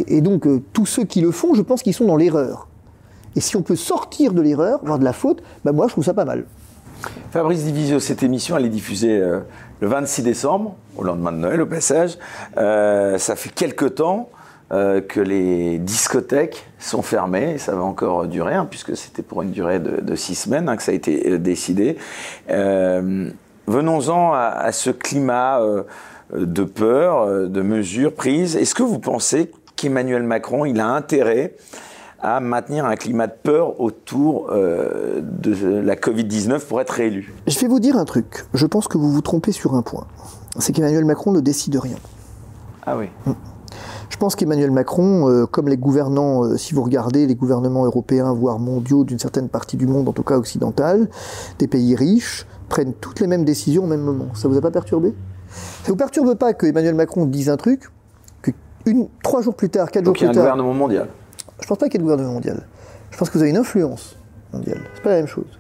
et, 0.07 0.21
donc, 0.21 0.47
euh, 0.47 0.63
tous 0.73 0.87
ceux 0.87 1.05
qui 1.05 1.21
le 1.21 1.31
font, 1.31 1.55
je 1.55 1.63
pense 1.63 1.83
qu'ils 1.83 1.95
sont 1.95 2.05
dans 2.05 2.17
l'erreur. 2.17 2.69
Et 3.37 3.41
si 3.41 3.57
on 3.57 3.63
peut 3.63 3.77
sortir 3.77 4.33
de 4.33 4.41
l'erreur, 4.41 4.81
voire 4.83 4.99
de 4.99 5.05
la 5.05 5.13
faute, 5.13 5.43
bah 5.65 5.73
moi, 5.73 5.87
je 5.87 5.93
trouve 5.93 6.05
ça 6.05 6.15
pas 6.15 6.25
mal. 6.25 6.45
Fabrice 7.31 7.65
Divisio, 7.65 8.01
cette 8.01 8.23
émission, 8.23 8.57
elle 8.57 8.67
est 8.67 8.71
diffusée 8.71 9.19
euh, 9.19 9.41
le 9.81 9.89
26 9.89 10.23
décembre, 10.23 10.75
au 10.97 11.05
lendemain 11.05 11.33
de 11.33 11.37
Noël, 11.37 11.61
au 11.61 11.67
passage. 11.67 12.19
Euh, 12.57 13.19
ça 13.19 13.37
fait 13.37 13.51
quelque 13.51 13.85
temps 13.85 14.31
que 14.71 15.21
les 15.21 15.79
discothèques 15.79 16.67
sont 16.79 17.01
fermées, 17.01 17.55
et 17.55 17.59
ça 17.59 17.75
va 17.75 17.81
encore 17.81 18.27
durer, 18.27 18.53
hein, 18.53 18.67
puisque 18.69 18.99
c'était 18.99 19.23
pour 19.23 19.41
une 19.41 19.51
durée 19.51 19.81
de, 19.81 20.15
six 20.15 20.35
semaines 20.35 20.69
hein, 20.69 20.77
que 20.77 20.83
ça 20.83 20.93
a 20.93 20.95
été 20.95 21.39
décidé. 21.39 21.97
Venons-en 22.47 24.35
à, 24.35 24.41
à 24.41 24.71
ce 24.73 24.91
climat 24.91 25.63
de 26.35 26.65
peur, 26.65 27.49
de 27.49 27.63
mesures 27.63 28.15
prises. 28.15 28.57
Est-ce 28.57 28.75
que 28.75 28.83
vous 28.83 28.99
pensez 28.99 29.51
qu'Emmanuel 29.79 30.25
Macron, 30.25 30.65
il 30.65 30.81
a 30.81 30.89
intérêt 30.89 31.55
à 32.21 32.41
maintenir 32.41 32.85
un 32.85 32.97
climat 32.97 33.29
de 33.29 33.35
peur 33.41 33.81
autour 33.81 34.49
euh, 34.51 35.21
de 35.23 35.79
la 35.79 35.95
Covid-19 35.95 36.67
pour 36.67 36.81
être 36.81 36.91
réélu 36.91 37.33
Je 37.47 37.59
vais 37.61 37.69
vous 37.69 37.79
dire 37.79 37.97
un 37.97 38.05
truc. 38.05 38.45
Je 38.55 38.67
pense 38.67 38.89
que 38.89 38.99
vous 38.99 39.13
vous 39.13 39.21
trompez 39.21 39.53
sur 39.53 39.75
un 39.75 39.83
point. 39.83 40.07
C'est 40.59 40.73
qu'Emmanuel 40.73 41.05
Macron 41.05 41.31
ne 41.31 41.41
décide 41.41 41.77
rien. 41.77 41.97
Ah 42.85 42.99
oui. 42.99 43.09
Je 44.09 44.17
pense 44.17 44.35
qu'Emmanuel 44.35 44.73
Macron, 44.73 45.31
euh, 45.31 45.47
comme 45.47 45.69
les 45.69 45.77
gouvernants, 45.77 46.45
euh, 46.45 46.57
si 46.57 46.75
vous 46.75 46.83
regardez 46.83 47.27
les 47.27 47.37
gouvernements 47.37 47.85
européens, 47.85 48.33
voire 48.33 48.59
mondiaux 48.59 49.05
d'une 49.05 49.21
certaine 49.21 49.49
partie 49.49 49.77
du 49.77 49.87
monde, 49.87 50.09
en 50.09 50.13
tout 50.13 50.25
cas 50.25 50.37
occidental, 50.37 51.09
des 51.61 51.69
pays 51.69 51.95
riches, 51.95 52.47
prennent 52.69 52.95
toutes 52.95 53.21
les 53.21 53.29
mêmes 53.29 53.45
décisions 53.45 53.85
au 53.85 53.87
même 53.87 54.01
moment. 54.01 54.35
Ça 54.35 54.49
vous 54.49 54.57
a 54.57 54.61
pas 54.61 54.73
perturbé? 54.73 55.15
Ça 55.85 55.93
vous 55.93 55.97
perturbe 55.97 56.35
pas 56.35 56.53
que 56.53 56.67
Emmanuel 56.67 56.97
Macron 56.97 57.27
dise 57.27 57.49
un 57.49 57.57
truc, 57.57 57.91
une, 58.89 59.09
trois 59.23 59.43
jours 59.43 59.55
plus 59.55 59.71
tard, 59.71 59.91
quatre 59.91 60.05
jours 60.05 60.15
Donc 60.15 60.21
il 60.21 60.25
y 60.25 60.27
a 60.27 60.31
plus 60.31 60.39
un 60.39 60.43
tard, 60.43 60.55
gouvernement 60.55 60.75
mondial. 60.75 61.09
je 61.61 61.67
pense 61.67 61.79
pas 61.79 61.87
qu'il 61.87 61.95
y 61.95 61.97
ait 61.97 61.99
de 61.99 62.05
gouvernement 62.05 62.33
mondial. 62.33 62.67
Je 63.11 63.17
pense 63.17 63.31
que 63.31 63.35
vous 63.35 63.43
avez 63.43 63.51
une 63.51 63.57
influence 63.57 64.17
mondiale. 64.53 64.81
C'est 64.95 65.03
pas 65.03 65.11
la 65.11 65.17
même 65.17 65.27
chose. 65.27 65.59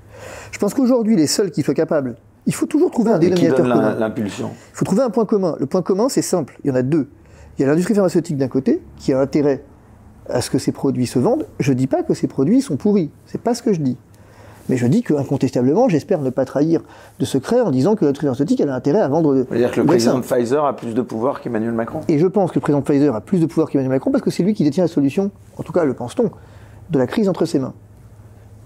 Je 0.50 0.58
pense 0.58 0.74
qu'aujourd'hui, 0.74 1.16
les 1.16 1.26
seuls 1.26 1.50
qui 1.50 1.62
soient 1.62 1.74
capables, 1.74 2.16
il 2.46 2.54
faut 2.54 2.66
toujours 2.66 2.90
trouver 2.90 3.12
un 3.12 3.18
qui 3.18 3.26
dénominateur 3.26 3.66
donne 3.66 3.74
commun. 3.74 3.94
l'impulsion 3.94 4.50
Il 4.72 4.76
faut 4.76 4.84
trouver 4.84 5.02
un 5.02 5.10
point 5.10 5.26
commun. 5.26 5.56
Le 5.60 5.66
point 5.66 5.82
commun, 5.82 6.08
c'est 6.08 6.22
simple. 6.22 6.58
Il 6.64 6.68
y 6.68 6.70
en 6.70 6.74
a 6.74 6.82
deux. 6.82 7.08
Il 7.58 7.62
y 7.62 7.64
a 7.64 7.68
l'industrie 7.68 7.94
pharmaceutique 7.94 8.36
d'un 8.36 8.48
côté, 8.48 8.80
qui 8.96 9.12
a 9.12 9.20
intérêt 9.20 9.64
à 10.28 10.40
ce 10.40 10.50
que 10.50 10.58
ces 10.58 10.72
produits 10.72 11.06
se 11.06 11.18
vendent. 11.18 11.46
Je 11.58 11.72
ne 11.72 11.76
dis 11.76 11.86
pas 11.86 12.02
que 12.02 12.14
ces 12.14 12.26
produits 12.26 12.62
sont 12.62 12.76
pourris. 12.76 13.10
C'est 13.26 13.40
pas 13.40 13.54
ce 13.54 13.62
que 13.62 13.72
je 13.72 13.80
dis. 13.80 13.96
Mais 14.68 14.76
je 14.76 14.86
dis 14.86 15.02
qu'incontestablement, 15.02 15.88
j'espère 15.88 16.20
ne 16.20 16.30
pas 16.30 16.44
trahir 16.44 16.82
de 17.18 17.24
secret 17.24 17.60
en 17.60 17.70
disant 17.70 17.94
que 17.96 18.04
l'industrie 18.04 18.26
pharmaceutique 18.26 18.60
elle 18.60 18.68
a 18.68 18.74
intérêt 18.74 19.00
à 19.00 19.08
vendre. 19.08 19.34
Ça 19.36 19.44
veut 19.50 19.58
dire 19.58 19.70
que 19.70 19.80
le 19.80 19.86
président 19.86 20.18
de 20.18 20.24
Pfizer 20.24 20.64
a 20.64 20.76
plus 20.76 20.94
de 20.94 21.02
pouvoir 21.02 21.40
qu'Emmanuel 21.40 21.72
Macron 21.72 22.00
Et 22.08 22.18
je 22.18 22.26
pense 22.26 22.50
que 22.50 22.56
le 22.56 22.60
président 22.60 22.80
de 22.80 22.84
Pfizer 22.84 23.14
a 23.14 23.20
plus 23.20 23.40
de 23.40 23.46
pouvoir 23.46 23.70
qu'Emmanuel 23.70 23.92
Macron 23.92 24.10
parce 24.10 24.22
que 24.22 24.30
c'est 24.30 24.42
lui 24.42 24.54
qui 24.54 24.64
détient 24.64 24.84
la 24.84 24.88
solution, 24.88 25.30
en 25.56 25.62
tout 25.62 25.72
cas 25.72 25.84
le 25.84 25.94
pense-t-on, 25.94 26.30
de 26.90 26.98
la 26.98 27.06
crise 27.06 27.28
entre 27.28 27.44
ses 27.44 27.58
mains. 27.58 27.74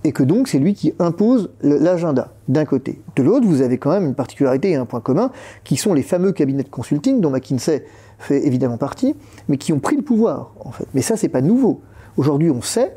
et 0.05 0.12
que 0.12 0.22
donc 0.22 0.48
c'est 0.48 0.59
lui 0.59 0.74
qui 0.74 0.94
impose 0.98 1.50
l'agenda 1.62 2.32
d'un 2.48 2.64
côté. 2.64 3.00
De 3.16 3.22
l'autre, 3.22 3.46
vous 3.46 3.62
avez 3.62 3.78
quand 3.78 3.90
même 3.90 4.05
une 4.05 4.14
particularité 4.14 4.70
et 4.70 4.76
un 4.76 4.84
point 4.84 5.00
commun, 5.00 5.30
qui 5.64 5.76
sont 5.76 5.94
les 5.94 6.03
fameux 6.03 6.32
cabinets 6.32 6.64
de 6.64 6.68
consulting 6.68 7.20
dont 7.20 7.30
McKinsey 7.30 7.84
fait 8.18 8.46
évidemment 8.46 8.78
partie, 8.78 9.14
mais 9.48 9.57
qui 9.57 9.72
ont 9.72 9.78
pris 9.80 9.96
le 9.96 10.03
pouvoir 10.03 10.53
en 10.61 10.72
fait. 10.72 10.86
Mais 10.94 11.03
ça, 11.03 11.16
c'est 11.16 11.28
pas 11.28 11.40
nouveau. 11.40 11.80
Aujourd'hui, 12.16 12.50
on 12.50 12.62
sait, 12.62 12.94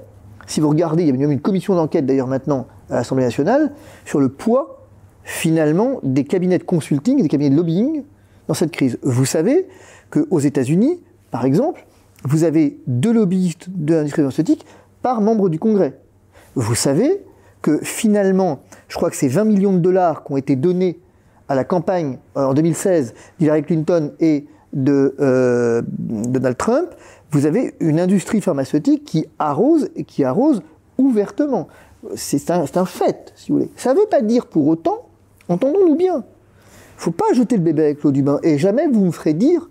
si 0.47 0.59
vous 0.59 0.69
regardez, 0.69 1.03
il 1.03 1.07
y 1.07 1.11
a 1.11 1.13
même 1.13 1.31
une 1.31 1.41
commission 1.41 1.75
d'enquête 1.75 2.05
d'ailleurs 2.05 2.27
maintenant 2.27 2.67
à 2.89 2.95
l'Assemblée 2.95 3.25
nationale 3.25 3.73
sur 4.05 4.19
le 4.19 4.29
poids 4.29 4.87
finalement 5.23 5.99
des 6.03 6.23
cabinets 6.23 6.59
de 6.59 6.63
consulting, 6.63 7.21
des 7.21 7.27
cabinets 7.27 7.49
de 7.49 7.55
lobbying 7.55 8.03
dans 8.47 8.53
cette 8.53 8.71
crise. 8.71 8.99
Vous 9.01 9.25
savez 9.25 9.67
qu'aux 10.11 10.39
États-Unis, 10.39 11.01
par 11.31 11.45
exemple, 11.45 11.85
vous 12.23 12.43
avez 12.43 12.79
deux 12.87 13.11
lobbyistes 13.11 13.69
de 13.69 13.95
l'industrie 13.95 14.21
pharmaceutique 14.21 14.65
par 15.01 15.21
membre 15.21 15.49
du 15.49 15.59
Congrès. 15.59 15.99
Vous 16.55 16.75
savez 16.75 17.23
que 17.61 17.79
finalement, 17.83 18.59
je 18.87 18.95
crois 18.95 19.09
que 19.09 19.15
c'est 19.15 19.27
20 19.27 19.45
millions 19.45 19.73
de 19.73 19.79
dollars 19.79 20.23
qui 20.23 20.33
ont 20.33 20.37
été 20.37 20.55
donnés 20.55 20.99
à 21.47 21.55
la 21.55 21.63
campagne 21.63 22.19
euh, 22.37 22.45
en 22.45 22.53
2016 22.53 23.13
d'Hillary 23.39 23.63
Clinton 23.63 24.13
et 24.19 24.47
de 24.73 25.15
euh, 25.19 25.81
Donald 25.87 26.57
Trump, 26.57 26.89
vous 27.35 27.45
avez 27.45 27.73
une 27.81 27.99
industrie 27.99 28.39
pharmaceutique 28.39 29.03
qui 29.03 29.25
arrose 29.39 29.89
et 29.97 30.05
qui 30.05 30.23
arrose 30.23 30.61
ouvertement. 30.97 31.67
C'est 32.15 32.49
un, 32.49 32.85
fait, 32.85 33.33
si 33.35 33.51
vous 33.51 33.57
voulez. 33.57 33.71
Ça 33.75 33.93
ne 33.93 33.99
veut 33.99 34.05
pas 34.09 34.21
dire 34.21 34.45
pour 34.45 34.65
autant, 34.67 35.09
entendons-nous 35.49 35.95
bien, 35.95 36.23
il 36.23 36.97
ne 36.97 37.01
faut 37.01 37.11
pas 37.11 37.33
jeter 37.33 37.57
le 37.57 37.61
bébé 37.61 37.83
avec 37.83 38.03
l'eau 38.03 38.13
du 38.13 38.23
bain. 38.23 38.39
Et 38.41 38.57
jamais 38.57 38.87
vous 38.87 39.03
me 39.03 39.11
ferez 39.11 39.33
dire 39.33 39.69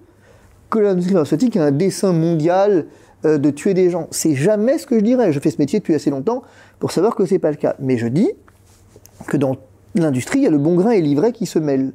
que 0.68 0.78
l'industrie 0.78 1.14
pharmaceutique 1.14 1.56
a 1.56 1.64
un 1.64 1.70
dessin 1.70 2.12
mondial 2.12 2.84
euh, 3.24 3.38
de 3.38 3.48
tuer 3.48 3.72
des 3.72 3.88
gens. 3.88 4.08
C'est 4.10 4.34
jamais 4.34 4.76
ce 4.76 4.86
que 4.86 4.98
je 4.98 5.02
dirais. 5.02 5.32
Je 5.32 5.40
fais 5.40 5.50
ce 5.50 5.56
métier 5.58 5.78
depuis 5.78 5.94
assez 5.94 6.10
longtemps 6.10 6.42
pour 6.80 6.92
savoir 6.92 7.14
que 7.14 7.24
ce 7.24 7.32
n'est 7.32 7.38
pas 7.38 7.50
le 7.50 7.56
cas. 7.56 7.76
Mais 7.78 7.96
je 7.96 8.08
dis 8.08 8.30
que 9.26 9.38
dans 9.38 9.56
l'industrie, 9.94 10.40
il 10.40 10.44
y 10.44 10.48
a 10.48 10.50
le 10.50 10.58
bon 10.58 10.74
grain 10.74 10.90
et 10.90 11.00
l'ivraie 11.00 11.32
qui 11.32 11.46
se 11.46 11.58
mêlent. 11.58 11.94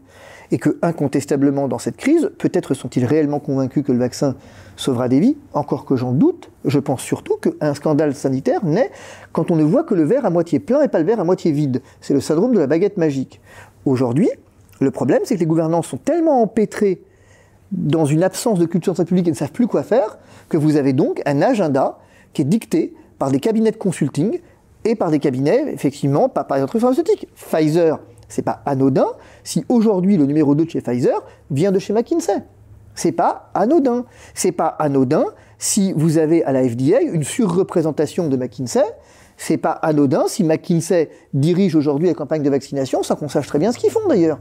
Et 0.52 0.58
que, 0.58 0.78
incontestablement, 0.82 1.68
dans 1.68 1.78
cette 1.78 1.98
crise, 1.98 2.32
peut-être 2.38 2.74
sont-ils 2.74 3.06
réellement 3.06 3.40
convaincus 3.40 3.84
que 3.84 3.92
le 3.92 4.00
vaccin 4.00 4.36
sauvera 4.76 5.08
des 5.08 5.20
vies, 5.20 5.38
encore 5.54 5.86
que 5.86 5.96
j'en 5.96 6.12
doute. 6.12 6.50
Je 6.66 6.80
pense 6.80 7.02
surtout 7.02 7.38
qu'un 7.38 7.74
scandale 7.74 8.16
sanitaire 8.16 8.66
naît 8.66 8.90
quand 9.32 9.52
on 9.52 9.56
ne 9.56 9.64
voit 9.64 9.84
que 9.84 9.94
le 9.94 10.04
verre 10.04 10.26
à 10.26 10.30
moitié 10.30 10.60
plein 10.60 10.82
et 10.82 10.88
pas 10.88 11.00
le 11.00 11.06
verre 11.06 11.20
à 11.20 11.24
moitié 11.24 11.52
vide. 11.52 11.82
C'est 12.02 12.14
le 12.14 12.22
syndrome 12.22 12.54
de 12.54 12.60
la 12.60 12.68
baguette 12.68 12.98
magique. 12.98 13.42
Aujourd'hui, 13.86 14.30
le 14.80 14.92
problème, 14.92 15.22
c'est 15.26 15.36
que 15.36 15.40
les 15.40 15.46
gouvernants 15.46 15.82
sont 15.82 15.98
tellement 15.98 16.42
empêtrés 16.42 17.04
dans 17.72 18.06
une 18.06 18.24
absence 18.24 18.58
de 18.58 18.66
culture 18.66 18.94
de 18.94 18.98
santé 18.98 19.10
publique 19.10 19.28
et 19.28 19.32
ne 19.32 19.36
savent 19.36 19.52
plus 19.52 19.68
quoi 19.68 19.84
faire, 19.84 20.18
que 20.48 20.58
vous 20.58 20.78
avez 20.78 20.94
donc 20.94 21.22
un 21.26 21.42
agenda 21.42 22.00
qui 22.34 22.42
est 22.42 22.46
dicté 22.46 22.94
par 23.20 23.32
des 23.32 23.40
cabinets 23.40 23.72
de 23.72 23.78
consulting 23.78 24.40
et 24.86 24.96
par 24.96 25.12
des 25.12 25.20
cabinets, 25.20 25.72
effectivement, 25.74 26.30
pas 26.30 26.44
par 26.44 26.58
les 26.58 26.64
entreprises 26.64 26.82
pharmaceutiques. 26.82 27.28
Pfizer, 27.36 28.00
c'est 28.30 28.44
pas 28.44 28.62
anodin 28.66 29.08
si 29.44 29.66
aujourd'hui 29.68 30.16
le 30.16 30.26
numéro 30.26 30.56
2 30.56 30.66
de 30.66 30.70
chez 30.70 30.82
Pfizer 30.82 31.22
vient 31.52 31.72
de 31.72 31.80
chez 31.80 31.94
McKinsey. 31.94 32.44
C'est 32.96 33.12
pas 33.12 33.50
anodin. 33.54 34.06
C'est 34.34 34.52
pas 34.52 34.68
anodin 34.68 35.26
si 35.58 35.94
vous 35.94 36.18
avez 36.18 36.44
à 36.44 36.52
la 36.52 36.68
FDA 36.68 37.02
une 37.02 37.24
surreprésentation 37.24 38.28
de 38.28 38.38
McKinsey. 38.38 38.84
C'est 39.38 39.58
pas 39.58 39.72
anodin 39.72 40.26
si 40.28 40.44
McKinsey 40.44 41.10
dirige 41.34 41.76
aujourd'hui 41.76 42.08
la 42.08 42.14
campagne 42.14 42.44
de 42.44 42.50
vaccination 42.50 43.04
sans 43.04 43.16
qu'on 43.16 43.30
sache 43.30 43.48
très 43.48 43.60
bien 43.60 43.72
ce 43.72 43.78
qu'ils 43.78 43.92
font 43.92 44.08
d'ailleurs. 44.08 44.40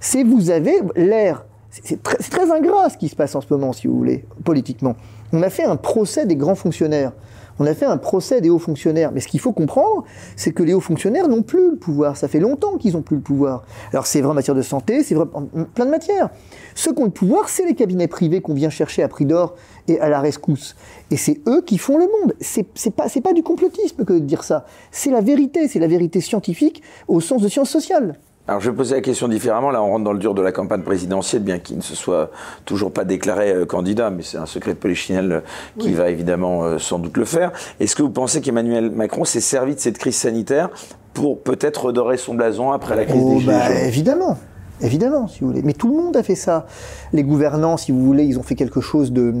C'est 0.00 0.22
vous 0.22 0.50
avez 0.50 0.80
l'air 0.96 1.44
c'est 1.70 2.02
très, 2.02 2.16
très, 2.16 2.50
ingrat 2.50 2.90
ce 2.90 2.98
qui 2.98 3.08
se 3.08 3.14
passe 3.14 3.34
en 3.34 3.40
ce 3.40 3.46
moment, 3.48 3.72
si 3.72 3.86
vous 3.86 3.96
voulez, 3.96 4.24
politiquement. 4.44 4.96
On 5.32 5.42
a 5.42 5.50
fait 5.50 5.64
un 5.64 5.76
procès 5.76 6.26
des 6.26 6.34
grands 6.34 6.56
fonctionnaires. 6.56 7.12
On 7.60 7.66
a 7.66 7.74
fait 7.74 7.84
un 7.84 7.98
procès 7.98 8.40
des 8.40 8.48
hauts 8.48 8.58
fonctionnaires. 8.58 9.12
Mais 9.12 9.20
ce 9.20 9.28
qu'il 9.28 9.38
faut 9.38 9.52
comprendre, 9.52 10.04
c'est 10.34 10.52
que 10.52 10.62
les 10.62 10.72
hauts 10.72 10.80
fonctionnaires 10.80 11.28
n'ont 11.28 11.42
plus 11.42 11.72
le 11.72 11.76
pouvoir. 11.76 12.16
Ça 12.16 12.26
fait 12.26 12.40
longtemps 12.40 12.78
qu'ils 12.78 12.94
n'ont 12.94 13.02
plus 13.02 13.16
le 13.16 13.22
pouvoir. 13.22 13.64
Alors 13.92 14.06
c'est 14.06 14.22
vrai 14.22 14.30
en 14.30 14.34
matière 14.34 14.54
de 14.54 14.62
santé, 14.62 15.04
c'est 15.04 15.14
vrai 15.14 15.26
en 15.34 15.42
plein 15.42 15.84
de 15.84 15.90
matières. 15.90 16.30
Ceux 16.74 16.94
qui 16.94 17.02
ont 17.02 17.04
le 17.04 17.10
pouvoir, 17.10 17.50
c'est 17.50 17.66
les 17.66 17.74
cabinets 17.74 18.08
privés 18.08 18.40
qu'on 18.40 18.54
vient 18.54 18.70
chercher 18.70 19.02
à 19.02 19.08
prix 19.08 19.26
d'or 19.26 19.56
et 19.88 20.00
à 20.00 20.08
la 20.08 20.20
rescousse. 20.20 20.74
Et 21.10 21.18
c'est 21.18 21.40
eux 21.46 21.60
qui 21.60 21.76
font 21.76 21.98
le 21.98 22.06
monde. 22.06 22.34
C'est 22.40 22.64
pas, 22.96 23.08
pas 23.22 23.32
du 23.34 23.42
complotisme 23.42 24.06
que 24.06 24.14
de 24.14 24.20
dire 24.20 24.42
ça. 24.42 24.64
C'est 24.90 25.10
la 25.10 25.20
vérité, 25.20 25.68
c'est 25.68 25.80
la 25.80 25.86
vérité 25.86 26.22
scientifique 26.22 26.82
au 27.08 27.20
sens 27.20 27.42
de 27.42 27.48
science 27.48 27.68
sociale. 27.68 28.18
Alors 28.50 28.60
je 28.60 28.68
vais 28.68 28.76
poser 28.76 28.96
la 28.96 29.00
question 29.00 29.28
différemment. 29.28 29.70
Là, 29.70 29.80
on 29.80 29.90
rentre 29.90 30.02
dans 30.02 30.12
le 30.12 30.18
dur 30.18 30.34
de 30.34 30.42
la 30.42 30.50
campagne 30.50 30.82
présidentielle, 30.82 31.44
bien 31.44 31.60
qu'il 31.60 31.76
ne 31.76 31.82
se 31.82 31.94
soit 31.94 32.32
toujours 32.64 32.92
pas 32.92 33.04
déclaré 33.04 33.52
euh, 33.52 33.64
candidat, 33.64 34.10
mais 34.10 34.24
c'est 34.24 34.38
un 34.38 34.46
secret 34.46 34.72
de 34.72 34.78
Polichinelle 34.78 35.30
euh, 35.30 35.40
qui 35.78 35.92
va 35.92 36.10
évidemment 36.10 36.64
euh, 36.64 36.78
sans 36.78 36.98
doute 36.98 37.16
le 37.16 37.24
faire. 37.24 37.52
Est-ce 37.78 37.94
que 37.94 38.02
vous 38.02 38.10
pensez 38.10 38.40
qu'Emmanuel 38.40 38.90
Macron 38.90 39.24
s'est 39.24 39.40
servi 39.40 39.76
de 39.76 39.78
cette 39.78 39.98
crise 39.98 40.16
sanitaire 40.16 40.68
pour 41.14 41.40
peut-être 41.44 41.84
redorer 41.84 42.16
son 42.16 42.34
blason 42.34 42.72
après 42.72 42.96
la 42.96 43.04
crise 43.04 43.22
oh, 43.24 43.38
des 43.38 43.46
bah, 43.46 43.70
Évidemment. 43.70 44.36
Évidemment, 44.80 45.28
si 45.28 45.42
vous 45.42 45.46
voulez. 45.46 45.62
Mais 45.62 45.74
tout 45.74 45.88
le 45.88 46.02
monde 46.02 46.16
a 46.16 46.24
fait 46.24 46.34
ça. 46.34 46.66
Les 47.12 47.22
gouvernants, 47.22 47.76
si 47.76 47.92
vous 47.92 48.04
voulez, 48.04 48.24
ils 48.24 48.36
ont 48.36 48.42
fait 48.42 48.56
quelque 48.56 48.80
chose 48.80 49.12
de. 49.12 49.32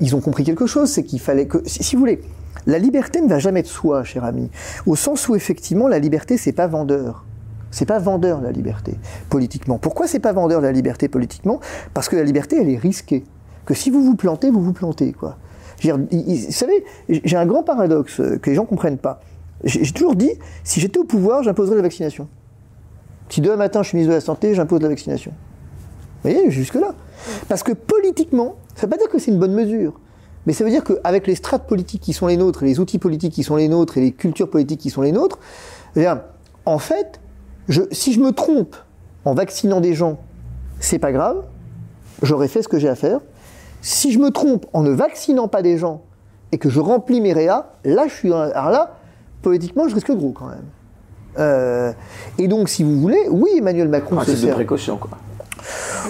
ils 0.00 0.16
ont 0.16 0.20
compris 0.20 0.42
quelque 0.42 0.66
chose, 0.66 0.90
c'est 0.90 1.04
qu'il 1.04 1.20
fallait 1.20 1.46
que. 1.46 1.58
Si, 1.66 1.84
si, 1.84 1.94
vous 1.94 2.00
voulez, 2.00 2.20
la 2.66 2.80
liberté 2.80 3.20
ne 3.20 3.28
va 3.28 3.38
jamais 3.38 3.62
de 3.62 3.68
soi, 3.68 4.02
cher 4.02 4.24
ami. 4.24 4.50
Au 4.86 4.96
sens 4.96 5.28
où, 5.28 5.36
effectivement, 5.36 5.86
la 5.86 6.00
liberté, 6.00 6.36
c'est 6.36 6.50
pas 6.50 6.66
vendeur. 6.66 7.22
C'est 7.76 7.84
pas 7.84 7.98
vendeur 7.98 8.40
la 8.40 8.52
liberté 8.52 8.94
politiquement. 9.28 9.76
Pourquoi 9.76 10.06
c'est 10.06 10.18
pas 10.18 10.32
vendeur 10.32 10.62
la 10.62 10.72
liberté 10.72 11.08
politiquement? 11.08 11.60
Parce 11.92 12.08
que 12.08 12.16
la 12.16 12.22
liberté 12.22 12.56
elle 12.58 12.70
est 12.70 12.78
risquée. 12.78 13.22
Que 13.66 13.74
si 13.74 13.90
vous 13.90 14.02
vous 14.02 14.16
plantez, 14.16 14.50
vous 14.50 14.62
vous 14.62 14.72
plantez 14.72 15.12
quoi. 15.12 15.36
Vous 15.82 15.90
savez, 16.52 16.86
j'ai 17.10 17.36
un 17.36 17.44
grand 17.44 17.64
paradoxe 17.64 18.22
que 18.40 18.48
les 18.48 18.54
gens 18.54 18.64
comprennent 18.64 18.96
pas. 18.96 19.20
J'ai 19.62 19.92
toujours 19.92 20.16
dit, 20.16 20.30
si 20.64 20.80
j'étais 20.80 20.98
au 20.98 21.04
pouvoir, 21.04 21.42
j'imposerais 21.42 21.76
la 21.76 21.82
vaccination. 21.82 22.28
Si 23.28 23.42
demain 23.42 23.56
matin 23.56 23.82
je 23.82 23.88
suis 23.88 23.96
ministre 23.96 24.12
de 24.12 24.16
la 24.16 24.22
Santé, 24.22 24.54
j'impose 24.54 24.80
la 24.80 24.88
vaccination. 24.88 25.32
Vous 26.24 26.30
voyez, 26.30 26.50
jusque-là. 26.50 26.94
Parce 27.46 27.62
que 27.62 27.72
politiquement, 27.72 28.54
ça 28.74 28.86
ne 28.86 28.90
veut 28.90 28.96
pas 28.96 29.02
dire 29.02 29.10
que 29.10 29.18
c'est 29.18 29.30
une 29.30 29.38
bonne 29.38 29.52
mesure. 29.52 30.00
Mais 30.46 30.54
ça 30.54 30.64
veut 30.64 30.70
dire 30.70 30.82
qu'avec 30.82 31.26
les 31.26 31.34
strates 31.34 31.66
politiques 31.66 32.00
qui 32.00 32.14
sont 32.14 32.26
les 32.26 32.38
nôtres, 32.38 32.64
les 32.64 32.80
outils 32.80 32.98
politiques 32.98 33.34
qui 33.34 33.42
sont 33.42 33.56
les 33.56 33.68
nôtres, 33.68 33.98
et 33.98 34.00
les 34.00 34.12
cultures 34.12 34.48
politiques 34.48 34.80
qui 34.80 34.88
sont 34.88 35.02
les 35.02 35.12
nôtres, 35.12 35.38
eh 35.94 36.06
en 36.64 36.78
fait, 36.78 37.20
si 37.90 38.12
je 38.12 38.20
me 38.20 38.32
trompe 38.32 38.76
en 39.24 39.34
vaccinant 39.34 39.80
des 39.80 39.94
gens, 39.94 40.18
c'est 40.80 40.98
pas 40.98 41.12
grave, 41.12 41.44
j'aurais 42.22 42.48
fait 42.48 42.62
ce 42.62 42.68
que 42.68 42.78
j'ai 42.78 42.88
à 42.88 42.94
faire. 42.94 43.20
Si 43.82 44.12
je 44.12 44.18
me 44.18 44.30
trompe 44.30 44.66
en 44.72 44.82
ne 44.82 44.90
vaccinant 44.90 45.48
pas 45.48 45.62
des 45.62 45.78
gens 45.78 46.02
et 46.52 46.58
que 46.58 46.68
je 46.68 46.80
remplis 46.80 47.20
mes 47.20 47.32
réas, 47.32 47.66
là, 47.84 48.06
je 48.08 48.14
suis. 48.14 48.32
Alors 48.32 48.70
là, 48.70 48.96
politiquement, 49.42 49.88
je 49.88 49.94
risque 49.94 50.12
gros 50.12 50.32
quand 50.32 50.46
même. 50.46 50.64
Euh, 51.38 51.92
et 52.38 52.48
donc, 52.48 52.68
si 52.68 52.82
vous 52.82 52.98
voulez, 53.00 53.28
oui, 53.30 53.50
Emmanuel 53.58 53.88
Macron. 53.88 54.18
C'est 54.24 54.46
de 54.46 54.52
précaution, 54.52 54.96
quoi. 54.96 55.10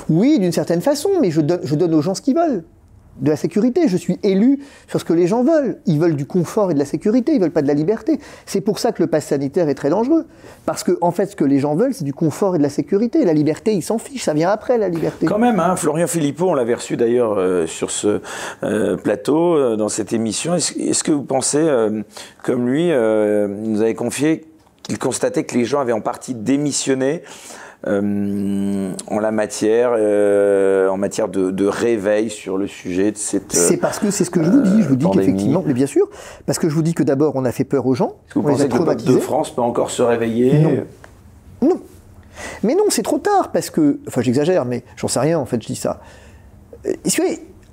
Oui, 0.09 0.39
d'une 0.39 0.53
certaine 0.53 0.81
façon, 0.81 1.11
mais 1.21 1.31
je 1.31 1.41
donne, 1.41 1.61
je 1.65 1.75
donne 1.75 1.95
aux 1.95 2.03
gens 2.03 2.15
ce 2.15 2.23
qu'ils 2.23 2.37
veulent 2.37 2.65
de 3.21 3.31
la 3.31 3.37
sécurité. 3.37 3.89
Je 3.89 3.97
suis 3.97 4.19
élu 4.23 4.61
sur 4.89 5.01
ce 5.01 5.05
que 5.05 5.13
les 5.13 5.27
gens 5.27 5.43
veulent. 5.43 5.79
Ils 5.87 5.99
veulent 5.99 6.17
du 6.17 6.27
confort 6.27 6.71
et 6.71 6.75
de 6.75 6.79
la 6.79 6.85
sécurité, 6.85 7.33
ils 7.35 7.41
veulent 7.41 7.51
pas 7.51 7.63
de 7.63 7.69
la 7.69 7.75
liberté. 7.75 8.19
C'est 8.45 8.61
pour 8.61 8.79
ça 8.79 8.93
que 8.93 9.03
le 9.03 9.09
pass 9.09 9.27
sanitaire 9.27 9.69
est 9.69 9.75
très 9.75 9.91
dangereux. 9.91 10.27
Parce 10.65 10.83
que, 10.83 10.99
en 11.01 11.13
fait, 11.13 11.27
ce 11.27 11.37
que 11.37 11.45
les 11.45 11.59
gens 11.59 11.75
veulent, 11.75 11.95
c'est 11.95 12.05
du 12.05 12.15
confort 12.15 12.55
et 12.55 12.59
de 12.59 12.63
la 12.63 12.69
sécurité. 12.69 13.25
La 13.25 13.33
liberté, 13.33 13.73
ils 13.73 13.83
s'en 13.83 13.99
fichent, 13.99 14.25
ça 14.25 14.35
vient 14.35 14.51
après 14.51 14.79
la 14.79 14.89
liberté. 14.89 15.27
Quand 15.27 15.39
même, 15.39 15.61
hein, 15.61 15.77
Florian 15.77 16.07
Philippot, 16.07 16.51
on 16.51 16.55
l'avait 16.55 16.75
reçu 16.75 16.97
d'ailleurs 16.97 17.39
euh, 17.39 17.67
sur 17.67 17.91
ce 17.91 18.21
euh, 18.63 18.97
plateau, 18.97 19.57
euh, 19.57 19.77
dans 19.77 19.89
cette 19.89 20.13
émission. 20.13 20.55
Est-ce 20.55 21.05
que 21.05 21.13
vous 21.13 21.23
pensez, 21.23 21.67
comme 22.43 22.69
lui, 22.69 22.89
nous 22.89 23.81
avait 23.81 23.95
confié 23.95 24.47
qu'il 24.83 24.99
constatait 24.99 25.45
que 25.45 25.57
les 25.57 25.65
gens 25.65 25.81
avaient 25.81 25.93
en 25.93 26.01
partie 26.01 26.35
démissionné 26.35 27.23
euh, 27.87 28.93
en 29.09 29.19
la 29.21 29.31
matière, 29.31 29.91
euh, 29.97 30.89
en 30.89 30.97
matière 30.97 31.29
de, 31.29 31.67
réveil 31.67 32.31
sur 32.31 32.57
le 32.57 32.67
sujet 32.67 33.13
de 33.13 33.19
cette. 33.19 33.53
C'est 33.53 33.77
parce 33.77 33.99
que 33.99 34.11
c'est 34.11 34.25
ce 34.25 34.31
que 34.31 34.43
je 34.43 34.51
vous 34.51 34.63
dis. 34.63 34.83
Je 34.83 34.89
vous 34.89 34.97
dis 34.97 35.07
qu'effectivement, 35.11 35.63
mais 35.65 35.75
bien 35.75 35.87
sûr, 35.87 36.09
parce 36.47 36.59
que 36.59 36.69
je 36.69 36.75
vous 36.75 36.83
dis 36.83 36.95
que 36.95 37.03
d'abord 37.03 37.37
on 37.37 37.45
a 37.45 37.53
fait 37.53 37.65
peur 37.65 37.87
aux 37.87 37.95
gens. 37.95 38.17
Que 38.29 38.39
vous 38.39 38.49
pensez 38.49 38.69
que 38.69 38.79
le 38.79 38.85
peuple 38.85 39.05
de 39.05 39.19
France 39.19 39.55
peut 39.55 39.63
encore 39.63 39.91
se 39.91 40.03
réveiller? 40.03 40.59
Non. 40.59 41.69
Non. 41.69 41.81
Mais 42.63 42.75
non, 42.75 42.85
c'est 42.89 43.03
trop 43.03 43.19
tard 43.19 43.51
parce 43.53 43.71
que, 43.71 43.99
enfin, 44.09 44.21
j'exagère, 44.21 44.65
mais 44.65 44.83
j'en 44.97 45.09
sais 45.09 45.21
rien 45.21 45.39
en 45.39 45.47
fait. 45.47 45.63
Je 45.63 45.67
dis 45.67 45.77
ça. 45.77 46.01
Euh, 46.87 46.93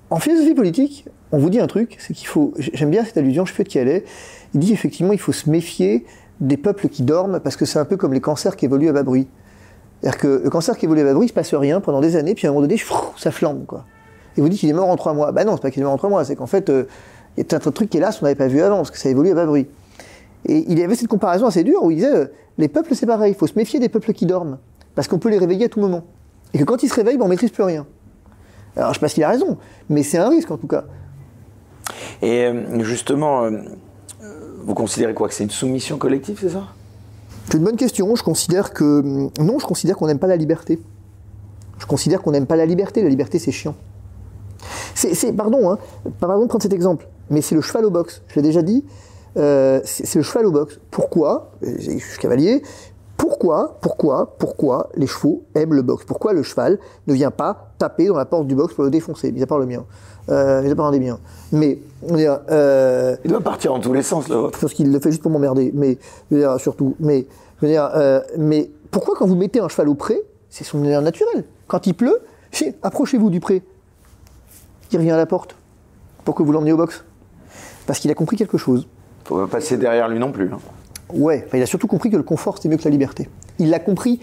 en 0.09 0.19
philosophie 0.19 0.53
politique, 0.53 1.05
on 1.31 1.37
vous 1.37 1.49
dit 1.49 1.59
un 1.59 1.67
truc, 1.67 1.95
c'est 1.99 2.13
qu'il 2.13 2.27
faut. 2.27 2.53
J'aime 2.57 2.91
bien 2.91 3.03
cette 3.05 3.17
allusion. 3.17 3.45
Je 3.45 3.53
sais 3.53 3.63
qui 3.63 3.77
elle 3.77 3.87
est. 3.87 4.05
Il 4.53 4.59
dit 4.59 4.73
effectivement, 4.73 5.13
il 5.13 5.19
faut 5.19 5.31
se 5.31 5.49
méfier 5.49 6.05
des 6.39 6.57
peuples 6.57 6.89
qui 6.89 7.03
dorment 7.03 7.39
parce 7.39 7.55
que 7.55 7.65
c'est 7.65 7.79
un 7.79 7.85
peu 7.85 7.97
comme 7.97 8.13
les 8.13 8.21
cancers 8.21 8.55
qui 8.55 8.65
évoluent 8.65 8.89
à 8.89 8.93
bas 8.93 9.03
bruit. 9.03 9.27
C'est-à-dire 10.03 10.19
que 10.19 10.41
le 10.43 10.49
cancer 10.49 10.77
qui 10.77 10.83
évolue 10.83 11.07
à 11.07 11.13
bruit, 11.13 11.27
il 11.27 11.29
se 11.29 11.33
passe 11.33 11.53
rien 11.53 11.79
pendant 11.79 12.01
des 12.01 12.17
années, 12.17 12.35
puis 12.35 12.45
à 12.45 12.49
un 12.49 12.53
moment 12.53 12.67
donné, 12.67 12.81
ça 13.15 13.31
flambe. 13.31 13.65
Quoi. 13.65 13.85
Et 14.35 14.41
vous 14.41 14.49
dites 14.49 14.59
qu'il 14.59 14.69
est 14.69 14.73
mort 14.73 14.89
en 14.89 14.97
trois 14.97 15.13
mois. 15.13 15.31
Ben 15.31 15.45
non, 15.45 15.53
c'est 15.55 15.61
pas 15.61 15.71
qu'il 15.71 15.81
est 15.81 15.85
mort 15.85 15.93
en 15.93 15.97
trois 15.97 16.09
mois, 16.09 16.25
c'est 16.25 16.35
qu'en 16.35 16.45
fait, 16.45 16.69
euh, 16.69 16.83
il 17.37 17.45
y 17.49 17.55
a 17.55 17.55
un 17.55 17.71
truc 17.71 17.89
qui 17.89 17.97
est 17.97 18.01
là, 18.01 18.11
qu'on 18.11 18.25
n'avait 18.25 18.35
pas 18.35 18.47
vu 18.47 18.61
avant, 18.61 18.75
parce 18.77 18.91
que 18.91 18.97
ça 18.97 19.07
évolue 19.07 19.31
à 19.31 19.45
bruit. 19.45 19.65
Et 20.45 20.65
il 20.67 20.77
y 20.77 20.83
avait 20.83 20.95
cette 20.95 21.07
comparaison 21.07 21.45
assez 21.45 21.63
dure 21.63 21.81
où 21.83 21.89
il 21.89 21.95
disait 21.95 22.13
euh, 22.13 22.25
les 22.57 22.67
peuples, 22.67 22.93
c'est 22.95 23.05
pareil, 23.05 23.31
il 23.31 23.35
faut 23.37 23.47
se 23.47 23.53
méfier 23.55 23.79
des 23.79 23.87
peuples 23.87 24.11
qui 24.11 24.25
dorment, 24.25 24.57
parce 24.93 25.07
qu'on 25.07 25.19
peut 25.19 25.29
les 25.29 25.37
réveiller 25.37 25.67
à 25.67 25.69
tout 25.69 25.79
moment. 25.79 26.03
Et 26.53 26.57
que 26.57 26.65
quand 26.65 26.83
ils 26.83 26.89
se 26.89 26.95
réveillent, 26.95 27.17
ben, 27.17 27.23
on 27.23 27.27
ne 27.27 27.33
maîtrise 27.33 27.51
plus 27.51 27.63
rien. 27.63 27.85
Alors 28.75 28.89
je 28.89 28.89
ne 28.89 28.93
sais 28.95 28.99
pas 28.99 29.07
s'il 29.07 29.23
a 29.23 29.29
raison, 29.29 29.57
mais 29.87 30.03
c'est 30.03 30.17
un 30.17 30.27
risque 30.27 30.51
en 30.51 30.57
tout 30.57 30.67
cas. 30.67 30.83
Et 32.21 32.43
euh, 32.43 32.83
justement, 32.83 33.49
vous 34.65 34.73
considérez 34.73 35.13
quoi 35.13 35.29
Que 35.29 35.33
c'est 35.33 35.45
une 35.45 35.49
soumission 35.49 35.97
collective, 35.97 36.37
c'est 36.41 36.49
ça? 36.49 36.63
C'est 37.49 37.57
une 37.57 37.63
bonne 37.63 37.75
question. 37.75 38.15
Je 38.15 38.23
considère 38.23 38.73
que. 38.73 39.01
Non, 39.39 39.59
je 39.59 39.65
considère 39.65 39.97
qu'on 39.97 40.07
n'aime 40.07 40.19
pas 40.19 40.27
la 40.27 40.37
liberté. 40.37 40.79
Je 41.77 41.85
considère 41.85 42.21
qu'on 42.21 42.31
n'aime 42.31 42.47
pas 42.47 42.55
la 42.55 42.65
liberté. 42.65 43.01
La 43.03 43.09
liberté, 43.09 43.39
c'est 43.39 43.51
chiant. 43.51 43.75
C'est, 44.95 45.33
pardon, 45.33 45.69
hein, 45.69 45.77
pardon 46.19 46.43
de 46.43 46.47
prendre 46.47 46.63
cet 46.63 46.71
exemple, 46.71 47.07
mais 47.29 47.41
c'est 47.41 47.55
le 47.55 47.61
cheval 47.61 47.85
au 47.85 47.89
box. 47.89 48.21
Je 48.27 48.35
l'ai 48.35 48.41
déjà 48.41 48.61
dit. 48.61 48.85
Euh, 49.35 49.81
c'est 49.83 50.15
le 50.15 50.23
cheval 50.23 50.45
au 50.45 50.51
box. 50.51 50.79
Pourquoi 50.91 51.51
Je 51.61 51.97
suis 51.97 52.19
cavalier. 52.19 52.61
Pourquoi, 53.17 53.77
pourquoi, 53.81 54.35
pourquoi 54.37 54.89
les 54.95 55.07
chevaux 55.07 55.43
aiment 55.55 55.73
le 55.73 55.81
box? 55.81 56.05
Pourquoi 56.05 56.33
le 56.33 56.43
cheval 56.43 56.79
ne 57.07 57.13
vient 57.13 57.31
pas 57.31 57.73
taper 57.77 58.07
dans 58.07 58.17
la 58.17 58.25
porte 58.25 58.47
du 58.47 58.55
box 58.55 58.73
pour 58.73 58.83
le 58.83 58.89
défoncer, 58.89 59.31
mis 59.31 59.41
à 59.41 59.47
part 59.47 59.59
le 59.59 59.65
mien, 59.65 59.85
euh, 60.29 60.75
part 60.75 60.87
un 60.87 60.91
des 60.91 60.99
miens. 60.99 61.19
Mais 61.51 61.79
euh, 62.11 63.15
il 63.23 63.31
doit 63.31 63.41
partir 63.41 63.73
en 63.73 63.79
tous 63.79 63.93
les 63.93 64.03
sens 64.03 64.27
le 64.29 64.35
vôtre. 64.35 64.59
Parce 64.59 64.73
qu'il 64.73 64.91
le 64.91 64.99
fait 64.99 65.11
juste 65.11 65.21
pour 65.21 65.31
m'emmerder, 65.31 65.71
mais 65.73 65.97
je 66.29 66.35
veux 66.35 66.41
dire, 66.41 66.59
surtout. 66.59 66.95
Mais 66.99 67.25
je 67.61 67.65
veux 67.65 67.71
dire, 67.71 67.89
euh, 67.95 68.21
mais 68.37 68.69
pourquoi 68.91 69.15
quand 69.15 69.27
vous 69.27 69.35
mettez 69.35 69.59
un 69.59 69.67
cheval 69.67 69.89
au 69.89 69.95
pré, 69.95 70.21
c'est 70.49 70.63
son 70.63 70.79
manière 70.79 71.01
naturelle. 71.01 71.45
Quand 71.67 71.87
il 71.87 71.93
pleut, 71.93 72.19
approchez-vous 72.81 73.29
du 73.29 73.39
pré. 73.39 73.61
Il 74.91 74.97
revient 74.97 75.11
à 75.11 75.17
la 75.17 75.25
porte 75.25 75.55
pour 76.23 76.35
que 76.35 76.43
vous 76.43 76.51
l'emmeniez 76.51 76.73
au 76.73 76.77
box. 76.77 77.03
Parce 77.87 77.99
qu'il 77.99 78.11
a 78.11 78.15
compris 78.15 78.37
quelque 78.37 78.57
chose. 78.57 78.87
Faut 79.25 79.37
pas 79.37 79.47
passer 79.47 79.77
derrière 79.77 80.07
lui 80.07 80.19
non 80.19 80.31
plus. 80.31 80.51
Hein. 80.53 80.59
Ouais, 81.13 81.47
il 81.53 81.61
a 81.61 81.65
surtout 81.65 81.87
compris 81.87 82.09
que 82.09 82.17
le 82.17 82.23
confort 82.23 82.57
c'était 82.57 82.69
mieux 82.69 82.77
que 82.77 82.83
la 82.83 82.91
liberté. 82.91 83.29
Il 83.59 83.69
l'a 83.69 83.79
compris 83.79 84.19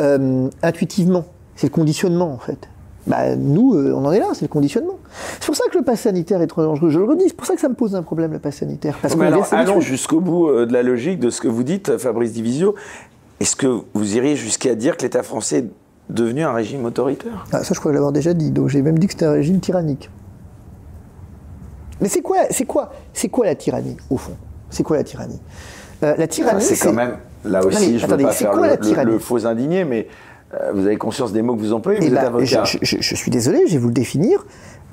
euh, 0.00 0.48
intuitivement. 0.62 1.24
C'est 1.56 1.68
le 1.68 1.72
conditionnement 1.72 2.32
en 2.32 2.38
fait. 2.38 2.68
Bah, 3.06 3.34
nous, 3.34 3.74
euh, 3.74 3.94
on 3.94 4.04
en 4.04 4.12
est 4.12 4.18
là, 4.18 4.26
c'est 4.34 4.42
le 4.42 4.48
conditionnement. 4.48 4.98
C'est 5.40 5.46
pour 5.46 5.56
ça 5.56 5.64
que 5.72 5.78
le 5.78 5.84
pass 5.84 6.00
sanitaire 6.00 6.42
est 6.42 6.46
trop 6.46 6.62
dangereux. 6.62 6.90
Je 6.90 6.98
le 6.98 7.06
redis, 7.06 7.24
c'est 7.28 7.36
pour 7.36 7.46
ça 7.46 7.54
que 7.54 7.60
ça 7.60 7.68
me 7.68 7.74
pose 7.74 7.94
un 7.94 8.02
problème, 8.02 8.32
le 8.32 8.38
pass 8.38 8.56
sanitaire. 8.56 8.98
Parce 9.00 9.16
allons 9.52 9.80
jusqu'au 9.80 10.20
bout 10.20 10.48
euh, 10.48 10.66
de 10.66 10.72
la 10.72 10.82
logique 10.82 11.18
de 11.18 11.30
ce 11.30 11.40
que 11.40 11.48
vous 11.48 11.62
dites, 11.62 11.96
Fabrice 11.98 12.32
Divisio. 12.32 12.74
Est-ce 13.40 13.56
que 13.56 13.80
vous 13.94 14.16
iriez 14.16 14.36
jusqu'à 14.36 14.74
dire 14.74 14.96
que 14.96 15.02
l'État 15.02 15.22
français 15.22 15.58
est 15.58 15.70
devenu 16.10 16.42
un 16.42 16.52
régime 16.52 16.84
autoritaire? 16.84 17.46
Ah, 17.52 17.64
Ça, 17.64 17.74
je 17.74 17.80
crois 17.80 17.92
l'avoir 17.92 18.12
déjà 18.12 18.34
dit. 18.34 18.50
Donc 18.50 18.68
j'ai 18.68 18.82
même 18.82 18.98
dit 18.98 19.06
que 19.06 19.14
c'était 19.14 19.26
un 19.26 19.32
régime 19.32 19.60
tyrannique. 19.60 20.10
Mais 22.00 22.08
c'est 22.08 22.22
quoi, 22.22 22.38
c'est 22.50 22.64
quoi, 22.64 22.92
c'est 23.12 23.28
quoi 23.28 23.46
la 23.46 23.54
tyrannie 23.54 23.96
au 24.10 24.16
fond? 24.16 24.36
C'est 24.70 24.82
quoi 24.82 24.96
la 24.96 25.04
tyrannie? 25.04 25.40
Euh, 26.02 26.14
La 26.16 26.26
tyrannie, 26.26 26.62
c'est 26.62 26.78
quand 26.78 26.92
même 26.92 27.16
là 27.44 27.64
aussi. 27.64 27.98
je 27.98 28.06
ne 28.06 28.10
veux 28.10 28.16
pas 28.18 28.32
faire 28.32 29.04
le, 29.04 29.18
faux 29.18 29.46
indigné, 29.46 29.84
mais 29.84 30.06
euh, 30.06 30.29
vous 30.72 30.86
avez 30.86 30.96
conscience 30.96 31.32
des 31.32 31.42
mots 31.42 31.54
que 31.54 31.60
vous 31.60 31.72
employez. 31.72 31.98
Eh 32.02 32.08
vous 32.08 32.14
êtes 32.14 32.20
ben, 32.20 32.26
avocat. 32.26 32.64
Je, 32.64 33.14
suis 33.14 33.30
désolé, 33.30 33.66
je 33.66 33.72
vais 33.72 33.78
vous 33.78 33.88
le 33.88 33.94
définir. 33.94 34.44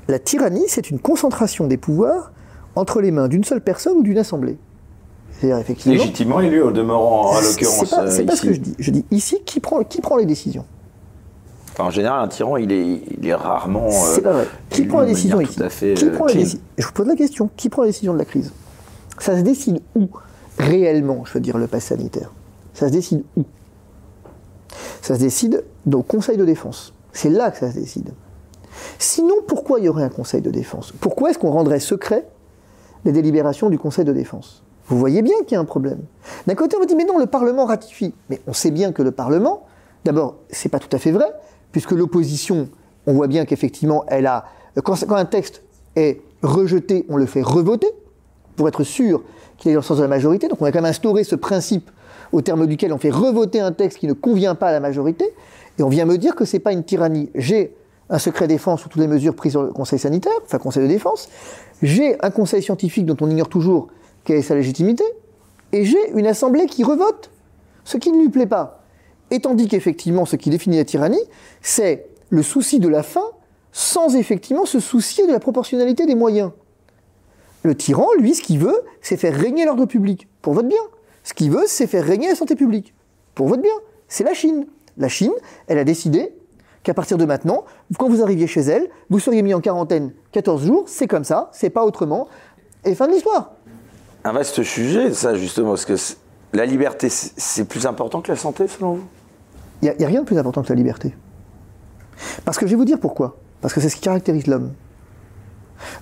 La 0.08 0.20
tyrannie, 0.20 0.66
c'est 0.68 0.90
une 0.90 1.00
concentration 1.00 1.68
des 1.68 1.78
pouvoirs 1.78 2.32
entre 2.76 3.02
les 3.02 3.12
mains 3.12 3.28
d'une 3.28 3.44
seule 3.44 3.62
personne 3.62 3.98
ou 3.98 4.04
d'une 4.04 4.18
assemblée. 4.18 4.58
Effectivement, 5.44 5.98
Légitimement 5.98 6.40
élu, 6.40 6.62
au 6.62 6.72
demeurant, 6.72 7.32
en 7.36 7.42
l'occurrence. 7.42 7.96
C'est 8.10 8.24
pas, 8.24 8.32
pas 8.32 8.38
ce 8.38 8.42
que 8.42 8.54
je 8.54 8.60
dis. 8.60 8.76
Je 8.80 8.92
dis 8.92 9.06
ici, 9.12 9.40
qui 9.46 9.60
prend, 9.60 9.84
qui 9.84 10.02
prend 10.02 10.18
les 10.18 10.26
décisions 10.26 10.66
en 11.80 11.92
général, 11.92 12.24
un 12.24 12.28
tyran, 12.28 12.58
il 12.58 12.72
est, 12.72 13.02
il 13.18 13.28
est 13.28 13.36
rarement. 13.36 13.90
C'est 13.92 14.22
pas 14.22 14.34
vrai. 14.34 14.44
Euh, 14.44 14.46
qui 14.70 14.86
prend 14.86 15.02
la 15.02 15.08
décision 15.08 15.42
ici 15.42 15.60
Qui 15.96 16.10
prend 16.10 16.28
Je 16.28 16.86
vous 16.86 16.92
pose 16.94 17.08
la 17.08 17.16
question 17.16 17.50
qui 17.56 17.70
prend 17.70 17.84
la 17.84 17.90
décision 17.90 18.14
de 18.14 18.20
la 18.20 18.26
crise? 18.26 18.52
Ça 19.20 19.38
se 19.38 19.42
décide 19.42 19.82
où 19.96 20.08
Réellement, 20.58 21.24
je 21.26 21.34
veux 21.34 21.40
dire, 21.40 21.58
le 21.58 21.68
pass 21.68 21.86
sanitaire? 21.86 22.32
Ça 22.74 22.88
se 22.88 22.94
décide 22.94 23.24
où? 23.36 23.44
Ça 25.02 25.16
se 25.16 25.20
décide 25.20 25.64
au 25.92 26.04
Conseil 26.04 26.38
de 26.38 26.46
défense. 26.46 26.94
C'est 27.14 27.30
là 27.30 27.52
que 27.52 27.58
ça 27.58 27.72
se 27.72 27.78
décide. 27.78 28.12
Sinon, 29.00 29.36
pourquoi 29.48 29.80
il 29.80 29.86
y 29.86 29.90
aurait 29.90 30.04
un 30.04 30.10
Conseil 30.10 30.42
de 30.42 30.52
défense? 30.52 30.94
Pourquoi 31.00 31.32
est-ce 31.32 31.40
qu'on 31.40 31.52
rendrait 31.52 31.80
secret 31.80 32.28
les 33.06 33.12
délibérations 33.12 33.70
du 33.70 33.80
Conseil 33.80 34.06
de 34.06 34.14
défense? 34.14 34.64
Vous 34.88 34.98
voyez 34.98 35.22
bien 35.22 35.36
qu'il 35.42 35.54
y 35.54 35.56
a 35.56 35.60
un 35.60 35.66
problème. 35.66 36.00
D'un 36.46 36.56
côté, 36.56 36.78
on 36.78 36.80
me 36.80 36.86
dit, 36.86 36.96
mais 36.96 37.04
non, 37.04 37.18
le 37.18 37.26
Parlement 37.26 37.66
ratifie. 37.66 38.14
Mais 38.30 38.40
on 38.48 38.54
sait 38.54 38.72
bien 38.72 38.92
que 38.92 39.02
le 39.02 39.12
Parlement, 39.12 39.66
d'abord, 40.06 40.36
c'est 40.50 40.70
pas 40.70 40.80
tout 40.80 40.94
à 40.96 41.00
fait 41.00 41.12
vrai, 41.12 41.28
puisque 41.72 41.92
l'opposition, 41.92 42.70
on 43.06 43.14
voit 43.14 43.28
bien 43.28 43.46
qu'effectivement, 43.46 44.06
elle 44.08 44.28
a. 44.28 44.46
Quand, 44.84 45.12
un 45.12 45.26
texte 45.26 45.64
est 45.96 46.22
rejeté, 46.42 47.06
on 47.10 47.18
le 47.18 47.26
fait 47.26 47.42
revoter, 47.42 47.88
pour 48.56 48.68
être 48.68 48.84
sûr 48.84 49.24
qu'il 49.58 49.72
est 49.72 49.74
dans 49.74 49.82
le 49.82 49.86
sens 49.86 49.98
de 49.98 50.04
la 50.04 50.08
majorité. 50.08 50.48
Donc 50.48 50.62
on 50.62 50.66
a 50.66 50.72
quand 50.72 50.82
même 50.82 50.90
instauré 50.90 51.24
ce 51.24 51.36
principe 51.36 51.90
au 52.32 52.42
terme 52.42 52.68
duquel 52.68 52.94
on 52.94 52.98
fait 52.98 53.10
revoter 53.10 53.60
un 53.60 53.72
texte 53.72 54.00
qui 54.00 54.08
ne 54.08 54.14
convient 54.14 54.56
pas 54.56 54.70
à 54.70 54.72
la 54.72 54.80
majorité, 54.80 55.34
et 55.80 55.84
on 55.84 55.90
vient 55.90 56.06
me 56.06 56.18
dire 56.18 56.36
que 56.36 56.46
ce 56.46 56.56
n'est 56.56 56.60
pas 56.60 56.74
une 56.74 56.84
tyrannie. 56.84 57.30
J'ai 57.36 57.76
un 58.10 58.20
secret 58.20 58.48
défense 58.48 58.82
sous 58.82 58.90
toutes 58.90 59.02
les 59.02 59.08
mesures 59.08 59.36
prises 59.36 59.52
sur 59.54 59.64
le 59.64 59.72
Conseil 59.72 60.00
sanitaire, 60.00 60.34
enfin 60.46 60.58
Conseil 60.58 60.84
de 60.84 60.88
défense, 60.88 61.30
j'ai 61.82 62.16
un 62.24 62.32
Conseil 62.32 62.62
scientifique 62.64 63.06
dont 63.06 63.18
on 63.22 63.30
ignore 63.30 63.50
toujours 63.50 63.88
quelle 64.24 64.38
est 64.38 64.42
sa 64.42 64.56
légitimité, 64.56 65.04
et 65.72 65.84
j'ai 65.84 66.12
une 66.12 66.28
Assemblée 66.28 66.66
qui 66.66 66.84
revote 66.84 67.32
ce 67.84 67.98
qui 67.98 68.12
ne 68.12 68.22
lui 68.22 68.30
plaît 68.30 68.48
pas. 68.48 68.84
Et 69.32 69.40
tandis 69.40 69.68
qu'effectivement, 69.68 70.26
ce 70.26 70.36
qui 70.36 70.50
définit 70.50 70.78
la 70.78 70.86
tyrannie, 70.86 71.22
c'est 71.62 72.08
le 72.30 72.44
souci 72.44 72.80
de 72.80 72.88
la 72.88 73.04
fin 73.04 73.24
sans 73.72 74.16
effectivement 74.16 74.66
se 74.66 74.80
soucier 74.80 75.28
de 75.28 75.32
la 75.32 75.40
proportionnalité 75.40 76.06
des 76.06 76.16
moyens. 76.16 76.52
Le 77.64 77.76
tyran, 77.76 78.08
lui, 78.18 78.34
ce 78.34 78.42
qu'il 78.42 78.60
veut, 78.60 78.82
c'est 79.02 79.18
faire 79.18 79.36
régner 79.36 79.66
l'ordre 79.66 79.86
public, 79.86 80.28
pour 80.42 80.54
votre 80.54 80.68
bien. 80.68 80.82
Ce 81.28 81.34
qu'il 81.34 81.52
veut, 81.52 81.66
c'est 81.68 81.88
faire 81.88 82.06
régner 82.06 82.30
la 82.30 82.36
santé 82.36 82.56
publique, 82.56 82.94
pour 83.36 83.50
votre 83.50 83.62
bien. 83.62 83.74
C'est 84.08 84.24
la 84.24 84.34
Chine. 84.34 84.66
La 84.96 85.10
Chine, 85.10 85.34
elle 85.68 85.78
a 85.78 85.84
décidé 85.84 86.34
qu'à 86.84 86.94
partir 86.94 87.18
de 87.18 87.26
maintenant, 87.26 87.66
quand 88.00 88.08
vous 88.08 88.24
arriviez 88.24 88.48
chez 88.48 88.62
elle, 88.62 88.88
vous 89.10 89.20
seriez 89.20 89.42
mis 89.42 89.54
en 89.54 89.60
quarantaine 89.60 90.14
14 90.32 90.66
jours, 90.66 90.86
c'est 90.88 91.06
comme 91.06 91.26
ça, 91.26 91.50
c'est 91.52 91.70
pas 91.70 91.84
autrement, 91.84 92.30
et 92.86 92.96
fin 92.96 93.08
de 93.08 93.12
l'histoire. 93.12 93.52
Un 94.24 94.32
vaste 94.32 94.64
sujet, 94.64 95.12
ça, 95.12 95.36
justement, 95.36 95.72
parce 95.72 95.84
que 95.84 95.96
la 96.54 96.66
liberté, 96.66 97.10
c'est 97.10 97.66
plus 97.66 97.86
important 97.88 98.22
que 98.22 98.32
la 98.32 98.38
santé, 98.38 98.66
selon 98.70 98.94
vous? 98.94 99.04
Il 99.82 99.94
n'y 100.00 100.06
a, 100.06 100.08
rien 100.08 100.22
de 100.22 100.26
plus 100.26 100.38
important 100.38 100.64
que 100.64 100.70
la 100.70 100.76
liberté. 100.76 101.14
Parce 102.46 102.58
que 102.58 102.66
je 102.68 102.72
vais 102.72 102.78
vous 102.78 102.86
dire 102.86 103.02
pourquoi. 103.02 103.36
Parce 103.60 103.74
que 103.74 103.82
c'est 103.82 103.90
ce 103.90 103.98
qui 103.98 104.02
caractérise 104.02 104.48
l'homme. 104.48 104.72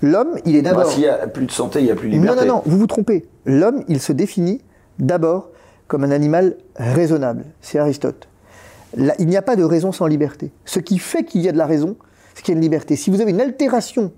L'homme, 0.04 0.38
il 0.46 0.56
est 0.56 0.62
bah, 0.62 0.70
d'abord. 0.70 0.92
S'il 0.92 1.02
n'y 1.02 1.08
a 1.08 1.26
plus 1.26 1.48
de 1.48 1.52
santé, 1.52 1.80
il 1.80 1.86
n'y 1.86 1.92
a 1.92 1.96
plus 1.96 2.10
de 2.10 2.14
liberté. 2.14 2.42
Non, 2.42 2.46
non, 2.46 2.54
non, 2.58 2.62
vous 2.68 2.78
vous 2.78 2.86
trompez. 2.86 3.26
L'homme, 3.46 3.84
il 3.88 4.00
se 4.00 4.14
définit 4.14 4.62
d'abord 5.00 5.50
comme 5.88 6.04
un 6.04 6.12
animal 6.12 6.58
raisonnable. 6.76 7.46
C'est 7.62 7.80
Aristote. 7.80 8.28
il 8.98 9.28
n'y 9.28 9.38
a 9.38 9.42
pas 9.42 9.56
de 9.56 9.64
raison 9.64 9.92
sans 9.92 10.08
liberté. 10.08 10.52
Ce 10.66 10.80
qui 10.80 11.00
fait 11.00 11.24
qu'il 11.24 11.42
y 11.42 11.50
a 11.50 11.52
de 11.52 11.58
la 11.58 11.66
raison, 11.66 11.96
c'est 12.34 12.44
qu'il 12.44 12.54
y 12.54 12.56
a 12.56 12.58
une 12.58 12.64
liberté. 12.64 12.96
Si 12.96 13.10
vous 13.10 13.22
avez 13.22 13.32
une 13.32 13.42
altération 13.42 14.12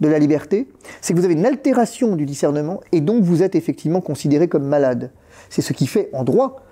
de 0.00 0.08
la 0.08 0.18
liberté, 0.18 0.68
c'est 1.00 1.14
que 1.14 1.18
vous 1.18 1.24
avez 1.24 1.34
une 1.34 1.46
altération 1.46 2.16
du 2.16 2.26
discernement 2.26 2.80
et 2.92 3.00
donc 3.00 3.22
vous 3.22 3.42
êtes 3.42 3.54
effectivement 3.54 4.00
considéré 4.00 4.48
comme 4.48 4.64
malade. 4.64 5.10
C'est 5.50 5.62
ce 5.62 5.72
qui 5.72 5.86
fait 5.86 6.08
en 6.12 6.24
droit 6.24 6.64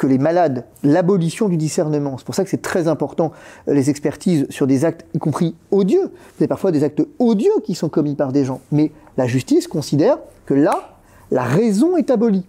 que 0.00 0.06
les 0.06 0.16
malades, 0.16 0.64
l'abolition 0.82 1.50
du 1.50 1.58
discernement. 1.58 2.16
C'est 2.16 2.24
pour 2.24 2.34
ça 2.34 2.42
que 2.42 2.48
c'est 2.48 2.62
très 2.62 2.88
important 2.88 3.32
euh, 3.68 3.74
les 3.74 3.90
expertises 3.90 4.46
sur 4.48 4.66
des 4.66 4.86
actes, 4.86 5.04
y 5.12 5.18
compris 5.18 5.54
odieux. 5.70 6.04
Vous 6.04 6.36
avez 6.38 6.48
parfois 6.48 6.72
des 6.72 6.84
actes 6.84 7.02
odieux 7.18 7.52
qui 7.64 7.74
sont 7.74 7.90
commis 7.90 8.14
par 8.14 8.32
des 8.32 8.46
gens. 8.46 8.62
Mais 8.72 8.92
la 9.18 9.26
justice 9.26 9.68
considère 9.68 10.16
que 10.46 10.54
là, 10.54 10.96
la 11.30 11.42
raison 11.42 11.98
est 11.98 12.10
abolie. 12.10 12.46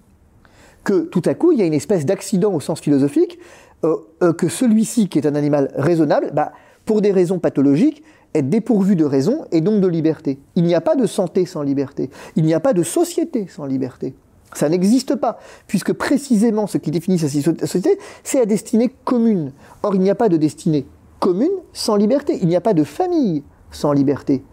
Que 0.83 1.01
tout 1.01 1.21
à 1.25 1.33
coup, 1.33 1.51
il 1.51 1.59
y 1.59 1.61
a 1.61 1.65
une 1.65 1.73
espèce 1.73 2.05
d'accident 2.05 2.53
au 2.53 2.59
sens 2.59 2.79
philosophique, 2.79 3.37
euh, 3.83 3.95
euh, 4.23 4.33
que 4.33 4.47
celui-ci, 4.47 5.09
qui 5.09 5.19
est 5.19 5.27
un 5.27 5.35
animal 5.35 5.71
raisonnable, 5.75 6.31
bah, 6.33 6.51
pour 6.85 7.01
des 7.01 7.11
raisons 7.11 7.39
pathologiques, 7.39 8.03
est 8.33 8.41
dépourvu 8.41 8.95
de 8.95 9.05
raison 9.05 9.45
et 9.51 9.61
donc 9.61 9.81
de 9.81 9.87
liberté. 9.87 10.39
Il 10.55 10.63
n'y 10.63 10.75
a 10.75 10.81
pas 10.81 10.95
de 10.95 11.05
santé 11.05 11.45
sans 11.45 11.61
liberté. 11.61 12.09
Il 12.35 12.45
n'y 12.45 12.53
a 12.53 12.59
pas 12.59 12.73
de 12.73 12.83
société 12.83 13.47
sans 13.47 13.65
liberté. 13.65 14.13
Ça 14.53 14.67
n'existe 14.69 15.15
pas, 15.15 15.39
puisque 15.67 15.93
précisément 15.93 16.67
ce 16.67 16.77
qui 16.77 16.91
définit 16.91 17.19
sa 17.19 17.29
société, 17.29 17.97
c'est 18.23 18.39
la 18.39 18.45
destinée 18.45 18.91
commune. 19.05 19.53
Or, 19.81 19.95
il 19.95 20.01
n'y 20.01 20.09
a 20.09 20.15
pas 20.15 20.29
de 20.29 20.37
destinée 20.37 20.85
commune 21.19 21.51
sans 21.73 21.95
liberté. 21.95 22.37
Il 22.41 22.47
n'y 22.47 22.55
a 22.55 22.61
pas 22.61 22.73
de 22.73 22.83
famille 22.83 23.43
sans 23.71 23.93
liberté. 23.93 24.43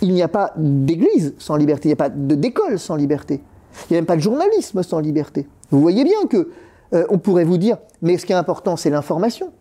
Il 0.00 0.12
n'y 0.14 0.22
a 0.22 0.28
pas 0.28 0.52
d'église 0.56 1.34
sans 1.38 1.56
liberté. 1.56 1.88
Il 1.88 1.90
n'y 1.90 1.94
a 1.94 1.96
pas 1.96 2.08
d'école 2.08 2.78
sans 2.78 2.96
liberté. 2.96 3.40
Il 3.84 3.92
n'y 3.92 3.96
a 3.96 4.00
même 4.00 4.06
pas 4.06 4.16
de 4.16 4.20
journalisme 4.20 4.82
sans 4.82 5.00
liberté. 5.00 5.46
Vous 5.70 5.80
voyez 5.80 6.04
bien 6.04 6.26
que 6.28 6.50
euh, 6.94 7.06
on 7.10 7.18
pourrait 7.18 7.44
vous 7.44 7.58
dire, 7.58 7.78
mais 8.02 8.18
ce 8.18 8.26
qui 8.26 8.32
est 8.32 8.36
important, 8.36 8.76
c'est 8.76 8.90
l'information. 8.90 9.52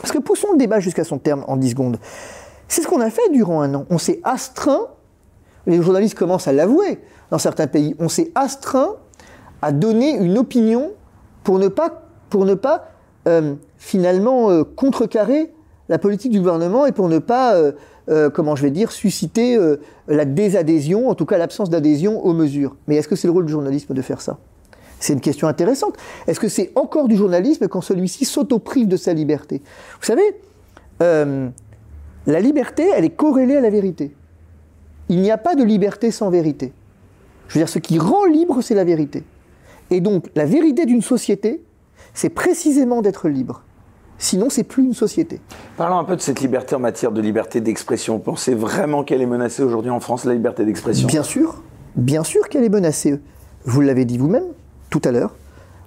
Parce 0.00 0.12
que 0.12 0.18
poussons 0.18 0.52
le 0.52 0.58
débat 0.58 0.80
jusqu'à 0.80 1.04
son 1.04 1.18
terme 1.18 1.44
en 1.48 1.56
10 1.56 1.70
secondes. 1.70 1.98
C'est 2.68 2.82
ce 2.82 2.88
qu'on 2.88 3.00
a 3.00 3.10
fait 3.10 3.28
durant 3.30 3.60
un 3.60 3.74
an. 3.74 3.86
On 3.90 3.98
s'est 3.98 4.20
astreint, 4.24 4.88
les 5.66 5.80
journalistes 5.82 6.16
commencent 6.16 6.48
à 6.48 6.52
l'avouer, 6.52 7.00
dans 7.30 7.38
certains 7.38 7.66
pays. 7.66 7.94
On 7.98 8.08
s'est 8.08 8.32
astreint 8.34 8.96
à 9.60 9.72
donner 9.72 10.16
une 10.16 10.38
opinion 10.38 10.92
pour 11.44 11.58
ne 11.58 11.68
pas, 11.68 12.02
euh, 13.26 13.54
finalement 13.78 14.50
euh, 14.50 14.64
contrecarrer 14.64 15.52
la 15.88 15.98
politique 15.98 16.32
du 16.32 16.38
gouvernement 16.38 16.86
et 16.86 16.92
pour 16.92 17.08
ne 17.08 17.18
pas, 17.18 17.54
euh, 18.08 18.30
comment 18.30 18.56
je 18.56 18.62
vais 18.62 18.70
dire, 18.70 18.92
susciter 18.92 19.58
la 20.08 20.24
désadhésion, 20.24 21.08
en 21.08 21.14
tout 21.14 21.26
cas 21.26 21.38
l'absence 21.38 21.70
d'adhésion 21.70 22.24
aux 22.24 22.32
mesures. 22.32 22.76
Mais 22.86 22.96
est-ce 22.96 23.08
que 23.08 23.16
c'est 23.16 23.28
le 23.28 23.32
rôle 23.32 23.46
du 23.46 23.52
journalisme 23.52 23.94
de 23.94 24.02
faire 24.02 24.20
ça? 24.20 24.38
C'est 25.00 25.12
une 25.12 25.20
question 25.20 25.48
intéressante. 25.48 25.96
Est-ce 26.26 26.38
que 26.38 26.48
c'est 26.48 26.70
encore 26.76 27.08
du 27.08 27.16
journalisme 27.16 27.66
quand 27.66 27.80
celui-ci 27.80 28.24
s'auto-prive 28.24 28.86
de 28.86 28.96
sa 28.96 29.12
liberté? 29.12 29.62
Vous 30.00 30.06
savez, 30.06 30.22
la 31.00 32.40
liberté, 32.40 32.88
elle 32.94 33.04
est 33.04 33.16
corrélée 33.16 33.56
à 33.56 33.60
la 33.60 33.70
vérité. 33.70 34.14
Il 35.08 35.20
n'y 35.20 35.30
a 35.30 35.38
pas 35.38 35.54
de 35.54 35.64
liberté 35.64 36.10
sans 36.10 36.30
vérité. 36.30 36.72
Je 37.48 37.54
veux 37.54 37.60
dire, 37.60 37.68
ce 37.68 37.80
qui 37.80 37.98
rend 37.98 38.24
libre, 38.24 38.62
c'est 38.62 38.74
la 38.74 38.84
vérité. 38.84 39.24
Et 39.90 40.00
donc, 40.00 40.30
la 40.34 40.46
vérité 40.46 40.86
d'une 40.86 41.02
société, 41.02 41.62
c'est 42.14 42.30
précisément 42.30 43.02
d'être 43.02 43.28
libre. 43.28 43.64
Sinon, 44.22 44.50
c'est 44.50 44.62
plus 44.62 44.84
une 44.84 44.94
société. 44.94 45.40
Parlons 45.76 45.98
un 45.98 46.04
peu 46.04 46.14
de 46.14 46.20
cette 46.20 46.40
liberté 46.40 46.76
en 46.76 46.78
matière 46.78 47.10
de 47.10 47.20
liberté 47.20 47.60
d'expression. 47.60 48.18
Vous 48.18 48.22
pensez 48.22 48.54
vraiment 48.54 49.02
qu'elle 49.02 49.20
est 49.20 49.26
menacée 49.26 49.64
aujourd'hui 49.64 49.90
en 49.90 49.98
France, 49.98 50.24
la 50.24 50.32
liberté 50.32 50.64
d'expression? 50.64 51.08
Bien 51.08 51.24
sûr, 51.24 51.60
bien 51.96 52.22
sûr 52.22 52.48
qu'elle 52.48 52.62
est 52.62 52.68
menacée. 52.68 53.20
Vous 53.64 53.80
l'avez 53.80 54.04
dit 54.04 54.18
vous-même 54.18 54.44
tout 54.90 55.02
à 55.04 55.10
l'heure, 55.10 55.34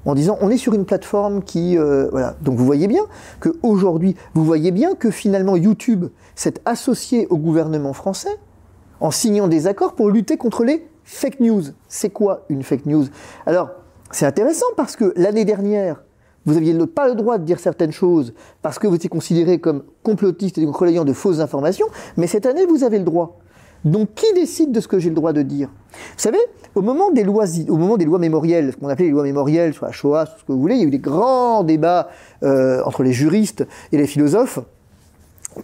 en 0.03 0.15
disant 0.15 0.37
on 0.41 0.49
est 0.49 0.57
sur 0.57 0.73
une 0.73 0.83
plateforme 0.83 1.43
qui 1.43 1.77
euh, 1.77 2.09
voilà. 2.11 2.35
Donc 2.41 2.57
vous 2.57 2.65
voyez 2.65 2.89
bien 2.89 3.03
que 3.39 3.55
aujourd'hui, 3.63 4.17
vous 4.33 4.43
voyez 4.43 4.71
bien 4.71 4.95
que 4.95 5.11
finalement 5.11 5.55
YouTube 5.55 6.07
s'est 6.35 6.55
associé 6.65 7.27
au 7.27 7.37
gouvernement 7.37 7.93
français 7.93 8.37
en 8.99 9.11
signant 9.11 9.47
des 9.47 9.65
accords 9.65 9.95
pour 9.95 10.09
lutter 10.09 10.35
contre 10.35 10.65
les 10.65 10.85
fake 11.05 11.39
news. 11.39 11.63
C'est 11.87 12.09
quoi 12.09 12.43
une 12.49 12.63
fake 12.63 12.85
news? 12.85 13.05
Alors 13.45 13.69
c'est 14.11 14.25
intéressant 14.25 14.67
parce 14.75 14.97
que 14.97 15.13
l'année 15.15 15.45
dernière, 15.45 16.03
vous 16.45 16.53
n'aviez 16.53 16.73
pas 16.87 17.07
le 17.07 17.15
droit 17.15 17.37
de 17.37 17.43
dire 17.43 17.59
certaines 17.59 17.91
choses 17.91 18.33
parce 18.61 18.77
que 18.79 18.87
vous 18.87 18.95
étiez 18.95 19.09
considéré 19.09 19.59
comme 19.59 19.83
complotiste 20.03 20.57
et 20.57 20.65
relayant 20.65 21.05
de 21.05 21.13
fausses 21.13 21.39
informations, 21.39 21.87
mais 22.17 22.27
cette 22.27 22.45
année, 22.45 22.65
vous 22.65 22.83
avez 22.83 22.99
le 22.99 23.03
droit. 23.03 23.39
Donc, 23.83 24.15
qui 24.15 24.31
décide 24.33 24.71
de 24.71 24.79
ce 24.79 24.87
que 24.87 24.97
j'ai 24.97 25.09
le 25.09 25.15
droit 25.15 25.31
de 25.31 25.43
dire? 25.43 25.69
Vous 25.91 25.97
savez, 26.17 26.39
au 26.73 26.81
moment 26.81 27.11
des 27.11 27.23
lois, 27.23 27.45
au 27.69 27.77
moment 27.77 27.97
des 27.97 28.05
lois 28.05 28.17
mémorielles, 28.17 28.71
ce 28.71 28.77
qu'on 28.77 28.89
appelait 28.89 29.05
les 29.05 29.11
lois 29.11 29.23
mémorielles 29.23 29.73
sur 29.73 29.85
la 29.85 29.91
Shoah, 29.91 30.25
sur 30.25 30.39
ce 30.39 30.43
que 30.43 30.51
vous 30.51 30.59
voulez, 30.59 30.75
il 30.75 30.81
y 30.81 30.83
a 30.83 30.87
eu 30.87 30.91
des 30.91 30.99
grands 30.99 31.63
débats 31.63 32.09
euh, 32.41 32.81
entre 32.83 33.03
les 33.03 33.13
juristes 33.13 33.65
et 33.91 33.97
les 33.97 34.07
philosophes 34.07 34.59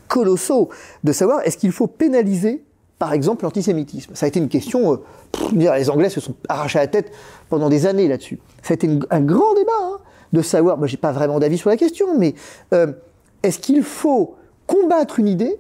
colossaux 0.08 0.70
de 1.04 1.12
savoir 1.12 1.42
est-ce 1.42 1.58
qu'il 1.58 1.72
faut 1.72 1.88
pénaliser, 1.88 2.64
par 3.00 3.12
exemple, 3.12 3.44
l'antisémitisme? 3.44 4.14
Ça 4.14 4.28
a 4.28 4.30
été 4.30 4.40
une 4.40 4.50
question. 4.50 4.94
Euh, 4.94 4.98
les 5.54 5.90
Anglais 5.90 6.10
se 6.10 6.22
sont 6.22 6.36
arrachés 6.48 6.78
la 6.78 6.88
tête 6.88 7.12
pendant 7.50 7.70
des 7.70 7.88
années 7.88 8.08
là-dessus. 8.08 8.40
Ça 8.62 8.74
a 8.74 8.76
été 8.76 8.88
un 9.10 9.22
grand 9.22 9.56
débat. 9.56 9.72
Hein 9.82 9.98
de 10.34 10.42
savoir, 10.42 10.78
moi 10.78 10.88
j'ai 10.88 10.98
pas 10.98 11.12
vraiment 11.12 11.40
d'avis 11.40 11.58
sur 11.58 11.70
la 11.70 11.78
question, 11.78 12.18
mais 12.18 12.36
euh, 12.74 12.88
est-ce 13.44 13.60
qu'il 13.60 13.84
faut 13.84 14.36
combattre 14.68 15.20
une 15.20 15.28
idée 15.28 15.60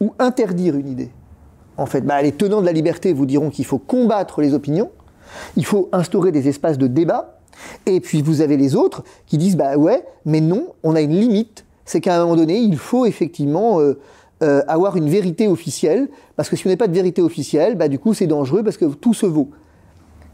ou 0.00 0.12
interdire 0.18 0.76
une 0.76 0.88
idée? 0.88 1.10
En 1.76 1.86
fait, 1.86 2.02
bah, 2.02 2.20
les 2.22 2.32
tenants 2.32 2.60
de 2.60 2.66
la 2.66 2.72
liberté 2.72 3.12
vous 3.12 3.26
diront 3.26 3.50
qu'il 3.50 3.64
faut 3.64 3.78
combattre 3.78 4.40
les 4.40 4.54
opinions, 4.54 4.90
il 5.56 5.64
faut 5.64 5.88
instaurer 5.92 6.32
des 6.32 6.48
espaces 6.48 6.78
de 6.78 6.86
débat, 6.86 7.38
et 7.86 8.00
puis 8.00 8.22
vous 8.22 8.40
avez 8.40 8.56
les 8.56 8.74
autres 8.74 9.04
qui 9.26 9.38
disent 9.38 9.56
bah 9.56 9.76
ouais, 9.76 10.04
mais 10.24 10.40
non, 10.40 10.68
on 10.82 10.94
a 10.94 11.00
une 11.00 11.18
limite, 11.18 11.64
c'est 11.84 12.00
qu'à 12.00 12.16
un 12.16 12.22
moment 12.22 12.36
donné, 12.36 12.58
il 12.58 12.76
faut 12.76 13.06
effectivement 13.06 13.80
euh, 13.80 13.98
euh, 14.42 14.62
avoir 14.68 14.96
une 14.96 15.08
vérité 15.08 15.48
officielle, 15.48 16.08
parce 16.36 16.48
que 16.48 16.56
si 16.56 16.66
on 16.66 16.70
n'a 16.70 16.76
pas 16.76 16.88
de 16.88 16.94
vérité 16.94 17.22
officielle, 17.22 17.76
bah 17.76 17.88
du 17.88 17.98
coup 17.98 18.14
c'est 18.14 18.26
dangereux 18.26 18.62
parce 18.62 18.76
que 18.76 18.86
tout 18.86 19.14
se 19.14 19.26
vaut. 19.26 19.50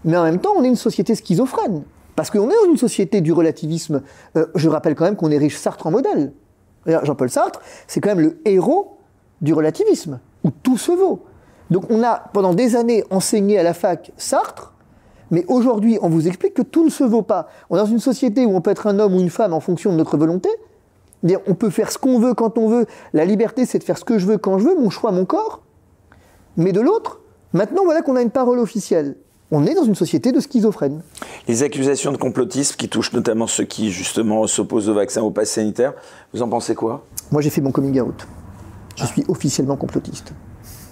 Mais 0.04 0.16
en 0.16 0.24
même 0.24 0.38
temps, 0.38 0.52
on 0.56 0.64
est 0.64 0.68
une 0.68 0.76
société 0.76 1.14
schizophrène. 1.14 1.82
Parce 2.18 2.30
qu'on 2.30 2.50
est 2.50 2.64
dans 2.64 2.68
une 2.68 2.76
société 2.76 3.20
du 3.20 3.32
relativisme. 3.32 4.02
Euh, 4.36 4.46
je 4.56 4.68
rappelle 4.68 4.96
quand 4.96 5.04
même 5.04 5.14
qu'on 5.14 5.28
riche 5.28 5.56
Sartre 5.56 5.86
en 5.86 5.92
modèle. 5.92 6.32
Jean-Paul 6.84 7.30
Sartre, 7.30 7.60
c'est 7.86 8.00
quand 8.00 8.08
même 8.08 8.18
le 8.18 8.40
héros 8.44 8.98
du 9.40 9.54
relativisme, 9.54 10.18
où 10.42 10.50
tout 10.50 10.78
se 10.78 10.90
vaut. 10.90 11.22
Donc 11.70 11.84
on 11.90 12.02
a 12.02 12.24
pendant 12.32 12.54
des 12.54 12.74
années 12.74 13.04
enseigné 13.10 13.56
à 13.56 13.62
la 13.62 13.72
fac 13.72 14.10
Sartre, 14.16 14.74
mais 15.30 15.44
aujourd'hui 15.46 16.00
on 16.02 16.08
vous 16.08 16.26
explique 16.26 16.54
que 16.54 16.62
tout 16.62 16.84
ne 16.84 16.90
se 16.90 17.04
vaut 17.04 17.22
pas. 17.22 17.50
On 17.70 17.76
est 17.76 17.78
dans 17.78 17.86
une 17.86 18.00
société 18.00 18.44
où 18.44 18.56
on 18.56 18.62
peut 18.62 18.72
être 18.72 18.88
un 18.88 18.98
homme 18.98 19.14
ou 19.14 19.20
une 19.20 19.30
femme 19.30 19.52
en 19.52 19.60
fonction 19.60 19.92
de 19.92 19.96
notre 19.96 20.16
volonté. 20.16 20.48
On 21.46 21.54
peut 21.54 21.70
faire 21.70 21.92
ce 21.92 21.98
qu'on 21.98 22.18
veut 22.18 22.34
quand 22.34 22.58
on 22.58 22.68
veut. 22.68 22.86
La 23.12 23.26
liberté, 23.26 23.64
c'est 23.64 23.78
de 23.78 23.84
faire 23.84 23.96
ce 23.96 24.04
que 24.04 24.18
je 24.18 24.26
veux 24.26 24.38
quand 24.38 24.58
je 24.58 24.64
veux, 24.64 24.74
mon 24.76 24.90
choix, 24.90 25.12
mon 25.12 25.24
corps. 25.24 25.62
Mais 26.56 26.72
de 26.72 26.80
l'autre, 26.80 27.20
maintenant 27.52 27.84
voilà 27.84 28.02
qu'on 28.02 28.16
a 28.16 28.22
une 28.22 28.30
parole 28.30 28.58
officielle 28.58 29.14
on 29.50 29.66
est 29.66 29.74
dans 29.74 29.84
une 29.84 29.94
société 29.94 30.32
de 30.32 30.40
schizophrène. 30.40 31.02
Les 31.46 31.62
accusations 31.62 32.12
de 32.12 32.16
complotisme 32.16 32.76
qui 32.76 32.88
touchent 32.88 33.12
notamment 33.12 33.46
ceux 33.46 33.64
qui 33.64 33.90
justement 33.90 34.46
s'opposent 34.46 34.88
au 34.88 34.94
vaccin, 34.94 35.22
au 35.22 35.30
pass 35.30 35.50
sanitaire, 35.50 35.94
vous 36.32 36.42
en 36.42 36.48
pensez 36.48 36.74
quoi? 36.74 37.06
Moi 37.30 37.42
j'ai 37.42 37.50
fait 37.50 37.60
mon 37.60 37.72
coming 37.72 38.00
out. 38.00 38.26
Je 38.96 39.06
suis 39.06 39.24
officiellement 39.28 39.76
complotiste. 39.76 40.32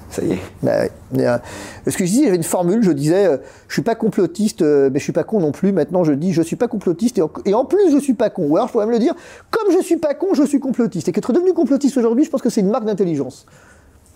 Ça 0.09 0.23
y 0.23 0.33
est. 0.33 0.39
Bah, 0.63 0.85
euh, 1.19 1.39
ce 1.87 1.97
que 1.97 2.07
je 2.07 2.11
disais, 2.11 2.25
j'avais 2.25 2.37
une 2.37 2.45
formule, 2.45 2.83
je 2.83 2.93
disais, 2.93 3.27
euh, 3.27 3.39
je 3.69 3.75
suis 3.75 3.83
pas 3.83 3.97
complotiste, 3.97 4.63
euh, 4.63 4.89
mais 4.93 5.01
je 5.01 5.05
suis 5.05 5.13
pas 5.13 5.25
con 5.25 5.41
non 5.41 5.51
plus. 5.51 5.73
Maintenant, 5.73 6.05
je 6.05 6.13
dis, 6.13 6.33
je 6.33 6.43
suis 6.43 6.57
pas 6.57 6.69
complotiste, 6.69 7.19
et 7.45 7.55
en, 7.55 7.65
plus, 7.65 7.91
je 7.91 7.99
suis 7.99 8.15
pas 8.15 8.31
con. 8.31 8.47
Ou 8.49 8.57
alors, 8.57 8.69
je 8.69 8.73
pourrais 8.73 8.87
me 8.87 8.93
le 8.93 9.01
dire, 9.01 9.15
comme 9.51 9.73
je 9.73 9.83
suis 9.83 9.97
pas 9.97 10.15
con, 10.15 10.29
je 10.33 10.45
suis 10.45 10.61
complotiste. 10.61 11.09
Et 11.09 11.13
qu'être 11.13 11.33
devenu 11.33 11.53
complotiste 11.53 11.97
aujourd'hui, 11.97 12.25
je 12.25 12.31
pense 12.31 12.41
que 12.41 12.51
c'est 12.51 12.61
une 12.61 12.71
marque 12.71 12.85
d'intelligence 12.85 13.47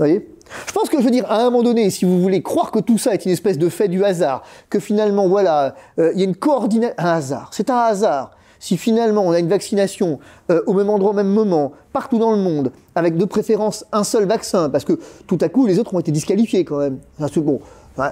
voyez? 0.04 0.28
Je 0.66 0.72
pense 0.72 0.88
que, 0.88 0.98
je 0.98 1.04
veux 1.04 1.10
dire, 1.10 1.26
à 1.30 1.40
un 1.40 1.44
moment 1.44 1.62
donné, 1.62 1.90
si 1.90 2.04
vous 2.04 2.20
voulez 2.20 2.42
croire 2.42 2.70
que 2.70 2.80
tout 2.80 2.98
ça 2.98 3.14
est 3.14 3.24
une 3.24 3.32
espèce 3.32 3.58
de 3.58 3.68
fait 3.68 3.88
du 3.88 4.04
hasard, 4.04 4.42
que 4.68 4.80
finalement, 4.80 5.28
voilà, 5.28 5.74
euh, 5.98 6.10
il 6.14 6.20
y 6.20 6.22
a 6.22 6.26
une 6.26 6.34
coordination... 6.34 6.94
Un 6.98 7.12
hasard, 7.12 7.50
c'est 7.52 7.70
un 7.70 7.76
hasard. 7.78 8.32
Si 8.58 8.76
finalement 8.76 9.22
on 9.22 9.30
a 9.30 9.38
une 9.38 9.48
vaccination 9.48 10.18
euh, 10.50 10.60
au 10.66 10.74
même 10.74 10.90
endroit, 10.90 11.12
au 11.12 11.14
même 11.14 11.32
moment, 11.32 11.72
partout 11.92 12.18
dans 12.18 12.30
le 12.30 12.36
monde, 12.36 12.72
avec 12.94 13.16
de 13.16 13.24
préférence 13.24 13.86
un 13.90 14.04
seul 14.04 14.26
vaccin, 14.26 14.68
parce 14.68 14.84
que 14.84 14.98
tout 15.26 15.38
à 15.40 15.48
coup 15.48 15.66
les 15.66 15.78
autres 15.78 15.94
ont 15.94 16.00
été 16.00 16.12
disqualifiés 16.12 16.64
quand 16.64 16.76
même. 16.78 16.98
Bon, 17.36 17.60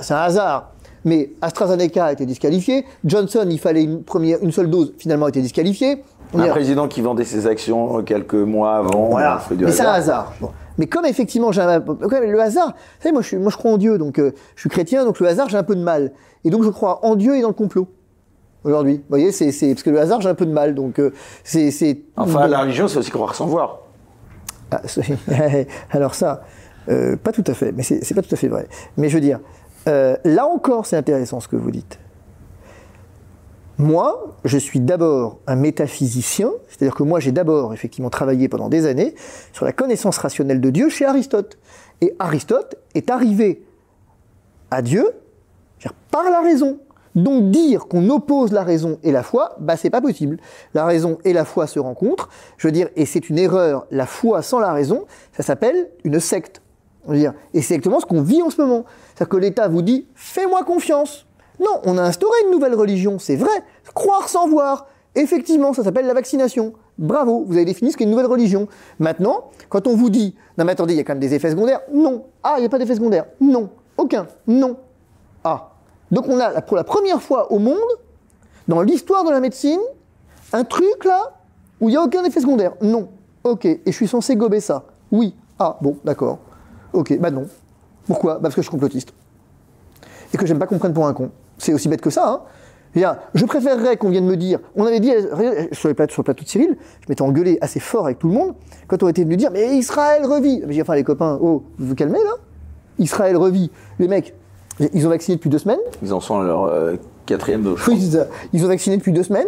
c'est 0.01 0.15
un 0.15 0.19
hasard. 0.19 0.73
Mais 1.05 1.31
AstraZeneca 1.43 2.07
a 2.07 2.13
été 2.13 2.25
disqualifié, 2.25 2.87
Johnson, 3.05 3.47
il 3.51 3.61
fallait 3.61 3.85
une, 3.85 4.03
première, 4.03 4.39
une 4.43 4.51
seule 4.51 4.71
dose, 4.71 4.95
finalement 4.99 5.27
a 5.27 5.29
été 5.29 5.43
disqualifié. 5.43 6.03
Un 6.35 6.49
président 6.49 6.89
qui 6.89 7.03
vendait 7.03 7.25
ses 7.25 7.47
actions 7.47 8.03
quelques 8.03 8.35
mois 8.35 8.77
avant. 8.77 9.11
Voilà. 9.11 9.41
Mais 9.61 9.71
c'est 9.71 9.83
un 9.83 9.93
hasard. 9.93 10.33
Mais 10.79 10.87
comme 10.87 11.05
effectivement, 11.05 11.53
j'ai 11.53 11.61
le 11.61 12.41
hasard, 12.41 12.69
vous 12.69 13.03
savez, 13.03 13.13
moi 13.13 13.23
je, 13.23 13.37
moi 13.37 13.51
je 13.51 13.57
crois 13.57 13.73
en 13.73 13.79
Dieu, 13.79 13.99
donc 13.99 14.19
euh, 14.19 14.33
je 14.55 14.61
suis 14.61 14.71
chrétien, 14.71 15.05
donc 15.05 15.21
le 15.21 15.27
hasard, 15.27 15.49
j'ai 15.49 15.59
un 15.59 15.65
peu 15.65 15.77
de 15.77 15.83
mal. 15.83 16.13
Et 16.45 16.51
donc 16.51 16.63
je 16.63 16.71
crois 16.71 17.05
en 17.05 17.17
Dieu 17.17 17.37
et 17.37 17.43
dans 17.43 17.49
le 17.49 17.55
complot. 17.55 17.89
Aujourd'hui, 18.65 18.97
vous 18.97 19.09
voyez, 19.09 19.33
c'est 19.33 19.47
parce 19.69 19.83
que 19.83 19.91
le 19.91 20.01
hasard, 20.01 20.21
j'ai 20.21 20.29
un 20.29 20.35
peu 20.35 20.47
de 20.47 20.53
mal, 20.53 20.75
donc 20.75 20.99
euh, 20.99 21.13
c'est. 21.45 21.99
Enfin, 22.17 22.47
la 22.47 22.61
religion, 22.61 22.89
c'est 22.89 22.99
aussi 22.99 23.11
croire 23.11 23.35
sans 23.35 23.47
voir. 23.47 23.81
Ah, 24.71 24.83
alors 25.91 26.15
ça, 26.15 26.43
euh, 26.89 27.17
pas 27.17 27.33
tout 27.33 27.45
à 27.47 27.55
fait, 27.55 27.73
mais 27.73 27.83
c'est 27.83 28.15
pas 28.15 28.23
tout 28.23 28.35
à 28.35 28.37
fait 28.37 28.49
vrai. 28.49 28.69
Mais 28.97 29.09
je 29.09 29.15
veux 29.15 29.21
dire, 29.21 29.41
là 29.87 30.47
encore, 30.47 30.87
c'est 30.87 30.97
intéressant 30.97 31.41
ce 31.41 31.49
que 31.49 31.57
vous 31.57 31.71
dites. 31.71 31.99
Moi, 33.79 34.35
je 34.45 34.59
suis 34.59 34.81
d'abord 34.81 35.39
un 35.47 35.55
métaphysicien, 35.55 36.51
c'est-à-dire 36.67 36.97
que 36.97 37.05
moi 37.05 37.21
j'ai 37.21 37.31
d'abord 37.31 37.73
effectivement 37.73 38.11
travaillé 38.11 38.49
pendant 38.49 38.69
des 38.69 38.87
années 38.87 39.15
sur 39.53 39.65
la 39.65 39.73
connaissance 39.73 40.19
rationnelle 40.19 40.61
de 40.61 40.71
Dieu 40.71 40.89
chez 40.89 41.05
Aristote. 41.05 41.59
Et 42.01 42.13
Aristote 42.19 42.75
est 42.95 43.09
arrivé 43.09 43.65
à 44.73 44.83
Dieu 44.83 45.13
par 46.11 46.25
la 46.25 46.41
raison. 46.41 46.81
Donc 47.15 47.51
dire 47.51 47.87
qu'on 47.87 48.09
oppose 48.11 48.53
la 48.53 48.65
raison 48.65 48.99
et 49.05 49.13
la 49.13 49.23
foi, 49.23 49.57
bah 49.61 49.77
c'est 49.77 49.91
pas 49.91 50.01
possible. 50.01 50.39
La 50.75 50.85
raison 50.85 51.19
et 51.25 51.33
la 51.33 51.45
foi 51.45 51.69
se 51.69 51.79
rencontrent. 51.79 52.29
Je 52.57 52.67
veux 52.67 52.73
dire, 52.73 52.89
et 52.97 53.07
c'est 53.07 53.29
une 53.29 53.39
erreur. 53.39 53.87
La 53.93 54.07
foi 54.07 54.43
sans 54.43 54.59
la 54.59 54.73
raison, 54.73 55.07
ça 55.33 55.45
s'appelle 55.45 55.89
une 56.03 56.19
secte. 56.19 56.63
et 57.13 57.63
c'est 57.63 57.75
exactement 57.75 58.01
ce 58.01 58.07
qu'on 58.07 58.23
vit 58.23 58.43
en 58.43 58.51
ce 58.51 58.61
moment. 58.61 58.85
C'est-à-dire 59.15 59.29
que 59.29 59.37
l'État 59.37 59.69
vous 59.69 59.83
dit, 59.83 60.09
fais-moi 60.15 60.65
confiance. 60.65 61.28
Non, 61.61 61.81
on 61.85 61.99
a 61.99 62.03
instauré 62.03 62.37
une 62.45 62.51
nouvelle 62.51 62.75
religion, 62.75 63.19
c'est 63.19 63.37
vrai. 63.37 63.65
Croire 63.95 64.29
sans 64.29 64.49
voir. 64.49 64.87
Effectivement, 65.15 65.73
ça 65.73 65.83
s'appelle 65.83 66.07
la 66.07 66.15
vaccination. 66.15 66.75
Bravo, 66.99 67.45
vous 67.47 67.55
avez 67.55 67.65
défini 67.65 67.91
ce 67.91 67.97
qu'est 67.97 68.05
une 68.05 68.11
nouvelle 68.11 68.27
religion. 68.27 68.69
Maintenant, 68.99 69.51
quand 69.69 69.87
on 69.87 69.97
vous 69.97 70.11
dit, 70.11 70.37
non 70.57 70.65
mais 70.65 70.73
attendez, 70.73 70.95
il 70.95 70.97
y 70.97 71.01
a 71.01 71.05
quand 71.05 71.15
même 71.15 71.21
des 71.21 71.35
effets 71.35 71.51
secondaires. 71.51 71.81
Non. 71.93 72.25
Ah, 72.43 72.55
il 72.59 72.61
n'y 72.61 72.67
a 72.67 72.69
pas 72.69 72.79
d'effets 72.79 72.95
secondaires. 72.95 73.27
Non. 73.41 73.71
Aucun. 73.97 74.27
Non. 74.47 74.77
Ah. 75.43 75.71
Donc 76.11 76.27
on 76.29 76.39
a 76.39 76.61
pour 76.63 76.77
la 76.77 76.85
première 76.85 77.21
fois 77.21 77.53
au 77.53 77.59
monde, 77.59 77.77
dans 78.69 78.83
l'histoire 78.83 79.25
de 79.25 79.31
la 79.31 79.41
médecine, 79.41 79.81
un 80.53 80.65
truc 80.65 81.05
là 81.05 81.33
où 81.81 81.89
il 81.89 81.93
n'y 81.93 81.97
a 81.97 82.03
aucun 82.03 82.25
effet 82.25 82.41
secondaire. 82.41 82.75
Non. 82.81 83.09
Ok. 83.45 83.65
Et 83.65 83.81
je 83.87 83.93
suis 83.93 84.09
censé 84.09 84.37
gober 84.37 84.61
ça. 84.61 84.85
Oui. 85.11 85.35
Ah, 85.59 85.77
bon, 85.81 85.97
d'accord. 86.05 86.39
Ok, 86.93 87.19
bah 87.19 87.31
non. 87.31 87.47
Pourquoi? 88.07 88.35
Bah 88.35 88.41
Parce 88.43 88.55
que 88.55 88.63
je 88.63 88.67
suis 88.67 88.71
complotiste. 88.71 89.13
Et 90.33 90.37
que 90.37 90.47
j'aime 90.47 90.59
pas 90.59 90.67
qu'on 90.67 90.79
prenne 90.79 90.93
pour 90.93 91.07
un 91.07 91.13
con. 91.13 91.31
C'est 91.59 91.75
aussi 91.75 91.89
bête 91.89 92.01
que 92.01 92.11
ça. 92.11 92.29
Hein. 92.29 92.41
Je 93.35 93.45
préférerais 93.45 93.97
qu'on 93.97 94.11
vienne 94.11 94.25
me 94.25 94.37
dire, 94.37 94.59
on 94.75 94.85
avait 94.85 95.01
dit 95.01 95.13
sur, 95.73 95.89
le 95.89 95.95
plateau, 95.95 96.23
de 96.23 96.35
Cyril, 96.45 96.77
je 97.01 97.07
m'étais 97.09 97.23
engueulé 97.23 97.59
assez 97.61 97.81
fort 97.81 98.07
avec 98.07 98.19
tout 98.19 98.29
le 98.29 98.35
monde, 98.35 98.55
quand 98.87 99.03
on 99.03 99.09
était 99.09 99.25
venu 99.25 99.37
dire, 99.37 99.51
mais 99.53 99.77
Israël 99.77 100.25
revit. 100.27 100.61
J'ai 100.67 100.75
dit, 100.75 100.83
enfin 100.83 100.95
les 100.95 101.05
copains, 101.05 101.39
oh, 101.41 101.65
vous 101.79 101.89
vous 101.89 101.95
calmez 101.95 102.19
là? 102.19 102.33
Israël 102.99 103.37
revit. 103.37 103.71
Les 103.99 104.09
mecs, 104.09 104.35
ils 104.93 105.07
ont 105.07 105.11
vacciné 105.11 105.37
depuis 105.37 105.51
deux 105.51 105.59
semaines. 105.59 105.79
Ils 106.03 106.13
en 106.13 106.21
sont 106.21 106.41
à 106.41 106.45
leur 106.45 106.65
euh, 106.65 106.97
quatrième 107.27 107.63
dose. 107.63 107.81
Oui, 107.87 108.11
ils 108.53 108.65
ont 108.65 108.69
vacciné 108.69 108.97
depuis 108.97 109.13
deux 109.13 109.23
semaines. 109.23 109.47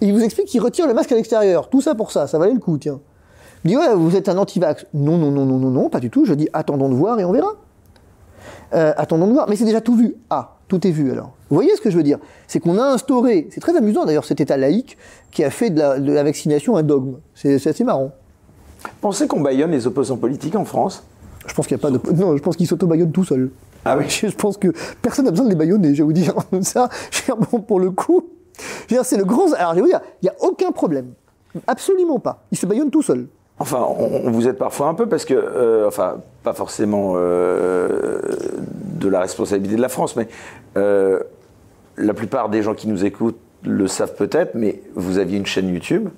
Et 0.00 0.06
ils 0.06 0.12
vous 0.12 0.22
expliquent 0.22 0.48
qu'ils 0.48 0.62
retirent 0.62 0.86
le 0.86 0.94
masque 0.94 1.12
à 1.12 1.14
l'extérieur. 1.14 1.68
Tout 1.68 1.80
ça 1.80 1.94
pour 1.94 2.12
ça, 2.12 2.26
ça 2.26 2.38
valait 2.38 2.52
le 2.52 2.60
coup, 2.60 2.78
tiens. 2.78 3.00
Je 3.64 3.70
dis, 3.70 3.76
ouais, 3.76 3.94
vous 3.94 4.14
êtes 4.16 4.28
un 4.28 4.38
anti-vax. 4.38 4.86
Non, 4.94 5.16
non, 5.18 5.30
non, 5.30 5.44
non, 5.44 5.58
non, 5.58 5.70
non, 5.70 5.88
pas 5.88 6.00
du 6.00 6.10
tout. 6.10 6.24
Je 6.24 6.34
dis, 6.34 6.48
attendons 6.52 6.88
de 6.88 6.94
voir 6.94 7.18
et 7.18 7.24
on 7.24 7.32
verra. 7.32 7.52
Euh, 8.74 8.92
attendons 8.96 9.26
de 9.26 9.32
voir. 9.32 9.48
Mais 9.48 9.56
c'est 9.56 9.64
déjà 9.64 9.80
tout 9.80 9.96
vu. 9.96 10.14
Ah, 10.30 10.55
tout 10.68 10.86
est 10.86 10.90
vu 10.90 11.10
alors. 11.12 11.32
Vous 11.48 11.54
voyez 11.54 11.74
ce 11.76 11.80
que 11.80 11.90
je 11.90 11.96
veux 11.96 12.02
dire? 12.02 12.18
C'est 12.48 12.60
qu'on 12.60 12.78
a 12.78 12.82
instauré, 12.82 13.48
c'est 13.50 13.60
très 13.60 13.76
amusant 13.76 14.04
d'ailleurs 14.04 14.24
cet 14.24 14.40
État 14.40 14.56
laïque 14.56 14.98
qui 15.30 15.44
a 15.44 15.50
fait 15.50 15.70
de 15.70 15.80
la, 15.80 16.22
vaccination 16.22 16.76
un 16.76 16.82
dogme. 16.82 17.16
C'est 17.34 17.64
assez 17.66 17.84
marrant. 17.84 18.12
Pensez 19.00 19.26
qu'on 19.26 19.40
baillonne 19.40 19.70
les 19.70 19.86
opposants 19.86 20.16
politiques 20.16 20.56
en 20.56 20.64
France? 20.64 21.04
Je 21.46 21.54
pense 21.54 21.66
qu'il 21.66 21.76
n'y 21.76 21.80
a 21.80 21.82
pas 21.82 21.90
de. 21.90 22.00
Non, 22.12 22.36
je 22.36 22.42
pense 22.42 22.56
qu'il 22.56 22.66
s'auto-baïonne 22.66 23.12
tout 23.12 23.24
seul. 23.24 23.50
Ah 23.84 23.96
oui 23.96 24.06
Je 24.08 24.34
pense 24.34 24.56
que 24.56 24.72
personne 25.00 25.26
n'a 25.26 25.30
besoin 25.30 25.46
de 25.46 25.50
les 25.50 25.56
baïonner, 25.56 25.94
je 25.94 25.98
vais 25.98 26.06
vous 26.06 26.12
dire. 26.12 26.34
Ça, 26.62 26.88
bon, 27.28 27.60
pour 27.60 27.78
le 27.78 27.92
coup, 27.92 28.24
c'est 28.88 29.16
le 29.16 29.24
grand. 29.24 29.52
Alors, 29.52 29.70
je 29.70 29.76
vais 29.76 29.82
vous 29.82 29.88
dire, 29.88 30.00
il 30.22 30.24
n'y 30.24 30.30
a 30.30 30.34
aucun 30.40 30.72
problème. 30.72 31.12
Absolument 31.66 32.18
pas. 32.18 32.44
Il 32.50 32.58
se 32.58 32.66
baïonne 32.66 32.90
tout 32.90 33.02
seul. 33.02 33.28
Enfin, 33.58 33.86
on, 33.98 34.22
on 34.26 34.30
vous 34.30 34.48
aide 34.48 34.56
parfois 34.56 34.88
un 34.88 34.94
peu 34.94 35.06
parce 35.06 35.24
que, 35.24 35.32
euh, 35.34 35.88
enfin, 35.88 36.16
pas 36.42 36.52
forcément 36.52 37.14
euh, 37.16 38.20
de 39.00 39.08
la 39.08 39.20
responsabilité 39.20 39.76
de 39.76 39.80
la 39.80 39.88
France, 39.88 40.14
mais 40.16 40.28
euh, 40.76 41.20
la 41.96 42.12
plupart 42.12 42.48
des 42.50 42.62
gens 42.62 42.74
qui 42.74 42.86
nous 42.88 43.04
écoutent 43.04 43.38
le 43.64 43.86
savent 43.88 44.14
peut-être, 44.14 44.54
mais 44.54 44.82
vous 44.94 45.18
aviez 45.18 45.38
une 45.38 45.46
chaîne 45.46 45.68
YouTube 45.72 46.08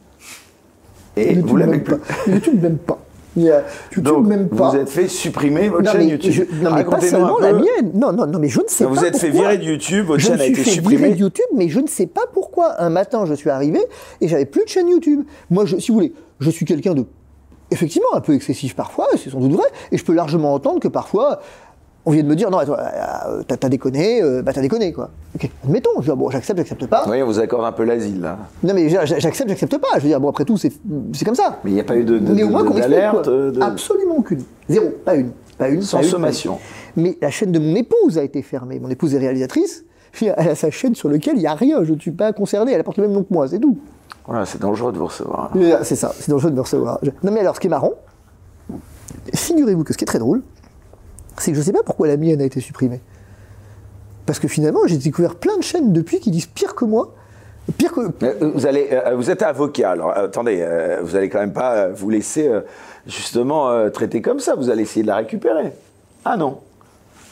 et 1.17 1.29
YouTube 1.35 1.47
vous 1.47 1.57
l'avez 1.57 1.79
plus. 1.79 1.97
pas. 1.97 2.05
YouTube 2.27 2.63
même 2.63 2.79
pas. 2.79 2.99
YouTube 3.37 4.03
Donc, 4.05 4.27
même 4.27 4.49
pas. 4.49 4.71
vous 4.71 4.77
êtes 4.77 4.89
fait 4.89 5.07
supprimer 5.07 5.69
votre 5.69 5.85
non, 5.85 5.93
chaîne 5.93 6.09
YouTube. 6.09 6.33
je- 6.33 6.63
non, 6.65 6.73
mais 6.75 6.83
pas 6.85 7.01
seulement 7.01 7.39
la 7.39 7.53
mienne. 7.53 7.93
Non, 7.95 8.13
non, 8.13 8.27
non, 8.27 8.41
mais 8.41 8.49
je 8.49 8.61
ne 8.61 8.67
sais 8.67 8.85
Vous 8.85 8.97
pas. 8.97 9.05
êtes 9.07 9.17
fait 9.17 9.31
virer 9.31 9.59
de 9.59 9.63
YouTube, 9.63 10.07
votre 10.07 10.19
je 10.21 10.27
chaîne 10.27 10.37
me 10.39 10.43
a 10.43 10.47
été 10.47 10.65
fait 10.65 10.71
supprimée. 10.71 10.97
virer 11.05 11.15
de 11.15 11.21
YouTube, 11.21 11.47
mais 11.55 11.69
je 11.69 11.79
ne 11.79 11.87
sais 11.87 12.07
pas 12.09 12.25
pourquoi. 12.33 12.81
Un 12.83 12.91
matin, 12.91 13.25
je 13.27 13.35
suis 13.35 13.49
arrivé 13.51 13.79
et 14.21 14.27
j'avais 14.27 14.45
plus 14.47 14.65
de 14.65 14.69
chaîne 14.69 14.89
YouTube. 14.89 15.23
Moi, 15.51 15.67
je, 15.67 15.77
si 15.79 15.93
vous 15.93 15.95
voulez, 15.99 16.13
je 16.41 16.51
suis 16.51 16.65
quelqu'un 16.67 16.95
de 16.95 17.05
effectivement 17.71 18.09
un 18.15 18.21
peu 18.21 18.35
excessif 18.35 18.75
parfois, 18.75 19.07
c'est 19.17 19.31
sans 19.31 19.41
doute 19.41 19.53
vrai, 19.53 19.67
et 19.93 19.99
je 19.99 20.05
peux 20.05 20.15
largement 20.15 20.55
entendre 20.55 20.81
que 20.81 20.89
parfois. 20.89 21.41
On 22.07 22.11
vient 22.13 22.23
de 22.23 22.29
me 22.29 22.37
dire, 22.37 22.49
non, 22.51 22.59
euh, 22.61 23.43
t'as 23.47 23.69
déconné, 23.69 24.23
euh, 24.23 24.41
bah 24.41 24.55
t'as 24.55 24.63
déconné, 24.63 24.95
quoi. 24.95 25.11
Ok, 25.35 25.51
admettons, 25.65 25.91
je 26.01 26.11
dis, 26.11 26.17
bon, 26.17 26.31
j'accepte, 26.31 26.57
j'accepte 26.59 26.87
pas. 26.87 27.05
Oui, 27.07 27.21
on 27.23 27.27
vous 27.27 27.39
accorde 27.39 27.67
un 27.67 27.73
peu 27.73 27.85
l'asile 27.85 28.23
là. 28.23 28.39
Non, 28.63 28.73
mais 28.73 28.89
j'a- 28.89 29.05
j'accepte, 29.05 29.51
j'accepte 29.51 29.77
pas. 29.77 29.89
Je 29.97 30.03
veux 30.03 30.09
dire, 30.09 30.19
bon, 30.21 30.31
après 30.31 30.47
tout, 30.47 30.57
c'est 30.57 30.73
comme 31.27 31.35
ça. 31.35 31.59
Mais 31.65 31.73
il 31.73 31.75
n'y 31.75 31.81
a 31.81 31.85
pas 31.85 31.97
eu 31.97 32.05
de, 32.05 32.19
de- 32.19 32.33
mais 32.33 32.45
au 32.45 32.49
moins 32.49 32.63
de- 32.63 32.69
qu'on 32.69 32.75
m'explique, 32.75 32.97
d'alerte, 32.97 33.25
quoi. 33.25 33.51
de- 33.51 33.61
Absolument 33.61 34.15
aucune. 34.17 34.43
Zéro, 34.71 34.87
pas 35.05 35.17
une. 35.17 35.33
Pas 35.59 35.69
une. 35.69 35.83
sans 35.83 35.99
pas 35.99 36.05
une, 36.05 36.11
pas 36.11 36.17
une. 36.17 36.23
sommation. 36.23 36.59
Mais 36.97 37.19
la 37.21 37.31
chaîne 37.31 37.53
de 37.53 37.59
mon 37.59 37.75
épouse 37.75 38.17
a 38.17 38.23
été 38.23 38.41
fermée. 38.41 38.79
Mon 38.79 38.89
épouse 38.89 39.15
est 39.15 39.19
réalisatrice. 39.19 39.85
Elle 40.23 40.49
a 40.49 40.55
sa 40.55 40.71
chaîne 40.71 40.95
sur 40.95 41.11
laquelle 41.11 41.37
il 41.37 41.41
n'y 41.41 41.47
a 41.47 41.55
rien. 41.55 41.85
Je 41.85 41.93
ne 41.93 41.99
suis 42.01 42.13
pas 42.13 42.33
concerné. 42.33 42.73
Elle 42.73 42.81
apporte 42.81 42.97
le 42.97 43.03
même 43.03 43.13
nom 43.13 43.23
que 43.23 43.35
moi, 43.35 43.49
c'est 43.49 43.59
tout. 43.59 43.77
Voilà, 44.29 44.45
c'est 44.45 44.61
dangereux 44.61 44.93
de 44.93 44.99
vous 44.99 45.07
recevoir. 45.07 45.51
Euh, 45.57 45.79
C'est 45.83 45.97
ça, 45.97 46.13
c'est 46.15 46.29
dangereux 46.31 46.51
de 46.51 46.57
me 46.57 46.61
recevoir. 46.61 47.01
Non 47.23 47.33
mais 47.33 47.41
alors, 47.41 47.57
ce 47.57 47.61
qui 47.61 47.67
est 47.67 47.71
marrant, 47.71 47.95
figurez-vous 49.35 49.85
que 49.85 49.95
ce 49.95 49.99
qui 49.99 50.05
est 50.05 50.07
très 50.07 50.19
drôle, 50.19 50.43
c'est 51.39 51.51
que 51.51 51.55
je 51.55 51.61
ne 51.61 51.65
sais 51.65 51.73
pas 51.73 51.83
pourquoi 51.83 52.09
la 52.09 52.19
mienne 52.19 52.41
a 52.43 52.45
été 52.45 52.61
supprimée. 52.61 53.01
Parce 54.27 54.39
que 54.39 54.47
finalement, 54.47 54.81
j'ai 54.85 54.99
découvert 54.99 55.35
plein 55.37 55.57
de 55.57 55.63
chaînes 55.63 55.95
depuis 55.95 56.21
qui 56.21 56.31
disent 56.31 56.45
pire 56.47 56.75
que 56.75 56.85
moi. 56.85 57.15
Pire 57.79 57.93
que... 57.93 58.01
Euh, 58.23 58.51
Vous, 58.55 58.67
allez, 58.67 58.89
euh, 58.93 59.17
vous 59.17 59.31
êtes 59.31 59.43
avocat, 59.43 59.93
alors 59.93 60.11
attendez, 60.15 60.63
vous 61.03 61.17
allez 61.17 61.31
quand 61.31 61.41
même 61.41 61.55
pas 61.55 61.89
vous 61.89 62.11
laisser 62.11 62.51
justement 63.07 63.91
traiter 63.91 64.21
comme 64.21 64.41
ça, 64.41 64.55
vous 64.55 64.69
allez 64.69 64.83
essayer 64.83 65.03
de 65.03 65.09
la 65.09 65.17
récupérer. 65.17 65.73
Ah 66.27 66.37
non. 66.37 66.59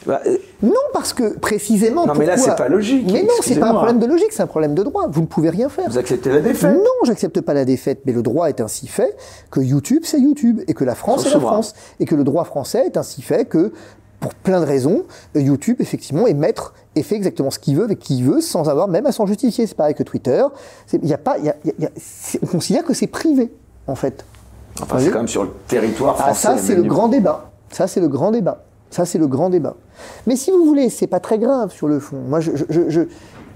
Bah, 0.05 0.21
euh, 0.25 0.37
Non, 0.63 0.71
parce 0.93 1.11
que 1.13 1.37
précisément. 1.37 2.05
Non, 2.05 2.13
mais 2.17 2.25
là, 2.25 2.37
c'est 2.37 2.55
pas 2.55 2.69
logique, 2.69 3.09
Mais 3.11 3.23
non, 3.23 3.33
c'est 3.41 3.59
pas 3.59 3.69
un 3.69 3.73
problème 3.73 3.99
de 3.99 4.05
logique, 4.05 4.31
c'est 4.31 4.43
un 4.43 4.47
problème 4.47 4.73
de 4.75 4.83
droit. 4.83 5.07
Vous 5.09 5.21
ne 5.21 5.25
pouvez 5.25 5.49
rien 5.49 5.69
faire. 5.69 5.89
vous 5.89 5.97
acceptez 5.97 6.29
la 6.31 6.39
défaite 6.39 6.75
Non, 6.75 6.83
j'accepte 7.05 7.41
pas 7.41 7.53
la 7.53 7.65
défaite, 7.65 8.01
mais 8.05 8.13
le 8.13 8.21
droit 8.21 8.47
est 8.47 8.61
ainsi 8.61 8.87
fait 8.87 9.15
que 9.51 9.59
YouTube 9.59 10.03
c'est 10.05 10.19
YouTube 10.19 10.61
et 10.67 10.73
que 10.73 10.83
la 10.83 10.95
France 10.95 11.23
c'est 11.23 11.33
la. 11.33 11.39
France 11.39 11.73
et 11.99 12.05
que 12.05 12.15
le 12.15 12.23
droit 12.23 12.43
français 12.45 12.85
est 12.85 12.97
ainsi 12.97 13.21
fait 13.21 13.45
que 13.45 13.71
pour 14.19 14.33
plein 14.33 14.59
de 14.61 14.65
raisons, 14.65 15.03
euh, 15.35 15.41
YouTube 15.41 15.77
effectivement 15.79 16.25
est 16.25 16.33
maître 16.33 16.73
et 16.95 17.03
fait 17.03 17.15
exactement 17.15 17.51
ce 17.51 17.59
qu'il 17.59 17.75
veut 17.75 17.83
avec 17.83 17.99
qui 17.99 18.17
il 18.17 18.23
veut 18.23 18.41
sans 18.41 18.67
avoir 18.69 18.87
même 18.87 19.05
à 19.05 19.11
s'en 19.11 19.25
justifier. 19.27 19.67
C'est 19.67 19.75
pareil 19.75 19.93
que 19.95 20.03
Twitter. 20.03 20.43
Y 21.03 21.13
a 21.13 21.17
pas, 21.17 21.37
y 21.37 21.49
a- 21.49 21.55
y 21.65 21.85
a- 21.85 21.89
on 22.41 22.45
considère 22.47 22.83
que 22.83 22.93
c'est 22.93 23.07
privé 23.07 23.51
en 23.87 23.95
fait. 23.95 24.25
Enfin, 24.81 24.97
c'est 24.99 25.09
quand 25.11 25.19
même 25.19 25.27
sur 25.27 25.43
le 25.43 25.49
territoire 25.67 26.15
Ah, 26.19 26.33
français. 26.33 26.47
ça, 26.47 26.57
c'est 26.57 26.75
le 26.75 26.83
niveau. 26.83 26.95
grand 26.95 27.07
débat. 27.09 27.51
Ça, 27.71 27.87
c'est 27.87 27.99
le 27.99 28.07
grand 28.07 28.31
débat. 28.31 28.63
Ça, 28.89 29.05
c'est 29.05 29.17
le 29.17 29.27
grand 29.27 29.49
débat. 29.49 29.75
Mais 30.27 30.35
si 30.35 30.51
vous 30.51 30.63
voulez, 30.65 30.89
c'est 30.89 31.07
pas 31.07 31.19
très 31.19 31.37
grave 31.39 31.71
sur 31.71 31.87
le 31.87 31.99
fond. 31.99 32.17
Moi, 32.27 32.39
je, 32.39 32.51
je, 32.55 32.63
je- 32.69 32.89
je- 32.89 33.01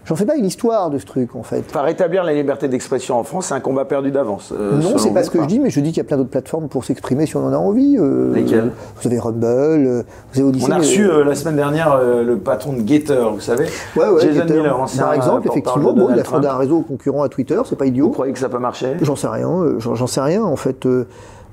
j'en 0.06 0.16
fais 0.16 0.26
pas 0.26 0.36
une 0.36 0.46
histoire 0.46 0.90
de 0.90 0.98
ce 0.98 1.06
truc, 1.06 1.36
en 1.36 1.44
fait. 1.44 1.64
Enfin, 1.70 1.84
rétablir 1.84 2.24
la 2.26 2.34
liberté 2.34 2.68
d'expression 2.68 3.18
en 3.18 3.24
France, 3.24 3.46
c'est 3.48 3.54
un 3.54 3.60
combat 3.62 3.86
perdu 3.86 4.12
d'avance. 4.12 4.52
euh, 4.52 4.78
non, 4.78 4.98
c'est 4.98 5.12
pas 5.14 5.22
vous, 5.22 5.26
ce 5.28 5.32
que 5.32 5.42
je 5.42 5.46
dis, 5.48 5.60
mais 5.60 5.70
je 5.70 5.80
dis 5.80 5.90
qu'il 5.90 5.98
y 5.98 6.02
a 6.02 6.04
plein 6.04 6.18
d'autres 6.18 6.30
plateformes 6.32 6.68
pour 6.68 6.84
s'exprimer 6.84 7.26
si 7.28 7.38
on 7.38 7.46
en 7.46 7.54
a 7.54 7.58
envie. 7.58 7.98
euh, 7.98 8.34
Lesquelles? 8.34 8.72
Vous 9.00 9.08
avez 9.08 9.20
Rumble, 9.20 9.46
euh, 9.46 10.04
vous 10.34 10.40
avez 10.42 10.50
Odyssey. 10.50 10.68
On 10.68 10.72
a 10.74 10.78
reçu 10.80 11.10
euh, 11.10 11.24
la 11.24 11.36
semaine 11.36 11.56
dernière 11.56 11.98
le 12.02 12.38
patron 12.38 12.74
de 12.74 12.86
Getter, 12.86 13.24
vous 13.34 13.40
savez 13.40 13.68
Ouais, 13.96 14.10
ouais, 14.10 14.22
Jason 14.22 14.42
Getter. 14.42 14.54
Miller, 14.56 14.80
ancien 14.82 15.04
Par 15.04 15.14
exemple, 15.14 15.48
effectivement, 15.48 15.94
bon, 15.94 16.10
il 16.14 16.20
a 16.20 16.24
fondé 16.26 16.48
un 16.48 16.58
réseau 16.58 16.82
concurrent 16.82 17.24
à 17.24 17.30
Twitter, 17.30 17.60
c'est 17.66 17.78
pas 17.78 17.86
Vous 17.86 17.92
idiot. 17.92 18.10
croyez 18.10 18.34
que 18.34 18.40
ça 18.40 18.50
peut 18.50 18.60
marcher? 18.60 18.98
J'en 19.02 19.16
sais 19.16 19.28
rien, 19.28 19.50
j'en 19.78 20.08
sais 20.08 20.22
rien, 20.22 20.44
en 20.44 20.56
fait. 20.58 20.86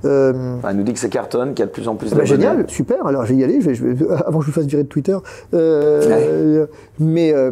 Euh, 0.04 0.32
euh, 0.32 0.70
Il 0.70 0.76
nous 0.76 0.82
dit 0.82 0.92
que 0.92 0.98
c'est 0.98 1.08
cartonne, 1.08 1.50
qu'il 1.54 1.60
y 1.60 1.62
a 1.62 1.66
de 1.66 1.70
plus 1.72 1.88
en 1.88 1.94
plus 1.96 2.10
Bah, 2.10 2.16
d'abonnés. 2.18 2.28
génial, 2.28 2.64
super. 2.68 3.06
Alors 3.06 3.24
je 3.26 3.32
vais 3.34 3.40
y 3.40 3.44
aller. 3.44 3.60
Je 3.60 3.68
vais, 3.68 3.74
je 3.74 3.84
vais- 3.84 4.06
avant 4.26 4.38
que 4.38 4.44
je 4.44 4.50
vous 4.50 4.54
fasse 4.54 4.66
virer 4.66 4.82
de 4.84 4.88
Twitter. 4.88 5.16
Euh, 5.54 6.66
Mais 7.00 7.32
euh, 7.32 7.50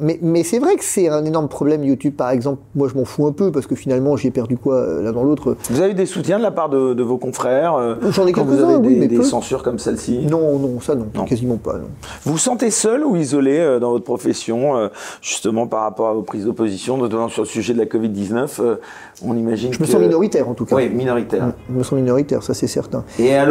mais 0.00 0.18
mais 0.22 0.42
c'est 0.42 0.58
vrai 0.58 0.76
que 0.76 0.84
c'est 0.84 1.08
un 1.08 1.24
énorme 1.24 1.48
problème 1.48 1.84
YouTube 1.84 2.14
par 2.16 2.30
exemple. 2.30 2.60
Moi 2.74 2.88
je 2.88 2.98
m'en 2.98 3.04
fous 3.04 3.26
un 3.26 3.32
peu 3.32 3.52
parce 3.52 3.66
que 3.66 3.74
finalement 3.74 4.16
j'ai 4.16 4.30
perdu 4.30 4.56
quoi 4.56 4.76
euh, 4.76 5.02
l'un 5.02 5.12
dans 5.12 5.22
l'autre. 5.24 5.56
Vous 5.70 5.80
avez 5.80 5.94
des 5.94 6.06
soutiens 6.06 6.38
de 6.38 6.42
la 6.42 6.50
part 6.50 6.68
de, 6.70 6.94
de 6.94 7.02
vos 7.02 7.18
confrères 7.18 7.74
euh, 7.74 7.94
J'en 8.10 8.26
ai 8.26 8.32
quelques-uns, 8.32 8.68
avez 8.68 8.76
oui, 8.76 8.94
des, 8.94 9.00
mais 9.00 9.08
des 9.08 9.16
peu. 9.16 9.22
censures 9.22 9.62
comme 9.62 9.78
celle-ci 9.78 10.26
Non 10.30 10.58
non 10.58 10.80
ça 10.80 10.94
non, 10.94 11.06
Non. 11.14 11.24
quasiment 11.24 11.56
pas. 11.56 11.74
Non. 11.74 11.88
Vous 12.24 12.32
vous 12.32 12.38
sentez 12.38 12.70
seul 12.70 13.04
ou 13.04 13.16
isolé 13.16 13.58
euh, 13.58 13.78
dans 13.78 13.90
votre 13.90 14.04
profession, 14.04 14.76
euh, 14.76 14.88
justement 15.20 15.66
par 15.66 15.82
rapport 15.82 16.08
à 16.08 16.14
vos 16.14 16.22
prises 16.22 16.44
d'opposition, 16.46 16.96
notamment 16.96 17.28
sur 17.28 17.42
le 17.42 17.48
sujet 17.48 17.74
de 17.74 17.78
la 17.78 17.84
Covid-19 17.86 18.60
euh, 18.60 18.76
On 19.22 19.34
imagine 19.36 19.72
Je 19.72 19.78
me 19.80 19.84
que- 19.86 19.90
sens 19.90 20.00
minoritaire 20.00 20.48
en 20.48 20.54
tout 20.54 20.66
cas. 20.66 20.76
Oui, 20.76 20.88
minoritaire. 20.90 21.52
Je 21.70 21.74
me 21.74 21.82
sens 21.82 21.92
minoritaire, 21.92 22.42
ça 22.42 22.52
c'est 22.52 22.66
certain. 22.66 23.02
Et 23.18 23.34
à 23.34 23.46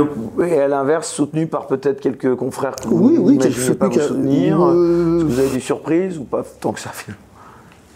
l'inverse, 0.67 1.09
soutenu 1.09 1.47
par 1.47 1.65
peut-être 1.67 1.99
quelques 1.99 2.35
confrères 2.35 2.75
que 2.75 2.87
vous 2.87 2.97
Oui, 3.09 3.17
oui, 3.17 3.37
quelques 3.39 3.73
pas 3.73 3.87
vous 3.87 3.99
soutenir. 3.99 4.61
Euh, 4.63 5.17
Est-ce 5.17 5.23
que 5.25 5.29
vous 5.31 5.39
avez 5.39 5.49
des 5.49 5.59
surprises 5.59 6.17
ou 6.19 6.23
pas 6.23 6.43
tant 6.61 6.71
que 6.71 6.79
ça 6.79 6.91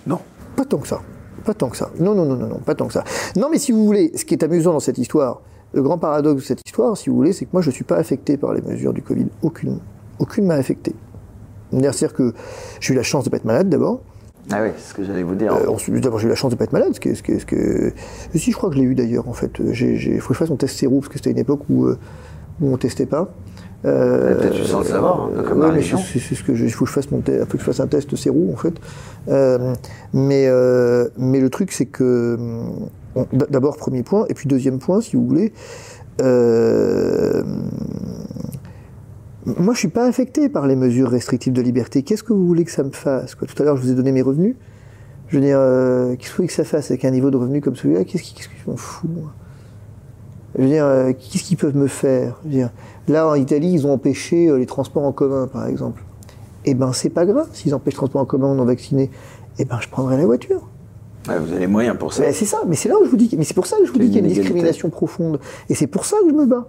Non. 0.07 0.19
Pas 0.55 0.65
tant 0.65 0.77
que 0.79 0.87
ça. 0.87 1.01
Pas 1.45 1.53
tant 1.53 1.69
que 1.69 1.77
ça. 1.77 1.89
Non, 1.99 2.15
non, 2.15 2.25
non, 2.25 2.35
non, 2.35 2.47
non, 2.47 2.57
pas 2.57 2.75
tant 2.75 2.87
que 2.87 2.93
ça. 2.93 3.03
Non, 3.35 3.47
mais 3.51 3.59
si 3.59 3.71
vous 3.71 3.85
voulez, 3.85 4.11
ce 4.15 4.25
qui 4.25 4.33
est 4.33 4.43
amusant 4.43 4.73
dans 4.73 4.79
cette 4.79 4.97
histoire, 4.97 5.41
le 5.73 5.81
grand 5.83 5.97
paradoxe 5.99 6.41
de 6.41 6.47
cette 6.47 6.61
histoire, 6.65 6.97
si 6.97 7.09
vous 7.09 7.15
voulez, 7.15 7.33
c'est 7.33 7.45
que 7.45 7.51
moi, 7.53 7.61
je 7.61 7.69
ne 7.69 7.73
suis 7.73 7.83
pas 7.85 7.97
affecté 7.97 8.35
par 8.37 8.53
les 8.53 8.61
mesures 8.61 8.93
du 8.93 9.01
Covid. 9.03 9.27
Aucune. 9.43 9.77
Aucune 10.17 10.45
m'a 10.45 10.55
affecté. 10.55 10.93
C'est-à-dire 11.71 12.13
que 12.13 12.33
j'ai 12.79 12.93
eu 12.93 12.97
la 12.97 13.03
chance 13.03 13.23
de 13.25 13.29
ne 13.29 13.31
pas 13.31 13.37
être 13.37 13.45
malade 13.45 13.69
d'abord. 13.69 14.01
Ah 14.51 14.61
oui, 14.63 14.69
c'est 14.77 14.89
ce 14.89 14.93
que 14.95 15.03
j'allais 15.03 15.23
vous 15.23 15.35
dire. 15.35 15.53
Euh, 15.53 15.67
ensuite, 15.67 15.95
d'abord, 16.03 16.19
j'ai 16.19 16.25
eu 16.27 16.29
la 16.29 16.35
chance 16.35 16.49
de 16.51 16.55
ne 16.55 16.57
pas 16.57 16.63
être 16.65 16.73
malade. 16.73 16.93
Ce 16.93 16.99
que, 16.99 17.13
ce 17.13 17.21
que, 17.23 17.37
ce 17.39 17.45
que... 17.45 17.93
Si, 18.35 18.51
je 18.51 18.57
crois 18.57 18.69
que 18.69 18.75
je 18.75 18.81
l'ai 18.81 18.87
eu 18.87 18.95
d'ailleurs, 18.95 19.27
en 19.27 19.33
fait. 19.33 19.51
Il 19.59 20.19
faut 20.21 20.29
que 20.29 20.33
je 20.33 20.39
fasse 20.39 20.49
mon 20.49 20.55
test 20.55 20.75
séro, 20.77 20.99
parce 20.99 21.09
que 21.09 21.15
c'était 21.17 21.31
une 21.31 21.37
époque 21.37 21.61
où, 21.69 21.85
euh, 21.85 21.97
où 22.61 22.67
on 22.67 22.71
ne 22.71 22.77
testait 22.77 23.05
pas. 23.05 23.31
Euh, 23.85 24.35
Peut-être 24.35 24.55
tu 24.55 24.65
sens 24.65 24.83
le 24.85 24.91
savoir, 24.91 25.25
un 25.25 25.29
peu 25.29 25.43
comme 25.43 25.59
ouais, 25.61 25.71
mais 25.71 25.81
c'est 25.81 26.19
c'est 26.19 26.35
ce 26.35 26.43
que 26.43 26.53
je- 26.53 26.65
il 26.65 26.71
faut 26.73 26.83
que 26.83 26.89
je 26.89 26.95
fasse 26.95 27.09
mon 27.11 27.21
te- 27.21 27.39
faut 27.45 27.53
que 27.53 27.59
je 27.59 27.63
fasse 27.63 27.79
un 27.79 27.87
test 27.87 28.13
séro 28.17 28.51
en 28.51 28.57
fait. 28.57 28.73
Euh, 29.29 29.73
mais 30.11 30.47
euh, 30.49 31.07
mais 31.17 31.39
le 31.39 31.49
truc 31.49 31.71
c'est 31.71 31.85
que 31.85 32.37
d'abord 33.31 33.77
premier 33.77 34.03
point 34.03 34.25
et 34.27 34.33
puis 34.33 34.49
deuxième 34.49 34.79
point 34.79 34.99
si 34.99 35.15
vous 35.15 35.25
voulez. 35.25 35.53
Moi, 39.57 39.73
je 39.73 39.79
suis 39.79 39.87
pas 39.87 40.05
affecté 40.05 40.49
par 40.49 40.67
les 40.67 40.75
mesures 40.75 41.09
restrictives 41.09 41.53
de 41.53 41.61
liberté. 41.61 42.03
Qu'est-ce 42.03 42.23
que 42.23 42.33
vous 42.33 42.45
voulez 42.45 42.65
que 42.65 42.71
ça 42.71 42.83
me 42.83 42.91
fasse 42.91 43.35
quoi? 43.35 43.47
Tout 43.47 43.61
à 43.61 43.65
l'heure, 43.65 43.77
je 43.77 43.81
vous 43.83 43.91
ai 43.91 43.95
donné 43.95 44.11
mes 44.11 44.21
revenus. 44.21 44.55
Je 45.27 45.37
veux 45.37 45.43
dire, 45.43 45.57
euh, 45.59 46.15
qu'est-ce 46.15 46.29
que 46.29 46.33
vous 46.33 46.35
voulez 46.37 46.47
que 46.47 46.53
ça 46.53 46.63
fasse 46.63 46.89
avec 46.91 47.05
un 47.05 47.11
niveau 47.11 47.29
de 47.31 47.37
revenu 47.37 47.61
comme 47.61 47.75
celui-là? 47.75 48.03
Qu'est-ce 48.03 48.23
qui- 48.23 48.33
qu'est-ce 48.33 48.47
que 48.49 48.55
je 48.65 48.69
m'en 48.69 48.77
fous 48.77 49.07
moi? 49.07 49.31
Je 50.57 50.63
veux 50.63 50.67
dire, 50.67 50.85
euh, 50.85 51.13
qu'est-ce 51.13 51.43
qu'ils 51.43 51.57
peuvent 51.57 51.75
me 51.77 51.87
faire? 51.87 52.37
Je 52.43 52.49
veux 52.49 52.53
dire, 52.55 52.69
Là, 53.07 53.27
en 53.27 53.33
Italie, 53.35 53.71
ils 53.71 53.87
ont 53.87 53.93
empêché 53.93 54.47
euh, 54.49 54.57
les 54.57 54.67
transports 54.67 55.03
en 55.03 55.11
commun, 55.11 55.47
par 55.47 55.65
exemple. 55.67 56.03
Eh 56.65 56.75
ben, 56.75 56.93
c'est 56.93 57.09
pas 57.09 57.25
grave. 57.25 57.47
S'ils 57.53 57.73
empêchent 57.73 57.93
les 57.93 57.97
transports 57.97 58.21
en 58.21 58.25
commun 58.25 58.53
non 58.53 58.65
vaccinés, 58.65 59.09
eh 59.57 59.65
ben, 59.65 59.79
je 59.81 59.89
prendrai 59.89 60.15
la 60.17 60.25
voiture. 60.25 60.67
Ouais, 61.27 61.39
vous 61.39 61.51
avez 61.51 61.61
les 61.61 61.67
moyens 61.67 61.97
pour 61.97 62.13
ça. 62.13 62.21
Ben, 62.23 62.33
c'est 62.33 62.45
ça. 62.45 62.59
Mais 62.67 62.75
c'est 62.75 62.87
là 62.89 62.95
où 62.99 63.05
je 63.05 63.09
vous 63.09 63.17
dis. 63.17 63.33
Mais 63.37 63.43
c'est 63.43 63.53
pour 63.55 63.65
ça 63.65 63.77
que 63.77 63.85
je 63.87 63.91
vous 63.91 63.97
dis 63.97 64.05
qu'il 64.05 64.15
y 64.15 64.17
a 64.17 64.21
une 64.21 64.27
discrimination 64.27 64.89
profonde. 64.91 65.39
Et 65.69 65.75
c'est 65.75 65.87
pour 65.87 66.05
ça 66.05 66.17
que 66.23 66.29
je 66.29 66.35
me 66.35 66.45
bats. 66.45 66.67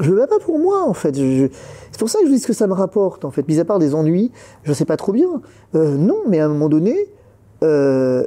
Je 0.00 0.10
me 0.10 0.16
bats 0.16 0.26
pas 0.26 0.38
pour 0.38 0.58
moi, 0.58 0.84
en 0.86 0.94
fait. 0.94 1.14
Je- 1.16 1.48
C'est 1.90 1.98
pour 1.98 2.10
ça 2.10 2.18
que 2.20 2.26
je 2.26 2.32
dis 2.32 2.38
ce 2.38 2.46
que 2.46 2.52
ça 2.52 2.66
me 2.66 2.74
rapporte, 2.74 3.24
en 3.24 3.30
fait. 3.30 3.46
Mis 3.48 3.58
à 3.58 3.64
part 3.64 3.78
des 3.78 3.94
ennuis, 3.94 4.30
je 4.64 4.72
sais 4.74 4.84
pas 4.84 4.96
trop 4.98 5.12
bien. 5.12 5.40
Euh, 5.74 5.96
non, 5.96 6.18
mais 6.28 6.40
à 6.40 6.44
un 6.44 6.48
moment 6.48 6.68
donné, 6.68 6.94
euh, 7.62 8.24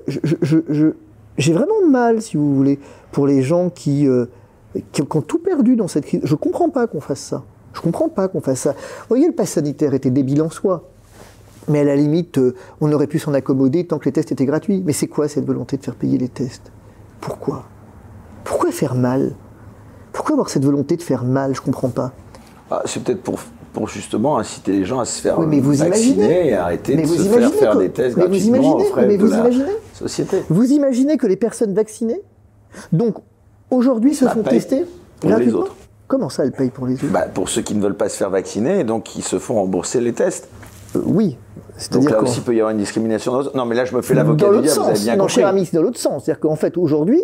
j'ai 1.37 1.53
vraiment 1.53 1.79
de 1.85 1.91
mal, 1.91 2.21
si 2.21 2.37
vous 2.37 2.55
voulez, 2.55 2.79
pour 3.11 3.27
les 3.27 3.43
gens 3.43 3.69
qui, 3.69 4.07
euh, 4.07 4.25
qui, 4.91 5.01
ont 5.03 5.21
tout 5.21 5.39
perdu 5.39 5.75
dans 5.75 5.87
cette 5.87 6.05
crise. 6.05 6.21
Je 6.23 6.35
comprends 6.35 6.69
pas 6.69 6.87
qu'on 6.87 7.01
fasse 7.01 7.19
ça. 7.19 7.43
Je 7.73 7.81
comprends 7.81 8.09
pas 8.09 8.27
qu'on 8.27 8.41
fasse 8.41 8.61
ça. 8.61 8.71
Vous 8.73 9.05
voyez, 9.09 9.27
le 9.27 9.33
pass 9.33 9.51
sanitaire 9.51 9.93
était 9.93 10.09
débile 10.09 10.41
en 10.41 10.49
soi. 10.49 10.89
Mais 11.67 11.81
à 11.81 11.83
la 11.83 11.95
limite, 11.95 12.39
on 12.81 12.91
aurait 12.91 13.05
pu 13.05 13.19
s'en 13.19 13.33
accommoder 13.35 13.85
tant 13.85 13.99
que 13.99 14.05
les 14.05 14.11
tests 14.11 14.31
étaient 14.31 14.45
gratuits. 14.45 14.81
Mais 14.83 14.93
c'est 14.93 15.07
quoi 15.07 15.27
cette 15.27 15.45
volonté 15.45 15.77
de 15.77 15.83
faire 15.83 15.95
payer 15.95 16.17
les 16.17 16.29
tests? 16.29 16.71
Pourquoi? 17.21 17.65
Pourquoi 18.43 18.71
faire 18.71 18.95
mal? 18.95 19.35
Pourquoi 20.19 20.33
avoir 20.33 20.49
cette 20.49 20.65
volonté 20.65 20.97
de 20.97 21.01
faire 21.01 21.23
mal? 21.23 21.55
Je 21.55 21.61
comprends 21.61 21.87
pas. 21.87 22.11
Ah, 22.69 22.81
c'est 22.83 23.01
peut-être 23.01 23.21
pour, 23.23 23.39
pour 23.71 23.87
justement 23.87 24.37
inciter 24.37 24.73
les 24.73 24.83
gens 24.83 24.99
à 24.99 25.05
se 25.05 25.21
faire 25.21 25.39
Oui, 25.39 25.45
mais 25.47 25.61
vous 25.61 25.71
vacciner 25.71 26.13
imaginez 26.17 26.47
et 26.49 26.53
arrêter 26.55 26.97
Mais 26.97 27.03
de 27.03 27.07
vous 27.07 27.15
se 27.15 27.21
imaginez 27.21 27.47
faire 27.51 27.59
faire 27.59 27.77
des 27.77 27.89
tests 27.89 28.17
mais 28.17 28.27
vous 28.27 28.35
imaginez- 28.47 28.73
aux 28.73 28.79
frais 28.79 29.07
mais 29.07 29.15
de 29.15 29.23
vous 29.23 29.31
la 29.31 29.37
imaginez 29.39 29.71
société. 29.93 30.43
Vous 30.49 30.73
imaginez 30.73 31.15
que 31.15 31.25
les 31.25 31.37
personnes 31.37 31.73
vaccinées, 31.73 32.21
donc 32.91 33.15
aujourd'hui, 33.71 34.13
se 34.13 34.25
Bah, 34.25 34.31
font 34.31 34.43
payent 34.43 34.59
tester 34.59 34.83
pour 35.21 35.37
les 35.37 35.53
autres. 35.53 35.73
Comment 36.09 36.27
ça, 36.27 36.43
elle 36.43 36.51
paye 36.51 36.69
pour 36.69 36.85
les 36.85 36.95
autres? 36.95 37.13
Bah, 37.13 37.21
Pour 37.33 37.47
ceux 37.47 37.61
qui 37.61 37.73
ne 37.73 37.81
veulent 37.81 37.95
pas 37.95 38.09
se 38.09 38.17
faire 38.17 38.29
vacciner 38.29 38.81
et 38.81 38.83
donc 38.83 39.03
qui 39.03 39.21
se 39.21 39.39
font 39.39 39.53
rembourser 39.53 40.01
les 40.01 40.11
tests. 40.11 40.49
Euh, 40.97 41.01
oui. 41.05 41.37
Donc 41.91 42.09
là 42.09 42.21
aussi, 42.21 42.39
il 42.39 42.43
peut 42.43 42.53
y 42.55 42.59
avoir 42.59 42.71
une 42.71 42.77
discrimination. 42.79 43.41
Non, 43.55 43.63
mais 43.63 43.75
là, 43.75 43.85
je 43.85 43.95
me 43.95 44.01
fais 44.01 44.15
l'avocat 44.15 44.49
du 44.49 44.63
diable, 44.63 44.79
vous 44.81 44.85
avez 44.85 44.99
bien 44.99 45.13
non, 45.15 45.19
compris. 45.23 45.35
cher 45.35 45.47
ami, 45.47 45.65
c'est 45.65 45.77
dans 45.77 45.83
l'autre 45.83 45.97
sens. 45.99 46.25
C'est-à-dire 46.25 46.41
qu'en 46.41 46.57
fait, 46.57 46.75
aujourd'hui, 46.77 47.23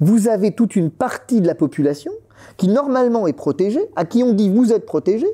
vous 0.00 0.28
avez 0.28 0.52
toute 0.52 0.76
une 0.76 0.90
partie 0.90 1.40
de 1.40 1.46
la 1.46 1.54
population 1.54 2.12
qui, 2.56 2.68
normalement, 2.68 3.26
est 3.26 3.32
protégée, 3.32 3.88
à 3.96 4.04
qui 4.04 4.22
on 4.22 4.32
dit 4.32 4.48
vous 4.48 4.72
êtes 4.72 4.86
protégé, 4.86 5.26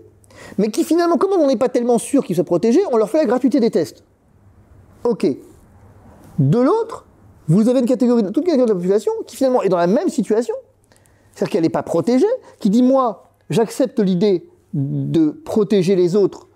mais 0.58 0.70
qui, 0.70 0.84
finalement, 0.84 1.16
comme 1.16 1.32
on 1.32 1.46
n'est 1.46 1.56
pas 1.56 1.68
tellement 1.68 1.98
sûr 1.98 2.24
qu'ils 2.24 2.36
soient 2.36 2.44
protégés, 2.44 2.80
on 2.92 2.96
leur 2.96 3.10
fait 3.10 3.18
la 3.18 3.26
gratuité 3.26 3.60
des 3.60 3.70
tests. 3.70 4.02
OK. 5.04 5.26
De 6.38 6.58
l'autre, 6.58 7.06
vous 7.46 7.68
avez 7.68 7.80
une 7.80 7.86
catégorie, 7.86 8.22
toute 8.22 8.44
catégorie 8.44 8.66
de 8.66 8.72
la 8.72 8.74
population 8.74 9.12
qui, 9.26 9.36
finalement, 9.36 9.62
est 9.62 9.68
dans 9.68 9.76
la 9.76 9.86
même 9.86 10.08
situation, 10.08 10.54
c'est-à-dire 11.34 11.52
qu'elle 11.52 11.62
n'est 11.62 11.68
pas 11.68 11.82
protégée, 11.82 12.26
qui 12.58 12.70
dit 12.70 12.82
moi, 12.82 13.28
j'accepte 13.50 14.00
l'idée 14.00 14.48
de 14.72 15.30
protéger 15.30 15.94
les 15.94 16.16
autres 16.16 16.48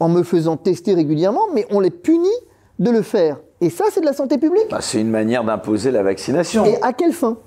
en 0.00 0.08
me 0.08 0.22
faisant 0.22 0.56
tester 0.56 0.94
régulièrement, 0.94 1.46
mais 1.54 1.66
on 1.70 1.80
les 1.80 1.90
punit 1.90 2.28
de 2.78 2.90
le 2.90 3.02
faire. 3.02 3.38
Et 3.60 3.70
ça, 3.70 3.84
c'est 3.90 4.00
de 4.00 4.06
la 4.06 4.12
santé 4.12 4.38
publique. 4.38 4.66
Bah, 4.70 4.80
c'est 4.80 5.00
une 5.00 5.10
manière 5.10 5.44
d'imposer 5.44 5.92
la 5.92 6.02
vaccination. 6.02 6.64
Et 6.64 6.76
à 6.82 6.92
quelle 6.92 7.12
fin? 7.12 7.38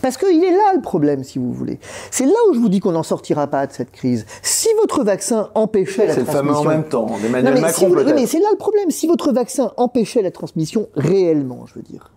Parce 0.00 0.16
qu'il 0.16 0.42
est 0.42 0.50
là 0.50 0.72
le 0.74 0.80
problème, 0.80 1.22
si 1.22 1.38
vous 1.38 1.52
voulez. 1.52 1.78
C'est 2.10 2.24
là 2.24 2.32
où 2.50 2.54
je 2.54 2.58
vous 2.58 2.68
dis 2.68 2.80
qu'on 2.80 2.92
n'en 2.92 3.02
sortira 3.02 3.46
pas 3.46 3.66
de 3.66 3.72
cette 3.72 3.90
crise. 3.92 4.24
Si 4.42 4.68
votre 4.80 5.04
vaccin 5.04 5.50
empêchait 5.54 6.06
la 6.06 6.14
C'est 6.14 6.20
le 6.20 6.26
transmission... 6.26 6.54
fameux 6.54 6.68
en 6.68 6.70
même 6.70 6.88
temps, 6.88 7.06
d'Emmanuel 7.20 7.60
Macron 7.60 7.78
si 7.78 7.86
vous- 7.86 8.14
mais 8.14 8.26
c'est 8.26 8.40
là 8.40 8.48
le 8.50 8.56
problème. 8.56 8.90
Si 8.90 9.06
votre 9.06 9.32
vaccin 9.32 9.72
empêchait 9.76 10.22
la 10.22 10.30
transmission 10.30 10.88
réellement, 10.94 11.66
je 11.66 11.74
veux 11.74 11.82
dire, 11.82 12.10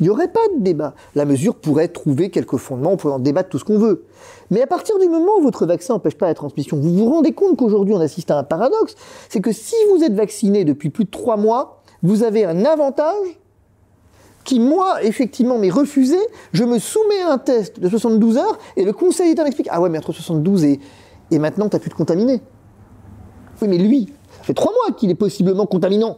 il 0.00 0.04
n'y 0.04 0.10
aurait 0.10 0.28
pas 0.32 0.40
de 0.56 0.62
débat. 0.62 0.94
La 1.14 1.26
mesure 1.26 1.54
pourrait 1.56 1.88
trouver 1.88 2.30
quelques 2.30 2.56
fondements, 2.56 2.92
on 2.92 2.96
pourrait 2.96 3.14
en 3.14 3.18
débattre 3.18 3.50
tout 3.50 3.58
ce 3.58 3.64
qu'on 3.64 3.78
veut. 3.78 4.06
Mais 4.50 4.62
à 4.62 4.66
partir 4.66 4.98
du 4.98 5.08
moment 5.08 5.32
où 5.38 5.42
votre 5.42 5.66
vaccin 5.66 5.92
n'empêche 5.94 6.16
pas 6.16 6.26
la 6.26 6.34
transmission, 6.34 6.78
vous 6.78 6.94
vous 6.94 7.10
rendez 7.10 7.32
compte 7.32 7.56
qu'aujourd'hui 7.58 7.92
on 7.94 8.00
assiste 8.00 8.30
à 8.30 8.38
un 8.38 8.44
paradoxe, 8.44 8.94
c'est 9.28 9.40
que 9.42 9.52
si 9.52 9.74
vous 9.92 10.02
êtes 10.02 10.14
vacciné 10.14 10.64
depuis 10.64 10.88
plus 10.88 11.04
de 11.04 11.10
trois 11.10 11.36
mois, 11.36 11.82
vous 12.02 12.22
avez 12.22 12.46
un 12.46 12.64
avantage 12.64 13.14
qui, 14.44 14.58
moi, 14.60 15.02
effectivement, 15.02 15.58
m'est 15.58 15.70
refusé. 15.70 16.16
Je 16.52 16.64
me 16.64 16.78
soumets 16.78 17.22
à 17.22 17.32
un 17.32 17.38
test 17.38 17.78
de 17.80 17.88
72 17.88 18.36
heures 18.38 18.58
et 18.76 18.84
le 18.84 18.92
conseil 18.92 19.28
d'État 19.30 19.44
m'explique 19.44 19.68
Ah 19.70 19.80
ouais, 19.80 19.88
mais 19.90 19.98
entre 19.98 20.12
72 20.12 20.64
et, 20.64 20.80
et 21.30 21.38
maintenant, 21.38 21.68
tu 21.68 21.76
n'as 21.76 21.80
plus 21.80 21.90
de 21.90 21.94
contaminé. 21.94 22.40
Oui, 23.62 23.68
mais 23.68 23.78
lui, 23.78 24.12
ça 24.38 24.44
fait 24.44 24.54
trois 24.54 24.72
mois 24.72 24.96
qu'il 24.96 25.10
est 25.10 25.14
possiblement 25.14 25.66
contaminant. 25.66 26.16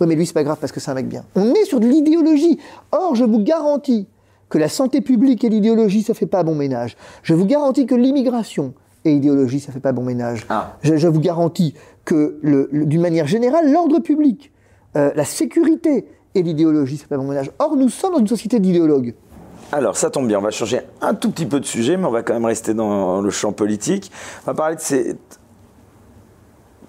Oui, 0.00 0.06
mais 0.06 0.14
lui, 0.14 0.26
c'est 0.26 0.34
pas 0.34 0.44
grave 0.44 0.58
parce 0.60 0.72
que 0.72 0.80
c'est 0.80 0.90
un 0.90 0.94
mec 0.94 1.08
bien. 1.08 1.24
On 1.34 1.54
est 1.54 1.64
sur 1.64 1.80
de 1.80 1.86
l'idéologie. 1.86 2.58
Or, 2.92 3.14
je 3.14 3.24
vous 3.24 3.38
garantis 3.38 4.06
que 4.48 4.58
la 4.58 4.68
santé 4.68 5.00
publique 5.00 5.44
et 5.44 5.48
l'idéologie, 5.48 6.02
ça 6.02 6.12
fait 6.12 6.26
pas 6.26 6.42
bon 6.42 6.54
ménage. 6.54 6.96
Je 7.22 7.32
vous 7.34 7.46
garantis 7.46 7.86
que 7.86 7.94
l'immigration 7.94 8.74
et 9.04 9.12
l'idéologie, 9.14 9.60
ça 9.60 9.72
fait 9.72 9.80
pas 9.80 9.92
bon 9.92 10.02
ménage. 10.02 10.44
Ah. 10.50 10.76
Je, 10.82 10.96
je 10.96 11.08
vous 11.08 11.20
garantis 11.20 11.74
que, 12.04 12.38
le- 12.42 12.68
le- 12.70 12.84
d'une 12.84 13.00
manière 13.00 13.26
générale, 13.26 13.72
l'ordre 13.72 14.00
public, 14.00 14.52
euh, 14.96 15.10
la 15.16 15.24
sécurité 15.24 16.06
et 16.34 16.42
l'idéologie, 16.42 16.96
fait 16.96 17.06
pas 17.06 17.16
bon 17.16 17.28
ménage. 17.28 17.50
Or, 17.58 17.76
nous 17.76 17.88
sommes 17.88 18.12
dans 18.12 18.18
une 18.18 18.28
société 18.28 18.60
d'idéologues. 18.60 19.14
Alors, 19.70 19.96
ça 19.96 20.10
tombe 20.10 20.28
bien, 20.28 20.38
on 20.38 20.42
va 20.42 20.50
changer 20.50 20.80
un 21.00 21.14
tout 21.14 21.30
petit 21.30 21.46
peu 21.46 21.58
de 21.58 21.64
sujet, 21.64 21.96
mais 21.96 22.04
on 22.04 22.10
va 22.10 22.22
quand 22.22 22.34
même 22.34 22.44
rester 22.44 22.74
dans 22.74 23.22
le 23.22 23.30
champ 23.30 23.52
politique. 23.52 24.12
On 24.42 24.50
va 24.50 24.54
parler 24.54 24.76
de 24.76 24.80
cette 24.80 25.40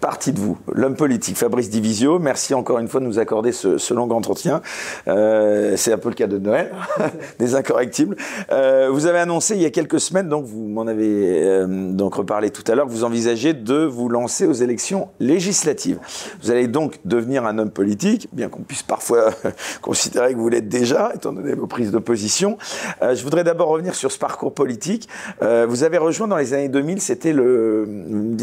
partie 0.04 0.34
de 0.34 0.40
vous, 0.40 0.58
l'homme 0.74 0.98
politique, 0.98 1.38
Fabrice 1.38 1.70
Divisio. 1.70 2.20
Merci 2.20 2.54
encore 2.54 2.80
une 2.80 2.90
fois 2.90 3.00
de 3.00 3.06
nous 3.06 3.20
accorder 3.20 3.54
ce, 3.54 3.78
ce 3.78 3.94
long 3.94 4.12
entretien. 4.12 4.62
Euh, 5.08 5.78
c'est 5.78 5.94
un 5.94 5.98
peu 5.98 6.10
le 6.10 6.16
cas 6.16 6.28
de 6.28 6.38
Noël, 6.38 6.74
des 7.40 7.56
incorrectibles. 7.56 8.18
Euh, 8.52 8.90
vous 8.92 9.06
avez 9.06 9.20
annoncé 9.20 9.56
il 9.56 9.62
y 9.62 9.66
a 9.66 9.70
quelques 9.70 10.02
semaines, 10.02 10.28
donc 10.28 10.44
vous 10.44 10.68
m'en 10.68 10.88
avez 10.88 11.42
euh, 11.42 11.94
donc 11.94 12.16
reparlé 12.16 12.50
tout 12.50 12.70
à 12.70 12.76
l'heure, 12.76 12.88
que 12.88 12.92
vous 12.92 13.06
envisagez 13.06 13.54
de 13.54 13.86
vous 13.86 14.10
lancer 14.10 14.46
aux 14.46 14.52
élections 14.52 15.08
législatives. 15.22 16.00
Vous 16.42 16.52
allez 16.52 16.68
donc 16.68 17.00
devenir 17.06 17.46
un 17.46 17.58
homme 17.58 17.72
politique, 17.72 18.28
bien 18.34 18.50
qu'on 18.50 18.64
puisse 18.64 18.84
parfois 18.84 19.30
considérer 19.82 20.34
que 20.34 20.38
vous 20.38 20.50
l'êtes 20.50 20.68
déjà, 20.68 21.14
étant 21.16 21.32
donné 21.32 21.54
vos 21.54 21.68
prises 21.68 21.92
de 21.92 22.00
position. 22.00 22.58
Euh, 23.02 23.16
je 23.16 23.24
voudrais 23.24 23.46
d'abord 23.46 23.70
revenir 23.70 23.96
sur 23.96 24.12
ce 24.12 24.20
parcours 24.20 24.54
politique. 24.54 25.08
Euh, 25.42 25.66
vous 25.66 25.86
avez 25.86 25.98
rejoint 25.98 26.28
dans 26.28 26.36
les 26.36 26.54
années 26.54 26.68
2000, 26.68 27.00
c'était 27.00 27.32
le, 27.32 27.88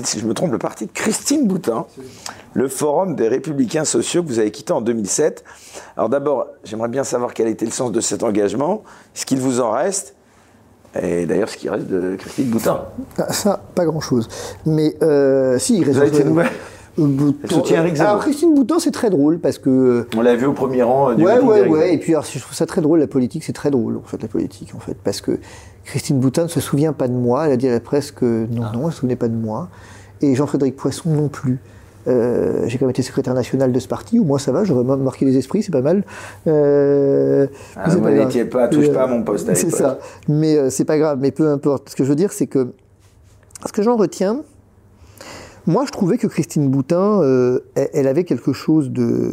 si 0.05 0.21
je 0.21 0.25
me 0.25 0.33
trompe, 0.33 0.53
le 0.53 0.59
parti 0.59 0.87
de 0.87 0.93
Christine 0.93 1.50
Boutin, 1.51 1.87
le 2.55 2.69
Forum 2.69 3.17
des 3.17 3.29
Républicains 3.29 3.85
Sociaux 3.85 4.23
que 4.23 4.29
vous 4.29 4.39
avez 4.39 4.51
quitté 4.51 4.73
en 4.73 4.81
2007. 4.81 5.45
Alors 5.97 6.09
d'abord, 6.09 6.47
j'aimerais 6.65 6.89
bien 6.89 7.05
savoir 7.05 7.35
quel 7.35 7.49
était 7.49 7.67
le 7.67 7.73
sens 7.73 7.93
de 7.93 8.01
cet 8.01 8.23
engagement, 8.23 8.83
ce 9.15 9.27
qu'il 9.27 9.41
vous 9.41 9.61
en 9.61 9.73
reste, 9.73 10.15
et 11.01 11.27
d'ailleurs 11.27 11.49
ce 11.49 11.57
qui 11.57 11.69
reste 11.69 11.87
de 11.87 12.17
Christine 12.17 12.51
Boutin. 12.51 12.85
Ah, 13.19 13.33
ça, 13.33 13.63
pas 13.75 13.85
grand-chose. 13.85 14.29
Mais 14.67 14.97
euh, 15.03 15.59
si, 15.59 15.77
il 15.79 15.85
reste... 15.85 15.97
Vous 15.97 16.03
avez 16.03 16.17
été 16.17 16.25
nouvelle 16.25 16.51
Euh, 16.99 17.33
soutient 17.49 17.79
Eric 17.79 17.97
Zemmour. 17.97 18.11
Alors, 18.11 18.23
Christine 18.23 18.55
Boutin, 18.55 18.79
c'est 18.79 18.91
très 18.91 19.11
drôle 19.11 19.39
parce 19.39 19.59
que... 19.59 20.07
On 20.17 20.23
l'a 20.23 20.35
vu 20.35 20.47
au 20.47 20.53
premier 20.53 20.83
rang 20.83 21.11
euh, 21.11 21.15
du 21.15 21.25
Ouais, 21.25 21.39
ouais, 21.39 21.67
ouais. 21.69 21.95
Et 21.95 21.99
puis, 21.99 22.13
alors, 22.13 22.25
je 22.25 22.39
trouve 22.39 22.55
ça 22.55 22.67
très 22.67 22.81
drôle, 22.81 22.99
la 22.99 23.07
politique, 23.07 23.45
c'est 23.45 23.53
très 23.53 23.71
drôle, 23.71 23.97
en 23.97 24.03
fait, 24.03 24.21
la 24.21 24.29
politique, 24.29 24.75
en 24.75 24.81
fait. 24.81 24.97
Parce 25.03 25.21
que 25.21 25.39
Christine 25.85 26.19
Boutin 26.19 26.45
ne 26.45 26.49
se 26.49 26.61
souvient 26.61 26.93
pas 26.93 27.09
de 27.09 27.15
moi. 27.15 27.47
Elle 27.47 27.53
a 27.53 27.57
dit 27.57 27.69
à 27.69 27.73
la 27.73 27.81
presse 27.81 28.11
que 28.11 28.47
non, 28.51 28.63
non, 28.63 28.71
elle 28.75 28.87
ne 28.87 28.91
se 28.91 28.97
souvenait 28.99 29.17
pas 29.17 29.29
de 29.29 29.37
moi. 29.37 29.69
Et 30.23 30.35
Jean-Frédéric 30.35 30.77
Poisson 30.77 31.11
non 31.11 31.29
plus. 31.29 31.59
Euh, 32.09 32.65
j'ai 32.67 32.79
quand 32.79 32.87
même 32.87 32.91
été 32.91 33.03
secrétaire 33.03 33.35
national 33.35 33.73
de 33.73 33.79
ce 33.79 33.87
parti, 33.87 34.19
au 34.19 34.25
moins 34.25 34.39
ça 34.39 34.53
va, 34.53 34.65
j'aurais 34.65 34.85
marqué 34.97 35.27
les 35.27 35.37
esprits, 35.37 35.63
c'est 35.63 35.71
pas 35.71 35.83
mal. 35.83 36.03
Euh, 36.47 37.47
Ah, 37.77 37.91
vous 37.91 38.01
pas 38.01 38.11
grave. 38.13 38.27
n'étiez 38.27 38.47
pas, 38.47 38.69
touche 38.69 38.89
Euh, 38.89 38.95
pas 38.95 39.03
à 39.03 39.07
mon 39.07 39.23
poste 39.23 39.49
à 39.51 39.55
C'est 39.55 39.69
ça. 39.71 39.99
Mais 40.27 40.71
c'est 40.71 40.87
pas 40.87 40.97
grave, 40.99 41.19
mais 41.21 41.31
peu 41.31 41.47
importe. 41.49 41.91
Ce 41.91 41.97
que 41.97 42.05
je 42.05 42.09
veux 42.09 42.15
dire, 42.17 42.33
c'est 42.33 42.47
que 42.47 42.73
ce 43.67 43.73
que 43.73 43.83
j'en 43.83 43.97
retiens, 43.97 44.41
moi 45.67 45.85
je 45.87 45.91
trouvais 45.91 46.17
que 46.17 46.27
Christine 46.27 46.71
Boutin, 46.71 47.21
elle, 47.75 47.89
elle 47.93 48.09
avait 48.09 48.25
quelque 48.25 48.55
chose 48.55 48.91
de 48.91 49.31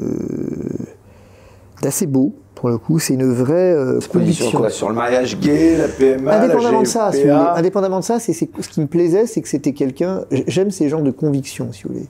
d'assez 1.82 2.06
beau, 2.06 2.36
pour 2.60 2.70
le 2.70 2.78
coup. 2.78 3.00
C'est 3.00 3.14
une 3.14 3.32
vraie 3.32 3.74
euh, 3.74 4.00
conviction. 4.12 4.52
quoi 4.60 4.70
Sur 4.70 4.90
le 4.90 4.96
mariage 4.96 5.40
gay, 5.40 5.78
la 5.78 5.88
PMA, 5.88 6.40
Indépendamment 6.40 6.78
la 6.78 6.84
de 6.84 6.88
ça, 6.88 7.12
si 7.12 7.20
vous 7.22 7.24
GPA. 7.28 7.38
voulez. 7.50 7.60
indépendamment 7.60 8.00
de 8.00 8.04
ça, 8.04 8.20
c'est 8.20 8.34
c'est- 8.34 8.50
ce 8.60 8.70
qui 8.70 8.82
me 8.82 8.88
plaisait, 8.88 9.26
c'est 9.28 9.42
que 9.42 9.48
c'était 9.48 9.74
quelqu'un. 9.74 10.26
J'aime 10.48 10.72
ces 10.72 10.90
gens 10.90 11.02
de 11.02 11.12
conviction, 11.12 11.72
si 11.72 11.84
vous 11.84 11.94
voulez. 11.94 12.08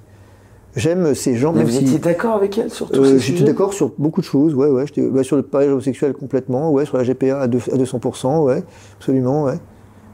J'aime 0.76 1.16
ces 1.16 1.36
gens. 1.36 1.52
Mais 1.54 1.60
même 1.60 1.68
vous 1.68 1.74
si- 1.78 1.84
étiez 1.86 1.98
d'accord 1.98 2.36
avec 2.36 2.58
elle 2.58 2.70
sur 2.70 2.90
tous 2.92 3.04
euh, 3.04 3.18
J'étais 3.18 3.44
d'accord 3.44 3.74
sur 3.74 3.92
beaucoup 3.98 4.22
de 4.22 4.26
choses, 4.26 4.54
ouais, 4.54 4.68
ouais. 4.68 4.86
J'étais 4.86 5.02
bah, 5.10 5.24
sur 5.24 5.36
le 5.36 5.46
mariage 5.52 5.72
homosexuel 5.72 6.14
complètement, 6.14 6.72
ouais, 6.72 6.86
sur 6.86 6.98
la 6.98 7.04
GPA 7.04 7.40
à, 7.42 7.48
deux- 7.48 7.60
à 7.74 7.78
200%, 7.78 8.44
ouais, 8.44 8.64
absolument, 9.00 9.44
ouais. 9.46 9.56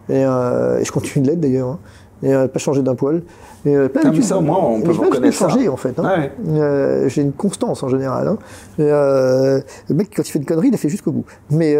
Et, 0.10 0.24
euh, 0.26 0.80
et 0.80 0.86
je 0.86 0.92
continue 0.92 1.24
de 1.26 1.30
l'être 1.32 1.40
d'ailleurs. 1.42 1.68
Hein. 1.70 1.80
Et 2.24 2.34
euh, 2.34 2.48
pas 2.48 2.58
changé 2.60 2.82
d'un 2.82 2.96
poil. 2.96 3.22
Et, 3.66 3.76
euh, 3.76 3.90
Ah, 4.04 4.10
mais 4.14 4.22
ça, 4.22 4.38
au 4.38 4.42
moins, 4.42 4.58
on 4.60 4.82
peut 4.82 4.92
reconnaître 4.92 5.36
ça. 5.38 5.50
changé 5.50 5.68
en 5.68 5.76
fait. 5.76 6.00
hein. 6.00 6.04
Ouais. 6.04 6.32
Euh, 6.60 7.10
J'ai 7.10 7.22
une 7.22 7.34
constance 7.34 7.84
en 7.84 7.90
général. 7.90 8.28
Hein. 8.28 8.38
Et, 8.80 8.84
euh, 8.84 9.60
le 9.90 9.96
mec, 9.96 10.10
quand 10.16 10.28
il 10.28 10.32
fait 10.32 10.40
une 10.40 10.46
connerie, 10.46 10.68
il 10.68 10.72
la 10.72 10.78
fait 10.78 10.90
jusqu'au 10.90 11.12
bout. 11.12 11.26
Mais, 11.52 11.76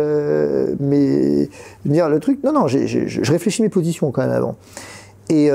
mais 0.80 1.50
dire, 1.86 2.10
le 2.10 2.20
truc, 2.20 2.44
non, 2.44 2.52
non, 2.52 2.68
j'ai- 2.68 2.88
j'ai- 2.88 3.08
je 3.08 3.32
réfléchis 3.32 3.62
mes 3.62 3.70
positions 3.70 4.12
quand 4.12 4.22
même 4.22 4.32
avant. 4.32 4.56
Et 5.30 5.50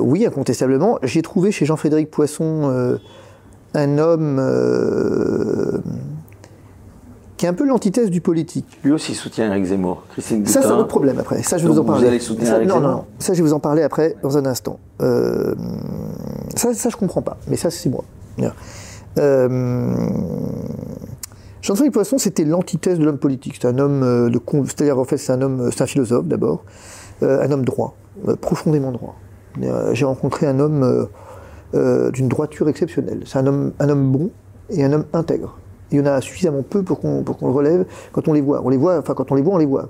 oui, 0.00 0.26
incontestablement, 0.26 0.98
j'ai 1.02 1.22
trouvé 1.22 1.50
chez 1.50 1.64
Jean-Frédéric 1.66 2.10
Poisson 2.10 2.98
un 3.74 3.98
homme 3.98 4.38
qui 7.42 7.46
est 7.46 7.48
un 7.48 7.54
peu 7.54 7.66
l'antithèse 7.66 8.08
du 8.08 8.20
politique. 8.20 8.78
Lui 8.84 8.92
aussi 8.92 9.16
soutient 9.16 9.48
Eric 9.50 9.64
Zemmour. 9.64 10.04
Christine 10.12 10.46
Ça, 10.46 10.62
c'est 10.62 10.68
un 10.68 10.76
autre 10.76 10.86
problème 10.86 11.18
après. 11.18 11.42
Ça, 11.42 11.58
je 11.58 11.64
vais 11.64 11.70
vous 11.70 11.80
en 11.80 11.82
vous 11.82 11.88
parler. 11.88 12.06
allez 12.06 12.20
soutenir 12.20 12.46
Ça, 12.46 12.54
Eric 12.58 12.68
non, 12.68 12.76
non, 12.76 12.80
Zemmour 12.82 12.96
non. 12.98 13.04
Ça, 13.18 13.32
je 13.32 13.38
vais 13.42 13.48
vous 13.48 13.52
en 13.52 13.58
parler 13.58 13.82
après, 13.82 14.14
dans 14.22 14.38
un 14.38 14.46
instant. 14.46 14.78
Euh, 15.00 15.52
ça, 16.54 16.72
ça, 16.72 16.88
je 16.88 16.94
comprends 16.94 17.20
pas. 17.20 17.36
Mais 17.48 17.56
ça, 17.56 17.68
c'est 17.72 17.88
moi. 17.88 18.04
Euh, 19.18 20.06
Jean-Frédéric 21.62 21.94
Poisson, 21.94 22.16
c'était 22.16 22.44
l'antithèse 22.44 23.00
de 23.00 23.04
l'homme 23.04 23.18
politique. 23.18 23.58
C'est 23.60 23.66
un 23.66 23.80
homme 23.80 24.04
euh, 24.04 24.30
de, 24.30 24.40
c'est-à-dire 24.66 25.00
en 25.00 25.04
fait, 25.04 25.16
c'est 25.16 25.32
un 25.32 25.42
homme, 25.42 25.68
c'est 25.72 25.82
un 25.82 25.86
philosophe 25.86 26.26
d'abord, 26.26 26.62
euh, 27.24 27.42
un 27.44 27.50
homme 27.50 27.64
droit, 27.64 27.96
profondément 28.40 28.92
droit. 28.92 29.16
J'ai 29.94 30.04
rencontré 30.04 30.46
un 30.46 30.60
homme 30.60 31.08
d'une 31.74 32.28
droiture 32.28 32.68
exceptionnelle. 32.68 33.22
C'est 33.26 33.38
un 33.38 33.48
homme, 33.48 33.72
un 33.80 33.88
homme 33.88 34.12
bon 34.12 34.30
et 34.70 34.84
un 34.84 34.92
homme 34.92 35.06
intègre. 35.12 35.58
Il 35.92 35.98
y 35.98 36.00
en 36.00 36.06
a 36.06 36.20
suffisamment 36.20 36.62
peu 36.62 36.82
pour 36.82 37.00
qu'on 37.00 37.22
le 37.22 37.52
relève 37.52 37.84
quand 38.12 38.26
on 38.28 38.32
les 38.32 38.40
voit. 38.40 38.62
On 38.64 38.70
les 38.70 38.76
voit, 38.76 38.98
enfin 38.98 39.14
quand 39.14 39.30
on 39.30 39.34
les 39.34 39.42
voit, 39.42 39.54
on 39.54 39.58
les 39.58 39.66
voit. 39.66 39.88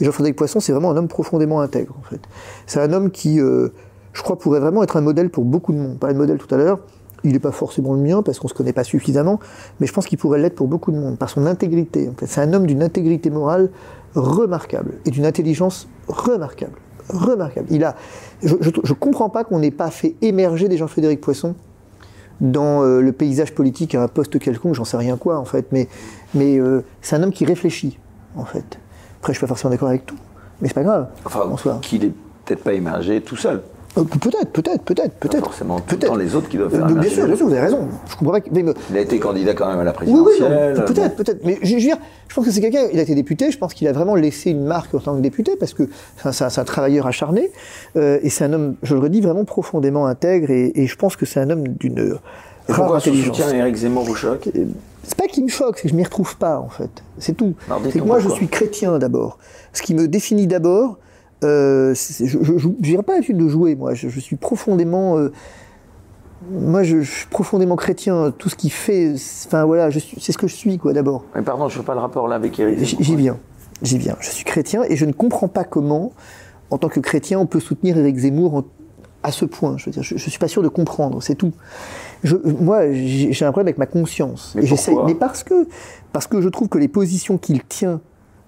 Et 0.00 0.04
Jean-Frédéric 0.04 0.36
Poisson, 0.36 0.60
c'est 0.60 0.72
vraiment 0.72 0.90
un 0.90 0.96
homme 0.96 1.08
profondément 1.08 1.60
intègre 1.60 1.94
en 1.98 2.02
fait. 2.02 2.20
C'est 2.66 2.80
un 2.80 2.92
homme 2.92 3.10
qui, 3.10 3.40
euh, 3.40 3.68
je 4.12 4.22
crois, 4.22 4.38
pourrait 4.38 4.60
vraiment 4.60 4.82
être 4.82 4.96
un 4.96 5.02
modèle 5.02 5.30
pour 5.30 5.44
beaucoup 5.44 5.72
de 5.72 5.78
monde. 5.78 5.92
On 5.94 5.98
parlait 5.98 6.14
de 6.14 6.18
modèle 6.18 6.38
tout 6.38 6.52
à 6.54 6.58
l'heure. 6.58 6.80
Il 7.24 7.32
n'est 7.32 7.38
pas 7.38 7.52
forcément 7.52 7.94
le 7.94 8.00
mien 8.00 8.22
parce 8.22 8.38
qu'on 8.38 8.48
se 8.48 8.54
connaît 8.54 8.72
pas 8.72 8.82
suffisamment, 8.82 9.38
mais 9.78 9.86
je 9.86 9.92
pense 9.92 10.06
qu'il 10.06 10.18
pourrait 10.18 10.40
l'être 10.40 10.56
pour 10.56 10.66
beaucoup 10.66 10.90
de 10.90 10.96
monde 10.96 11.18
par 11.18 11.28
son 11.28 11.46
intégrité. 11.46 12.08
En 12.08 12.18
fait. 12.18 12.26
C'est 12.26 12.40
un 12.40 12.52
homme 12.52 12.66
d'une 12.66 12.82
intégrité 12.82 13.30
morale 13.30 13.70
remarquable 14.14 14.94
et 15.04 15.10
d'une 15.10 15.24
intelligence 15.24 15.88
remarquable, 16.08 16.78
remarquable. 17.08 17.68
Il 17.70 17.84
a, 17.84 17.94
je, 18.42 18.56
je 18.60 18.92
comprends 18.92 19.28
pas 19.28 19.44
qu'on 19.44 19.60
n'ait 19.60 19.70
pas 19.70 19.90
fait 19.90 20.16
émerger 20.20 20.68
des 20.68 20.76
Jean-Frédéric 20.78 21.20
Poisson 21.20 21.54
dans 22.40 22.82
euh, 22.82 23.00
le 23.00 23.12
paysage 23.12 23.54
politique 23.54 23.94
à 23.94 24.02
un 24.02 24.08
poste 24.08 24.38
quelconque, 24.38 24.74
j'en 24.74 24.84
sais 24.84 24.96
rien 24.96 25.16
quoi 25.16 25.38
en 25.38 25.44
fait, 25.44 25.66
mais, 25.72 25.88
mais 26.34 26.58
euh, 26.58 26.84
c'est 27.00 27.16
un 27.16 27.22
homme 27.22 27.32
qui 27.32 27.44
réfléchit 27.44 27.98
en 28.36 28.44
fait. 28.44 28.78
Après, 29.20 29.32
je 29.32 29.38
suis 29.38 29.40
pas 29.40 29.48
forcément 29.48 29.70
d'accord 29.70 29.88
avec 29.88 30.06
tout, 30.06 30.16
Mais 30.60 30.68
c'est 30.68 30.74
pas 30.74 30.82
grave. 30.82 31.08
Enfin, 31.24 31.78
qu'il 31.80 32.04
est 32.04 32.12
peut-être 32.44 32.64
pas 32.64 32.72
émergé 32.72 33.20
tout 33.20 33.36
seul. 33.36 33.62
Euh, 33.98 34.04
peut-être, 34.04 34.50
peut-être, 34.52 34.82
peut-être, 34.82 35.12
peut-être. 35.16 35.44
forcément 35.44 35.76
tout 35.80 35.82
le 35.90 35.96
peut-être. 35.98 36.12
temps 36.12 36.16
les 36.18 36.34
autres 36.34 36.48
qui 36.48 36.56
doivent 36.56 36.72
Euh, 36.74 36.78
faire 36.78 36.86
bien 36.86 36.96
émerger 36.96 37.10
sûr, 37.14 37.26
bien 37.26 37.36
sûr, 37.36 37.46
vous 37.46 37.52
avez 37.52 37.60
raison. 37.60 37.88
Je 38.08 38.16
comprends 38.16 38.32
pas. 38.32 38.40
que- 38.40 38.48
mais- 38.50 38.64
Il 38.90 38.96
a 38.96 39.00
été 39.00 39.18
candidat 39.18 39.52
quand 39.52 39.68
même 39.68 39.80
à 39.80 39.84
la 39.84 39.90
oui, 39.90 40.06
oui, 40.08 40.22
présidentielle. 40.24 40.84
peut-être, 40.86 41.16
peut-être. 41.16 41.40
Mais 41.44 41.58
je, 41.60 41.66
je 41.68 41.74
veux 41.74 41.80
dire, 41.80 41.98
je 42.28 42.34
pense 42.34 42.46
que 42.46 42.50
c'est 42.50 42.62
quelqu'un, 42.62 42.84
il 42.92 42.98
a 42.98 43.02
été 43.02 43.14
député, 43.14 43.50
je 43.50 43.58
pense 43.58 43.74
qu'il 43.74 43.86
a 43.88 43.92
vraiment 43.92 44.14
laissé 44.14 44.50
une 44.50 44.64
marque 44.64 44.94
en 44.94 44.98
tant 45.00 45.14
que 45.14 45.20
député, 45.20 45.56
parce 45.60 45.74
que 45.74 45.90
c'est 46.32 46.58
un, 46.58 46.64
travailleur 46.64 47.06
acharné, 47.06 47.50
euh, 47.96 48.18
et 48.22 48.30
c'est 48.30 48.44
un 48.44 48.52
homme, 48.54 48.76
je 48.82 48.94
le 48.94 49.00
redis, 49.00 49.20
vraiment 49.20 49.44
profondément 49.44 50.06
intègre, 50.06 50.50
et, 50.50 50.72
et 50.74 50.86
je 50.86 50.96
pense 50.96 51.16
que 51.16 51.26
c'est 51.26 51.40
un 51.40 51.50
homme 51.50 51.68
d'une 51.68 51.98
Et 51.98 52.72
rare 52.72 52.78
pourquoi 52.80 52.96
intelligence. 52.96 53.40
à 53.42 53.54
Éric 53.54 53.76
Zemmour 53.76 54.04
vous 54.04 54.14
choque 54.14 54.48
C'est 55.02 55.16
pas 55.16 55.26
qu'il 55.26 55.44
me 55.44 55.48
choque, 55.50 55.76
c'est 55.76 55.82
que 55.82 55.88
je 55.90 55.94
m'y 55.94 56.04
retrouve 56.04 56.36
pas, 56.38 56.58
en 56.60 56.68
fait. 56.70 56.90
C'est 57.18 57.36
tout. 57.36 57.52
Alors, 57.66 57.82
C'est 57.92 57.98
que 57.98 58.04
moi, 58.04 58.18
je 58.20 58.22
pourquoi. 58.28 58.38
suis 58.38 58.48
chrétien 58.48 58.98
d'abord. 58.98 59.36
Ce 59.74 59.82
qui 59.82 59.94
me 59.94 60.08
définit 60.08 60.46
d'abord, 60.46 60.96
euh, 61.42 61.94
je 61.94 62.68
n'irai 62.80 63.02
pas 63.02 63.14
l'habitude 63.14 63.38
de 63.38 63.48
jouer, 63.48 63.74
moi. 63.74 63.94
Je, 63.94 64.08
je 64.08 64.20
suis 64.20 64.36
profondément. 64.36 65.18
euh, 65.18 65.32
moi, 66.50 66.82
je, 66.82 67.00
je 67.02 67.10
suis 67.10 67.26
profondément 67.28 67.76
chrétien. 67.76 68.32
Tout 68.36 68.48
ce 68.48 68.56
qui 68.56 68.70
fait. 68.70 69.14
Enfin, 69.46 69.64
voilà, 69.64 69.90
c'est 69.92 70.32
ce 70.32 70.38
que 70.38 70.46
je 70.48 70.54
suis, 70.54 70.78
quoi, 70.78 70.92
d'abord. 70.92 71.24
Mais 71.34 71.42
pardon, 71.42 71.68
je 71.68 71.76
ne 71.76 71.82
fais 71.82 71.86
pas 71.86 71.94
le 71.94 72.00
rapport 72.00 72.26
là 72.28 72.36
avec 72.36 72.58
Éric 72.58 72.78
J'y 73.00 73.16
viens. 73.16 73.38
J'y 73.82 73.98
viens. 73.98 74.16
Je 74.20 74.30
suis 74.30 74.44
chrétien 74.44 74.82
et 74.88 74.96
je 74.96 75.04
ne 75.04 75.12
comprends 75.12 75.48
pas 75.48 75.64
comment, 75.64 76.12
en 76.70 76.78
tant 76.78 76.88
que 76.88 77.00
chrétien, 77.00 77.38
on 77.38 77.46
peut 77.46 77.60
soutenir 77.60 77.96
Éric 77.98 78.16
Zemmour 78.18 78.54
en- 78.56 78.64
à 79.24 79.30
ce 79.30 79.44
point. 79.44 79.76
Je 79.78 79.86
veux 79.86 79.92
dire, 79.92 80.02
je, 80.02 80.16
je 80.16 80.30
suis 80.30 80.38
pas 80.38 80.48
sûr 80.48 80.62
de 80.62 80.68
comprendre. 80.68 81.22
C'est 81.22 81.36
tout. 81.36 81.52
Je, 82.24 82.36
moi, 82.60 82.92
j'ai 82.92 83.44
un 83.44 83.52
problème 83.52 83.66
avec 83.68 83.78
ma 83.78 83.86
conscience. 83.86 84.52
Mais 84.56 84.64
et 84.64 84.74
mais 85.06 85.14
parce 85.14 85.42
que, 85.44 85.66
parce 86.12 86.26
que 86.26 86.40
je 86.40 86.48
trouve 86.48 86.68
que 86.68 86.78
les 86.78 86.88
positions 86.88 87.38
qu'il 87.38 87.62
tient 87.64 88.00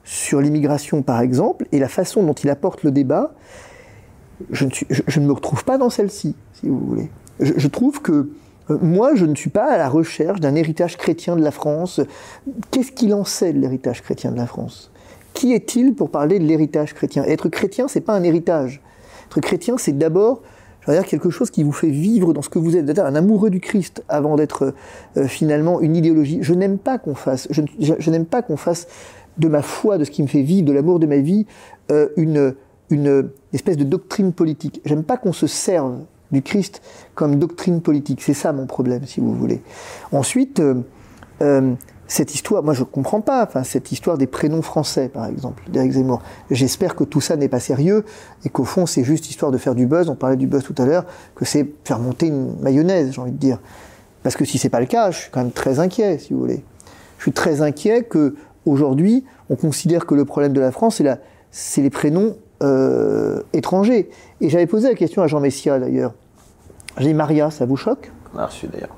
sur 0.04 0.40
l'immigration, 0.40 1.02
par 1.02 1.20
exemple, 1.20 1.66
et 1.72 1.78
la 1.78 1.88
façon 1.88 2.22
dont 2.22 2.34
il 2.34 2.50
apporte 2.50 2.82
le 2.82 2.90
débat, 2.90 3.32
je 4.50 4.66
ne, 4.66 5.26
me 5.26 5.32
retrouve 5.32 5.64
pas 5.64 5.78
dans 5.78 5.90
celle-ci, 5.90 6.36
si 6.52 6.68
vous 6.68 6.78
voulez. 6.78 7.10
Je, 7.40 7.66
trouve 7.68 8.02
que 8.02 8.30
euh, 8.70 8.78
moi, 8.82 9.14
je 9.14 9.24
ne 9.24 9.34
suis 9.34 9.50
pas 9.50 9.72
à 9.72 9.78
la 9.78 9.88
recherche 9.88 10.40
d'un 10.40 10.54
héritage 10.54 10.96
chrétien 10.96 11.36
de 11.36 11.42
la 11.42 11.50
France. 11.50 12.00
Qu'est-ce 12.70 12.92
qu'il 12.92 13.14
en 13.14 13.24
sait 13.24 13.52
de 13.52 13.58
l'héritage 13.58 14.02
chrétien 14.02 14.30
de 14.30 14.36
la 14.36 14.46
France? 14.46 14.90
Qui 15.32 15.52
est-il 15.52 15.94
pour 15.94 16.10
parler 16.10 16.38
de 16.38 16.44
l'héritage 16.44 16.94
chrétien? 16.94 17.24
Être 17.24 17.48
chrétien, 17.48 17.88
c'est 17.88 18.00
pas 18.00 18.14
un 18.14 18.22
héritage. 18.22 18.80
Être 19.26 19.40
chrétien, 19.40 19.76
c'est 19.78 19.96
d'abord 19.96 20.42
quelque 21.06 21.30
chose 21.30 21.50
qui 21.50 21.62
vous 21.62 21.72
fait 21.72 21.88
vivre 21.88 22.32
dans 22.34 22.42
ce 22.42 22.50
que 22.50 22.58
vous 22.58 22.76
êtes, 22.76 22.84
d'être 22.84 23.00
un 23.00 23.14
amoureux 23.14 23.50
du 23.50 23.60
Christ 23.60 24.04
avant 24.08 24.36
d'être 24.36 24.74
euh, 25.16 25.26
finalement 25.26 25.80
une 25.80 25.96
idéologie. 25.96 26.38
Je 26.42 26.54
n'aime 26.54 26.78
pas 26.78 26.98
qu'on 26.98 27.14
fasse, 27.14 27.48
je 27.50 28.10
n'aime 28.10 28.26
pas 28.26 28.42
qu'on 28.42 28.58
fasse 28.58 28.86
de 29.38 29.48
ma 29.48 29.62
foi, 29.62 29.98
de 29.98 30.04
ce 30.04 30.10
qui 30.10 30.22
me 30.22 30.28
fait 30.28 30.42
vivre, 30.42 30.66
de 30.66 30.72
l'amour 30.72 30.98
de 30.98 31.06
ma 31.06 31.18
vie, 31.18 31.46
euh, 31.90 32.08
une, 32.16 32.54
une 32.90 33.30
espèce 33.52 33.76
de 33.76 33.84
doctrine 33.84 34.32
politique. 34.32 34.80
J'aime 34.84 35.04
pas 35.04 35.16
qu'on 35.16 35.32
se 35.32 35.46
serve 35.46 35.98
du 36.30 36.42
Christ 36.42 36.82
comme 37.14 37.36
doctrine 37.36 37.80
politique. 37.80 38.22
C'est 38.22 38.34
ça 38.34 38.52
mon 38.52 38.66
problème, 38.66 39.06
si 39.06 39.20
vous 39.20 39.34
voulez. 39.34 39.62
Ensuite, 40.12 40.60
euh, 40.60 40.74
euh, 41.42 41.74
cette 42.06 42.34
histoire, 42.34 42.62
moi 42.62 42.74
je 42.74 42.84
comprends 42.84 43.22
pas, 43.22 43.44
enfin 43.44 43.64
cette 43.64 43.90
histoire 43.90 44.18
des 44.18 44.26
prénoms 44.26 44.62
français, 44.62 45.08
par 45.08 45.26
exemple, 45.26 45.64
d'Éric 45.70 45.92
Zemmour. 45.92 46.22
J'espère 46.50 46.94
que 46.94 47.04
tout 47.04 47.20
ça 47.20 47.36
n'est 47.36 47.48
pas 47.48 47.60
sérieux 47.60 48.04
et 48.44 48.50
qu'au 48.50 48.64
fond 48.64 48.84
c'est 48.84 49.04
juste 49.04 49.30
histoire 49.30 49.50
de 49.50 49.58
faire 49.58 49.74
du 49.74 49.86
buzz. 49.86 50.10
On 50.10 50.14
parlait 50.14 50.36
du 50.36 50.46
buzz 50.46 50.62
tout 50.62 50.74
à 50.78 50.84
l'heure, 50.84 51.06
que 51.34 51.44
c'est 51.44 51.66
faire 51.84 51.98
monter 51.98 52.26
une 52.26 52.60
mayonnaise, 52.60 53.12
j'ai 53.12 53.20
envie 53.20 53.32
de 53.32 53.38
dire. 53.38 53.58
Parce 54.22 54.36
que 54.36 54.44
si 54.44 54.58
c'est 54.58 54.68
pas 54.68 54.80
le 54.80 54.86
cas, 54.86 55.10
je 55.10 55.20
suis 55.20 55.30
quand 55.30 55.40
même 55.40 55.52
très 55.52 55.78
inquiet, 55.78 56.18
si 56.18 56.34
vous 56.34 56.40
voulez. 56.40 56.62
Je 57.18 57.22
suis 57.22 57.32
très 57.32 57.62
inquiet 57.62 58.04
que 58.04 58.34
aujourd'hui 58.66 59.24
on 59.50 59.56
considère 59.56 60.06
que 60.06 60.14
le 60.14 60.24
problème 60.24 60.52
de 60.52 60.60
la 60.60 60.70
France 60.72 61.02
c'est 61.50 61.82
les 61.82 61.90
prénoms 61.90 62.36
euh, 62.62 63.40
étrangers. 63.52 64.08
Et 64.40 64.48
j'avais 64.48 64.66
posé 64.66 64.88
la 64.88 64.94
question 64.94 65.22
à 65.22 65.26
Jean 65.26 65.40
Messia 65.40 65.78
d'ailleurs. 65.78 66.14
J'ai 66.98 67.08
dit 67.08 67.14
Maria, 67.14 67.50
ça 67.50 67.66
vous 67.66 67.76
choque? 67.76 68.10
On 68.34 68.38
a 68.38 68.46
reçu 68.46 68.66
d'ailleurs. 68.68 68.94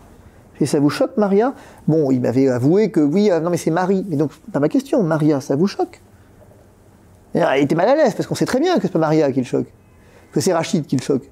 et 0.61 0.67
ça 0.67 0.79
vous 0.81 0.91
choque, 0.91 1.17
Maria? 1.17 1.55
Bon, 1.89 2.11
il 2.11 2.21
m'avait 2.21 2.49
avoué 2.49 2.91
que 2.91 3.01
oui, 3.01 3.31
euh, 3.31 3.41
non, 3.41 3.51
mais 3.51 3.57
c'est 3.57 3.71
Marie. 3.71 4.05
Mais 4.09 4.17
donc, 4.17 4.31
pas 4.53 4.61
ma 4.61 4.69
question, 4.69 5.03
Maria, 5.03 5.41
ça 5.41 5.57
vous 5.57 5.67
choque? 5.67 6.01
Il 7.35 7.43
était 7.63 7.75
mal 7.75 7.89
à 7.89 7.95
l'aise, 7.97 8.15
parce 8.15 8.27
qu'on 8.27 8.35
sait 8.35 8.47
très 8.47 8.61
bien 8.61 8.77
que 8.77 8.83
c'est 8.83 8.93
pas 8.93 8.99
Maria 8.99 9.31
qui 9.33 9.41
le 9.41 9.47
choque, 9.47 9.67
que 10.33 10.41
c'est 10.41 10.53
Rachid 10.55 10.87
qui 10.87 10.97
le 10.97 11.03
choque. 11.03 11.31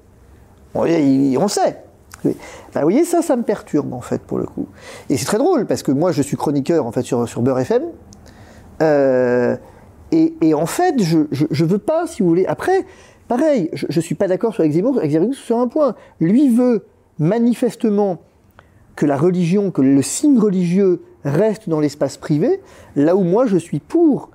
Il- 0.87 1.37
on 1.39 1.43
le 1.43 1.47
sait. 1.47 1.81
Ben, 2.23 2.33
vous 2.75 2.81
voyez, 2.81 3.05
ça, 3.05 3.21
ça 3.21 3.35
me 3.35 3.43
perturbe, 3.43 3.93
en 3.93 4.01
fait, 4.01 4.21
pour 4.21 4.37
le 4.39 4.45
coup. 4.45 4.67
Et 5.09 5.17
c'est 5.17 5.25
très 5.25 5.37
drôle, 5.37 5.65
parce 5.65 5.83
que 5.83 5.91
moi, 5.91 6.11
je 6.11 6.21
suis 6.21 6.37
chroniqueur, 6.37 6.85
en 6.85 6.91
fait, 6.91 7.03
sur, 7.03 7.27
sur 7.29 7.41
Beurre 7.41 7.59
FM. 7.59 7.83
Euh, 8.81 9.55
et, 10.11 10.53
en 10.53 10.65
fait, 10.65 10.95
je, 11.01 11.19
je, 11.31 11.45
je 11.51 11.65
veux 11.65 11.77
pas, 11.77 12.07
si 12.07 12.21
vous 12.23 12.29
voulez. 12.29 12.45
Après, 12.45 12.85
pareil, 13.27 13.69
je, 13.73 13.85
je 13.89 13.99
suis 13.99 14.15
pas 14.15 14.27
d'accord 14.27 14.53
sur 14.53 14.63
sur 15.33 15.59
un 15.59 15.67
point. 15.67 15.95
Lui 16.21 16.49
veut 16.49 16.85
manifestement 17.19 18.19
que 18.95 19.05
la 19.05 19.17
religion, 19.17 19.71
que 19.71 19.81
le 19.81 20.01
signe 20.01 20.39
religieux 20.39 21.01
reste 21.25 21.67
dans 21.67 21.79
l'espace 21.79 22.17
privé, 22.17 22.61
là 22.95 23.15
où 23.15 23.23
moi 23.23 23.45
je 23.45 23.57
suis 23.57 23.79
pour 23.79 24.29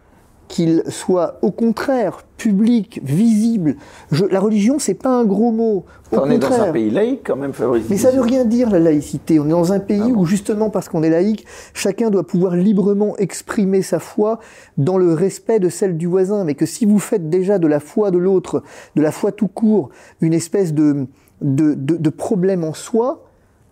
qu'il 0.49 0.83
soit 0.89 1.39
au 1.43 1.51
contraire 1.51 2.27
public, 2.41 3.01
visible. 3.05 3.77
Je- 4.11 4.25
la 4.25 4.41
religion, 4.41 4.79
c'est 4.79 4.95
pas 4.95 5.11
un 5.11 5.25
gros 5.27 5.53
mot. 5.53 5.85
Au 6.11 6.17
on 6.21 6.31
est 6.31 6.39
dans 6.39 6.51
un 6.51 6.73
pays 6.73 6.91
laïque 6.91 7.21
quand 7.25 7.37
même, 7.37 7.53
Fabrice. 7.53 7.85
Mais 7.91 7.99
ça 7.99 8.11
veut 8.11 8.23
rien 8.23 8.47
dire 8.47 8.71
la 8.71 8.79
laïcité. 8.79 9.39
On 9.39 9.45
est 9.47 9.51
dans 9.51 9.73
un 9.75 9.79
pays 9.79 10.01
Ah 10.03 10.09
bon 10.09 10.21
où 10.23 10.25
justement 10.25 10.71
parce 10.71 10.89
qu'on 10.89 11.03
est 11.03 11.11
laïque, 11.11 11.45
chacun 11.75 12.09
doit 12.11 12.27
pouvoir 12.27 12.57
librement 12.57 13.15
exprimer 13.19 13.83
sa 13.83 13.99
foi 13.99 14.39
dans 14.79 14.97
le 14.97 15.13
respect 15.13 15.59
de 15.61 15.69
celle 15.69 15.99
du 15.99 16.07
voisin. 16.07 16.45
Mais 16.45 16.55
que 16.55 16.65
si 16.67 16.87
vous 16.87 16.99
faites 16.99 17.29
déjà 17.29 17.59
de 17.59 17.67
la 17.67 17.79
foi 17.79 18.11
de 18.11 18.19
l'autre, 18.19 18.63
de 18.97 19.03
la 19.03 19.13
foi 19.13 19.33
tout 19.33 19.49
court, 19.49 19.91
une 20.23 20.33
espèce 20.33 20.73
de, 20.73 21.07
de, 21.43 21.75
de, 21.75 21.97
de 21.97 22.11
problème 22.11 22.65
en 22.65 22.73
soi, 22.73 23.27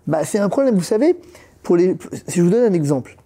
bah 0.07 0.25
c'est 0.25 0.39
un 0.39 0.51
problème. 0.51 0.75
Vous 0.75 0.83
savez, 0.83 1.17
pour 1.63 1.77
les, 1.77 1.97
si 2.27 2.39
je 2.39 2.43
vous 2.43 2.51
donne 2.51 2.65
un 2.71 2.75
exemple 2.75 3.17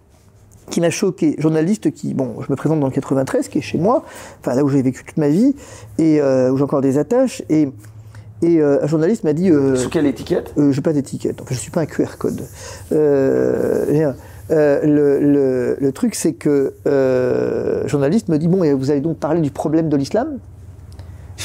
qui 0.69 0.81
m'a 0.81 0.89
choqué, 0.89 1.35
journaliste 1.39 1.91
qui, 1.91 2.13
bon, 2.13 2.35
je 2.41 2.51
me 2.51 2.55
présente 2.55 2.79
dans 2.79 2.87
le 2.87 2.93
93, 2.93 3.47
qui 3.47 3.59
est 3.59 3.61
chez 3.61 3.77
moi, 3.77 4.03
enfin 4.41 4.55
là 4.55 4.63
où 4.63 4.69
j'ai 4.69 4.81
vécu 4.81 5.03
toute 5.03 5.17
ma 5.17 5.29
vie, 5.29 5.55
et 5.97 6.21
euh, 6.21 6.51
où 6.51 6.57
j'ai 6.57 6.63
encore 6.63 6.81
des 6.81 6.97
attaches, 6.97 7.43
et, 7.49 7.69
et 8.41 8.61
euh, 8.61 8.83
un 8.83 8.87
journaliste 8.87 9.23
m'a 9.23 9.33
dit... 9.33 9.49
euh, 9.51 9.75
Sous 9.75 9.89
quelle 9.89 10.05
étiquette? 10.05 10.53
euh, 10.57 10.71
je 10.71 10.77
n'ai 10.77 10.83
pas 10.83 10.93
d'étiquette, 10.93 11.41
enfin, 11.41 11.49
je 11.51 11.55
ne 11.55 11.59
suis 11.59 11.71
pas 11.71 11.81
un 11.81 11.85
QR 11.85 12.17
code. 12.17 12.41
Le, 12.91 14.13
le- 15.19 15.77
le 15.79 15.91
truc, 15.91 16.15
c'est 16.15 16.33
que 16.33 16.73
journaliste 17.87 18.29
me 18.29 18.37
dit 18.37 18.47
Bon, 18.47 18.63
et 18.63 18.73
vous 18.73 18.91
allez 18.91 19.01
donc 19.01 19.17
parler 19.17 19.41
du 19.41 19.51
problème 19.51 19.89
de 19.89 19.97
l'islam? 19.97 20.39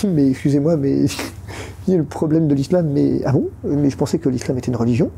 Mais 0.07 0.29
excusez-moi, 0.31 0.77
mais 0.77 1.07
le 1.89 2.05
problème 2.05 2.47
de 2.49 2.55
l'islam, 2.55 2.89
mais 2.93 3.21
ah 3.25 3.33
bon? 3.33 3.49
Mais 3.65 3.91
je 3.91 3.97
pensais 3.97 4.19
que 4.19 4.29
l'islam 4.29 4.59
était 4.59 4.69
une 4.71 4.77
religion 4.77 5.11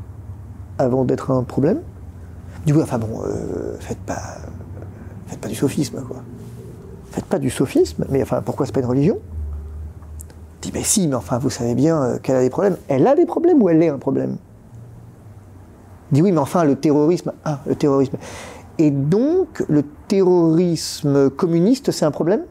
avant 0.79 1.05
d'être 1.05 1.31
un 1.33 1.43
problème. 1.43 1.81
Du 2.67 2.75
coup, 2.75 2.81
enfin 2.81 2.99
bon, 2.99 3.23
euh, 3.25 3.77
faites 3.81 3.99
pas, 3.99 4.39
faites 5.27 5.41
pas 5.41 5.49
du 5.49 5.55
sophisme, 5.55 6.03
quoi. 6.03 6.19
Faites 7.11 7.25
pas 7.25 7.39
du 7.39 7.51
sophisme, 7.51 8.05
mais 8.11 8.23
enfin, 8.23 8.43
pourquoi 8.43 8.67
c'est 8.67 8.73
pas 8.73 8.81
une 8.81 8.87
religion? 8.87 9.19
Dis, 10.63 10.71
mais 10.75 10.83
si, 10.83 11.09
mais 11.09 11.15
enfin, 11.15 11.39
vous 11.39 11.51
savez 11.51 11.75
bien 11.75 12.03
euh, 12.03 12.19
qu'elle 12.19 12.37
a 12.37 12.43
des 12.43 12.51
problèmes. 12.51 12.77
Elle 12.89 13.07
a 13.07 13.17
des 13.17 13.27
problèmes 13.27 13.63
ou 13.63 13.69
elle 13.69 13.83
est 13.83 13.89
un 13.89 13.99
problème? 13.99 14.37
Dis, 16.13 16.23
oui, 16.23 16.33
mais 16.33 16.39
enfin, 16.39 16.65
le 16.65 16.77
terrorisme, 16.77 17.33
ah, 17.45 17.61
le 17.67 17.75
terrorisme. 17.75 18.17
Et 18.79 18.91
donc, 18.91 19.65
le 19.69 19.83
terrorisme 20.09 21.31
communiste, 21.31 21.91
c'est 21.91 22.05
un 22.05 22.11
problème? 22.11 22.43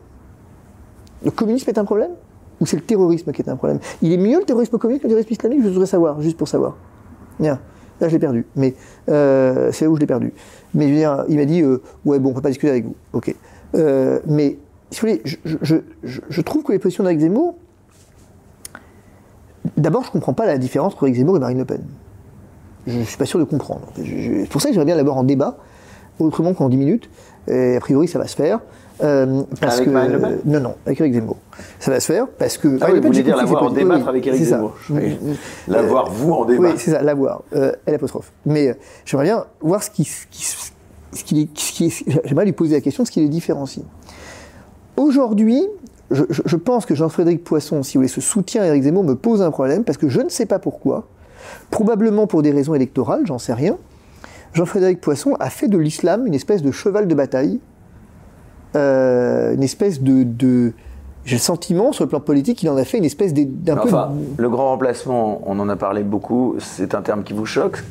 Le 1.23 1.31
communisme 1.31 1.69
est 1.69 1.77
un 1.77 1.85
problème? 1.85 2.11
Ou 2.59 2.65
c'est 2.65 2.77
le 2.77 2.83
terrorisme 2.83 3.31
qui 3.31 3.41
est 3.41 3.49
un 3.49 3.55
problème? 3.55 3.79
Il 4.01 4.11
est 4.11 4.17
mieux 4.17 4.39
le 4.39 4.45
terrorisme 4.45 4.77
communiste 4.77 5.03
que 5.03 5.07
le 5.07 5.11
terrorisme 5.11 5.33
islamique? 5.33 5.63
Je 5.63 5.69
voudrais 5.69 5.85
savoir, 5.85 6.21
juste 6.21 6.37
pour 6.37 6.47
savoir. 6.47 6.75
Bien. 7.39 7.59
Là, 8.01 8.07
je 8.07 8.13
l'ai 8.13 8.19
perdu. 8.19 8.45
Mais 8.55 8.75
euh, 9.09 9.71
c'est 9.71 9.85
là 9.85 9.91
où 9.91 9.95
je 9.95 9.99
l'ai 9.99 10.07
perdu. 10.07 10.33
Mais 10.73 10.87
il 10.87 11.37
m'a 11.37 11.45
dit, 11.45 11.61
euh, 11.61 11.81
ouais, 12.05 12.19
bon, 12.19 12.31
on 12.31 12.33
peut 12.33 12.41
pas 12.41 12.49
discuter 12.49 12.69
avec 12.69 12.85
vous. 12.85 12.95
Ok. 13.13 13.33
Euh, 13.75 14.19
mais, 14.25 14.57
si 14.91 15.01
vous 15.01 15.07
voulez, 15.07 15.21
je, 16.03 16.41
trouve 16.41 16.63
que 16.63 16.71
les 16.71 16.79
positions 16.79 17.03
d'Éric 17.03 17.19
Zemmour, 17.19 17.55
d'abord, 19.77 20.03
je 20.03 20.11
comprends 20.11 20.33
pas 20.33 20.45
la 20.45 20.57
différence 20.57 20.93
entre 20.93 21.03
Éric 21.03 21.17
Zemmour 21.17 21.37
et 21.37 21.39
Marine 21.39 21.59
Le 21.59 21.65
Pen. 21.65 21.81
Je 22.87 23.01
suis 23.01 23.17
pas 23.17 23.25
sûr 23.25 23.39
de 23.39 23.43
comprendre. 23.43 23.87
C'est 23.95 24.49
pour 24.49 24.61
ça 24.61 24.69
que 24.69 24.73
j'aimerais 24.73 24.85
bien 24.85 24.95
l'avoir 24.95 25.17
en 25.17 25.23
débat, 25.23 25.57
autrement 26.19 26.53
qu'en 26.53 26.69
10 26.69 26.77
minutes. 26.77 27.09
Et 27.47 27.75
a 27.75 27.79
priori, 27.79 28.07
ça 28.07 28.17
va 28.17 28.27
se 28.27 28.35
faire. 28.35 28.61
Euh, 29.01 29.43
parce 29.61 29.75
Avec 29.75 29.85
que, 29.87 29.89
Marine 29.93 30.11
Le 30.11 30.19
Pen 30.19 30.39
Non, 30.45 30.59
non, 30.59 30.75
avec 30.85 30.99
Éric 30.99 31.13
Zemmour. 31.13 31.37
Ça 31.79 31.91
va 31.91 31.99
se 32.01 32.05
faire 32.11 32.27
parce 32.27 32.57
que. 32.57 32.77
Ah 32.81 32.87
oui, 32.91 32.99
vous 32.99 33.07
voulez 33.07 33.23
dire 33.23 33.37
l'avoir 33.37 33.61
ses 33.63 33.67
en 33.67 33.71
débattre 33.71 34.03
Oui, 34.03 34.09
avec 34.09 34.25
ça. 34.25 34.33
Zemmour. 34.43 34.73
Oui. 34.89 35.17
L'avoir 35.69 36.09
vous 36.11 36.31
en 36.33 36.45
débat. 36.45 36.69
Oui, 36.69 36.73
c'est 36.77 36.91
ça, 36.91 37.01
l'avoir. 37.01 37.43
Euh, 37.55 37.71
L 37.85 37.95
apostrophe. 37.95 38.31
Mais 38.45 38.67
euh, 38.69 38.73
j'aimerais 39.05 39.25
bien 39.27 39.45
voir 39.61 39.81
ce 39.83 39.89
qui, 39.89 40.03
ce 40.03 40.25
qui, 40.29 40.43
ce 41.13 41.23
qui, 41.23 41.41
est- 41.41 41.57
ce 41.57 41.71
qui 41.71 41.85
est- 41.85 42.25
j'aimerais 42.25 42.45
lui 42.45 42.51
poser 42.51 42.75
la 42.75 42.81
question, 42.81 43.05
ce 43.05 43.11
qui 43.11 43.21
les 43.21 43.29
différencie. 43.29 43.85
Aujourd'hui, 44.97 45.65
je, 46.11 46.23
je- 46.29 46.41
je 46.45 46.55
pense 46.57 46.85
que 46.85 46.95
Jean-Frédéric 46.95 47.43
Poisson, 47.43 47.83
si 47.83 47.97
vous 47.97 48.01
voulez, 48.01 48.07
ce 48.09 48.21
soutien 48.21 48.63
à 48.63 48.65
Éric 48.67 48.83
Zemmour 48.83 49.03
me 49.03 49.15
pose 49.15 49.41
un 49.41 49.51
problème 49.51 49.83
parce 49.83 49.97
que 49.97 50.09
je 50.09 50.19
ne 50.21 50.29
sais 50.29 50.45
pas 50.45 50.59
pourquoi, 50.59 51.07
probablement 51.71 52.27
pour 52.27 52.41
des 52.41 52.51
raisons 52.51 52.73
électorales, 52.75 53.21
j'en 53.25 53.37
sais 53.39 53.53
rien. 53.53 53.77
Jean-Frédéric 54.53 54.99
Poisson 54.99 55.35
a 55.39 55.49
fait 55.49 55.67
de 55.67 55.77
l'islam 55.77 56.25
une 56.27 56.33
espèce 56.33 56.61
de 56.63 56.71
cheval 56.71 57.07
de 57.07 57.15
bataille, 57.15 57.59
euh, 58.75 59.53
une 59.53 59.63
espèce 59.63 60.01
de, 60.01 60.23
de, 60.23 60.73
j'ai 61.25 61.35
le 61.35 61.41
sentiment, 61.41 61.91
sur 61.91 62.03
le 62.03 62.09
plan 62.09 62.19
politique, 62.19 62.59
qu'il 62.59 62.69
en 62.69 62.77
a 62.77 62.83
fait 62.83 62.97
une 62.97 63.05
espèce 63.05 63.33
d'un 63.33 63.75
peu. 63.75 63.87
Enfin, 63.87 64.11
le 64.37 64.49
grand 64.49 64.69
remplacement, 64.69 65.41
on 65.45 65.59
en 65.59 65.69
a 65.69 65.75
parlé 65.75 66.03
beaucoup, 66.03 66.55
c'est 66.59 66.95
un 66.95 67.01
terme 67.01 67.23
qui 67.23 67.33
vous 67.33 67.45
choque 67.45 67.83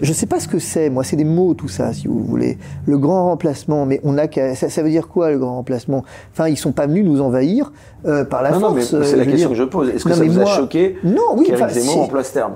je 0.00 0.08
ne 0.08 0.14
sais 0.14 0.26
pas 0.26 0.40
ce 0.40 0.48
que 0.48 0.58
c'est, 0.58 0.90
moi, 0.90 1.04
c'est 1.04 1.16
des 1.16 1.24
mots 1.24 1.54
tout 1.54 1.68
ça, 1.68 1.92
si 1.92 2.08
vous 2.08 2.22
voulez. 2.22 2.58
Le 2.86 2.98
grand 2.98 3.26
remplacement, 3.26 3.86
mais 3.86 4.00
on 4.04 4.18
a 4.18 4.24
ça, 4.54 4.68
ça, 4.68 4.82
veut 4.82 4.90
dire 4.90 5.08
quoi 5.08 5.30
le 5.30 5.38
grand 5.38 5.54
remplacement? 5.56 6.04
Enfin, 6.32 6.48
ils 6.48 6.56
sont 6.56 6.72
pas 6.72 6.86
venus 6.86 7.04
nous 7.04 7.20
envahir 7.20 7.72
euh, 8.04 8.24
par 8.24 8.42
la 8.42 8.50
non, 8.50 8.60
force. 8.60 8.92
Non, 8.92 9.00
mais 9.00 9.06
c'est 9.06 9.16
la 9.16 9.24
question 9.24 9.50
que 9.50 9.54
je 9.54 9.64
pose. 9.64 9.88
Est-ce 9.90 10.04
que 10.04 10.12
ça 10.12 10.24
vous 10.24 10.40
a 10.40 10.46
choqué 10.46 10.98
Non, 11.04 11.36
oui. 11.36 11.46
Qu'Éric 11.46 11.68
Zemmour 11.70 12.02
emploie 12.02 12.24
ce 12.24 12.32
terme? 12.32 12.54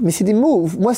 Mais 0.00 0.10
c'est 0.10 0.24
des 0.24 0.34
mots. 0.34 0.68
Moi, 0.78 0.92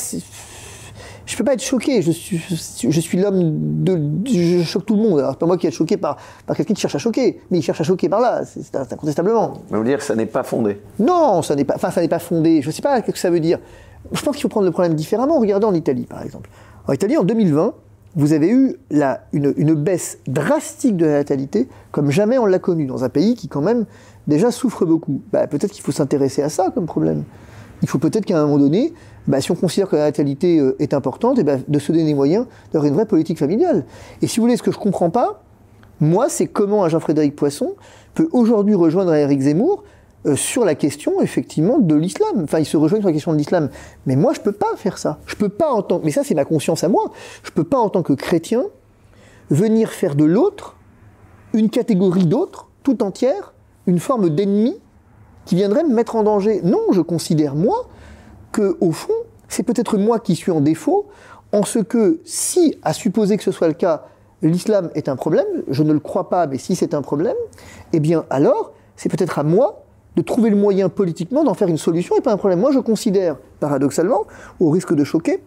je 1.29 1.37
peux 1.37 1.43
pas 1.43 1.53
être 1.53 1.63
choqué. 1.63 2.01
Je 2.01 2.09
suis, 2.09 2.39
je 2.39 2.99
suis 2.99 3.19
l'homme 3.19 3.83
de, 3.83 4.01
je 4.25 4.63
choque 4.63 4.87
tout 4.87 4.95
le 4.95 5.03
monde. 5.03 5.19
Alors, 5.19 5.33
c'est 5.33 5.37
pas 5.37 5.45
moi 5.45 5.57
qui 5.57 5.67
est 5.67 5.71
choqué 5.71 5.95
par, 5.95 6.17
par 6.47 6.57
quelqu'un 6.57 6.73
qui 6.73 6.81
cherche 6.81 6.95
à 6.95 6.97
choquer, 6.97 7.39
mais 7.51 7.59
il 7.59 7.61
cherche 7.61 7.79
à 7.79 7.83
choquer 7.83 8.09
par 8.09 8.19
là. 8.19 8.41
C'est 8.45 8.75
incontestablement. 8.75 9.53
Mais 9.69 9.77
vous 9.77 9.83
dire 9.83 9.99
que 9.99 10.03
ça 10.03 10.15
n'est 10.15 10.25
pas 10.25 10.41
fondé 10.41 10.81
Non, 10.97 11.43
ça 11.43 11.55
n'est 11.55 11.65
pas. 11.65 11.75
Enfin, 11.75 11.91
ça 11.91 12.01
n'est 12.01 12.07
pas 12.07 12.17
fondé. 12.17 12.63
Je 12.63 12.71
sais 12.71 12.81
pas 12.81 13.03
ce 13.03 13.11
que 13.11 13.17
ça 13.19 13.29
veut 13.29 13.39
dire. 13.39 13.59
Je 14.11 14.21
pense 14.23 14.35
qu'il 14.35 14.41
faut 14.41 14.49
prendre 14.49 14.65
le 14.65 14.71
problème 14.71 14.95
différemment. 14.95 15.39
Regardez 15.39 15.67
en 15.67 15.75
Italie, 15.75 16.07
par 16.07 16.23
exemple. 16.23 16.49
En 16.87 16.93
Italie, 16.93 17.15
en 17.15 17.23
2020, 17.23 17.75
vous 18.15 18.33
avez 18.33 18.49
eu 18.49 18.77
la, 18.89 19.21
une, 19.31 19.53
une, 19.55 19.75
baisse 19.75 20.17
drastique 20.25 20.97
de 20.97 21.05
la 21.05 21.11
natalité 21.19 21.69
comme 21.91 22.09
jamais 22.09 22.39
on 22.39 22.47
l'a 22.47 22.57
connu 22.57 22.87
dans 22.87 23.03
un 23.03 23.09
pays 23.09 23.35
qui 23.35 23.47
quand 23.47 23.61
même 23.61 23.85
déjà 24.25 24.49
souffre 24.49 24.83
beaucoup. 24.83 25.21
Bah, 25.31 25.45
peut-être 25.45 25.71
qu'il 25.71 25.83
faut 25.83 25.91
s'intéresser 25.91 26.41
à 26.41 26.49
ça 26.49 26.71
comme 26.73 26.87
problème. 26.87 27.23
Il 27.83 27.87
faut 27.87 27.99
peut-être 27.99 28.25
qu'à 28.25 28.39
un 28.39 28.45
moment 28.45 28.57
donné, 28.57 28.93
bah, 29.29 29.41
si 29.41 29.51
on 29.51 29.55
considère 29.55 29.87
que 29.87 29.95
la 29.95 30.05
natalité 30.05 30.59
euh, 30.59 30.75
est 30.79 30.93
importante, 30.93 31.37
eh 31.39 31.43
ben, 31.43 31.61
de 31.65 31.79
se 31.79 31.91
donner 31.91 32.03
les 32.03 32.15
moyens 32.15 32.47
d'avoir 32.73 32.87
une 32.87 32.95
vraie 32.95 33.05
politique 33.05 33.37
familiale. 33.37 33.85
Et 34.23 34.27
si 34.27 34.37
vous 34.39 34.45
voulez, 34.45 34.57
ce 34.57 34.63
que 34.63 34.71
je 34.71 34.77
ne 34.77 34.81
comprends 34.81 35.11
pas, 35.11 35.43
moi, 36.01 36.29
c'est 36.29 36.47
comment 36.47 36.83
un 36.83 36.89
Jean-Frédéric 36.89 37.35
Poisson 37.35 37.75
peut 38.15 38.27
aujourd'hui 38.31 38.73
rejoindre 38.73 39.13
Éric 39.13 39.41
Zemmour 39.41 39.83
euh, 40.25 40.35
sur 40.35 40.65
la 40.65 40.73
question 40.73 41.21
effectivement 41.21 41.77
de 41.77 41.93
l'islam. 41.93 42.41
Enfin, 42.43 42.57
ils 42.57 42.65
se 42.65 42.75
rejoignent 42.75 43.01
sur 43.01 43.09
la 43.09 43.13
question 43.13 43.31
de 43.31 43.37
l'islam. 43.37 43.69
Mais 44.07 44.15
moi, 44.15 44.33
je 44.33 44.41
peux 44.41 44.51
pas 44.51 44.75
faire 44.75 44.97
ça. 44.97 45.19
Je 45.27 45.35
peux 45.35 45.49
pas 45.49 45.69
en 45.69 45.83
tant 45.83 46.01
mais 46.03 46.11
ça, 46.11 46.23
c'est 46.23 46.35
ma 46.35 46.45
conscience 46.45 46.83
à 46.83 46.89
moi. 46.89 47.11
Je 47.43 47.51
peux 47.51 47.63
pas 47.63 47.77
en 47.77 47.89
tant 47.89 48.01
que 48.01 48.13
chrétien 48.13 48.63
venir 49.51 49.91
faire 49.91 50.15
de 50.15 50.25
l'autre 50.25 50.75
une 51.53 51.69
catégorie 51.69 52.25
d'autre 52.25 52.67
tout 52.81 53.03
entière, 53.03 53.53
une 53.85 53.99
forme 53.99 54.29
d'ennemi 54.29 54.75
qui 55.45 55.55
viendrait 55.55 55.83
me 55.83 55.93
mettre 55.93 56.15
en 56.15 56.23
danger. 56.23 56.61
Non, 56.63 56.81
je 56.91 57.01
considère 57.01 57.55
moi 57.55 57.87
que 58.51 58.77
au 58.81 58.91
fond, 58.91 59.13
c'est 59.47 59.63
peut-être 59.63 59.97
moi 59.97 60.19
qui 60.19 60.35
suis 60.35 60.51
en 60.51 60.61
défaut 60.61 61.07
en 61.51 61.63
ce 61.63 61.79
que 61.79 62.19
si, 62.25 62.75
à 62.83 62.93
supposer 62.93 63.37
que 63.37 63.43
ce 63.43 63.51
soit 63.51 63.67
le 63.67 63.73
cas, 63.73 64.05
l'islam 64.41 64.89
est 64.95 65.09
un 65.09 65.15
problème, 65.15 65.47
je 65.69 65.83
ne 65.83 65.93
le 65.93 65.99
crois 65.99 66.29
pas, 66.29 66.47
mais 66.47 66.57
si 66.57 66.75
c'est 66.75 66.93
un 66.93 67.01
problème, 67.01 67.35
eh 67.93 67.99
bien 67.99 68.25
alors, 68.29 68.71
c'est 68.95 69.09
peut-être 69.09 69.39
à 69.39 69.43
moi 69.43 69.83
de 70.15 70.21
trouver 70.21 70.49
le 70.49 70.55
moyen 70.55 70.89
politiquement 70.89 71.43
d'en 71.43 71.53
faire 71.53 71.67
une 71.67 71.77
solution 71.77 72.15
et 72.17 72.21
pas 72.21 72.33
un 72.33 72.37
problème. 72.37 72.59
Moi, 72.59 72.71
je 72.71 72.79
considère, 72.79 73.37
paradoxalement, 73.59 74.25
au 74.59 74.69
risque 74.69 74.93
de 74.93 75.03
choquer, 75.03 75.41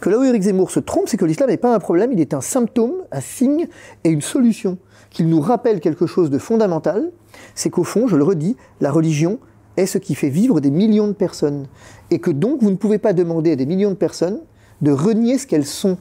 que 0.00 0.10
là 0.10 0.18
où 0.18 0.24
Éric 0.24 0.42
Zemmour 0.42 0.70
se 0.70 0.80
trompe, 0.80 1.08
c'est 1.08 1.16
que 1.16 1.24
l'islam 1.24 1.48
n'est 1.48 1.56
pas 1.56 1.74
un 1.74 1.78
problème, 1.78 2.12
il 2.12 2.20
est 2.20 2.34
un 2.34 2.40
symptôme, 2.40 2.94
un 3.12 3.20
signe 3.20 3.68
et 4.04 4.10
une 4.10 4.22
solution. 4.22 4.78
Qu'il 5.10 5.28
nous 5.28 5.40
rappelle 5.40 5.80
quelque 5.80 6.06
chose 6.06 6.30
de 6.30 6.38
fondamental, 6.38 7.10
c'est 7.54 7.70
qu'au 7.70 7.84
fond, 7.84 8.06
je 8.06 8.16
le 8.16 8.24
redis, 8.24 8.56
la 8.80 8.90
religion 8.90 9.38
est 9.80 9.86
ce 9.86 9.98
qui 9.98 10.14
fait 10.14 10.28
vivre 10.28 10.60
des 10.60 10.70
millions 10.70 11.08
de 11.08 11.12
personnes. 11.12 11.66
Et 12.10 12.18
que 12.18 12.30
donc, 12.30 12.62
vous 12.62 12.70
ne 12.70 12.76
pouvez 12.76 12.98
pas 12.98 13.12
demander 13.12 13.52
à 13.52 13.56
des 13.56 13.66
millions 13.66 13.90
de 13.90 13.96
personnes 13.96 14.40
de 14.80 14.92
renier 14.92 15.38
ce 15.38 15.46
qu'elles 15.46 15.66
sont. 15.66 15.98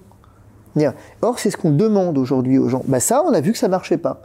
Or, 1.22 1.40
c'est 1.40 1.50
ce 1.50 1.58
qu'on 1.58 1.72
demande 1.72 2.18
aujourd'hui 2.18 2.58
aux 2.58 2.70
gens. 2.70 2.84
Ben 2.88 3.00
ça, 3.00 3.22
on 3.26 3.34
a 3.34 3.42
vu 3.42 3.52
que 3.52 3.58
ça 3.58 3.68
marchait 3.68 3.98
pas 3.98 4.22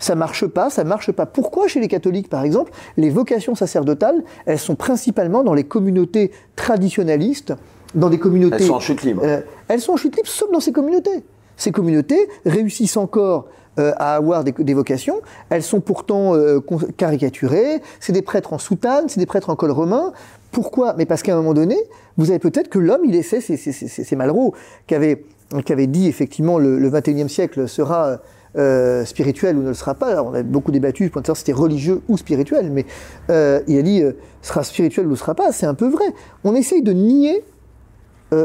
ça 0.00 0.14
marche 0.14 0.46
pas, 0.46 0.70
ça 0.70 0.82
marche 0.82 1.12
pas. 1.12 1.26
Pourquoi 1.26 1.68
chez 1.68 1.78
les 1.78 1.86
catholiques, 1.86 2.28
par 2.28 2.42
exemple, 2.42 2.72
les 2.96 3.10
vocations 3.10 3.54
sacerdotales, 3.54 4.24
elles 4.46 4.58
sont 4.58 4.74
principalement 4.74 5.44
dans 5.44 5.54
les 5.54 5.64
communautés 5.64 6.32
traditionnalistes, 6.56 7.54
dans 7.94 8.08
des 8.08 8.18
communautés. 8.18 8.56
Elles 8.60 8.66
sont 8.66 8.74
en 8.74 8.80
chute 8.80 9.02
libre. 9.02 9.22
Euh, 9.24 9.42
elles 9.68 9.80
sont 9.80 9.92
en 9.92 9.96
chute 9.96 10.16
libre, 10.16 10.28
sauf 10.28 10.50
dans 10.50 10.60
ces 10.60 10.72
communautés. 10.72 11.22
Ces 11.56 11.70
communautés 11.70 12.28
réussissent 12.46 12.96
encore 12.96 13.48
euh, 13.78 13.92
à 13.98 14.16
avoir 14.16 14.42
des, 14.42 14.74
vocations. 14.74 15.20
Elles 15.48 15.62
sont 15.62 15.80
pourtant 15.80 16.34
euh, 16.34 16.58
caricaturées. 16.96 17.80
C'est 18.00 18.12
des 18.12 18.20
prêtres 18.20 18.52
en 18.52 18.58
soutane, 18.58 19.08
c'est 19.08 19.20
des 19.20 19.26
prêtres 19.26 19.48
en 19.48 19.54
col 19.54 19.70
romain. 19.70 20.12
Pourquoi? 20.50 20.94
Mais 20.98 21.06
parce 21.06 21.22
qu'à 21.22 21.34
un 21.34 21.36
moment 21.36 21.54
donné, 21.54 21.76
vous 22.16 22.30
avez 22.30 22.40
peut-être 22.40 22.68
que 22.68 22.80
l'homme, 22.80 23.02
il 23.06 23.14
essaie, 23.14 23.40
c'est 23.40 24.16
Malraux 24.16 24.54
qui 24.88 24.96
avait, 24.96 25.86
dit 25.86 26.08
effectivement 26.08 26.58
le, 26.58 26.80
le 26.80 26.90
21e 26.90 27.28
siècle 27.28 27.68
sera 27.68 28.18
euh, 28.56 29.04
spirituel 29.04 29.56
ou 29.56 29.62
ne 29.62 29.68
le 29.68 29.74
sera 29.74 29.94
pas. 29.94 30.08
Alors, 30.08 30.26
on 30.26 30.34
a 30.34 30.42
beaucoup 30.42 30.72
débattu 30.72 31.08
pour 31.08 31.22
savoir 31.22 31.36
si 31.36 31.42
c'était 31.42 31.52
religieux 31.52 32.02
ou 32.08 32.16
spirituel, 32.16 32.72
mais 32.72 32.84
il 33.28 33.78
a 33.78 33.82
dit 33.82 34.02
sera 34.42 34.64
spirituel 34.64 35.06
ou 35.06 35.10
ne 35.10 35.14
sera 35.14 35.36
pas. 35.36 35.52
C'est 35.52 35.66
un 35.66 35.74
peu 35.74 35.88
vrai. 35.88 36.06
On 36.42 36.56
essaye 36.56 36.82
de 36.82 36.92
nier 36.92 37.44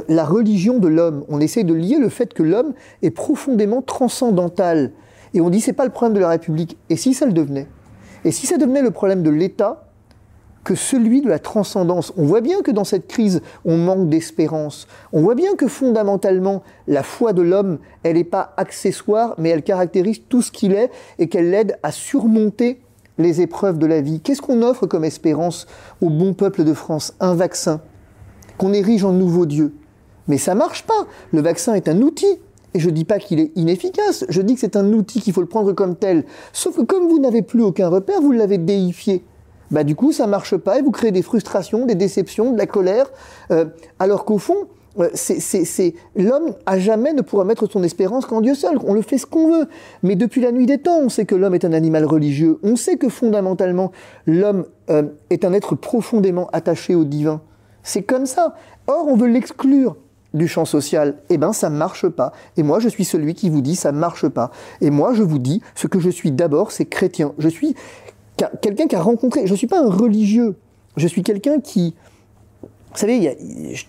la 0.07 0.23
religion 0.23 0.77
de 0.77 0.87
l'homme. 0.87 1.25
On 1.29 1.39
essaye 1.39 1.63
de 1.63 1.73
lier 1.73 1.97
le 1.97 2.09
fait 2.09 2.31
que 2.31 2.43
l'homme 2.43 2.73
est 3.01 3.09
profondément 3.09 3.81
transcendantal. 3.81 4.91
Et 5.35 5.41
on 5.41 5.51
dit 5.51 5.61
c'est 5.61 5.73
pas 5.73 5.85
le 5.85 5.91
problème 5.91 6.15
de 6.15 6.21
la 6.21 6.29
République. 6.29 6.77
Et 6.89 6.95
si 6.95 7.13
ça 7.13 7.27
le 7.27 7.33
devenait? 7.33 7.67
Et 8.23 8.31
si 8.31 8.47
ça 8.47 8.57
devenait 8.57 8.81
le 8.81 8.89
problème 8.89 9.21
de 9.21 9.29
l'État 9.29 9.85
que 10.65 10.75
celui 10.75 11.21
de 11.21 11.29
la 11.29 11.37
transcendance. 11.37 12.11
On 12.17 12.25
voit 12.25 12.41
bien 12.41 12.61
que 12.61 12.71
dans 12.71 12.83
cette 12.83 13.07
crise, 13.07 13.41
on 13.65 13.77
manque 13.77 14.09
d'espérance. 14.09 14.87
On 15.13 15.21
voit 15.21 15.35
bien 15.35 15.55
que 15.55 15.67
fondamentalement, 15.67 16.63
la 16.87 17.03
foi 17.03 17.33
de 17.33 17.43
l'homme, 17.43 17.77
elle 18.01 18.15
n'est 18.15 18.23
pas 18.23 18.53
accessoire, 18.57 19.35
mais 19.37 19.49
elle 19.49 19.61
caractérise 19.61 20.21
tout 20.27 20.41
ce 20.41 20.51
qu'il 20.51 20.73
est 20.73 20.89
et 21.19 21.29
qu'elle 21.29 21.51
l'aide 21.51 21.77
à 21.83 21.91
surmonter 21.91 22.81
les 23.19 23.41
épreuves 23.41 23.77
de 23.77 23.85
la 23.85 24.01
vie. 24.01 24.19
Qu'est-ce 24.19 24.41
qu'on 24.41 24.63
offre 24.63 24.87
comme 24.87 25.05
espérance 25.05 25.67
au 26.01 26.09
bon 26.09 26.33
peuple 26.33 26.63
de 26.63 26.73
France? 26.73 27.13
Un 27.19 27.35
vaccin, 27.35 27.79
qu'on 28.57 28.73
érige 28.73 29.05
en 29.05 29.13
nouveau 29.13 29.45
Dieu. 29.45 29.75
Mais 30.27 30.39
ça 30.39 30.55
marche 30.55 30.83
pas. 30.83 31.05
Le 31.31 31.41
vaccin 31.41 31.75
est 31.75 31.87
un 31.87 32.01
outil. 32.01 32.39
Et 32.75 32.79
je 32.79 32.89
ne 32.89 32.93
dis 32.93 33.05
pas 33.05 33.19
qu'il 33.19 33.39
est 33.39 33.53
inefficace, 33.55 34.25
je 34.27 34.41
dis 34.41 34.55
que 34.55 34.59
c'est 34.59 34.75
un 34.75 34.91
outil 34.91 35.21
qu'il 35.21 35.31
faut 35.31 35.39
le 35.39 35.47
prendre 35.47 35.71
comme 35.71 35.95
tel. 35.95 36.25
Sauf 36.51 36.75
que 36.75 36.81
comme 36.81 37.07
vous 37.07 37.19
n'avez 37.19 37.41
plus 37.41 37.63
aucun 37.63 37.87
repère, 37.87 38.21
vous 38.21 38.33
l'avez 38.33 38.57
déifié 38.57 39.23
bah, 39.71 39.83
du 39.83 39.95
coup, 39.95 40.11
ça 40.11 40.27
marche 40.27 40.55
pas 40.57 40.77
et 40.77 40.81
vous 40.83 40.91
créez 40.91 41.11
des 41.11 41.23
frustrations, 41.23 41.87
des 41.87 41.95
déceptions, 41.95 42.51
de 42.51 42.57
la 42.57 42.67
colère. 42.67 43.07
Euh, 43.49 43.65
alors 43.97 44.23
qu'au 44.23 44.37
fond, 44.37 44.67
euh, 44.99 45.09
l'homme 46.15 46.53
à 46.67 46.77
jamais 46.77 47.13
ne 47.13 47.21
pourra 47.21 47.45
mettre 47.45 47.67
son 47.69 47.81
espérance 47.81 48.27
qu'en 48.27 48.41
Dieu 48.41 48.53
seul. 48.53 48.77
On 48.85 48.93
le 48.93 49.01
fait 49.01 49.17
ce 49.17 49.25
qu'on 49.25 49.49
veut. 49.49 49.67
Mais 50.03 50.15
depuis 50.15 50.41
la 50.41 50.51
nuit 50.51 50.67
des 50.67 50.77
temps, 50.77 50.99
on 50.99 51.09
sait 51.09 51.25
que 51.25 51.33
l'homme 51.33 51.55
est 51.55 51.65
un 51.65 51.73
animal 51.73 52.05
religieux. 52.05 52.59
On 52.61 52.75
sait 52.75 52.97
que 52.97 53.09
fondamentalement, 53.09 53.91
l'homme 54.27 54.65
euh, 54.91 55.03
est 55.31 55.45
un 55.45 55.53
être 55.53 55.73
profondément 55.75 56.47
attaché 56.53 56.93
au 56.93 57.03
divin. 57.03 57.41
C'est 57.81 58.03
comme 58.03 58.27
ça. 58.27 58.55
Or, 58.85 59.07
on 59.07 59.15
veut 59.15 59.27
l'exclure 59.27 59.95
du 60.35 60.47
champ 60.47 60.65
social, 60.65 61.15
eh 61.29 61.37
ben 61.37 61.53
ça 61.53 61.69
marche 61.69 62.07
pas. 62.07 62.33
Et 62.57 62.63
moi, 62.63 62.79
je 62.79 62.89
suis 62.89 63.05
celui 63.05 63.33
qui 63.33 63.49
vous 63.49 63.61
dit 63.61 63.75
ça 63.75 63.91
marche 63.91 64.27
pas. 64.27 64.51
Et 64.81 64.91
moi, 64.91 65.13
je 65.13 65.23
vous 65.23 65.39
dis, 65.39 65.61
ce 65.73 65.87
que 65.87 65.99
je 65.99 66.09
suis 66.09 66.31
d'abord, 66.31 66.71
c'est 66.71 66.85
chrétien. 66.85 67.33
Je 67.39 67.49
suis 67.49 67.75
quelqu'un 68.61 68.87
qui 68.87 68.95
a 68.95 69.01
rencontré. 69.01 69.47
Je 69.47 69.55
suis 69.55 69.67
pas 69.67 69.81
un 69.81 69.89
religieux. 69.89 70.55
Je 70.97 71.07
suis 71.07 71.23
quelqu'un 71.23 71.59
qui. 71.59 71.95
Vous 72.61 72.99
savez, 72.99 73.17
il 73.17 73.23
y 73.23 73.27
a 73.27 73.33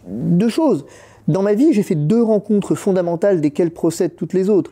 deux 0.07 0.49
choses. 0.49 0.87
Dans 1.29 1.43
ma 1.43 1.55
vie, 1.55 1.73
j'ai 1.73 1.83
fait 1.83 1.95
deux 1.95 2.23
rencontres 2.23 2.75
fondamentales 2.75 3.41
desquelles 3.41 3.73
procèdent 3.73 4.17
toutes 4.17 4.33
les 4.33 4.49
autres. 4.49 4.71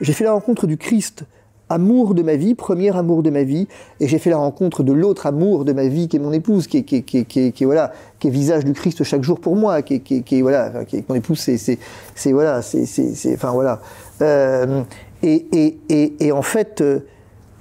J'ai 0.00 0.12
fait 0.12 0.24
la 0.24 0.32
rencontre 0.32 0.66
du 0.66 0.76
Christ, 0.76 1.24
amour 1.68 2.14
de 2.14 2.22
ma 2.22 2.36
vie, 2.36 2.54
premier 2.54 2.94
amour 2.96 3.22
de 3.22 3.30
ma 3.30 3.42
vie, 3.42 3.66
et 4.00 4.08
j'ai 4.08 4.18
fait 4.18 4.30
la 4.30 4.36
rencontre 4.36 4.82
de 4.82 4.92
l'autre 4.92 5.26
amour 5.26 5.64
de 5.64 5.72
ma 5.72 5.86
vie, 5.86 6.08
qui 6.08 6.16
est 6.16 6.20
mon 6.20 6.32
épouse, 6.32 6.66
qui 6.66 6.78
est, 6.78 6.82
qui, 6.82 7.02
qui, 7.02 7.52
qui, 7.52 7.64
voilà, 7.64 7.92
qui 8.18 8.28
est 8.28 8.30
visage 8.30 8.64
du 8.64 8.72
Christ 8.72 9.02
chaque 9.04 9.22
jour 9.22 9.40
pour 9.40 9.56
moi, 9.56 9.82
qui, 9.82 10.00
qui, 10.00 10.42
voilà, 10.42 10.84
qui 10.84 10.96
est 10.98 11.08
mon 11.08 11.14
épouse, 11.14 11.38
c'est, 11.38 12.32
voilà, 12.32 12.62
c'est, 12.62 13.34
enfin 13.34 13.52
voilà. 13.52 13.80
Euh, 14.20 14.82
et, 15.22 15.78
et, 15.88 16.32
en 16.32 16.42
fait, 16.42 16.80
euh, 16.80 17.00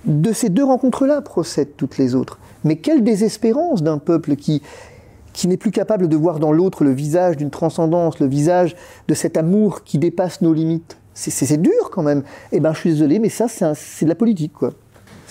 de 0.06 0.34
ces 0.34 0.50
deux 0.50 0.64
rencontres-là 0.64 1.22
procèdent 1.22 1.76
toutes 1.78 1.98
les 1.98 2.16
autres. 2.16 2.40
Mais 2.64 2.78
quelle 2.78 3.04
désespérance 3.04 3.84
d'un 3.84 3.98
peuple 3.98 4.36
qui, 4.36 4.62
qui 5.34 5.48
n'est 5.48 5.58
plus 5.58 5.72
capable 5.72 6.08
de 6.08 6.16
voir 6.16 6.40
dans 6.40 6.52
l'autre 6.52 6.84
le 6.84 6.92
visage 6.92 7.38
d'une 7.38 7.50
transcendance, 7.50 8.20
le 8.20 8.28
visage 8.28 8.76
de 9.08 9.14
cet 9.14 9.38
amour 9.38 9.84
qui 9.84 9.98
dépasse 9.98 10.42
nos 10.42 10.54
limites. 10.54 10.98
C'est 11.30 11.62
dur 11.62 11.90
quand 11.92 12.04
même. 12.04 12.24
Eh 12.52 12.60
ben, 12.60 12.74
je 12.74 12.80
suis 12.80 12.90
désolé, 12.90 13.20
mais 13.20 13.30
ça, 13.30 13.48
c'est 13.48 14.06
de 14.06 14.10
la 14.10 14.16
politique, 14.16 14.54
quoi. 14.54 14.72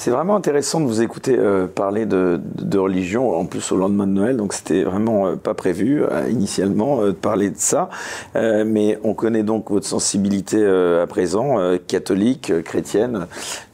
C'est 0.01 0.11
vraiment 0.11 0.35
intéressant 0.35 0.81
de 0.81 0.87
vous 0.87 1.03
écouter 1.03 1.37
euh, 1.39 1.67
parler 1.67 2.07
de, 2.07 2.41
religion, 2.79 3.37
en 3.37 3.45
plus 3.45 3.71
au 3.71 3.77
lendemain 3.77 4.07
de 4.07 4.13
Noël, 4.13 4.39
donc 4.39 4.55
c'était 4.55 4.83
vraiment 4.83 5.27
euh, 5.27 5.37
pas 5.37 5.53
prévu 5.53 6.03
euh, 6.03 6.27
initialement 6.31 7.05
de 7.05 7.11
parler 7.11 7.51
de 7.51 7.59
ça. 7.59 7.91
mais 8.35 8.99
on 9.05 9.13
connaît 9.13 9.43
donc 9.43 9.71
votre 9.71 9.87
sensibilité 9.87 10.65
à 10.65 11.07
présent, 11.07 11.57
catholique, 11.87 12.63
chrétienne, 12.63 13.27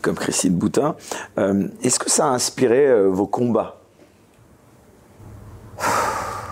comme 0.03 0.17
Christine 0.17 0.55
Boutin. 0.55 0.97
Est-ce 1.37 2.01
que 2.01 2.11
ça 2.11 2.27
a 2.27 2.31
inspiré 2.31 3.07
vos 3.09 3.29
combats? 3.29 3.77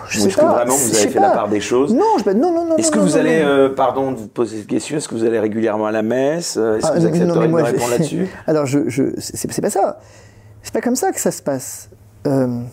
Je 0.09 0.17
Ou 0.17 0.21
sais 0.21 0.27
est-ce 0.27 0.37
que 0.37 0.45
vraiment 0.45 0.75
vous 0.75 0.95
avez 0.95 1.07
fait 1.07 1.19
pas. 1.19 1.21
la 1.21 1.29
part 1.31 1.49
des 1.49 1.59
choses 1.59 1.93
Non, 1.93 2.03
je, 2.23 2.29
non, 2.31 2.51
non, 2.53 2.65
non. 2.65 2.77
Est-ce 2.77 2.91
que 2.91 2.97
non, 2.99 3.05
vous 3.05 3.11
non, 3.11 3.19
allez, 3.19 3.41
euh, 3.43 3.69
pardon 3.69 4.11
de 4.11 4.17
vous 4.17 4.27
poser 4.27 4.57
cette 4.59 4.67
question, 4.67 4.97
est-ce 4.97 5.07
que 5.07 5.15
vous 5.15 5.25
allez 5.25 5.39
régulièrement 5.39 5.87
à 5.87 5.91
la 5.91 6.03
messe 6.03 6.57
Euh, 6.57 6.77
Est-ce 6.77 6.87
Ah, 6.87 6.93
que 6.95 6.99
vous 6.99 7.05
accepteriez 7.07 7.47
de 7.47 7.57
je- 7.57 7.63
répondre 7.63 7.89
là-dessus? 7.91 8.27
Alors, 8.47 8.65
je, 8.65 8.79
je, 8.87 9.03
c'est 9.17 9.51
c'est 9.51 9.61
pas 9.61 9.69
ça. 9.69 9.99
C'est 10.63 10.73
pas 10.73 10.81
comme 10.81 10.95
ça 10.95 11.11
que 11.11 11.19
ça 11.19 11.31
se 11.31 11.41
passe. 11.41 11.89
Euh, 12.27 12.47
vous 12.47 12.63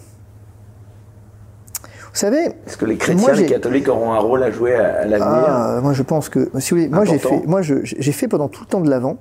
savez, 2.19 2.53
Est-ce 2.67 2.77
que 2.77 2.85
les 2.85 2.97
chrétiens, 2.99 3.23
Moi, 3.23 3.33
les 3.33 3.47
catholiques 3.47 3.89
auront 3.89 4.13
un 4.13 4.19
rôle 4.19 4.43
à 4.43 4.51
jouer 4.51 4.75
à, 4.77 5.01
à 5.01 5.05
l'avenir? 5.07 5.45
Ah, 5.49 5.81
moi 5.83 5.95
je 5.95 6.03
pense 6.03 6.29
que, 6.29 6.51
si 6.59 6.71
vous 6.71 6.77
voulez, 6.77 6.89
moi 6.89 7.05
j'ai 7.07 7.19
fait, 7.19 7.47
moi 7.47 7.63
je- 7.63 7.77
j'ai 7.83 8.13
fait 8.13 8.29
pendant 8.29 8.49
tout 8.49 8.61
le 8.63 8.67
temps 8.67 8.81
de 8.83 8.91
l'avant, 8.91 9.17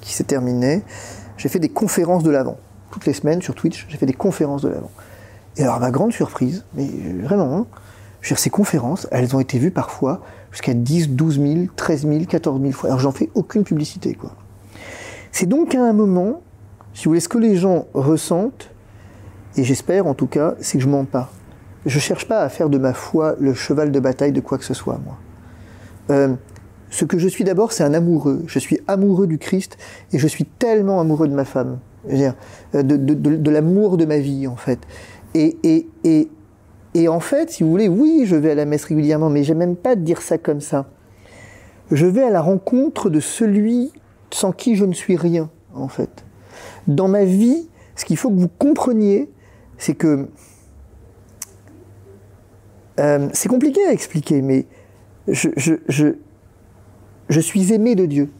qui 0.00 0.12
s'est 0.12 0.24
terminé, 0.24 0.82
j'ai 1.36 1.48
fait 1.48 1.60
des 1.60 1.68
conférences 1.68 2.24
de 2.24 2.30
l'avant. 2.30 2.56
Toutes 2.90 3.06
les 3.06 3.12
semaines 3.12 3.40
sur 3.40 3.54
Twitch, 3.54 3.86
j'ai 3.88 3.96
fait 3.98 4.06
des 4.06 4.12
conférences 4.14 4.62
de 4.62 4.68
l'avant. 4.68 4.90
Et 5.56 5.62
alors, 5.62 5.76
à 5.76 5.78
ma 5.78 5.90
grande 5.90 6.12
surprise, 6.12 6.64
mais 6.74 6.86
euh, 6.86 7.22
vraiment, 7.22 7.56
hein, 7.56 7.66
ces 8.22 8.50
conférences, 8.50 9.06
elles 9.10 9.36
ont 9.36 9.40
été 9.40 9.58
vues 9.58 9.70
parfois 9.70 10.22
jusqu'à 10.50 10.74
10, 10.74 11.10
12 11.10 11.40
000, 11.40 11.54
13 11.76 12.08
000, 12.08 12.24
14 12.24 12.60
000 12.60 12.72
fois. 12.72 12.90
Alors, 12.90 13.00
j'en 13.00 13.12
fais 13.12 13.30
aucune 13.34 13.64
publicité, 13.64 14.14
quoi. 14.14 14.32
C'est 15.30 15.46
donc 15.46 15.74
à 15.74 15.82
un 15.82 15.92
moment, 15.92 16.42
si 16.94 17.04
vous 17.04 17.10
voulez, 17.10 17.20
ce 17.20 17.28
que 17.28 17.38
les 17.38 17.56
gens 17.56 17.86
ressentent, 17.92 18.70
et 19.56 19.64
j'espère 19.64 20.06
en 20.06 20.14
tout 20.14 20.26
cas, 20.26 20.54
c'est 20.60 20.78
que 20.78 20.84
je 20.84 20.88
mens 20.88 21.04
pas. 21.04 21.30
Je 21.86 21.98
cherche 21.98 22.26
pas 22.26 22.40
à 22.40 22.48
faire 22.48 22.70
de 22.70 22.78
ma 22.78 22.94
foi 22.94 23.36
le 23.38 23.52
cheval 23.52 23.92
de 23.92 24.00
bataille 24.00 24.32
de 24.32 24.40
quoi 24.40 24.58
que 24.58 24.64
ce 24.64 24.74
soit, 24.74 24.98
moi. 25.04 25.18
Euh, 26.10 26.34
ce 26.90 27.04
que 27.04 27.18
je 27.18 27.26
suis 27.26 27.44
d'abord, 27.44 27.72
c'est 27.72 27.82
un 27.82 27.94
amoureux. 27.94 28.44
Je 28.46 28.58
suis 28.58 28.78
amoureux 28.86 29.26
du 29.26 29.38
Christ 29.38 29.76
et 30.12 30.18
je 30.18 30.28
suis 30.28 30.44
tellement 30.44 31.00
amoureux 31.00 31.26
de 31.26 31.34
ma 31.34 31.44
femme. 31.44 31.78
Je 32.06 32.12
veux 32.12 32.18
dire, 32.18 32.34
euh, 32.74 32.82
de 32.84 33.50
l'amour 33.50 33.96
de 33.96 34.04
ma 34.04 34.18
vie, 34.18 34.46
en 34.46 34.56
fait. 34.56 34.78
Et, 35.34 37.08
en 37.08 37.20
fait, 37.20 37.50
si 37.50 37.62
vous 37.62 37.70
voulez, 37.70 37.88
oui, 37.88 38.22
je 38.24 38.36
vais 38.36 38.52
à 38.52 38.54
la 38.54 38.64
messe 38.64 38.84
régulièrement, 38.84 39.30
mais 39.30 39.42
j'aime 39.42 39.58
même 39.58 39.76
pas 39.76 39.96
dire 39.96 40.22
ça 40.22 40.38
comme 40.38 40.60
ça. 40.60 40.86
Je 41.90 42.06
vais 42.06 42.22
à 42.22 42.30
la 42.30 42.40
rencontre 42.40 43.10
de 43.10 43.20
celui 43.20 43.92
sans 44.30 44.52
qui 44.52 44.76
je 44.76 44.84
ne 44.84 44.92
suis 44.92 45.16
rien, 45.16 45.50
en 45.74 45.88
fait. 45.88 46.24
Dans 46.86 47.08
ma 47.08 47.24
vie, 47.24 47.68
ce 47.96 48.04
qu'il 48.04 48.16
faut 48.16 48.30
que 48.30 48.36
vous 48.36 48.48
compreniez, 48.48 49.30
c'est 49.76 49.94
que 49.94 50.28
euh, 53.00 53.28
c'est 53.32 53.48
compliqué 53.48 53.84
à 53.86 53.92
expliquer, 53.92 54.40
mais 54.40 54.66
je, 55.26 55.48
je, 55.58 57.40
suis 57.40 57.72
aimé 57.72 57.96
de 57.96 58.06
Dieu. 58.06 58.30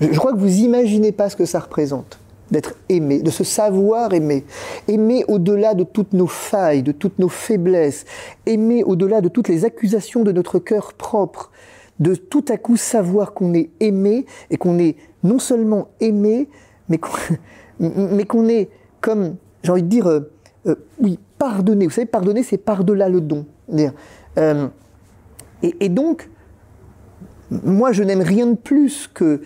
Je, 0.00 0.12
je 0.12 0.18
crois 0.18 0.32
que 0.32 0.38
vous 0.38 0.58
imaginez 0.58 1.12
pas 1.12 1.30
ce 1.30 1.36
que 1.36 1.46
ça 1.46 1.60
représente 1.60 2.19
d'être 2.50 2.74
aimé, 2.88 3.22
de 3.22 3.30
se 3.30 3.44
savoir 3.44 4.12
aimé, 4.12 4.44
aimé 4.88 5.24
au-delà 5.28 5.74
de 5.74 5.84
toutes 5.84 6.12
nos 6.12 6.26
failles, 6.26 6.82
de 6.82 6.92
toutes 6.92 7.18
nos 7.18 7.28
faiblesses, 7.28 8.04
aimé 8.46 8.82
au-delà 8.84 9.20
de 9.20 9.28
toutes 9.28 9.48
les 9.48 9.64
accusations 9.64 10.22
de 10.22 10.32
notre 10.32 10.58
cœur 10.58 10.94
propre, 10.94 11.50
de 12.00 12.14
tout 12.14 12.44
à 12.48 12.56
coup 12.56 12.76
savoir 12.76 13.34
qu'on 13.34 13.54
est 13.54 13.70
aimé 13.80 14.26
et 14.50 14.56
qu'on 14.56 14.78
est 14.78 14.96
non 15.22 15.38
seulement 15.38 15.88
aimé, 16.00 16.48
mais 16.88 16.98
qu'on 16.98 18.48
est 18.48 18.68
comme, 19.00 19.36
j'ai 19.62 19.72
envie 19.72 19.82
de 19.82 19.88
dire, 19.88 20.08
euh, 20.08 20.32
euh, 20.66 20.74
oui, 21.00 21.18
pardonné. 21.38 21.86
Vous 21.86 21.92
savez, 21.92 22.06
pardonner, 22.06 22.42
c'est 22.42 22.58
par-delà 22.58 23.08
le 23.08 23.20
don. 23.20 23.46
Euh, 24.38 24.68
et, 25.62 25.88
donc, 25.88 26.28
moi, 27.50 27.92
je 27.92 28.02
n'aime 28.02 28.22
rien 28.22 28.46
de 28.46 28.56
plus 28.56 29.08
que, 29.12 29.42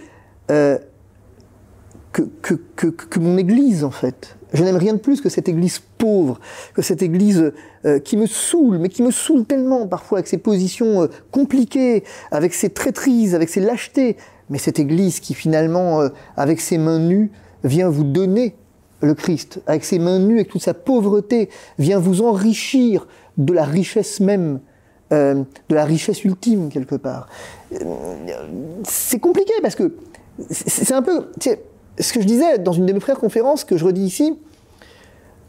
que, 2.14 2.54
que, 2.76 2.86
que, 2.86 3.18
mon 3.18 3.36
Église, 3.36 3.82
en 3.82 3.90
fait. 3.90 4.36
Je 4.52 4.62
n'aime 4.62 4.76
rien 4.76 4.92
de 4.92 4.98
plus 4.98 5.20
que 5.20 5.28
cette 5.28 5.48
Église 5.48 5.80
pauvre, 5.98 6.38
que 6.74 6.80
cette 6.80 7.02
Église 7.02 7.52
euh, 7.84 7.98
qui 7.98 8.16
me 8.16 8.26
saoule, 8.26 8.78
mais 8.78 8.88
qui 8.88 9.02
me 9.02 9.10
saoule 9.10 9.44
tellement 9.44 9.88
parfois 9.88 10.18
avec 10.18 10.28
ses 10.28 10.38
positions 10.38 11.02
euh, 11.02 11.06
compliquées, 11.32 12.04
avec 12.30 12.54
ses 12.54 12.70
traîtrises, 12.70 13.34
avec 13.34 13.48
ses 13.48 13.60
lâchetés. 13.60 14.16
Mais 14.48 14.58
cette 14.58 14.78
Église 14.78 15.18
qui 15.18 15.34
finalement, 15.34 16.02
euh, 16.02 16.08
avec 16.36 16.60
ses 16.60 16.78
mains 16.78 17.00
nues, 17.00 17.32
vient 17.64 17.88
vous 17.88 18.04
donner 18.04 18.54
le 19.00 19.14
Christ, 19.14 19.60
avec 19.66 19.84
ses 19.84 19.98
mains 19.98 20.20
nues, 20.20 20.36
avec 20.36 20.48
toute 20.48 20.62
sa 20.62 20.74
pauvreté, 20.74 21.50
vient 21.80 21.98
vous 21.98 22.22
enrichir 22.22 23.08
de 23.36 23.52
la 23.52 23.64
richesse 23.64 24.20
même, 24.20 24.60
de 25.10 25.44
la 25.70 25.84
richesse 25.84 26.24
ultime 26.24 26.70
quelque 26.70 26.94
part. 26.94 27.28
C'est 28.84 29.20
compliqué 29.20 29.52
parce 29.62 29.74
que 29.74 29.94
c'est 30.50 30.92
un 30.92 31.02
peu 31.02 31.26
ce 31.98 32.12
que 32.12 32.20
je 32.20 32.26
disais 32.26 32.58
dans 32.58 32.72
une 32.72 32.86
de 32.86 32.92
mes 32.92 33.00
frères 33.00 33.18
conférences 33.18 33.64
que 33.64 33.76
je 33.76 33.84
redis 33.84 34.04
ici. 34.04 34.38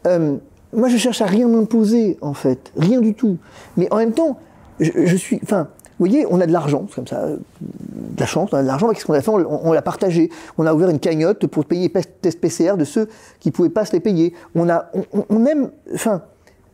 euh, 0.06 0.36
moi, 0.72 0.88
je 0.88 0.96
cherche 0.96 1.22
à 1.22 1.26
rien 1.26 1.48
m'imposer 1.48 2.18
en 2.20 2.34
fait, 2.34 2.72
rien 2.76 3.00
du 3.00 3.14
tout. 3.14 3.38
Mais 3.76 3.88
en 3.92 3.96
même 3.96 4.12
temps, 4.12 4.38
je, 4.78 5.16
suis, 5.16 5.40
enfin, 5.42 5.68
vous 5.98 6.06
voyez, 6.06 6.26
on 6.28 6.40
a 6.40 6.46
de 6.46 6.52
l'argent, 6.52 6.84
c'est 6.88 6.96
comme 6.96 7.06
ça, 7.06 7.26
de 7.28 8.20
la 8.20 8.26
chance, 8.26 8.50
on 8.52 8.56
a 8.56 8.62
de 8.62 8.66
l'argent. 8.66 8.88
Qu'est-ce 8.90 9.06
qu'on 9.06 9.14
a 9.14 9.22
fait? 9.22 9.30
On, 9.30 9.72
l'a 9.72 9.82
partagé. 9.82 10.30
On 10.58 10.66
a 10.66 10.74
ouvert 10.74 10.90
une 10.90 10.98
cagnotte 10.98 11.46
pour 11.46 11.64
payer 11.64 11.90
les 11.94 12.02
tests 12.02 12.40
PCR 12.40 12.76
de 12.76 12.84
ceux 12.84 13.08
qui 13.40 13.50
pouvaient 13.50 13.70
pas 13.70 13.84
se 13.84 13.92
les 13.92 14.00
payer. 14.00 14.34
On 14.54 14.68
a, 14.68 14.90
on, 15.30 15.46
aime, 15.46 15.70
enfin, 15.94 16.22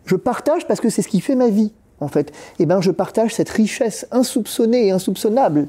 je 0.05 0.17
partage 0.17 0.67
parce 0.67 0.81
que 0.81 0.89
c'est 0.89 1.03
ce 1.03 1.09
qui 1.09 1.21
fait 1.21 1.37
ma 1.37 1.49
vie, 1.49 1.73
en 2.01 2.09
fait. 2.09 2.33
Et 2.59 2.67
ben, 2.67 2.81
je 2.81 2.91
partage 2.91 3.35
cette 3.35 3.51
richesse 3.51 4.07
insoupçonnée 4.11 4.89
et 4.89 4.91
insoupçonnable 4.91 5.69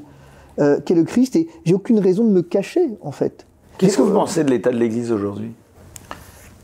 euh, 0.58 0.80
qu'est 0.80 0.94
le 0.94 1.04
Christ, 1.04 1.36
et 1.36 1.48
j'ai 1.64 1.74
aucune 1.74 2.00
raison 2.00 2.24
de 2.24 2.30
me 2.30 2.42
cacher, 2.42 2.96
en 3.02 3.12
fait. 3.12 3.46
Qu'est-ce 3.78 3.96
que 3.96 4.02
vous 4.02 4.12
pensez 4.12 4.44
de 4.44 4.50
l'état 4.50 4.70
de 4.70 4.76
l'Église 4.76 5.10
aujourd'hui? 5.10 5.50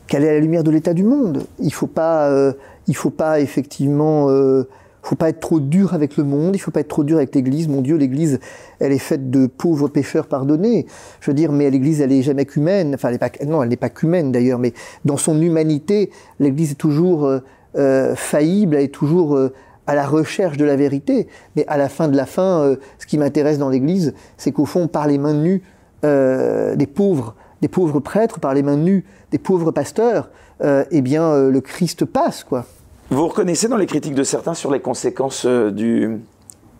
Qu'elle 0.07 0.23
est 0.23 0.29
à 0.29 0.33
la 0.33 0.39
lumière 0.39 0.63
de 0.63 0.71
l'état 0.71 0.93
du 0.93 1.03
monde? 1.03 1.43
Il 1.59 1.73
faut 1.73 1.87
pas, 1.87 2.29
euh, 2.29 2.53
il 2.87 2.95
faut 2.95 3.09
pas 3.09 3.41
effectivement, 3.41 4.29
euh, 4.29 4.63
faut 5.03 5.17
pas 5.17 5.27
être 5.27 5.41
trop 5.41 5.59
dur 5.59 5.93
avec 5.93 6.15
le 6.15 6.23
monde. 6.23 6.55
Il 6.55 6.59
faut 6.59 6.71
pas 6.71 6.79
être 6.79 6.87
trop 6.87 7.03
dur 7.03 7.17
avec 7.17 7.35
l'Église. 7.35 7.67
Mon 7.67 7.81
Dieu, 7.81 7.97
l'Église, 7.97 8.39
elle 8.79 8.93
est 8.93 8.97
faite 8.97 9.29
de 9.29 9.45
pauvres 9.45 9.89
pécheurs 9.89 10.27
pardonnés. 10.27 10.85
Je 11.19 11.29
veux 11.29 11.35
dire, 11.35 11.51
mais 11.51 11.69
l'Église, 11.69 11.99
elle 11.99 12.13
est 12.13 12.21
jamais 12.21 12.45
qu'humaine. 12.45 12.95
Enfin, 12.95 13.09
elle 13.09 13.15
est 13.15 13.17
pas, 13.17 13.31
non, 13.45 13.61
elle 13.61 13.69
n'est 13.69 13.75
pas 13.75 13.89
qu'humaine 13.89 14.31
d'ailleurs, 14.31 14.59
mais 14.59 14.73
dans 15.03 15.17
son 15.17 15.41
humanité, 15.41 16.11
l'Église 16.39 16.71
est 16.71 16.75
toujours 16.75 17.29
euh, 17.75 18.15
faillible. 18.15 18.75
Elle 18.75 18.85
est 18.85 18.87
toujours 18.87 19.37
à 19.85 19.95
la 19.95 20.07
recherche 20.07 20.55
de 20.55 20.63
la 20.63 20.77
vérité. 20.77 21.27
Mais 21.57 21.65
à 21.67 21.75
la 21.75 21.89
fin 21.89 22.07
de 22.07 22.15
la 22.15 22.25
fin, 22.25 22.77
ce 22.99 23.05
qui 23.05 23.17
m'intéresse 23.17 23.57
dans 23.57 23.69
l'Église, 23.69 24.13
c'est 24.37 24.53
qu'au 24.53 24.65
fond, 24.65 24.87
par 24.87 25.07
les 25.07 25.17
mains 25.17 25.33
nues 25.33 25.61
euh, 26.03 26.75
des 26.75 26.87
pauvres, 26.87 27.35
des 27.61 27.67
pauvres 27.67 27.99
prêtres, 27.99 28.39
par 28.39 28.53
les 28.53 28.63
mains 28.63 28.77
nues 28.77 29.05
des 29.31 29.37
pauvres 29.37 29.71
pasteurs, 29.71 30.29
euh, 30.63 30.83
eh 30.91 31.01
bien, 31.01 31.23
euh, 31.23 31.51
le 31.51 31.61
Christ 31.61 32.05
passe, 32.05 32.43
quoi. 32.43 32.65
Vous 33.09 33.27
reconnaissez 33.27 33.67
dans 33.67 33.77
les 33.77 33.85
critiques 33.87 34.15
de 34.15 34.23
certains 34.23 34.53
sur 34.53 34.71
les 34.71 34.79
conséquences 34.79 35.45
du 35.45 36.19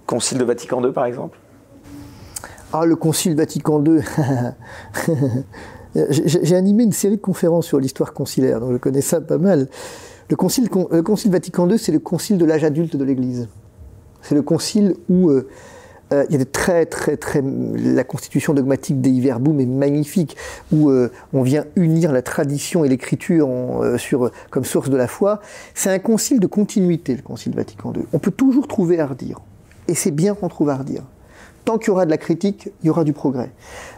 Concile 0.05 0.37
de 0.37 0.43
Vatican 0.43 0.83
II, 0.83 0.91
par 0.91 1.05
exemple? 1.05 1.37
Ah, 2.73 2.85
le 2.85 2.95
Concile 2.95 3.35
Vatican 3.35 3.83
II. 3.83 4.01
J'ai 5.95 6.55
animé 6.55 6.83
une 6.83 6.93
série 6.93 7.17
de 7.17 7.21
conférences 7.21 7.65
sur 7.67 7.79
l'histoire 7.79 8.13
conciliaire, 8.13 8.61
donc 8.61 8.71
je 8.71 8.77
connais 8.77 9.01
ça 9.01 9.19
pas 9.19 9.37
mal. 9.37 9.67
Le 10.29 10.35
Concile, 10.37 10.69
con- 10.69 10.87
le 10.89 11.03
concile 11.03 11.31
Vatican 11.31 11.69
II, 11.69 11.77
c'est 11.77 11.91
le 11.91 11.99
concile 11.99 12.37
de 12.37 12.45
l'âge 12.45 12.63
adulte 12.63 12.95
de 12.95 13.03
l'Église. 13.03 13.49
C'est 14.21 14.35
le 14.35 14.41
concile 14.41 14.95
où 15.09 15.29
euh, 16.11 16.25
il 16.27 16.33
y 16.33 16.35
a 16.35 16.39
des 16.39 16.45
très, 16.45 16.85
très, 16.85 17.17
très. 17.17 17.41
La 17.41 18.03
constitution 18.03 18.53
dogmatique 18.53 19.01
des 19.01 19.19
Verbum 19.19 19.59
est 19.59 19.65
magnifique, 19.65 20.35
où 20.71 20.89
euh, 20.89 21.11
on 21.33 21.41
vient 21.41 21.65
unir 21.75 22.11
la 22.11 22.21
tradition 22.21 22.83
et 22.83 22.89
l'écriture 22.89 23.49
euh, 23.49 23.97
sur, 23.97 24.31
comme 24.49 24.65
source 24.65 24.89
de 24.89 24.97
la 24.97 25.07
foi. 25.07 25.41
C'est 25.73 25.89
un 25.89 25.99
concile 25.99 26.39
de 26.39 26.47
continuité, 26.47 27.15
le 27.15 27.21
concile 27.21 27.53
Vatican 27.55 27.93
II. 27.93 28.03
On 28.13 28.19
peut 28.19 28.31
toujours 28.31 28.67
trouver 28.67 28.99
à 28.99 29.07
redire. 29.07 29.39
Et 29.87 29.95
c'est 29.95 30.11
bien 30.11 30.35
qu'on 30.35 30.49
trouve 30.49 30.69
à 30.69 30.75
redire. 30.75 31.03
Tant 31.65 31.77
qu'il 31.77 31.89
y 31.89 31.91
aura 31.91 32.05
de 32.05 32.11
la 32.11 32.17
critique, 32.17 32.69
il 32.81 32.87
y 32.87 32.89
aura 32.89 33.03
du 33.03 33.13
progrès. 33.13 33.51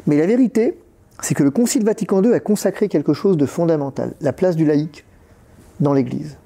Mais 0.06 0.18
la 0.18 0.28
vérité, 0.28 0.78
c'est 1.22 1.34
que 1.34 1.44
le 1.44 1.52
concile 1.52 1.84
Vatican 1.84 2.22
II 2.22 2.34
a 2.34 2.40
consacré 2.40 2.90
quelque 2.90 3.14
chose 3.14 3.38
de 3.38 3.46
fondamental, 3.46 4.14
la 4.22 4.34
place 4.34 4.56
du 4.56 4.66
laïc 4.66 5.06
dans 5.80 5.94
l'Église. 5.94 6.38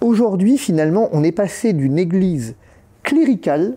Aujourd'hui, 0.00 0.58
finalement, 0.58 1.08
on 1.12 1.22
est 1.24 1.32
passé 1.32 1.72
d'une 1.72 1.98
Église 1.98 2.54
cléricale 3.02 3.76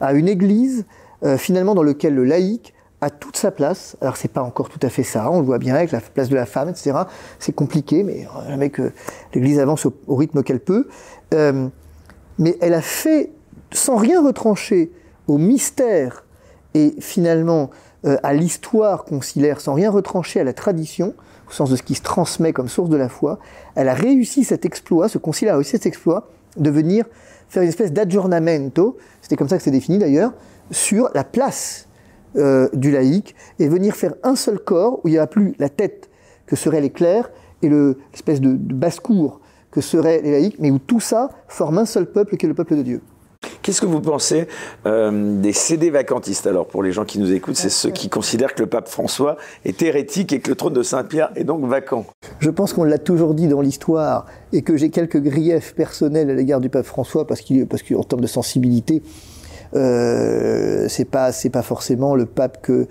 à 0.00 0.12
une 0.12 0.28
Église 0.28 0.84
euh, 1.22 1.38
finalement 1.38 1.74
dans 1.74 1.82
laquelle 1.82 2.14
le 2.14 2.24
laïc 2.24 2.74
a 3.00 3.10
toute 3.10 3.36
sa 3.36 3.50
place. 3.50 3.96
Alors 4.00 4.16
c'est 4.16 4.30
pas 4.30 4.42
encore 4.42 4.68
tout 4.68 4.78
à 4.82 4.88
fait 4.88 5.02
ça, 5.02 5.30
on 5.30 5.40
le 5.40 5.46
voit 5.46 5.58
bien 5.58 5.74
avec 5.74 5.92
la 5.92 6.00
place 6.00 6.28
de 6.28 6.34
la 6.34 6.46
femme, 6.46 6.68
etc. 6.68 6.92
C'est 7.38 7.54
compliqué, 7.54 8.02
mais 8.02 8.26
euh, 8.26 8.50
jamais 8.50 8.70
que 8.70 8.92
l'Église 9.34 9.58
avance 9.58 9.86
au, 9.86 10.14
rythme 10.14 10.42
qu'elle 10.42 10.60
peut. 10.60 10.88
Euh, 11.34 11.68
mais 12.38 12.56
elle 12.60 12.74
a 12.74 12.82
fait, 12.82 13.32
sans 13.72 13.96
rien 13.96 14.22
retrancher 14.22 14.92
au 15.26 15.38
mystère 15.38 16.24
et 16.74 16.94
finalement 17.00 17.70
à 18.22 18.34
l'histoire 18.34 19.04
conciliaire, 19.04 19.60
sans 19.60 19.74
rien 19.74 19.90
retrancher 19.90 20.38
à 20.38 20.44
la 20.44 20.52
tradition, 20.52 21.14
au 21.48 21.50
sens 21.50 21.70
de 21.70 21.76
ce 21.76 21.82
qui 21.82 21.96
se 21.96 22.02
transmet 22.02 22.52
comme 22.52 22.68
source 22.68 22.90
de 22.90 22.96
la 22.96 23.08
foi, 23.08 23.40
elle 23.74 23.88
a 23.88 23.94
réussi 23.94 24.44
cet 24.44 24.64
exploit, 24.64 25.08
ce 25.08 25.18
concile 25.18 25.48
a 25.48 25.54
réussi 25.54 25.72
cet 25.72 25.86
exploit 25.86 26.28
de 26.56 26.70
venir 26.70 27.06
faire 27.48 27.62
une 27.62 27.68
espèce 27.68 27.92
d'aggiornamento, 27.92 28.96
c'était 29.26 29.34
comme 29.34 29.48
ça 29.48 29.56
que 29.56 29.64
c'est 29.64 29.72
défini 29.72 29.98
d'ailleurs, 29.98 30.32
sur 30.70 31.10
la 31.12 31.24
place 31.24 31.88
euh, 32.36 32.68
du 32.74 32.92
laïc 32.92 33.34
et 33.58 33.66
venir 33.66 33.96
faire 33.96 34.14
un 34.22 34.36
seul 34.36 34.60
corps 34.60 35.00
où 35.02 35.08
il 35.08 35.12
n'y 35.12 35.18
a 35.18 35.26
plus 35.26 35.56
la 35.58 35.68
tête 35.68 36.08
que 36.46 36.54
seraient 36.54 36.80
les 36.80 36.90
clercs 36.90 37.28
et 37.60 37.68
le- 37.68 37.98
l'espèce 38.12 38.40
de, 38.40 38.52
de 38.52 38.72
basse-cour 38.74 39.40
que 39.72 39.80
seraient 39.80 40.22
les 40.22 40.30
laïcs, 40.30 40.60
mais 40.60 40.70
où 40.70 40.78
tout 40.78 41.00
ça 41.00 41.28
forme 41.48 41.78
un 41.78 41.86
seul 41.86 42.06
peuple 42.06 42.36
qui 42.36 42.46
est 42.46 42.48
le 42.48 42.54
peuple 42.54 42.76
de 42.76 42.82
Dieu. 42.82 43.00
Qu'est-ce 43.62 43.80
que 43.80 43.86
vous 43.86 44.00
pensez 44.00 44.46
euh, 44.86 45.40
des 45.40 45.52
CD 45.52 45.90
vacantistes 45.90 46.46
Alors, 46.46 46.66
pour 46.66 46.82
les 46.82 46.92
gens 46.92 47.04
qui 47.04 47.18
nous 47.18 47.32
écoutent, 47.32 47.56
c'est 47.56 47.68
ceux 47.70 47.90
qui 47.90 48.08
considèrent 48.08 48.54
que 48.54 48.62
le 48.62 48.68
pape 48.68 48.88
François 48.88 49.36
est 49.64 49.82
hérétique 49.82 50.32
et 50.32 50.40
que 50.40 50.50
le 50.50 50.56
trône 50.56 50.72
de 50.72 50.82
Saint-Pierre 50.82 51.30
est 51.36 51.44
donc 51.44 51.64
vacant? 51.64 52.06
Je 52.38 52.50
pense 52.50 52.72
qu'on 52.72 52.84
l'a 52.84 52.98
toujours 52.98 53.34
dit 53.34 53.48
dans 53.48 53.60
l'histoire 53.60 54.26
et 54.52 54.62
que 54.62 54.76
j'ai 54.76 54.90
quelques 54.90 55.20
griefs 55.20 55.74
personnels 55.74 56.30
à 56.30 56.34
l'égard 56.34 56.60
du 56.60 56.68
pape 56.68 56.86
François 56.86 57.26
parce 57.26 57.40
qu'en 57.40 57.64
parce 57.68 57.82
termes 57.82 58.20
de 58.20 58.26
sensibilité, 58.26 59.02
euh, 59.74 60.86
c'est 60.88 61.04
pas 61.04 61.32
c'est 61.32 61.50
pas 61.50 61.62
forcément 61.62 62.14
le 62.14 62.26
pape 62.26 62.62
que 62.62 62.86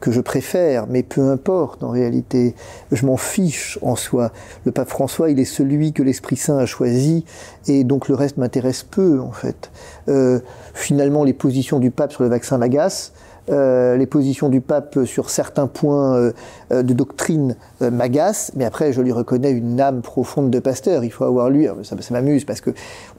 que 0.00 0.10
je 0.10 0.20
préfère, 0.20 0.86
mais 0.88 1.02
peu 1.02 1.30
importe 1.30 1.82
en 1.82 1.90
réalité, 1.90 2.54
je 2.90 3.04
m'en 3.04 3.16
fiche 3.16 3.78
en 3.82 3.96
soi. 3.96 4.32
Le 4.64 4.72
pape 4.72 4.88
François, 4.88 5.30
il 5.30 5.38
est 5.38 5.44
celui 5.44 5.92
que 5.92 6.02
l'Esprit 6.02 6.36
Saint 6.36 6.58
a 6.58 6.66
choisi, 6.66 7.24
et 7.66 7.84
donc 7.84 8.08
le 8.08 8.14
reste 8.14 8.38
m'intéresse 8.38 8.82
peu 8.82 9.20
en 9.20 9.32
fait. 9.32 9.70
Euh, 10.08 10.40
finalement, 10.74 11.24
les 11.24 11.34
positions 11.34 11.78
du 11.78 11.90
pape 11.90 12.12
sur 12.12 12.22
le 12.22 12.28
vaccin 12.28 12.58
m'agacent. 12.58 13.12
Euh, 13.48 13.96
les 13.96 14.06
positions 14.06 14.48
du 14.48 14.60
pape 14.60 14.98
sur 15.06 15.28
certains 15.28 15.66
points 15.66 16.14
euh, 16.14 16.32
de 16.70 16.92
doctrine 16.92 17.56
euh, 17.82 17.90
m'agacent, 17.90 18.52
mais 18.54 18.64
après 18.64 18.92
je 18.92 19.00
lui 19.00 19.10
reconnais 19.10 19.50
une 19.50 19.80
âme 19.80 20.02
profonde 20.02 20.50
de 20.50 20.60
pasteur. 20.60 21.02
Il 21.02 21.10
faut 21.10 21.24
avoir 21.24 21.50
lu, 21.50 21.66
ça, 21.82 21.96
ça 22.00 22.14
m'amuse 22.14 22.44
parce 22.44 22.60
que 22.60 22.70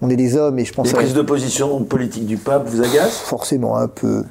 on 0.02 0.10
est 0.10 0.16
des 0.16 0.38
hommes 0.38 0.58
et 0.60 0.64
je 0.64 0.74
pense. 0.74 0.88
Les 0.88 0.94
prises 0.94 1.14
de 1.14 1.22
position 1.22 1.84
politique 1.84 2.26
du 2.26 2.38
pape 2.38 2.66
vous 2.68 2.82
agacent? 2.82 3.20
Forcément 3.24 3.76
un 3.78 3.88
peu, 3.88 4.24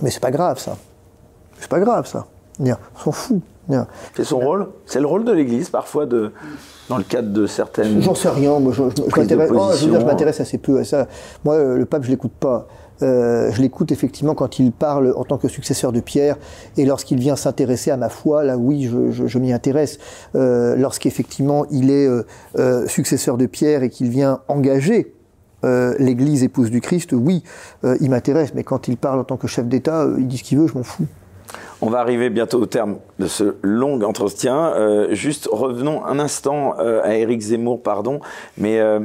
mais 0.00 0.10
c'est 0.10 0.22
pas 0.22 0.30
grave 0.30 0.58
ça. 0.58 0.78
C'est 1.64 1.70
pas 1.70 1.80
grave 1.80 2.06
ça. 2.06 2.26
On 2.60 2.98
s'en 3.04 3.12
fout. 3.12 3.40
C'est 4.14 4.24
son 4.24 4.38
rôle 4.38 4.68
C'est 4.84 5.00
le 5.00 5.06
rôle 5.06 5.24
de 5.24 5.32
l'Église 5.32 5.70
parfois 5.70 6.04
de, 6.04 6.30
dans 6.90 6.98
le 6.98 7.04
cadre 7.04 7.32
de 7.32 7.46
certaines. 7.46 8.02
J'en 8.02 8.14
sais 8.14 8.28
rien. 8.28 8.58
Moi, 8.60 8.70
je, 8.74 8.82
je 8.90 10.04
m'intéresse 10.04 10.40
assez 10.40 10.58
peu 10.58 10.78
à 10.78 10.84
ça. 10.84 11.08
Moi, 11.42 11.54
euh, 11.54 11.78
le 11.78 11.86
pape, 11.86 12.02
je 12.04 12.10
l'écoute 12.10 12.34
pas. 12.38 12.66
Euh, 13.00 13.50
je 13.50 13.62
l'écoute 13.62 13.92
effectivement 13.92 14.34
quand 14.34 14.58
il 14.58 14.72
parle 14.72 15.14
en 15.16 15.24
tant 15.24 15.38
que 15.38 15.48
successeur 15.48 15.90
de 15.90 16.00
Pierre 16.00 16.36
et 16.76 16.84
lorsqu'il 16.84 17.18
vient 17.18 17.34
s'intéresser 17.34 17.90
à 17.90 17.96
ma 17.96 18.10
foi, 18.10 18.44
là 18.44 18.58
oui, 18.58 18.90
je, 19.10 19.26
je 19.26 19.38
m'y 19.38 19.54
intéresse. 19.54 19.96
Euh, 20.34 20.76
Lorsqu'effectivement 20.76 21.64
il 21.70 21.90
est 21.90 22.06
euh, 22.58 22.86
successeur 22.86 23.38
de 23.38 23.46
Pierre 23.46 23.82
et 23.82 23.88
qu'il 23.88 24.10
vient 24.10 24.40
engager 24.48 25.14
l'Église 25.98 26.42
épouse 26.42 26.70
du 26.70 26.82
Christ, 26.82 27.14
oui, 27.14 27.42
il 27.98 28.10
m'intéresse. 28.10 28.52
Mais 28.54 28.64
quand 28.64 28.86
il 28.86 28.98
parle 28.98 29.20
en 29.20 29.24
tant 29.24 29.38
que 29.38 29.46
chef 29.46 29.66
d'État, 29.66 30.06
il 30.18 30.28
dit 30.28 30.36
ce 30.36 30.42
qu'il 30.42 30.58
veut, 30.58 30.66
je 30.66 30.74
m'en 30.74 30.82
fous. 30.82 31.06
On 31.80 31.90
va 31.90 32.00
arriver 32.00 32.30
bientôt 32.30 32.60
au 32.60 32.66
terme 32.66 32.96
de 33.18 33.26
ce 33.26 33.56
long 33.62 34.00
entretien. 34.02 34.72
Euh, 34.74 35.14
juste 35.14 35.48
revenons 35.50 36.04
un 36.04 36.18
instant 36.18 36.74
euh, 36.78 37.02
à 37.02 37.14
Éric 37.14 37.40
Zemmour, 37.40 37.82
pardon. 37.82 38.20
Mais 38.56 38.80
euh, 38.80 39.00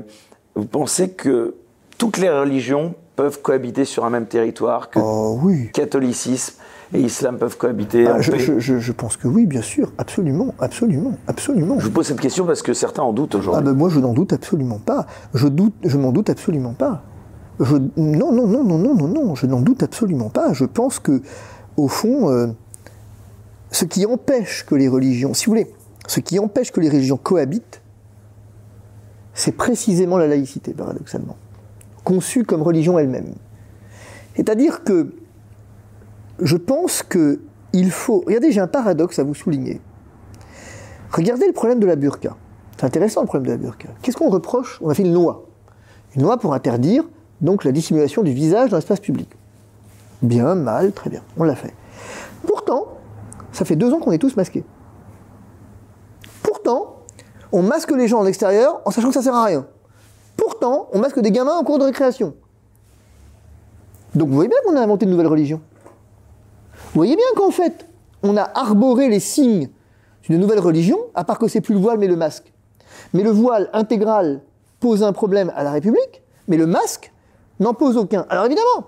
vous 0.56 0.66
pensez 0.66 1.10
que 1.10 1.56
toutes 1.98 2.18
les 2.18 2.30
religions 2.30 2.94
peuvent 3.16 3.41
cohabiter 3.41 3.84
sur 3.84 4.06
un 4.06 4.10
même 4.10 4.28
territoire, 4.28 4.90
que 4.90 4.99
oh, 4.99 5.38
oui. 5.44 5.70
catholicisme 5.74 6.56
et 6.94 7.02
islam 7.02 7.38
peuvent 7.38 7.57
cohabiter 7.57 8.07
ah, 8.07 8.22
je, 8.22 8.60
je, 8.60 8.80
je, 8.80 8.91
pense 8.94 9.18
que 9.18 9.28
oui, 9.28 9.45
bien 9.45 9.61
sûr, 9.61 9.91
absolument, 9.98 10.56
absolument, 10.60 11.14
absolument. 11.28 11.80
Je 11.80 11.86
vous 11.86 11.91
pose 11.91 12.07
cette 12.07 12.22
question 12.22 12.45
parce 12.45 12.61
que 12.61 12.74
certains 12.74 13.03
en 13.03 13.11
doutent 13.11 13.36
aujourd'hui. 13.36 13.61
Ah 13.61 13.72
ben 13.72 13.78
moi, 13.78 13.90
je 13.90 13.99
n'en 13.99 14.14
doute 14.14 14.32
absolument 14.34 14.80
pas. 14.80 15.06
Je 15.34 15.48
doute, 15.48 15.74
je 15.84 15.98
m'en 15.98 16.11
doute 16.11 16.30
absolument 16.30 16.74
pas. 16.74 17.03
Je, 17.60 17.76
non, 17.98 18.32
non, 18.32 18.48
non, 18.48 18.64
non, 18.64 18.78
non, 18.78 18.95
non, 18.95 19.07
non, 19.07 19.36
je 19.36 19.45
n'en 19.45 19.60
doute 19.60 19.84
absolument 19.84 20.30
pas. 20.30 20.53
Je 20.53 20.64
pense 20.64 20.99
que 20.99 21.22
au 21.80 21.88
fond, 21.88 22.30
euh, 22.30 22.48
ce 23.72 23.86
qui 23.86 24.06
empêche 24.06 24.66
que 24.66 24.76
les 24.76 24.88
religions, 24.88 25.34
si 25.34 25.46
vous 25.46 25.52
voulez, 25.52 25.72
ce 26.08 26.20
qui 26.20 26.40
empêche 26.40 26.72
que 26.72 26.80
les 26.80 26.90
religions 26.90 27.18
cohabitent, 27.18 27.82
c'est 29.34 29.54
précisément 29.54 30.18
la 30.18 30.28
laïcité, 30.28 30.74
paradoxalement, 30.74 31.38
conçue 32.04 32.44
comme 32.44 32.62
religion 32.62 33.00
elle-même. 33.00 33.36
C'est-à-dire 34.36 34.84
que 34.84 35.14
je 36.40 36.58
pense 36.58 37.04
que 37.04 37.40
il 37.72 37.92
faut. 37.92 38.24
Regardez, 38.26 38.52
j'ai 38.52 38.62
un 38.62 38.68
paradoxe 38.68 39.20
à 39.20 39.24
vous 39.24 39.36
souligner. 39.36 39.80
Regardez 41.12 41.46
le 41.46 41.54
problème 41.54 41.80
de 41.80 41.86
la 41.86 41.96
burqa. 41.96 42.36
C'est 42.78 42.86
intéressant 42.86 43.22
le 43.22 43.28
problème 43.28 43.48
de 43.48 43.52
la 43.52 43.58
burqa. 43.58 43.90
Qu'est-ce 44.02 44.18
qu'on 44.18 44.30
reproche? 44.30 44.80
On 44.82 44.90
a 44.90 44.94
fait 44.94 45.04
une 45.04 45.14
loi. 45.14 45.46
Une 46.16 46.24
loi 46.24 46.38
pour 46.38 46.54
interdire 46.54 47.04
donc 47.42 47.64
la 47.64 47.72
dissimulation 47.72 48.24
du 48.24 48.32
visage 48.32 48.70
dans 48.70 48.78
l'espace 48.78 49.00
public. 49.00 49.30
Bien, 50.22 50.56
mal, 50.56 50.91
très 50.91 51.10
bien, 51.10 51.22
on 51.38 51.44
l'a 51.44 51.56
fait. 51.56 51.74
Pourtant, 52.46 52.88
ça 53.52 53.66
fait 53.66 53.76
deux 53.76 53.94
ans 53.94 54.00
qu'on 54.00 54.12
est 54.12 54.18
tous 54.18 54.36
masqués. 54.36 54.64
Pourtant, 56.44 56.98
on 57.52 57.62
masque 57.62 57.91
les 57.91 58.08
gens 58.08 58.20
en 58.20 58.26
extérieur 58.26 58.82
en 58.86 58.91
sachant 58.91 59.08
que 59.08 59.14
ça 59.14 59.22
sert 59.22 59.36
à 59.36 59.46
rien. 59.46 59.66
Pourtant, 60.36 60.88
on 60.94 61.00
masque 61.00 61.20
des 61.20 61.32
gamins 61.32 61.56
en 61.56 61.64
cours 61.64 61.80
de 61.80 61.86
récréation. 61.86 62.34
Donc 64.16 64.30
vous 64.30 64.36
voyez 64.36 64.50
bien 64.50 64.58
qu'on 64.66 64.76
a 64.76 64.82
inventé 64.82 65.06
une 65.06 65.12
nouvelle 65.12 65.28
religion. 65.28 65.62
Vous 66.74 66.96
voyez 66.96 67.16
bien 67.16 67.26
qu'en 67.36 67.52
fait, 67.52 67.88
on 68.24 68.36
a 68.38 68.44
arboré 68.44 69.10
les 69.10 69.20
signes 69.20 69.70
d'une 70.24 70.40
nouvelle 70.40 70.60
religion, 70.60 70.98
à 71.16 71.24
part 71.24 71.40
que 71.40 71.48
c'est 71.48 71.62
plus 71.62 71.74
le 71.74 71.80
voile 71.80 71.98
mais 71.98 72.08
le 72.08 72.16
masque. 72.16 72.52
Mais 73.14 73.24
le 73.24 73.32
voile 73.32 73.70
intégral 73.74 74.41
pose 74.80 75.04
un 75.04 75.14
problème 75.14 75.52
à 75.56 75.64
la 75.64 75.72
République, 75.72 76.24
mais 76.48 76.58
le 76.58 76.66
masque 76.66 77.12
n'en 77.60 77.74
pose 77.74 77.98
aucun. 77.98 78.26
Alors 78.30 78.46
évidemment, 78.46 78.88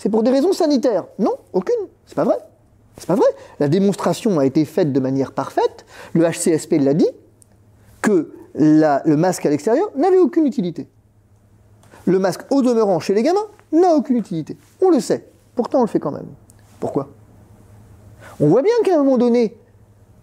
c'est 0.00 0.08
pour 0.08 0.22
des 0.22 0.30
raisons 0.30 0.54
sanitaires. 0.54 1.04
Non, 1.18 1.34
aucune. 1.52 1.76
C'est 2.06 2.14
pas 2.14 2.24
vrai. 2.24 2.38
C'est 2.96 3.06
pas 3.06 3.16
vrai. 3.16 3.26
La 3.58 3.68
démonstration 3.68 4.38
a 4.38 4.46
été 4.46 4.64
faite 4.64 4.94
de 4.94 4.98
manière 4.98 5.32
parfaite. 5.32 5.84
Le 6.14 6.24
HCSP 6.24 6.78
l'a 6.80 6.94
dit 6.94 7.10
que 8.00 8.32
le 8.54 9.14
masque 9.16 9.44
à 9.44 9.50
l'extérieur 9.50 9.90
n'avait 9.96 10.16
aucune 10.16 10.46
utilité. 10.46 10.88
Le 12.06 12.18
masque 12.18 12.50
au 12.50 12.62
demeurant 12.62 12.98
chez 12.98 13.12
les 13.12 13.22
gamins 13.22 13.44
n'a 13.72 13.94
aucune 13.94 14.16
utilité. 14.16 14.56
On 14.80 14.88
le 14.88 15.00
sait. 15.00 15.28
Pourtant, 15.54 15.80
on 15.80 15.82
le 15.82 15.86
fait 15.86 16.00
quand 16.00 16.12
même. 16.12 16.28
Pourquoi? 16.80 17.10
On 18.40 18.48
voit 18.48 18.62
bien 18.62 18.72
qu'à 18.82 18.94
un 18.94 19.04
moment 19.04 19.18
donné, 19.18 19.58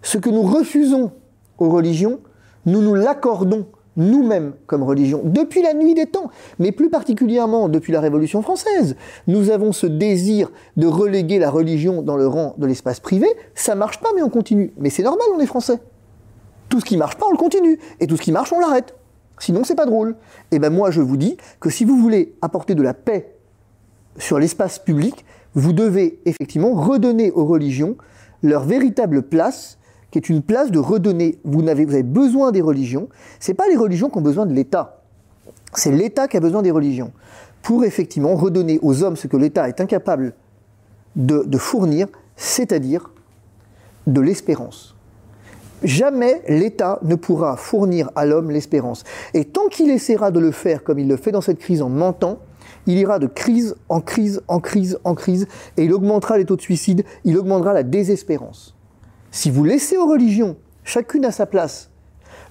ce 0.02 0.18
que 0.18 0.28
nous 0.28 0.42
refusons 0.42 1.12
aux 1.58 1.68
religions, 1.68 2.18
nous 2.66 2.82
nous 2.82 2.96
l'accordons 2.96 3.68
nous-mêmes 3.98 4.54
comme 4.66 4.82
religion, 4.82 5.20
depuis 5.24 5.60
la 5.60 5.74
nuit 5.74 5.92
des 5.92 6.06
temps, 6.06 6.30
mais 6.58 6.72
plus 6.72 6.88
particulièrement 6.88 7.68
depuis 7.68 7.92
la 7.92 8.00
Révolution 8.00 8.40
française. 8.40 8.96
Nous 9.26 9.50
avons 9.50 9.72
ce 9.72 9.86
désir 9.86 10.50
de 10.76 10.86
reléguer 10.86 11.38
la 11.38 11.50
religion 11.50 12.00
dans 12.00 12.16
le 12.16 12.26
rang 12.26 12.54
de 12.56 12.66
l'espace 12.66 13.00
privé. 13.00 13.26
Ça 13.54 13.74
marche 13.74 14.00
pas, 14.00 14.08
mais 14.14 14.22
on 14.22 14.30
continue. 14.30 14.72
Mais 14.78 14.88
c'est 14.88 15.02
normal, 15.02 15.26
on 15.34 15.40
est 15.40 15.46
français. 15.46 15.78
Tout 16.68 16.80
ce 16.80 16.84
qui 16.84 16.96
marche 16.96 17.16
pas, 17.16 17.26
on 17.26 17.32
le 17.32 17.36
continue. 17.36 17.78
Et 18.00 18.06
tout 18.06 18.16
ce 18.16 18.22
qui 18.22 18.32
marche, 18.32 18.52
on 18.52 18.60
l'arrête. 18.60 18.94
Sinon, 19.38 19.64
c'est 19.64 19.74
pas 19.74 19.86
drôle. 19.86 20.10
Et 20.50 20.56
eh 20.56 20.58
ben 20.58 20.70
moi, 20.70 20.90
je 20.90 21.00
vous 21.00 21.16
dis 21.16 21.36
que 21.60 21.70
si 21.70 21.84
vous 21.84 21.96
voulez 21.96 22.34
apporter 22.42 22.74
de 22.74 22.82
la 22.82 22.94
paix 22.94 23.34
sur 24.16 24.38
l'espace 24.38 24.78
public, 24.78 25.24
vous 25.54 25.72
devez 25.72 26.20
effectivement 26.24 26.74
redonner 26.74 27.30
aux 27.30 27.44
religions 27.44 27.96
leur 28.42 28.64
véritable 28.64 29.22
place 29.22 29.77
qui 30.10 30.18
est 30.18 30.28
une 30.28 30.42
place 30.42 30.70
de 30.70 30.78
redonner. 30.78 31.38
Vous 31.44 31.66
avez, 31.68 32.02
besoin 32.02 32.52
des 32.52 32.60
religions. 32.60 33.08
C'est 33.40 33.54
pas 33.54 33.68
les 33.68 33.76
religions 33.76 34.10
qui 34.10 34.18
ont 34.18 34.22
besoin 34.22 34.46
de 34.46 34.54
l'État. 34.54 35.02
C'est 35.74 35.92
l'État 35.92 36.28
qui 36.28 36.36
a 36.36 36.40
besoin 36.40 36.62
des 36.62 36.70
religions 36.70 37.12
pour 37.62 37.84
effectivement 37.84 38.34
redonner 38.34 38.78
aux 38.82 39.02
hommes 39.02 39.16
ce 39.16 39.26
que 39.26 39.36
l'État 39.36 39.68
est 39.68 39.80
incapable 39.80 40.32
de 41.16 41.58
fournir, 41.58 42.06
c'est-à-dire 42.36 43.10
de 44.06 44.20
l'espérance. 44.20 44.94
Jamais 45.84 46.42
l'État 46.48 46.98
ne 47.02 47.14
pourra 47.14 47.56
fournir 47.56 48.10
à 48.16 48.26
l'homme 48.26 48.50
l'espérance. 48.50 49.04
Et 49.34 49.44
tant 49.44 49.68
qu'il 49.68 49.90
essaiera 49.90 50.30
de 50.30 50.40
le 50.40 50.50
faire 50.50 50.82
comme 50.82 50.98
il 50.98 51.06
le 51.06 51.16
fait 51.16 51.30
dans 51.30 51.40
cette 51.40 51.58
crise 51.58 51.82
en 51.82 51.88
mentant, 51.88 52.40
il 52.86 52.98
ira 52.98 53.18
de 53.18 53.26
crise 53.26 53.76
en 53.88 54.00
crise, 54.00 54.42
en 54.48 54.60
crise, 54.60 54.98
en 55.04 55.14
crise, 55.14 55.46
et 55.76 55.84
il 55.84 55.92
augmentera 55.92 56.38
les 56.38 56.44
taux 56.44 56.56
de 56.56 56.62
suicide, 56.62 57.04
il 57.24 57.36
augmentera 57.36 57.74
la 57.74 57.82
désespérance. 57.82 58.74
Si 59.30 59.50
vous 59.50 59.64
laissez 59.64 59.96
aux 59.96 60.06
religions, 60.06 60.56
chacune 60.84 61.24
à 61.24 61.32
sa 61.32 61.46
place, 61.46 61.90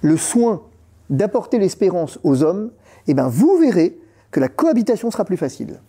le 0.02 0.16
soin 0.16 0.62
d'apporter 1.10 1.58
l'espérance 1.58 2.18
aux 2.22 2.42
hommes, 2.42 2.70
eh 3.06 3.14
bien 3.14 3.28
vous 3.28 3.58
verrez 3.58 3.98
que 4.30 4.40
la 4.40 4.48
cohabitation 4.48 5.10
sera 5.10 5.24
plus 5.24 5.36
facile. 5.36 5.80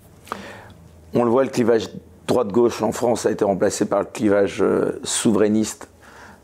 On 1.14 1.24
le 1.24 1.30
voit, 1.30 1.44
le 1.44 1.49
clivage 1.49 1.90
droite-gauche 2.28 2.82
en 2.82 2.91
France 2.91 3.26
a 3.26 3.32
été 3.32 3.44
remplacé 3.44 3.86
par 3.86 3.99
le 3.99 4.06
clivage 4.06 4.61
euh, 4.61 4.99
souverainiste 5.03 5.90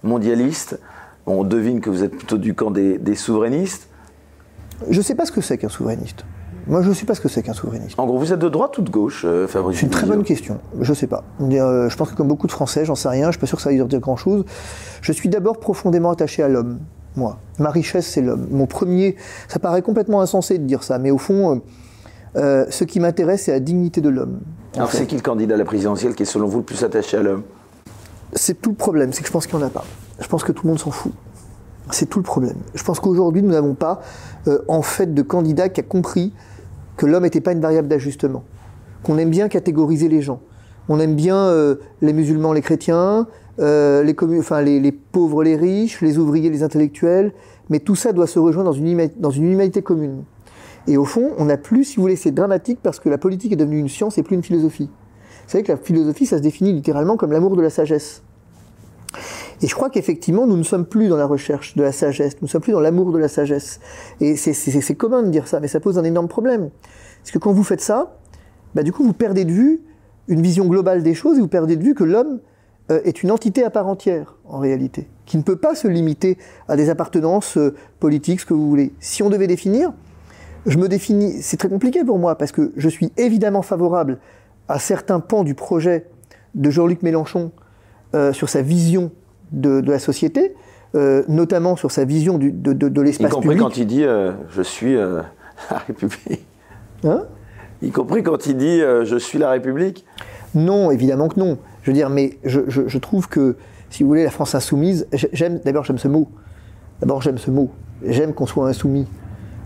mondialiste. 0.03 0.79
on 1.25 1.43
devine 1.43 1.81
que 1.81 1.89
vous 1.89 2.03
êtes 2.03 2.15
plutôt 2.15 2.37
du 2.37 2.53
camp 2.53 2.71
des, 2.71 2.97
des 2.97 3.15
souverainistes. 3.15 3.89
Je 4.89 4.97
ne 4.97 5.03
sais 5.03 5.15
pas 5.15 5.25
ce 5.25 5.31
que 5.31 5.41
c'est 5.41 5.57
qu'un 5.57 5.69
souverainiste. 5.69 6.25
Moi, 6.67 6.81
je 6.81 6.89
ne 6.89 6.93
sais 6.93 7.05
pas 7.05 7.13
ce 7.13 7.21
que 7.21 7.27
c'est 7.27 7.43
qu'un 7.43 7.53
souverainiste. 7.53 7.99
En 7.99 8.07
gros, 8.07 8.17
vous 8.17 8.33
êtes 8.33 8.39
de 8.39 8.49
droite 8.49 8.77
ou 8.79 8.81
de 8.81 8.89
gauche, 8.89 9.23
euh, 9.25 9.47
Fabrice 9.47 9.79
C'est 9.79 9.85
une 9.85 9.91
très 9.91 10.07
bonne 10.07 10.23
question. 10.23 10.59
Je 10.81 10.89
ne 10.89 10.95
sais 10.95 11.05
pas. 11.05 11.23
Euh, 11.41 11.89
je 11.89 11.95
pense 11.95 12.09
que 12.09 12.15
comme 12.15 12.27
beaucoup 12.27 12.47
de 12.47 12.51
Français, 12.51 12.85
j'en 12.85 12.95
sais 12.95 13.07
rien, 13.07 13.25
je 13.25 13.27
ne 13.27 13.31
suis 13.33 13.39
pas 13.39 13.47
sûr 13.47 13.57
que 13.57 13.63
ça 13.63 13.71
va 13.71 13.83
dire 13.83 13.99
grand-chose. 13.99 14.45
Je 15.01 15.11
suis 15.11 15.29
d'abord 15.29 15.59
profondément 15.59 16.09
attaché 16.09 16.41
à 16.41 16.47
l'homme, 16.47 16.79
moi. 17.15 17.37
Ma 17.59 17.69
richesse, 17.69 18.07
c'est 18.07 18.21
l'homme. 18.21 18.47
Mon 18.49 18.65
premier, 18.65 19.15
ça 19.47 19.59
paraît 19.59 19.83
complètement 19.83 20.21
insensé 20.21 20.57
de 20.57 20.65
dire 20.65 20.81
ça, 20.81 20.97
mais 20.97 21.11
au 21.11 21.19
fond, 21.19 21.61
euh, 22.35 22.65
ce 22.69 22.83
qui 22.83 22.99
m'intéresse, 22.99 23.43
c'est 23.43 23.51
la 23.51 23.59
dignité 23.59 24.01
de 24.01 24.09
l'homme. 24.09 24.39
Alors, 24.75 24.91
c'est 24.91 25.05
qui 25.05 25.15
le 25.15 25.21
candidat 25.21 25.55
à 25.55 25.57
la 25.57 25.65
présidentielle 25.65 26.15
qui 26.15 26.23
est 26.23 26.25
selon 26.25 26.47
vous 26.47 26.57
le 26.57 26.63
plus 26.63 26.83
attaché 26.83 27.17
à 27.17 27.23
l'homme? 27.23 27.43
C'est 28.33 28.59
tout 28.61 28.71
le 28.71 28.75
problème, 28.75 29.13
c'est 29.13 29.21
que 29.21 29.27
je 29.27 29.31
pense 29.31 29.45
qu'il 29.45 29.57
n'y 29.57 29.63
en 29.63 29.67
a 29.67 29.69
pas. 29.69 29.85
Je 30.19 30.27
pense 30.27 30.43
que 30.43 30.51
tout 30.51 30.63
le 30.63 30.69
monde 30.69 30.79
s'en 30.79 30.91
fout. 30.91 31.13
C'est 31.91 32.09
tout 32.09 32.19
le 32.19 32.23
problème. 32.23 32.57
Je 32.73 32.83
pense 32.83 32.99
qu'aujourd'hui, 32.99 33.43
nous 33.43 33.51
n'avons 33.51 33.75
pas, 33.75 34.01
euh, 34.47 34.63
en 34.67 34.81
fait, 34.81 35.13
de 35.13 35.21
candidat 35.21 35.69
qui 35.69 35.81
a 35.81 35.83
compris 35.83 36.33
que 36.97 37.05
l'homme 37.05 37.23
n'était 37.23 37.41
pas 37.41 37.51
une 37.51 37.61
variable 37.61 37.87
d'ajustement. 37.87 38.43
Qu'on 39.03 39.17
aime 39.17 39.29
bien 39.29 39.47
catégoriser 39.47 40.07
les 40.07 40.21
gens. 40.21 40.41
On 40.87 40.99
aime 40.99 41.15
bien 41.15 41.37
euh, 41.37 41.75
les 42.01 42.13
musulmans, 42.13 42.53
les 42.53 42.61
chrétiens, 42.61 43.27
euh, 43.59 44.03
les, 44.03 44.91
pauvres, 44.91 45.43
les 45.43 45.55
riches, 45.55 46.01
les 46.01 46.17
ouvriers, 46.17 46.49
les 46.49 46.63
intellectuels. 46.63 47.33
Mais 47.69 47.79
tout 47.79 47.95
ça 47.95 48.13
doit 48.13 48.27
se 48.27 48.39
rejoindre 48.39 48.71
dans 48.71 48.77
une, 48.77 49.09
dans 49.17 49.31
une 49.31 49.51
humanité 49.51 49.81
commune. 49.81 50.23
Et 50.87 50.97
au 50.97 51.05
fond, 51.05 51.31
on 51.37 51.45
n'a 51.45 51.57
plus, 51.57 51.83
si 51.83 51.95
vous 51.95 52.03
voulez, 52.03 52.15
c'est 52.15 52.31
dramatique 52.31 52.79
parce 52.83 52.99
que 52.99 53.09
la 53.09 53.17
politique 53.17 53.51
est 53.51 53.55
devenue 53.55 53.79
une 53.79 53.89
science 53.89 54.17
et 54.17 54.23
plus 54.23 54.35
une 54.35 54.43
philosophie. 54.43 54.89
Vous 55.45 55.51
savez 55.51 55.63
que 55.63 55.71
la 55.71 55.77
philosophie, 55.77 56.25
ça 56.25 56.37
se 56.37 56.43
définit 56.43 56.73
littéralement 56.73 57.17
comme 57.17 57.31
l'amour 57.31 57.55
de 57.55 57.61
la 57.61 57.69
sagesse. 57.69 58.21
Et 59.61 59.67
je 59.67 59.75
crois 59.75 59.89
qu'effectivement, 59.89 60.47
nous 60.47 60.57
ne 60.57 60.63
sommes 60.63 60.85
plus 60.85 61.07
dans 61.07 61.17
la 61.17 61.25
recherche 61.25 61.75
de 61.75 61.83
la 61.83 61.91
sagesse, 61.91 62.35
nous 62.41 62.45
ne 62.45 62.49
sommes 62.49 62.61
plus 62.61 62.73
dans 62.73 62.79
l'amour 62.79 63.11
de 63.11 63.17
la 63.17 63.27
sagesse. 63.27 63.79
Et 64.19 64.35
c'est 64.35 64.95
commun 64.95 65.23
de 65.23 65.29
dire 65.29 65.47
ça, 65.47 65.59
mais 65.59 65.67
ça 65.67 65.79
pose 65.79 65.97
un 65.97 66.03
énorme 66.03 66.27
problème. 66.27 66.69
Parce 67.21 67.31
que 67.31 67.39
quand 67.39 67.53
vous 67.53 67.63
faites 67.63 67.81
ça, 67.81 68.17
bah, 68.75 68.83
du 68.83 68.91
coup, 68.91 69.03
vous 69.03 69.13
perdez 69.13 69.45
de 69.45 69.51
vue 69.51 69.81
une 70.27 70.41
vision 70.41 70.65
globale 70.65 71.03
des 71.03 71.13
choses 71.13 71.37
et 71.37 71.41
vous 71.41 71.47
perdez 71.47 71.75
de 71.75 71.83
vue 71.83 71.93
que 71.93 72.03
l'homme 72.03 72.39
euh, 72.91 72.99
est 73.03 73.23
une 73.23 73.31
entité 73.31 73.63
à 73.63 73.69
part 73.69 73.87
entière, 73.87 74.35
en 74.45 74.59
réalité, 74.59 75.07
qui 75.25 75.37
ne 75.37 75.43
peut 75.43 75.55
pas 75.55 75.75
se 75.75 75.87
limiter 75.87 76.37
à 76.67 76.75
des 76.75 76.89
appartenances 76.89 77.57
euh, 77.57 77.73
politiques, 77.99 78.41
ce 78.41 78.45
que 78.45 78.53
vous 78.53 78.69
voulez. 78.69 78.93
Si 78.99 79.23
on 79.23 79.29
devait 79.29 79.47
définir, 79.47 79.93
je 80.65 80.77
me 80.77 80.87
définis, 80.87 81.41
c'est 81.41 81.57
très 81.57 81.69
compliqué 81.69 82.03
pour 82.03 82.19
moi, 82.19 82.37
parce 82.37 82.51
que 82.51 82.73
je 82.75 82.89
suis 82.89 83.11
évidemment 83.17 83.61
favorable 83.61 84.19
à 84.67 84.79
certains 84.79 85.19
pans 85.19 85.43
du 85.43 85.55
projet 85.55 86.07
de 86.53 86.69
Jean-Luc 86.69 87.01
Mélenchon 87.01 87.51
euh, 88.13 88.33
sur 88.33 88.49
sa 88.49 88.61
vision 88.61 89.11
de, 89.51 89.81
la 89.81 89.99
société, 89.99 90.55
euh, 90.95 91.23
notamment 91.27 91.75
sur 91.75 91.91
sa 91.91 92.05
vision 92.05 92.37
du, 92.37 92.51
de, 92.51 92.73
de, 92.73 92.89
de 92.89 93.01
l'espace 93.01 93.31
public. 93.31 93.51
Y 93.51 93.51
compris 93.51 93.57
quand 93.57 93.77
il 93.77 93.87
dit 93.87 94.03
euh, 94.03 94.33
je 94.49 94.61
suis 94.61 94.95
la 94.95 95.77
République. 95.87 96.45
Hein? 97.03 97.23
Y 97.81 97.91
compris 97.91 98.23
quand 98.23 98.45
il 98.45 98.57
dit 98.57 98.79
je 98.79 99.17
suis 99.17 99.39
la 99.39 99.51
République. 99.51 100.05
Non, 100.53 100.89
évidemment 100.89 101.27
que 101.27 101.39
non. 101.39 101.57
Je 101.83 101.91
veux 101.91 101.95
dire, 101.95 102.09
mais 102.09 102.39
je, 102.43 102.61
je, 102.67 102.87
je 102.87 102.97
trouve 102.97 103.27
que, 103.27 103.57
si 103.89 104.03
vous 104.03 104.09
voulez, 104.09 104.23
la 104.23 104.31
France 104.31 104.55
insoumise, 104.55 105.07
j'aime, 105.11 105.59
d'abord 105.63 105.83
j'aime 105.83 105.97
ce 105.97 106.07
mot. 106.07 106.29
D'abord 107.01 107.21
j'aime 107.21 107.37
ce 107.37 107.51
mot. 107.51 107.69
J'aime 108.03 108.33
qu'on 108.33 108.45
soit 108.45 108.67
insoumis. 108.67 109.05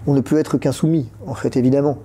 On 0.08 0.14
ne 0.14 0.22
peut 0.22 0.38
être 0.38 0.58
qu'insoumis, 0.58 1.10
en 1.26 1.36
fait, 1.36 1.56
évidemment. 1.56 2.00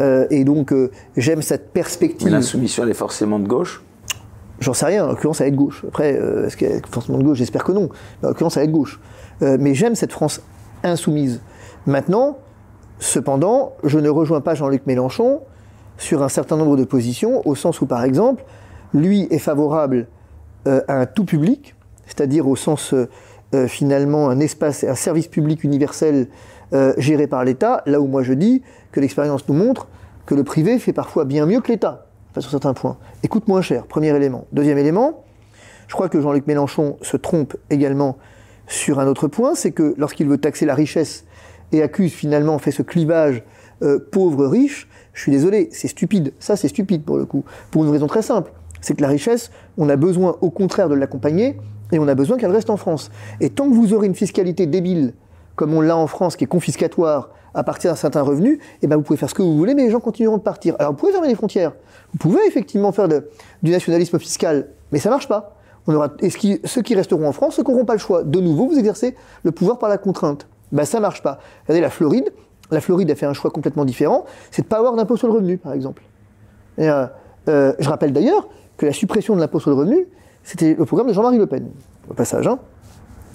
Euh, 0.00 0.26
et 0.30 0.44
donc, 0.44 0.72
euh, 0.72 0.90
j'aime 1.16 1.42
cette 1.42 1.72
perspective. 1.72 2.26
Mais 2.26 2.32
l'insoumission, 2.32 2.84
elle 2.84 2.90
est 2.90 2.94
forcément 2.94 3.38
de 3.38 3.46
gauche 3.46 3.82
J'en 4.60 4.74
sais 4.74 4.86
rien. 4.86 5.04
En 5.04 5.08
l'occurrence, 5.08 5.40
elle 5.40 5.48
est 5.48 5.52
de 5.52 5.56
gauche. 5.56 5.84
Après, 5.88 6.16
euh, 6.16 6.46
est-ce 6.46 6.56
qu'elle 6.56 6.72
est 6.72 6.86
forcément 6.86 7.18
de 7.18 7.24
gauche? 7.24 7.38
J'espère 7.38 7.64
que 7.64 7.72
non. 7.72 7.88
en 8.22 8.28
l'occurrence, 8.28 8.56
elle 8.56 8.64
est 8.64 8.68
de 8.68 8.72
gauche. 8.72 9.00
mais 9.40 9.74
j'aime 9.74 9.94
cette 9.94 10.12
France 10.12 10.42
insoumise. 10.82 11.40
Maintenant, 11.86 12.38
cependant, 12.98 13.72
je 13.84 13.98
ne 13.98 14.10
rejoins 14.10 14.42
pas 14.42 14.54
Jean-Luc 14.54 14.86
Mélenchon 14.86 15.40
sur 15.96 16.22
un 16.22 16.28
certain 16.28 16.56
nombre 16.56 16.76
de 16.76 16.84
positions, 16.84 17.46
au 17.46 17.54
sens 17.54 17.80
où, 17.80 17.86
par 17.86 18.04
exemple, 18.04 18.44
lui 18.92 19.26
est 19.30 19.38
favorable 19.38 20.08
à 20.66 21.00
un 21.00 21.06
tout 21.06 21.24
public, 21.24 21.74
c'est-à-dire 22.06 22.46
au 22.46 22.56
sens 22.56 22.94
finalement 23.66 24.28
un 24.28 24.40
espace, 24.40 24.84
un 24.84 24.94
service 24.94 25.28
public 25.28 25.64
universel 25.64 26.28
euh, 26.72 26.94
géré 26.98 27.26
par 27.26 27.44
l'État, 27.44 27.82
là 27.86 28.00
où 28.00 28.06
moi 28.06 28.22
je 28.22 28.32
dis 28.32 28.62
que 28.92 29.00
l'expérience 29.00 29.48
nous 29.48 29.54
montre 29.54 29.88
que 30.24 30.36
le 30.36 30.44
privé 30.44 30.78
fait 30.78 30.92
parfois 30.92 31.24
bien 31.24 31.44
mieux 31.44 31.60
que 31.60 31.66
l'État, 31.66 32.06
sur 32.38 32.50
certains 32.50 32.74
points, 32.74 32.96
et 33.22 33.28
coûte 33.28 33.48
moins 33.48 33.62
cher, 33.62 33.86
premier 33.86 34.14
élément. 34.14 34.46
Deuxième 34.52 34.78
élément, 34.78 35.24
je 35.88 35.94
crois 35.94 36.08
que 36.08 36.20
Jean-Luc 36.20 36.46
Mélenchon 36.46 36.96
se 37.02 37.16
trompe 37.16 37.56
également 37.70 38.16
sur 38.68 39.00
un 39.00 39.08
autre 39.08 39.26
point, 39.26 39.56
c'est 39.56 39.72
que 39.72 39.94
lorsqu'il 39.98 40.28
veut 40.28 40.38
taxer 40.38 40.64
la 40.64 40.74
richesse 40.74 41.24
et 41.72 41.82
accuse 41.82 42.12
finalement, 42.12 42.58
fait 42.58 42.70
ce 42.70 42.82
clivage 42.82 43.42
euh, 43.82 43.98
pauvre-riche, 44.12 44.88
je 45.12 45.22
suis 45.22 45.32
désolé, 45.32 45.68
c'est 45.72 45.88
stupide. 45.88 46.32
Ça, 46.38 46.54
c'est 46.54 46.68
stupide 46.68 47.02
pour 47.04 47.18
le 47.18 47.24
coup. 47.24 47.44
Pour 47.70 47.84
une 47.84 47.90
raison 47.90 48.06
très 48.06 48.22
simple. 48.22 48.52
C'est 48.80 48.94
que 48.94 49.02
la 49.02 49.08
richesse, 49.08 49.50
on 49.76 49.88
a 49.88 49.96
besoin 49.96 50.36
au 50.40 50.50
contraire 50.50 50.88
de 50.88 50.94
l'accompagner 50.94 51.58
et 51.92 51.98
on 51.98 52.06
a 52.06 52.14
besoin 52.14 52.38
qu'elle 52.38 52.52
reste 52.52 52.70
en 52.70 52.76
France. 52.76 53.10
Et 53.40 53.50
tant 53.50 53.68
que 53.68 53.74
vous 53.74 53.92
aurez 53.92 54.06
une 54.06 54.14
fiscalité 54.14 54.66
débile 54.66 55.14
comme 55.60 55.74
on 55.74 55.82
l'a 55.82 55.94
en 55.94 56.06
France, 56.06 56.36
qui 56.36 56.44
est 56.44 56.46
confiscatoire 56.46 57.28
à 57.52 57.62
partir 57.64 57.90
d'un 57.90 57.96
certain 57.96 58.22
revenu, 58.22 58.60
eh 58.80 58.86
ben 58.86 58.96
vous 58.96 59.02
pouvez 59.02 59.18
faire 59.18 59.28
ce 59.28 59.34
que 59.34 59.42
vous 59.42 59.58
voulez, 59.58 59.74
mais 59.74 59.82
les 59.82 59.90
gens 59.90 60.00
continueront 60.00 60.38
de 60.38 60.42
partir. 60.42 60.74
Alors 60.78 60.92
vous 60.92 60.96
pouvez 60.96 61.12
fermer 61.12 61.28
les 61.28 61.34
frontières. 61.34 61.72
Vous 62.12 62.18
pouvez 62.18 62.46
effectivement 62.46 62.92
faire 62.92 63.08
du 63.08 63.70
nationalisme 63.70 64.18
fiscal, 64.18 64.68
mais 64.90 64.98
ça 64.98 65.10
marche 65.10 65.28
pas. 65.28 65.54
Ceux 66.64 66.80
qui 66.80 66.94
resteront 66.94 67.28
en 67.28 67.32
France, 67.32 67.56
ceux 67.56 67.62
qui 67.62 67.70
n'auront 67.70 67.84
pas 67.84 67.92
le 67.92 67.98
choix, 67.98 68.22
de 68.22 68.40
nouveau, 68.40 68.68
vous 68.68 68.78
exercez 68.78 69.14
le 69.42 69.52
pouvoir 69.52 69.78
par 69.78 69.90
la 69.90 69.98
contrainte. 69.98 70.46
Ben 70.72 70.86
ça 70.86 70.98
marche 70.98 71.22
pas. 71.22 71.40
Regardez 71.64 71.82
la 71.82 71.90
Floride. 71.90 72.32
La 72.70 72.80
Floride 72.80 73.10
a 73.10 73.14
fait 73.14 73.26
un 73.26 73.34
choix 73.34 73.50
complètement 73.50 73.84
différent. 73.84 74.24
C'est 74.50 74.62
de 74.62 74.66
pas 74.66 74.78
avoir 74.78 74.96
d'impôt 74.96 75.18
sur 75.18 75.28
le 75.28 75.34
revenu, 75.34 75.58
par 75.58 75.74
exemple. 75.74 76.02
Euh, 76.78 77.06
euh, 77.48 77.74
je 77.78 77.88
rappelle 77.90 78.14
d'ailleurs 78.14 78.48
que 78.78 78.86
la 78.86 78.94
suppression 78.94 79.36
de 79.36 79.40
l'impôt 79.40 79.60
sur 79.60 79.68
le 79.68 79.76
revenu, 79.76 80.06
c'était 80.42 80.72
le 80.72 80.86
programme 80.86 81.08
de 81.08 81.12
Jean-Marie 81.12 81.36
Le 81.36 81.46
Pen, 81.46 81.68
au 82.08 82.14
passage. 82.14 82.46
Hein 82.46 82.60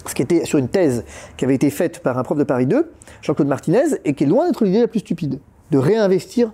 ce 0.08 0.14
qui 0.14 0.22
était 0.22 0.44
sur 0.44 0.58
une 0.58 0.68
thèse 0.68 1.04
qui 1.36 1.44
avait 1.44 1.54
été 1.54 1.70
faite 1.70 2.00
par 2.00 2.18
un 2.18 2.22
prof 2.22 2.38
de 2.38 2.44
Paris 2.44 2.66
2, 2.66 2.90
Jean-Claude 3.22 3.48
Martinez, 3.48 3.96
et 4.04 4.14
qui 4.14 4.24
est 4.24 4.26
loin 4.26 4.46
d'être 4.46 4.64
l'idée 4.64 4.80
la 4.80 4.88
plus 4.88 5.00
stupide, 5.00 5.40
de 5.70 5.78
réinvestir. 5.78 6.52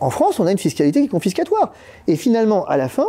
En 0.00 0.10
France, 0.10 0.40
on 0.40 0.46
a 0.46 0.52
une 0.52 0.58
fiscalité 0.58 1.00
qui 1.00 1.06
est 1.06 1.10
confiscatoire. 1.10 1.72
Et 2.06 2.16
finalement, 2.16 2.66
à 2.66 2.76
la 2.76 2.88
fin, 2.88 3.06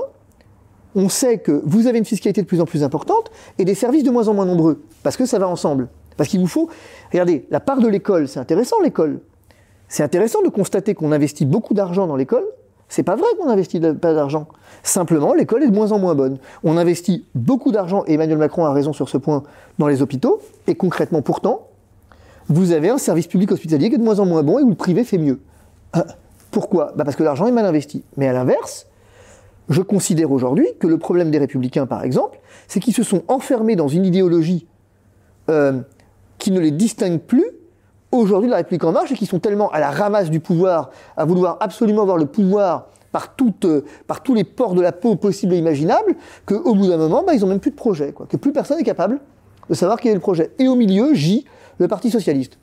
on 0.96 1.10
sait 1.10 1.38
que 1.38 1.62
vous 1.66 1.88
avez 1.88 1.98
une 1.98 2.06
fiscalité 2.06 2.42
de 2.42 2.48
plus 2.48 2.62
en 2.62 2.66
plus 2.66 2.84
importante 2.84 3.32
et 3.58 3.66
des 3.66 3.76
services 3.76 4.04
de 4.04 4.12
moins 4.12 4.28
en 4.28 4.34
moins 4.34 4.46
nombreux, 4.46 4.84
parce 5.04 5.18
que 5.18 5.26
ça 5.26 5.40
va 5.40 5.48
ensemble. 5.48 5.90
Parce 6.18 6.30
qu'il 6.30 6.40
vous 6.40 6.48
faut, 6.48 6.70
regardez, 7.12 7.46
la 7.50 7.60
part 7.60 7.80
de 7.80 7.88
l'école, 7.88 8.28
c'est 8.28 8.40
intéressant 8.40 8.80
l'école. 8.82 9.22
C'est 9.88 10.04
intéressant 10.04 10.42
de 10.42 10.50
constater 10.50 10.94
qu'on 10.94 11.12
investit 11.12 11.46
beaucoup 11.46 11.74
d'argent 11.74 12.08
dans 12.08 12.16
l'école. 12.16 12.46
C'est 12.92 13.04
pas 13.04 13.16
vrai 13.16 13.30
qu'on 13.40 13.50
investit 13.50 13.80
pas 13.80 14.14
d'argent. 14.14 14.48
Simplement, 14.84 15.34
l'école 15.34 15.64
est 15.64 15.70
de 15.70 15.74
moins 15.74 15.94
en 15.94 15.98
moins 15.98 16.14
bonne. 16.14 16.40
On 16.66 16.76
investit 16.76 17.26
beaucoup 17.36 17.72
d'argent, 17.72 18.04
et 18.06 18.16
Emmanuel 18.16 18.38
Macron 18.38 18.66
a 18.66 18.74
raison 18.74 18.92
sur 18.92 19.08
ce 19.08 19.18
point, 19.18 19.44
dans 19.80 19.88
les 19.88 20.02
hôpitaux, 20.02 20.42
et 20.68 20.76
concrètement 20.76 21.22
pourtant, 21.22 21.70
vous 22.50 22.74
avez 22.74 22.90
un 22.90 22.98
service 22.98 23.28
public 23.28 23.50
hospitalier 23.54 23.88
qui 23.88 23.96
est 23.96 23.98
de 23.98 24.04
moins 24.04 24.20
en 24.20 24.26
moins 24.26 24.44
bon 24.44 24.60
et 24.60 24.64
où 24.64 24.68
le 24.68 24.76
privé 24.76 25.06
fait 25.06 25.18
mieux. 25.18 25.40
Euh, 25.96 26.02
pourquoi? 26.52 26.92
Bah 26.98 27.06
Parce 27.06 27.16
que 27.16 27.24
l'argent 27.24 27.48
est 27.48 27.54
mal 27.54 27.64
investi. 27.64 28.04
Mais 28.18 28.28
à 28.28 28.34
l'inverse, 28.34 28.88
je 29.70 29.82
considère 29.82 30.30
aujourd'hui 30.30 30.68
que 30.78 30.88
le 30.88 30.98
problème 30.98 31.32
des 31.32 31.38
républicains, 31.38 31.86
par 31.86 32.04
exemple, 32.04 32.42
c'est 32.68 32.82
qu'ils 32.82 32.94
se 32.94 33.04
sont 33.04 33.24
enfermés 33.30 33.78
dans 33.78 33.88
une 33.88 34.04
idéologie 34.04 34.68
euh, 35.50 35.80
qui 36.40 36.52
ne 36.52 36.60
les 36.60 36.72
distingue 36.72 37.22
plus 37.22 37.46
aujourd'hui 38.12 38.48
de 38.48 38.52
la 38.52 38.58
République 38.58 38.84
en 38.84 38.92
marche 38.92 39.12
et 39.12 39.16
qui 39.16 39.26
sont 39.26 39.40
tellement 39.40 39.70
à 39.72 39.80
la 39.80 39.92
ramasse 39.92 40.30
du 40.30 40.40
pouvoir, 40.40 40.92
à 41.18 41.26
vouloir 41.26 41.58
absolument 41.60 42.02
avoir 42.02 42.18
le 42.18 42.26
pouvoir 42.26 42.88
par, 43.12 43.36
euh, 43.66 43.82
par 44.08 44.24
tous 44.24 44.34
les 44.34 44.44
ports 44.44 44.74
de 44.74 44.82
la 44.82 44.92
peau 44.92 45.16
possibles 45.16 45.54
et 45.54 45.58
imaginables, 45.58 46.16
qu'au 46.46 46.76
bout 46.76 46.88
d'un 46.88 46.98
moment, 46.98 47.24
bah, 47.26 47.34
ils 47.34 47.42
n'ont 47.42 47.48
même 47.48 47.60
plus 47.60 47.72
de 47.72 47.76
projet, 47.76 48.12
quoi, 48.12 48.26
que 48.26 48.38
plus 48.38 48.54
personne 48.54 48.78
n'est 48.78 48.84
capable 48.84 49.20
de 49.70 49.74
savoir 49.76 50.00
quel 50.00 50.12
est 50.12 50.16
le 50.16 50.22
projet. 50.22 50.52
Et 50.60 50.68
au 50.68 50.76
milieu, 50.76 51.14
J, 51.14 51.46
le 51.78 51.88
Parti 51.88 52.10
Socialiste, 52.10 52.58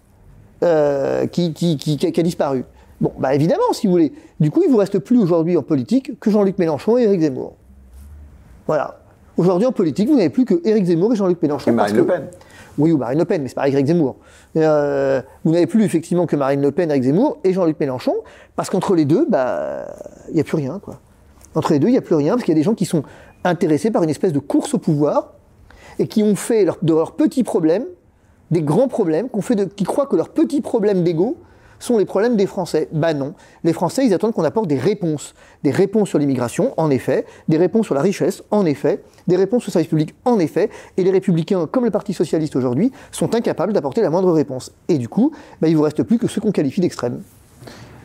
euh, 0.63 1.27
qui, 1.27 1.53
qui, 1.53 1.77
qui, 1.77 2.21
a 2.21 2.23
disparu. 2.23 2.65
Bon, 3.01 3.13
bah 3.19 3.35
évidemment, 3.35 3.73
si 3.73 3.87
vous 3.87 3.93
voulez. 3.93 4.13
Du 4.41 4.51
coup, 4.51 4.63
il 4.65 4.71
vous 4.71 4.77
reste 4.77 4.99
plus 4.99 5.19
aujourd'hui 5.19 5.57
en 5.57 5.63
politique 5.63 6.19
que 6.19 6.31
Jean-Luc 6.31 6.59
Mélenchon 6.59 6.99
et 6.99 7.03
Éric 7.03 7.21
Zemmour. 7.21 7.55
Voilà. 8.67 8.99
Aujourd'hui, 9.37 9.67
en 9.69 9.73
politique, 9.73 10.09
vous 10.09 10.17
n'avez 10.17 10.31
plus 10.31 10.45
que 10.45 10.61
Éric 10.65 10.87
Zemmour 10.87 11.13
et 11.13 11.17
Jean-Luc 11.17 11.41
Mélenchon. 11.41 11.71
Et 11.71 11.75
Marine 11.75 11.97
Le 11.97 12.07
Pen. 12.07 12.29
Oui, 12.79 12.93
ou 12.93 12.97
Marine 12.97 13.19
Le 13.19 13.25
Pen, 13.25 13.43
mais 13.43 13.49
c'est 13.49 13.55
pas 13.55 13.69
Éric 13.69 13.87
Zemmour. 13.87 14.17
Euh, 14.57 15.21
vous 15.45 15.53
n'avez 15.53 15.67
plus 15.67 15.85
effectivement 15.85 16.27
que 16.27 16.37
Marine 16.37 16.63
Le 16.63 16.71
Pen, 16.71 16.91
Éric 16.91 17.03
Zemmour 17.03 17.39
et 17.45 17.53
Jean-Luc 17.53 17.79
Mélenchon, 17.81 18.15
parce 18.57 18.71
qu'entre 18.71 18.95
les 18.95 19.05
deux, 19.05 19.27
bah, 19.29 19.87
il 20.29 20.35
n'y 20.35 20.41
a 20.41 20.45
plus 20.45 20.57
rien, 20.57 20.79
quoi. 20.79 21.01
Entre 21.55 21.73
les 21.73 21.79
deux, 21.79 21.89
il 21.89 21.93
n'y 21.93 21.99
a 21.99 22.03
plus 22.03 22.15
rien, 22.15 22.35
parce 22.35 22.45
qu'il 22.45 22.53
y 22.53 22.57
a 22.57 22.61
des 22.61 22.65
gens 22.65 22.75
qui 22.75 22.85
sont 22.85 23.03
intéressés 23.45 23.91
par 23.91 24.03
une 24.03 24.11
espèce 24.11 24.33
de 24.33 24.39
course 24.39 24.75
au 24.75 24.79
pouvoir 24.79 25.35
et 25.99 26.07
qui 26.07 26.23
ont 26.23 26.37
fait 26.37 26.65
de 26.83 26.95
leurs 26.95 27.13
petits 27.13 27.43
problèmes 27.43 27.85
des 28.51 28.63
grands 28.63 28.89
problèmes, 28.89 29.29
qui 29.77 29.85
croient 29.85 30.07
que 30.07 30.17
leurs 30.17 30.31
petits 30.31 30.61
problèmes 30.61 31.03
d'ego 31.03 31.37
sont 31.79 31.99
les 31.99 32.05
problèmes 32.05 32.37
des 32.37 32.47
Français. 32.47 32.89
Bah 32.93 33.15
non. 33.15 33.35
Les 33.65 33.73
Français, 33.73 34.05
ils 34.07 34.15
attendent 34.15 34.33
qu'on 34.33 34.45
apporte 34.45 34.69
des 34.69 34.79
réponses. 34.79 35.35
Des 35.63 35.71
réponses 35.71 36.09
sur 36.09 36.19
l'immigration, 36.19 36.75
en 36.77 36.91
effet. 36.91 37.27
Des 37.49 37.57
réponses 37.57 37.87
sur 37.87 37.95
la 37.95 38.03
richesse, 38.03 38.43
en 38.51 38.67
effet. 38.67 39.03
Des 39.27 39.37
réponses 39.37 39.67
le 39.67 39.73
service 39.73 39.89
public, 39.89 40.15
en 40.25 40.39
effet. 40.39 40.71
Et 40.97 41.05
les 41.05 41.11
républicains, 41.11 41.67
comme 41.67 41.85
le 41.85 41.91
Parti 41.91 42.13
socialiste 42.13 42.57
aujourd'hui, 42.57 42.93
sont 43.13 43.35
incapables 43.35 43.73
d'apporter 43.73 44.03
la 44.03 44.11
moindre 44.11 44.33
réponse. 44.33 44.73
Et 44.89 44.99
du 44.99 45.09
coup, 45.09 45.33
bah, 45.61 45.69
il 45.69 45.73
ne 45.73 45.77
vous 45.77 45.85
reste 45.85 46.03
plus 46.03 46.19
que 46.19 46.27
ceux 46.27 46.41
qu'on 46.41 46.53
qualifie 46.53 46.81
d'extrêmes. 46.81 47.23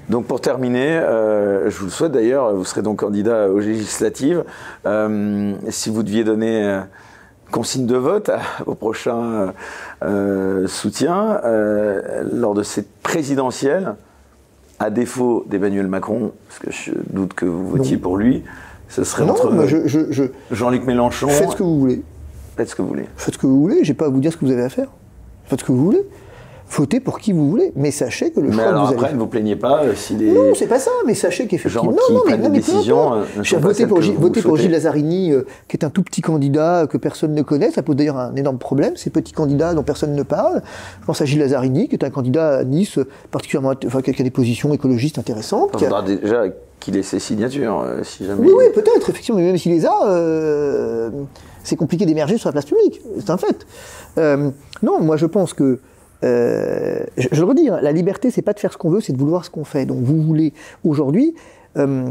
Donc 0.10 0.26
pour 0.26 0.42
terminer, 0.42 0.98
euh, 0.98 1.70
je 1.70 1.78
vous 1.78 1.86
le 1.86 1.92
souhaite 1.92 2.12
d'ailleurs, 2.12 2.54
vous 2.54 2.66
serez 2.66 2.82
donc 2.82 3.00
candidat 3.00 3.50
aux 3.50 3.60
législatives. 3.60 4.44
Euh, 4.86 5.54
si 5.70 5.90
vous 5.90 6.04
deviez 6.04 6.26
donner 6.26 6.64
euh, 6.64 6.82
consigne 7.52 7.86
de 7.86 7.96
vote 7.96 8.30
au 8.66 8.76
prochain 8.76 9.54
euh, 10.04 10.68
soutien 10.68 11.40
euh, 11.46 12.24
lors 12.32 12.54
de 12.54 12.64
cette 12.64 12.92
présidentielle, 13.02 13.96
à 14.80 14.90
défaut 14.90 15.46
d'Emmanuel 15.48 15.88
Macron, 15.88 16.32
parce 16.48 16.60
que 16.60 16.72
je 16.72 16.92
doute 17.10 17.34
que 17.34 17.46
vous 17.46 17.68
votiez 17.70 17.98
pour 17.98 18.18
lui, 18.18 18.44
ce 18.90 19.04
serait 19.04 19.24
entre 19.24 19.52
Jean-Luc 20.52 20.86
Mélenchon. 20.86 21.30
Faites 21.30 21.52
ce 21.52 21.56
que 21.56 21.64
vous 21.64 21.80
voulez. 21.80 22.04
Faites 22.58 22.70
ce 22.70 22.76
que 22.76 22.82
vous 22.82 22.90
voulez. 22.90 23.06
Faites 23.16 23.34
ce 23.34 23.40
que 23.40 23.48
vous 23.48 23.62
voulez, 23.62 23.84
j'ai 23.84 23.94
pas 23.94 24.06
à 24.06 24.10
vous 24.10 24.20
dire 24.20 24.32
ce 24.32 24.38
que 24.38 24.46
vous 24.46 24.52
avez 24.52 24.64
à 24.64 24.70
faire. 24.70 24.90
Faites 25.46 25.62
ce 25.62 25.66
que 25.66 25.72
vous 25.72 25.84
voulez. 25.84 26.06
Votez 26.76 27.00
pour 27.00 27.20
qui 27.20 27.34
vous 27.34 27.50
voulez, 27.50 27.72
mais 27.76 27.92
sachez 27.92 28.32
que 28.32 28.40
le 28.40 28.48
Mais 28.50 28.56
choix 28.56 28.64
alors 28.64 28.84
que 28.90 28.96
vous 28.96 29.02
après, 29.04 29.14
ne 29.14 29.20
vous 29.20 29.28
plaignez 29.28 29.56
pas 29.56 29.84
euh, 29.84 29.94
si 29.96 30.16
les. 30.16 30.32
non, 30.32 30.54
c'est 30.56 30.66
pas 30.68 30.80
ça, 30.80 30.90
mais 31.06 31.14
sachez 31.14 31.46
qu'effectivement. 31.46 31.92
Non, 31.92 31.98
non, 32.16 32.22
mais, 32.26 32.38
non, 32.38 32.50
mais 32.50 32.58
décisions, 32.58 33.14
euh, 33.14 33.24
voter 33.60 33.86
pour, 33.86 34.02
Gilles- 34.02 34.16
vous 34.16 34.22
voter 34.24 34.42
pour 34.42 34.52
souhaitez. 34.52 34.64
Gilles 34.64 34.72
Lazzarini, 34.72 35.32
euh, 35.34 35.46
qui 35.68 35.78
est 35.78 35.84
un 35.86 35.92
tout 35.92 36.02
petit 36.02 36.22
candidat 36.22 36.88
que 36.90 36.98
personne 36.98 37.34
ne 37.36 37.42
connaît. 37.44 37.70
Ça 37.70 37.84
pose 37.84 37.96
d'ailleurs 37.96 38.18
un 38.18 38.36
énorme 38.36 38.58
problème, 38.58 38.96
ces 38.96 39.12
petits 39.12 39.34
candidats 39.34 39.76
dont 39.76 39.84
personne 39.84 40.16
ne 40.16 40.24
parle. 40.24 40.64
Je 41.02 41.06
pense 41.06 41.22
à 41.22 41.26
Gilles 41.26 41.40
Lazzarini, 41.42 41.88
qui 41.90 41.96
est 41.96 42.04
un 42.04 42.10
candidat 42.10 42.58
à 42.58 42.64
Nice, 42.64 42.98
euh, 42.98 43.08
particulièrement, 43.30 43.74
enfin, 43.86 44.02
qui 44.02 44.10
a 44.10 44.24
des 44.24 44.32
positions 44.32 44.74
écologistes 44.74 45.20
intéressantes. 45.20 45.70
Il 45.74 45.78
qui 45.78 45.86
a- 45.86 45.90
faudra 45.90 46.02
déjà 46.02 46.46
qu'il 46.80 46.98
ait 46.98 47.04
ses 47.04 47.20
signatures, 47.20 47.86
si 48.02 48.26
jamais. 48.26 48.42
Oui, 48.48 48.52
oui, 48.58 48.66
peut-être, 48.74 49.10
effectivement, 49.12 49.40
mais 49.40 49.46
même 49.46 49.58
s'il 49.58 49.74
les 49.74 49.86
a, 49.86 51.12
c'est 51.64 51.76
compliqué 51.76 52.06
d'émerger 52.06 52.38
sur 52.38 52.50
la 52.50 52.54
place 52.54 52.66
publique, 52.66 53.00
c'est 53.20 53.30
un 53.30 53.38
fait. 53.38 53.66
Non, 54.18 55.00
moi 55.02 55.16
je 55.18 55.26
pense 55.26 55.54
que, 55.54 55.80
euh, 56.24 57.04
je, 57.18 57.28
le 57.36 57.44
redis, 57.44 57.70
hein, 57.70 57.80
la 57.82 57.92
liberté, 57.92 58.32
c'est 58.32 58.42
pas 58.42 58.54
de 58.54 58.60
faire 58.60 58.72
ce 58.72 58.78
qu'on 58.78 58.90
veut, 58.90 59.02
c'est 59.02 59.14
de 59.14 59.18
vouloir 59.18 59.46
ce 59.46 59.50
qu'on 59.50 59.66
fait. 59.66 59.86
Donc 59.86 60.02
vous 60.04 60.22
voulez, 60.22 60.54
aujourd'hui, 60.84 61.36
euh, 61.78 62.10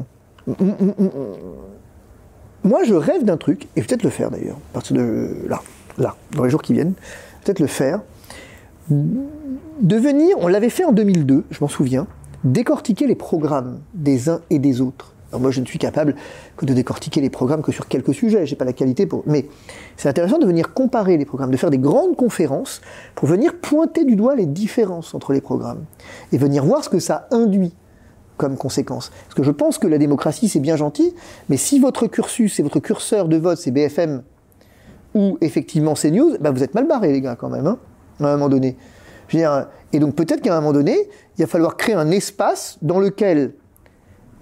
moi 2.65 2.85
je 2.85 2.95
rêve 2.95 3.25
d'un 3.25 3.37
truc, 3.37 3.69
et 3.77 3.83
peut-être 3.83 4.03
le 4.03 4.11
faire 4.11 4.31
d'ailleurs, 4.31 4.59
à 4.71 4.75
partir 4.75 4.97
de 4.97 5.31
là, 5.49 5.61
là, 5.99 6.17
dans 6.37 6.45
les 6.45 6.51
jours 6.51 6.63
qui 6.63 6.73
viennent, 6.73 6.95
peut-être 7.45 7.61
le 7.61 7.67
faire, 7.67 8.01
de 8.91 9.97
venir, 9.97 10.37
on 10.39 10.49
l'avait 10.49 10.71
fait 10.71 10.85
en 10.85 10.93
2002, 10.93 11.45
je 11.51 11.59
m'en 11.61 11.69
souviens, 11.69 12.07
décortiquer 12.45 13.07
les 13.07 13.15
programmes 13.15 13.81
des 13.95 14.29
uns 14.29 14.41
et 14.51 14.59
des 14.59 14.81
autres. 14.81 15.12
Alors 15.33 15.41
moi, 15.41 15.51
je 15.51 15.61
ne 15.61 15.67
suis 15.67 15.79
capable 15.79 16.15
que 16.59 16.67
de 16.67 16.75
décortiquer 16.75 17.23
les 17.23 17.31
programmes 17.31 17.63
que 17.63 17.73
sur 17.73 17.89
quelques 17.89 18.13
sujets. 18.13 18.45
J'ai 18.45 18.55
pas 18.55 18.67
la 18.67 18.75
qualité 18.75 19.07
pour. 19.07 19.23
Mais 19.27 19.47
c'est 19.97 20.11
intéressant 20.11 20.39
de 20.39 20.45
venir 20.45 20.75
comparer 20.75 21.17
les 21.17 21.25
programmes, 21.25 21.51
de 21.51 21.57
faire 21.57 21.71
des 21.71 21.79
grandes 21.79 22.17
conférences 22.17 22.83
pour 23.15 23.29
venir 23.29 23.57
pointer 23.57 24.05
du 24.05 24.15
doigt 24.15 24.37
les 24.37 24.45
différences 24.45 25.15
entre 25.15 25.33
les 25.33 25.41
programmes 25.41 25.85
et 26.33 26.39
venir 26.39 26.67
voir 26.67 26.85
ce 26.85 26.91
que 26.91 26.99
ça 26.99 27.29
induit 27.31 27.75
comme 28.37 28.59
conséquence. 28.59 29.11
Parce 29.25 29.35
que 29.35 29.43
je 29.43 29.51
pense 29.51 29.79
que 29.79 29.87
la 29.87 29.97
démocratie, 29.97 30.49
c'est 30.49 30.61
bien 30.61 30.77
gentil, 30.77 31.15
mais 31.49 31.57
si 31.57 31.79
votre 31.79 32.07
cursus 32.09 32.61
et 32.61 32.63
votre 32.63 32.81
curseur 32.81 33.29
de 33.29 33.37
vote, 33.39 33.57
c'est 33.57 33.71
BFM 33.71 34.23
ou 35.15 35.39
effectivement 35.41 35.95
CNews, 35.95 36.37
bah 36.41 36.51
vous 36.51 36.63
êtes 36.63 36.75
mal 36.75 36.87
barrés, 36.87 37.13
les 37.13 37.21
gars, 37.21 37.37
quand 37.37 37.49
même, 37.49 37.67
hein, 37.67 37.79
à 38.21 38.27
un 38.27 38.33
moment 38.33 38.49
donné. 38.49 38.77
Je 39.29 39.39
et 39.95 39.99
donc 39.99 40.15
peut-être 40.15 40.43
qu'à 40.43 40.55
un 40.55 40.61
moment 40.61 40.73
donné, 40.73 41.09
il 41.39 41.43
va 41.43 41.47
falloir 41.47 41.77
créer 41.77 41.95
un 41.95 42.11
espace 42.11 42.79
dans 42.83 42.99
lequel, 42.99 43.55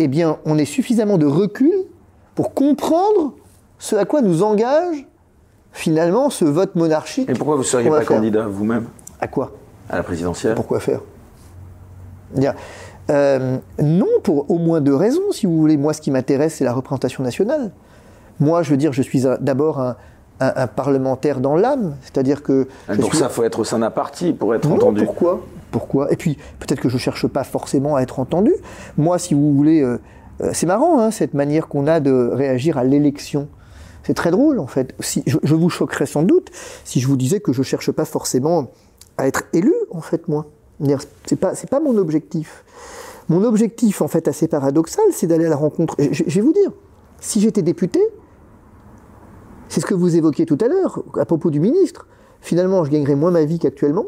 eh 0.01 0.09
bien, 0.09 0.39
on 0.44 0.59
ait 0.59 0.64
suffisamment 0.64 1.18
de 1.18 1.27
recul 1.27 1.72
pour 2.35 2.55
comprendre 2.55 3.35
ce 3.78 3.94
à 3.97 4.05
quoi 4.05 4.22
nous 4.22 4.43
engage 4.43 5.06
finalement 5.72 6.31
ce 6.31 6.44
vote 6.44 6.74
monarchique. 6.74 7.28
Et 7.28 7.35
pourquoi 7.35 7.55
vous 7.56 7.62
ne 7.62 7.66
seriez 7.66 7.89
pas 7.90 8.05
candidat 8.05 8.47
vous-même 8.48 8.86
À 9.20 9.28
quoi 9.28 9.52
à 9.89 9.97
la 9.97 10.02
présidentielle 10.02 10.55
Pourquoi 10.55 10.81
faire 10.81 11.01
euh, 13.10 13.59
Non, 13.82 14.06
pour 14.22 14.51
au 14.51 14.59
moins 14.59 14.81
deux 14.81 14.94
raisons, 14.94 15.32
si 15.32 15.47
vous 15.47 15.56
voulez. 15.59 15.77
Moi, 15.77 15.93
ce 15.93 16.01
qui 16.01 16.10
m'intéresse, 16.10 16.56
c'est 16.56 16.64
la 16.64 16.72
représentation 16.72 17.22
nationale. 17.24 17.72
Moi, 18.39 18.62
je 18.62 18.70
veux 18.70 18.77
dire, 18.77 18.93
je 18.93 19.02
suis 19.02 19.22
d'abord 19.40 19.81
un, 19.81 19.97
un- 20.40 20.52
un 20.56 20.66
parlementaire 20.66 21.40
dans 21.40 21.56
l'âme, 21.56 21.97
c'est-à-dire 22.02 22.43
que. 22.43 22.68
Pour 23.01 23.10
suis- 23.10 23.18
ça, 23.18 23.27
il 23.28 23.32
faut 23.35 23.43
être 23.44 23.59
au 23.59 23.64
sein 23.64 23.81
d'un 23.81 23.90
parti 23.90 24.32
pour 24.32 24.55
être 24.55 24.68
non, 24.68 24.77
entendu. 24.77 25.05
pourquoi 25.05 25.40
Pourquoi 25.70 26.12
Et 26.12 26.16
puis, 26.16 26.36
peut-être 26.59 26.80
que 26.80 26.88
je 26.88 26.98
cherche 26.98 27.26
pas 27.26 27.44
forcément 27.44 27.97
à 27.97 28.02
être 28.02 28.18
entendu. 28.18 28.52
Moi, 28.97 29.18
si 29.18 29.34
vous 29.34 29.55
voulez, 29.55 29.80
euh, 29.80 30.01
euh, 30.40 30.51
c'est 30.52 30.66
marrant, 30.66 31.01
hein, 31.01 31.10
cette 31.10 31.34
manière 31.34 31.68
qu'on 31.68 31.86
a 31.86 32.01
de 32.01 32.30
réagir 32.32 32.78
à 32.78 32.84
l'élection. 32.84 33.48
C'est 34.02 34.14
très 34.14 34.30
drôle, 34.30 34.59
en 34.59 34.66
fait. 34.66 34.94
Je, 35.26 35.55
vous 35.55 35.68
choquerais 35.68 36.06
sans 36.06 36.22
doute 36.22 36.51
si 36.84 37.01
je 37.01 37.06
vous 37.06 37.16
disais 37.16 37.40
que 37.40 37.52
je 37.52 37.62
cherche 37.62 37.92
pas 37.92 38.05
forcément 38.05 38.70
à 39.18 39.26
être 39.26 39.44
élu, 39.52 39.74
en 39.90 40.01
fait, 40.01 40.28
moi. 40.28 40.47
C'est 41.26 41.36
pas, 41.36 41.52
pas 41.70 41.80
mon 41.80 41.97
objectif. 41.98 42.64
Mon 43.28 43.44
objectif, 43.44 44.01
en 44.01 44.09
fait, 44.09 44.26
assez 44.26 44.48
paradoxal, 44.48 45.05
c'est 45.12 45.26
d'aller 45.26 45.47
à 45.47 45.51
la 45.51 45.56
rencontre. 45.56 45.94
Je 45.98 46.24
vais 46.24 46.40
vous 46.40 46.52
dire, 46.52 46.72
si 47.20 47.40
j'étais 47.40 47.62
député, 47.62 48.01
c'est 49.68 49.80
ce 49.80 49.86
que 49.86 49.94
vous 49.94 50.16
évoquiez 50.16 50.47
tout 50.47 50.59
à 50.60 50.66
l'heure 50.66 51.05
à 51.16 51.24
propos 51.24 51.51
du 51.51 51.60
ministre. 51.60 52.09
Finalement, 52.40 52.84
je 52.84 52.90
gagnerais 52.90 53.14
moins 53.14 53.30
ma 53.30 53.44
vie 53.44 53.59
qu'actuellement. 53.59 54.06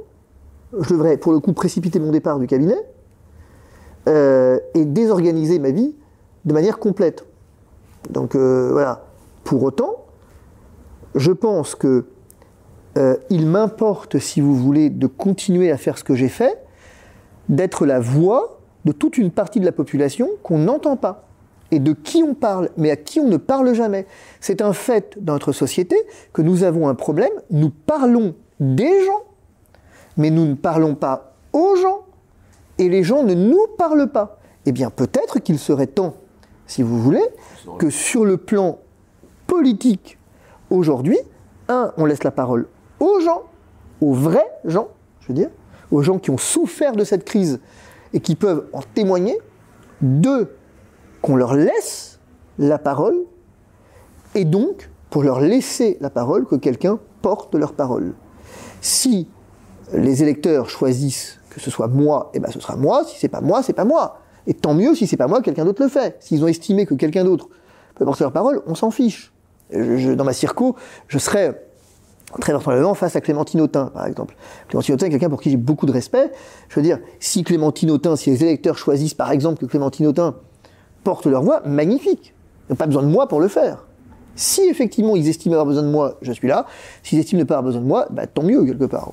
Je 0.80 0.88
devrais, 0.90 1.16
pour 1.16 1.32
le 1.32 1.40
coup, 1.40 1.52
précipiter 1.52 1.98
mon 1.98 2.10
départ 2.10 2.38
du 2.38 2.46
cabinet 2.46 2.78
euh, 4.08 4.58
et 4.74 4.84
désorganiser 4.84 5.58
ma 5.58 5.70
vie 5.70 5.94
de 6.44 6.52
manière 6.52 6.78
complète. 6.78 7.24
Donc 8.10 8.34
euh, 8.34 8.70
voilà. 8.72 9.06
Pour 9.44 9.62
autant, 9.62 10.04
je 11.14 11.32
pense 11.32 11.74
que 11.74 12.06
euh, 12.96 13.16
il 13.30 13.46
m'importe, 13.46 14.18
si 14.18 14.40
vous 14.40 14.54
voulez, 14.54 14.90
de 14.90 15.06
continuer 15.06 15.70
à 15.70 15.76
faire 15.76 15.98
ce 15.98 16.04
que 16.04 16.14
j'ai 16.14 16.28
fait, 16.28 16.58
d'être 17.48 17.86
la 17.86 18.00
voix 18.00 18.60
de 18.84 18.92
toute 18.92 19.18
une 19.18 19.30
partie 19.30 19.60
de 19.60 19.64
la 19.64 19.72
population 19.72 20.28
qu'on 20.42 20.58
n'entend 20.58 20.96
pas 20.96 21.28
et 21.70 21.78
de 21.78 21.92
qui 21.92 22.22
on 22.22 22.34
parle, 22.34 22.68
mais 22.76 22.90
à 22.90 22.96
qui 22.96 23.18
on 23.18 23.28
ne 23.28 23.38
parle 23.38 23.72
jamais. 23.74 24.06
C'est 24.40 24.60
un 24.60 24.72
fait 24.72 25.16
dans 25.20 25.32
notre 25.32 25.52
société 25.52 25.96
que 26.32 26.42
nous 26.42 26.64
avons 26.64 26.88
un 26.88 26.94
problème, 26.94 27.32
nous 27.50 27.70
parlons 27.70 28.34
des 28.60 29.04
gens, 29.04 29.22
mais 30.16 30.30
nous 30.30 30.46
ne 30.46 30.54
parlons 30.54 30.94
pas 30.94 31.34
aux 31.52 31.76
gens, 31.76 32.02
et 32.78 32.88
les 32.88 33.02
gens 33.02 33.22
ne 33.22 33.34
nous 33.34 33.66
parlent 33.78 34.10
pas. 34.10 34.38
Eh 34.66 34.72
bien, 34.72 34.90
peut-être 34.90 35.38
qu'il 35.40 35.58
serait 35.58 35.86
temps, 35.86 36.14
si 36.66 36.82
vous 36.82 36.98
voulez, 36.98 37.24
que 37.78 37.90
sur 37.90 38.24
le 38.24 38.36
plan 38.36 38.78
politique, 39.46 40.18
aujourd'hui, 40.70 41.18
un, 41.68 41.92
on 41.96 42.04
laisse 42.04 42.24
la 42.24 42.30
parole 42.30 42.68
aux 43.00 43.20
gens, 43.20 43.42
aux 44.00 44.12
vrais 44.12 44.50
gens, 44.64 44.88
je 45.20 45.28
veux 45.28 45.34
dire, 45.34 45.50
aux 45.90 46.02
gens 46.02 46.18
qui 46.18 46.30
ont 46.30 46.38
souffert 46.38 46.96
de 46.96 47.04
cette 47.04 47.24
crise 47.24 47.60
et 48.12 48.20
qui 48.20 48.34
peuvent 48.34 48.66
en 48.72 48.80
témoigner. 48.94 49.38
Deux, 50.00 50.56
qu'on 51.20 51.36
leur 51.36 51.54
laisse 51.54 52.18
la 52.58 52.78
parole, 52.78 53.16
et 54.34 54.44
donc, 54.44 54.90
pour 55.10 55.22
leur 55.22 55.40
laisser 55.40 55.98
la 56.00 56.10
parole, 56.10 56.46
que 56.46 56.56
quelqu'un 56.56 56.98
porte 57.20 57.54
leur 57.54 57.74
parole. 57.74 58.14
Si 58.80 59.28
les 59.92 60.22
électeurs 60.22 60.68
choisissent 60.68 61.38
que 61.50 61.60
ce 61.60 61.70
soit 61.70 61.88
moi, 61.88 62.30
eh 62.34 62.40
ben 62.40 62.50
ce 62.50 62.60
sera 62.60 62.76
moi. 62.76 63.04
Si 63.04 63.18
c'est 63.18 63.28
pas 63.28 63.40
moi, 63.40 63.62
c'est 63.62 63.72
pas 63.74 63.84
moi. 63.84 64.18
Et 64.46 64.54
tant 64.54 64.74
mieux 64.74 64.94
si 64.94 65.06
c'est 65.06 65.16
pas 65.16 65.26
moi, 65.28 65.42
quelqu'un 65.42 65.64
d'autre 65.64 65.82
le 65.82 65.88
fait. 65.88 66.16
S'ils 66.20 66.42
ont 66.42 66.48
estimé 66.48 66.86
que 66.86 66.94
quelqu'un 66.94 67.24
d'autre 67.24 67.48
peut 67.94 68.04
porter 68.04 68.24
leur 68.24 68.32
parole, 68.32 68.62
on 68.66 68.74
s'en 68.74 68.90
fiche. 68.90 69.32
Je- 69.70 69.96
je- 69.98 70.12
dans 70.12 70.24
ma 70.24 70.32
circo, 70.32 70.76
je 71.08 71.18
serais 71.18 71.66
très 72.40 72.52
vraisemblablement 72.54 72.94
face 72.94 73.14
à 73.16 73.20
Clémentine 73.20 73.60
Autain, 73.60 73.86
par 73.86 74.06
exemple. 74.06 74.34
Clémentine 74.68 74.94
Autain 74.94 75.06
est 75.06 75.10
quelqu'un 75.10 75.28
pour 75.28 75.40
qui 75.42 75.50
j'ai 75.50 75.56
beaucoup 75.58 75.84
de 75.86 75.92
respect. 75.92 76.32
Je 76.68 76.76
veux 76.76 76.82
dire, 76.82 76.98
si 77.20 77.44
Clémentine 77.44 77.90
Autain, 77.90 78.16
si 78.16 78.30
les 78.30 78.42
électeurs 78.42 78.78
choisissent 78.78 79.14
par 79.14 79.30
exemple 79.30 79.60
que 79.60 79.66
Clémentine 79.66 80.06
Autain 80.06 80.34
porte 81.04 81.26
leur 81.26 81.42
voix, 81.42 81.60
magnifique. 81.66 82.34
Ils 82.68 82.72
n'ont 82.72 82.76
pas 82.76 82.86
besoin 82.86 83.02
de 83.02 83.08
moi 83.08 83.28
pour 83.28 83.40
le 83.40 83.48
faire. 83.48 83.86
Si 84.34 84.62
effectivement 84.62 85.14
ils 85.14 85.28
estiment 85.28 85.54
avoir 85.56 85.66
besoin 85.66 85.82
de 85.82 85.88
moi, 85.88 86.16
je 86.22 86.32
suis 86.32 86.48
là. 86.48 86.64
S'ils 87.02 87.18
estiment 87.18 87.40
ne 87.40 87.44
pas 87.44 87.54
avoir 87.58 87.64
besoin 87.64 87.82
de 87.82 87.86
moi, 87.86 88.06
bah, 88.10 88.26
tant 88.26 88.42
mieux 88.42 88.64
quelque 88.64 88.84
part. 88.86 89.12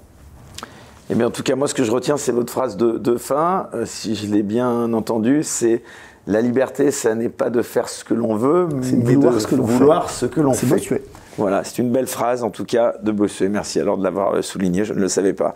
Eh 1.11 1.15
bien, 1.15 1.27
en 1.27 1.31
tout 1.31 1.41
cas, 1.41 1.55
moi, 1.55 1.67
ce 1.67 1.73
que 1.73 1.83
je 1.83 1.91
retiens, 1.91 2.17
c'est 2.17 2.31
votre 2.31 2.51
phrase 2.51 2.77
de, 2.77 2.97
de 2.97 3.17
fin. 3.17 3.67
Euh, 3.73 3.85
si 3.85 4.15
je 4.15 4.27
l'ai 4.27 4.43
bien 4.43 4.93
entendu, 4.93 5.41
c'est 5.43 5.81
la 6.27 6.41
liberté, 6.41 6.91
ça 6.91 7.15
n'est 7.15 7.29
pas 7.29 7.49
de 7.49 7.63
faire 7.63 7.89
ce 7.89 8.03
que 8.03 8.13
l'on 8.13 8.35
veut, 8.35 8.67
mais 8.71 9.15
vouloir 9.15 9.33
de 9.33 9.39
ce 9.39 9.47
que 9.47 9.55
l'on 9.55 9.63
vouloir 9.63 10.11
fait. 10.11 10.25
ce 10.25 10.25
que 10.27 10.39
l'on 10.39 10.53
C'est 10.53 10.67
fait. 10.67 10.75
Bossuet. 10.75 11.03
Voilà, 11.39 11.63
c'est 11.63 11.79
une 11.79 11.89
belle 11.91 12.05
phrase, 12.05 12.43
en 12.43 12.51
tout 12.51 12.65
cas, 12.65 12.93
de 13.01 13.11
Bossuet. 13.11 13.49
Merci 13.49 13.79
alors 13.79 13.97
de 13.97 14.03
l'avoir 14.03 14.35
euh, 14.35 14.41
souligné, 14.43 14.85
je 14.85 14.93
ne 14.93 14.99
le 14.99 15.07
savais 15.07 15.33
pas. 15.33 15.55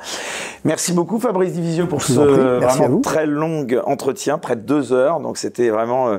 Merci 0.63 0.91
beaucoup, 0.93 1.19
Fabrice 1.19 1.53
Divisio, 1.53 1.85
pour 1.85 2.01
ce 2.01 2.13
vraiment 2.13 3.01
très 3.01 3.27
long 3.27 3.67
entretien, 3.85 4.39
près 4.39 4.55
de 4.55 4.61
deux 4.61 4.91
heures. 4.91 5.19
Donc, 5.19 5.37
c'était 5.37 5.69
vraiment 5.69 6.09
euh, 6.09 6.17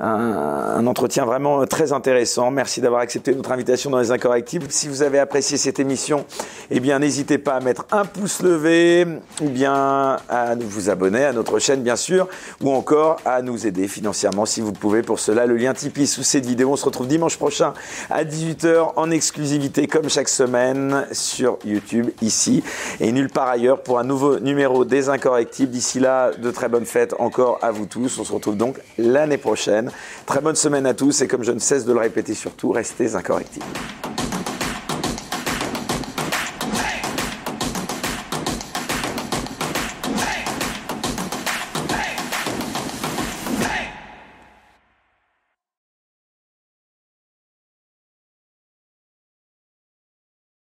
un, 0.00 0.86
entretien 0.86 1.24
vraiment 1.24 1.60
euh, 1.60 1.66
très 1.66 1.92
intéressant. 1.92 2.50
Merci 2.50 2.80
d'avoir 2.80 3.02
accepté 3.02 3.34
notre 3.34 3.52
invitation 3.52 3.90
dans 3.90 3.98
les 3.98 4.10
Incorrectibles. 4.10 4.66
Si 4.70 4.88
vous 4.88 5.02
avez 5.02 5.18
apprécié 5.18 5.58
cette 5.58 5.78
émission, 5.78 6.24
eh 6.70 6.80
bien, 6.80 6.98
n'hésitez 6.98 7.38
pas 7.38 7.54
à 7.54 7.60
mettre 7.60 7.84
un 7.90 8.04
pouce 8.04 8.42
levé 8.42 9.06
ou 9.42 9.48
bien 9.48 10.16
à 10.28 10.54
vous 10.58 10.88
abonner 10.88 11.24
à 11.24 11.32
notre 11.32 11.58
chaîne, 11.58 11.82
bien 11.82 11.96
sûr, 11.96 12.28
ou 12.62 12.70
encore 12.70 13.20
à 13.24 13.42
nous 13.42 13.66
aider 13.66 13.88
financièrement 13.88 14.46
si 14.46 14.60
vous 14.60 14.72
pouvez. 14.72 15.02
Pour 15.02 15.20
cela, 15.20 15.46
le 15.46 15.56
lien 15.56 15.74
Tipeee 15.74 16.06
sous 16.06 16.22
cette 16.22 16.46
vidéo. 16.46 16.72
On 16.72 16.76
se 16.76 16.84
retrouve 16.84 17.06
dimanche 17.06 17.36
prochain 17.36 17.74
à 18.08 18.24
18h 18.24 18.92
en 18.96 19.10
exclusivité, 19.10 19.86
comme 19.86 20.08
chaque 20.08 20.28
semaine, 20.28 21.06
sur 21.12 21.58
YouTube, 21.64 22.10
ici, 22.22 22.62
et 23.00 23.12
nulle 23.12 23.30
part 23.30 23.48
ailleurs 23.48 23.82
pour 23.82 23.98
un 23.98 24.04
nouveau 24.04 24.38
numéro 24.38 24.84
des 24.84 25.08
Incorrectibles. 25.08 25.70
D'ici 25.70 26.00
là, 26.00 26.30
de 26.32 26.50
très 26.50 26.68
bonnes 26.68 26.86
fêtes 26.86 27.14
encore 27.18 27.58
à 27.62 27.70
vous 27.70 27.86
tous. 27.86 28.18
On 28.18 28.24
se 28.24 28.32
retrouve 28.32 28.56
donc 28.56 28.78
l'année 28.98 29.38
prochaine. 29.38 29.89
Très 30.26 30.40
bonne 30.40 30.56
semaine 30.56 30.86
à 30.86 30.94
tous 30.94 31.22
et 31.22 31.28
comme 31.28 31.42
je 31.42 31.52
ne 31.52 31.58
cesse 31.58 31.84
de 31.84 31.92
le 31.92 32.00
répéter 32.00 32.34
surtout, 32.34 32.70
restez 32.72 33.14
incorrectibles. 33.14 33.66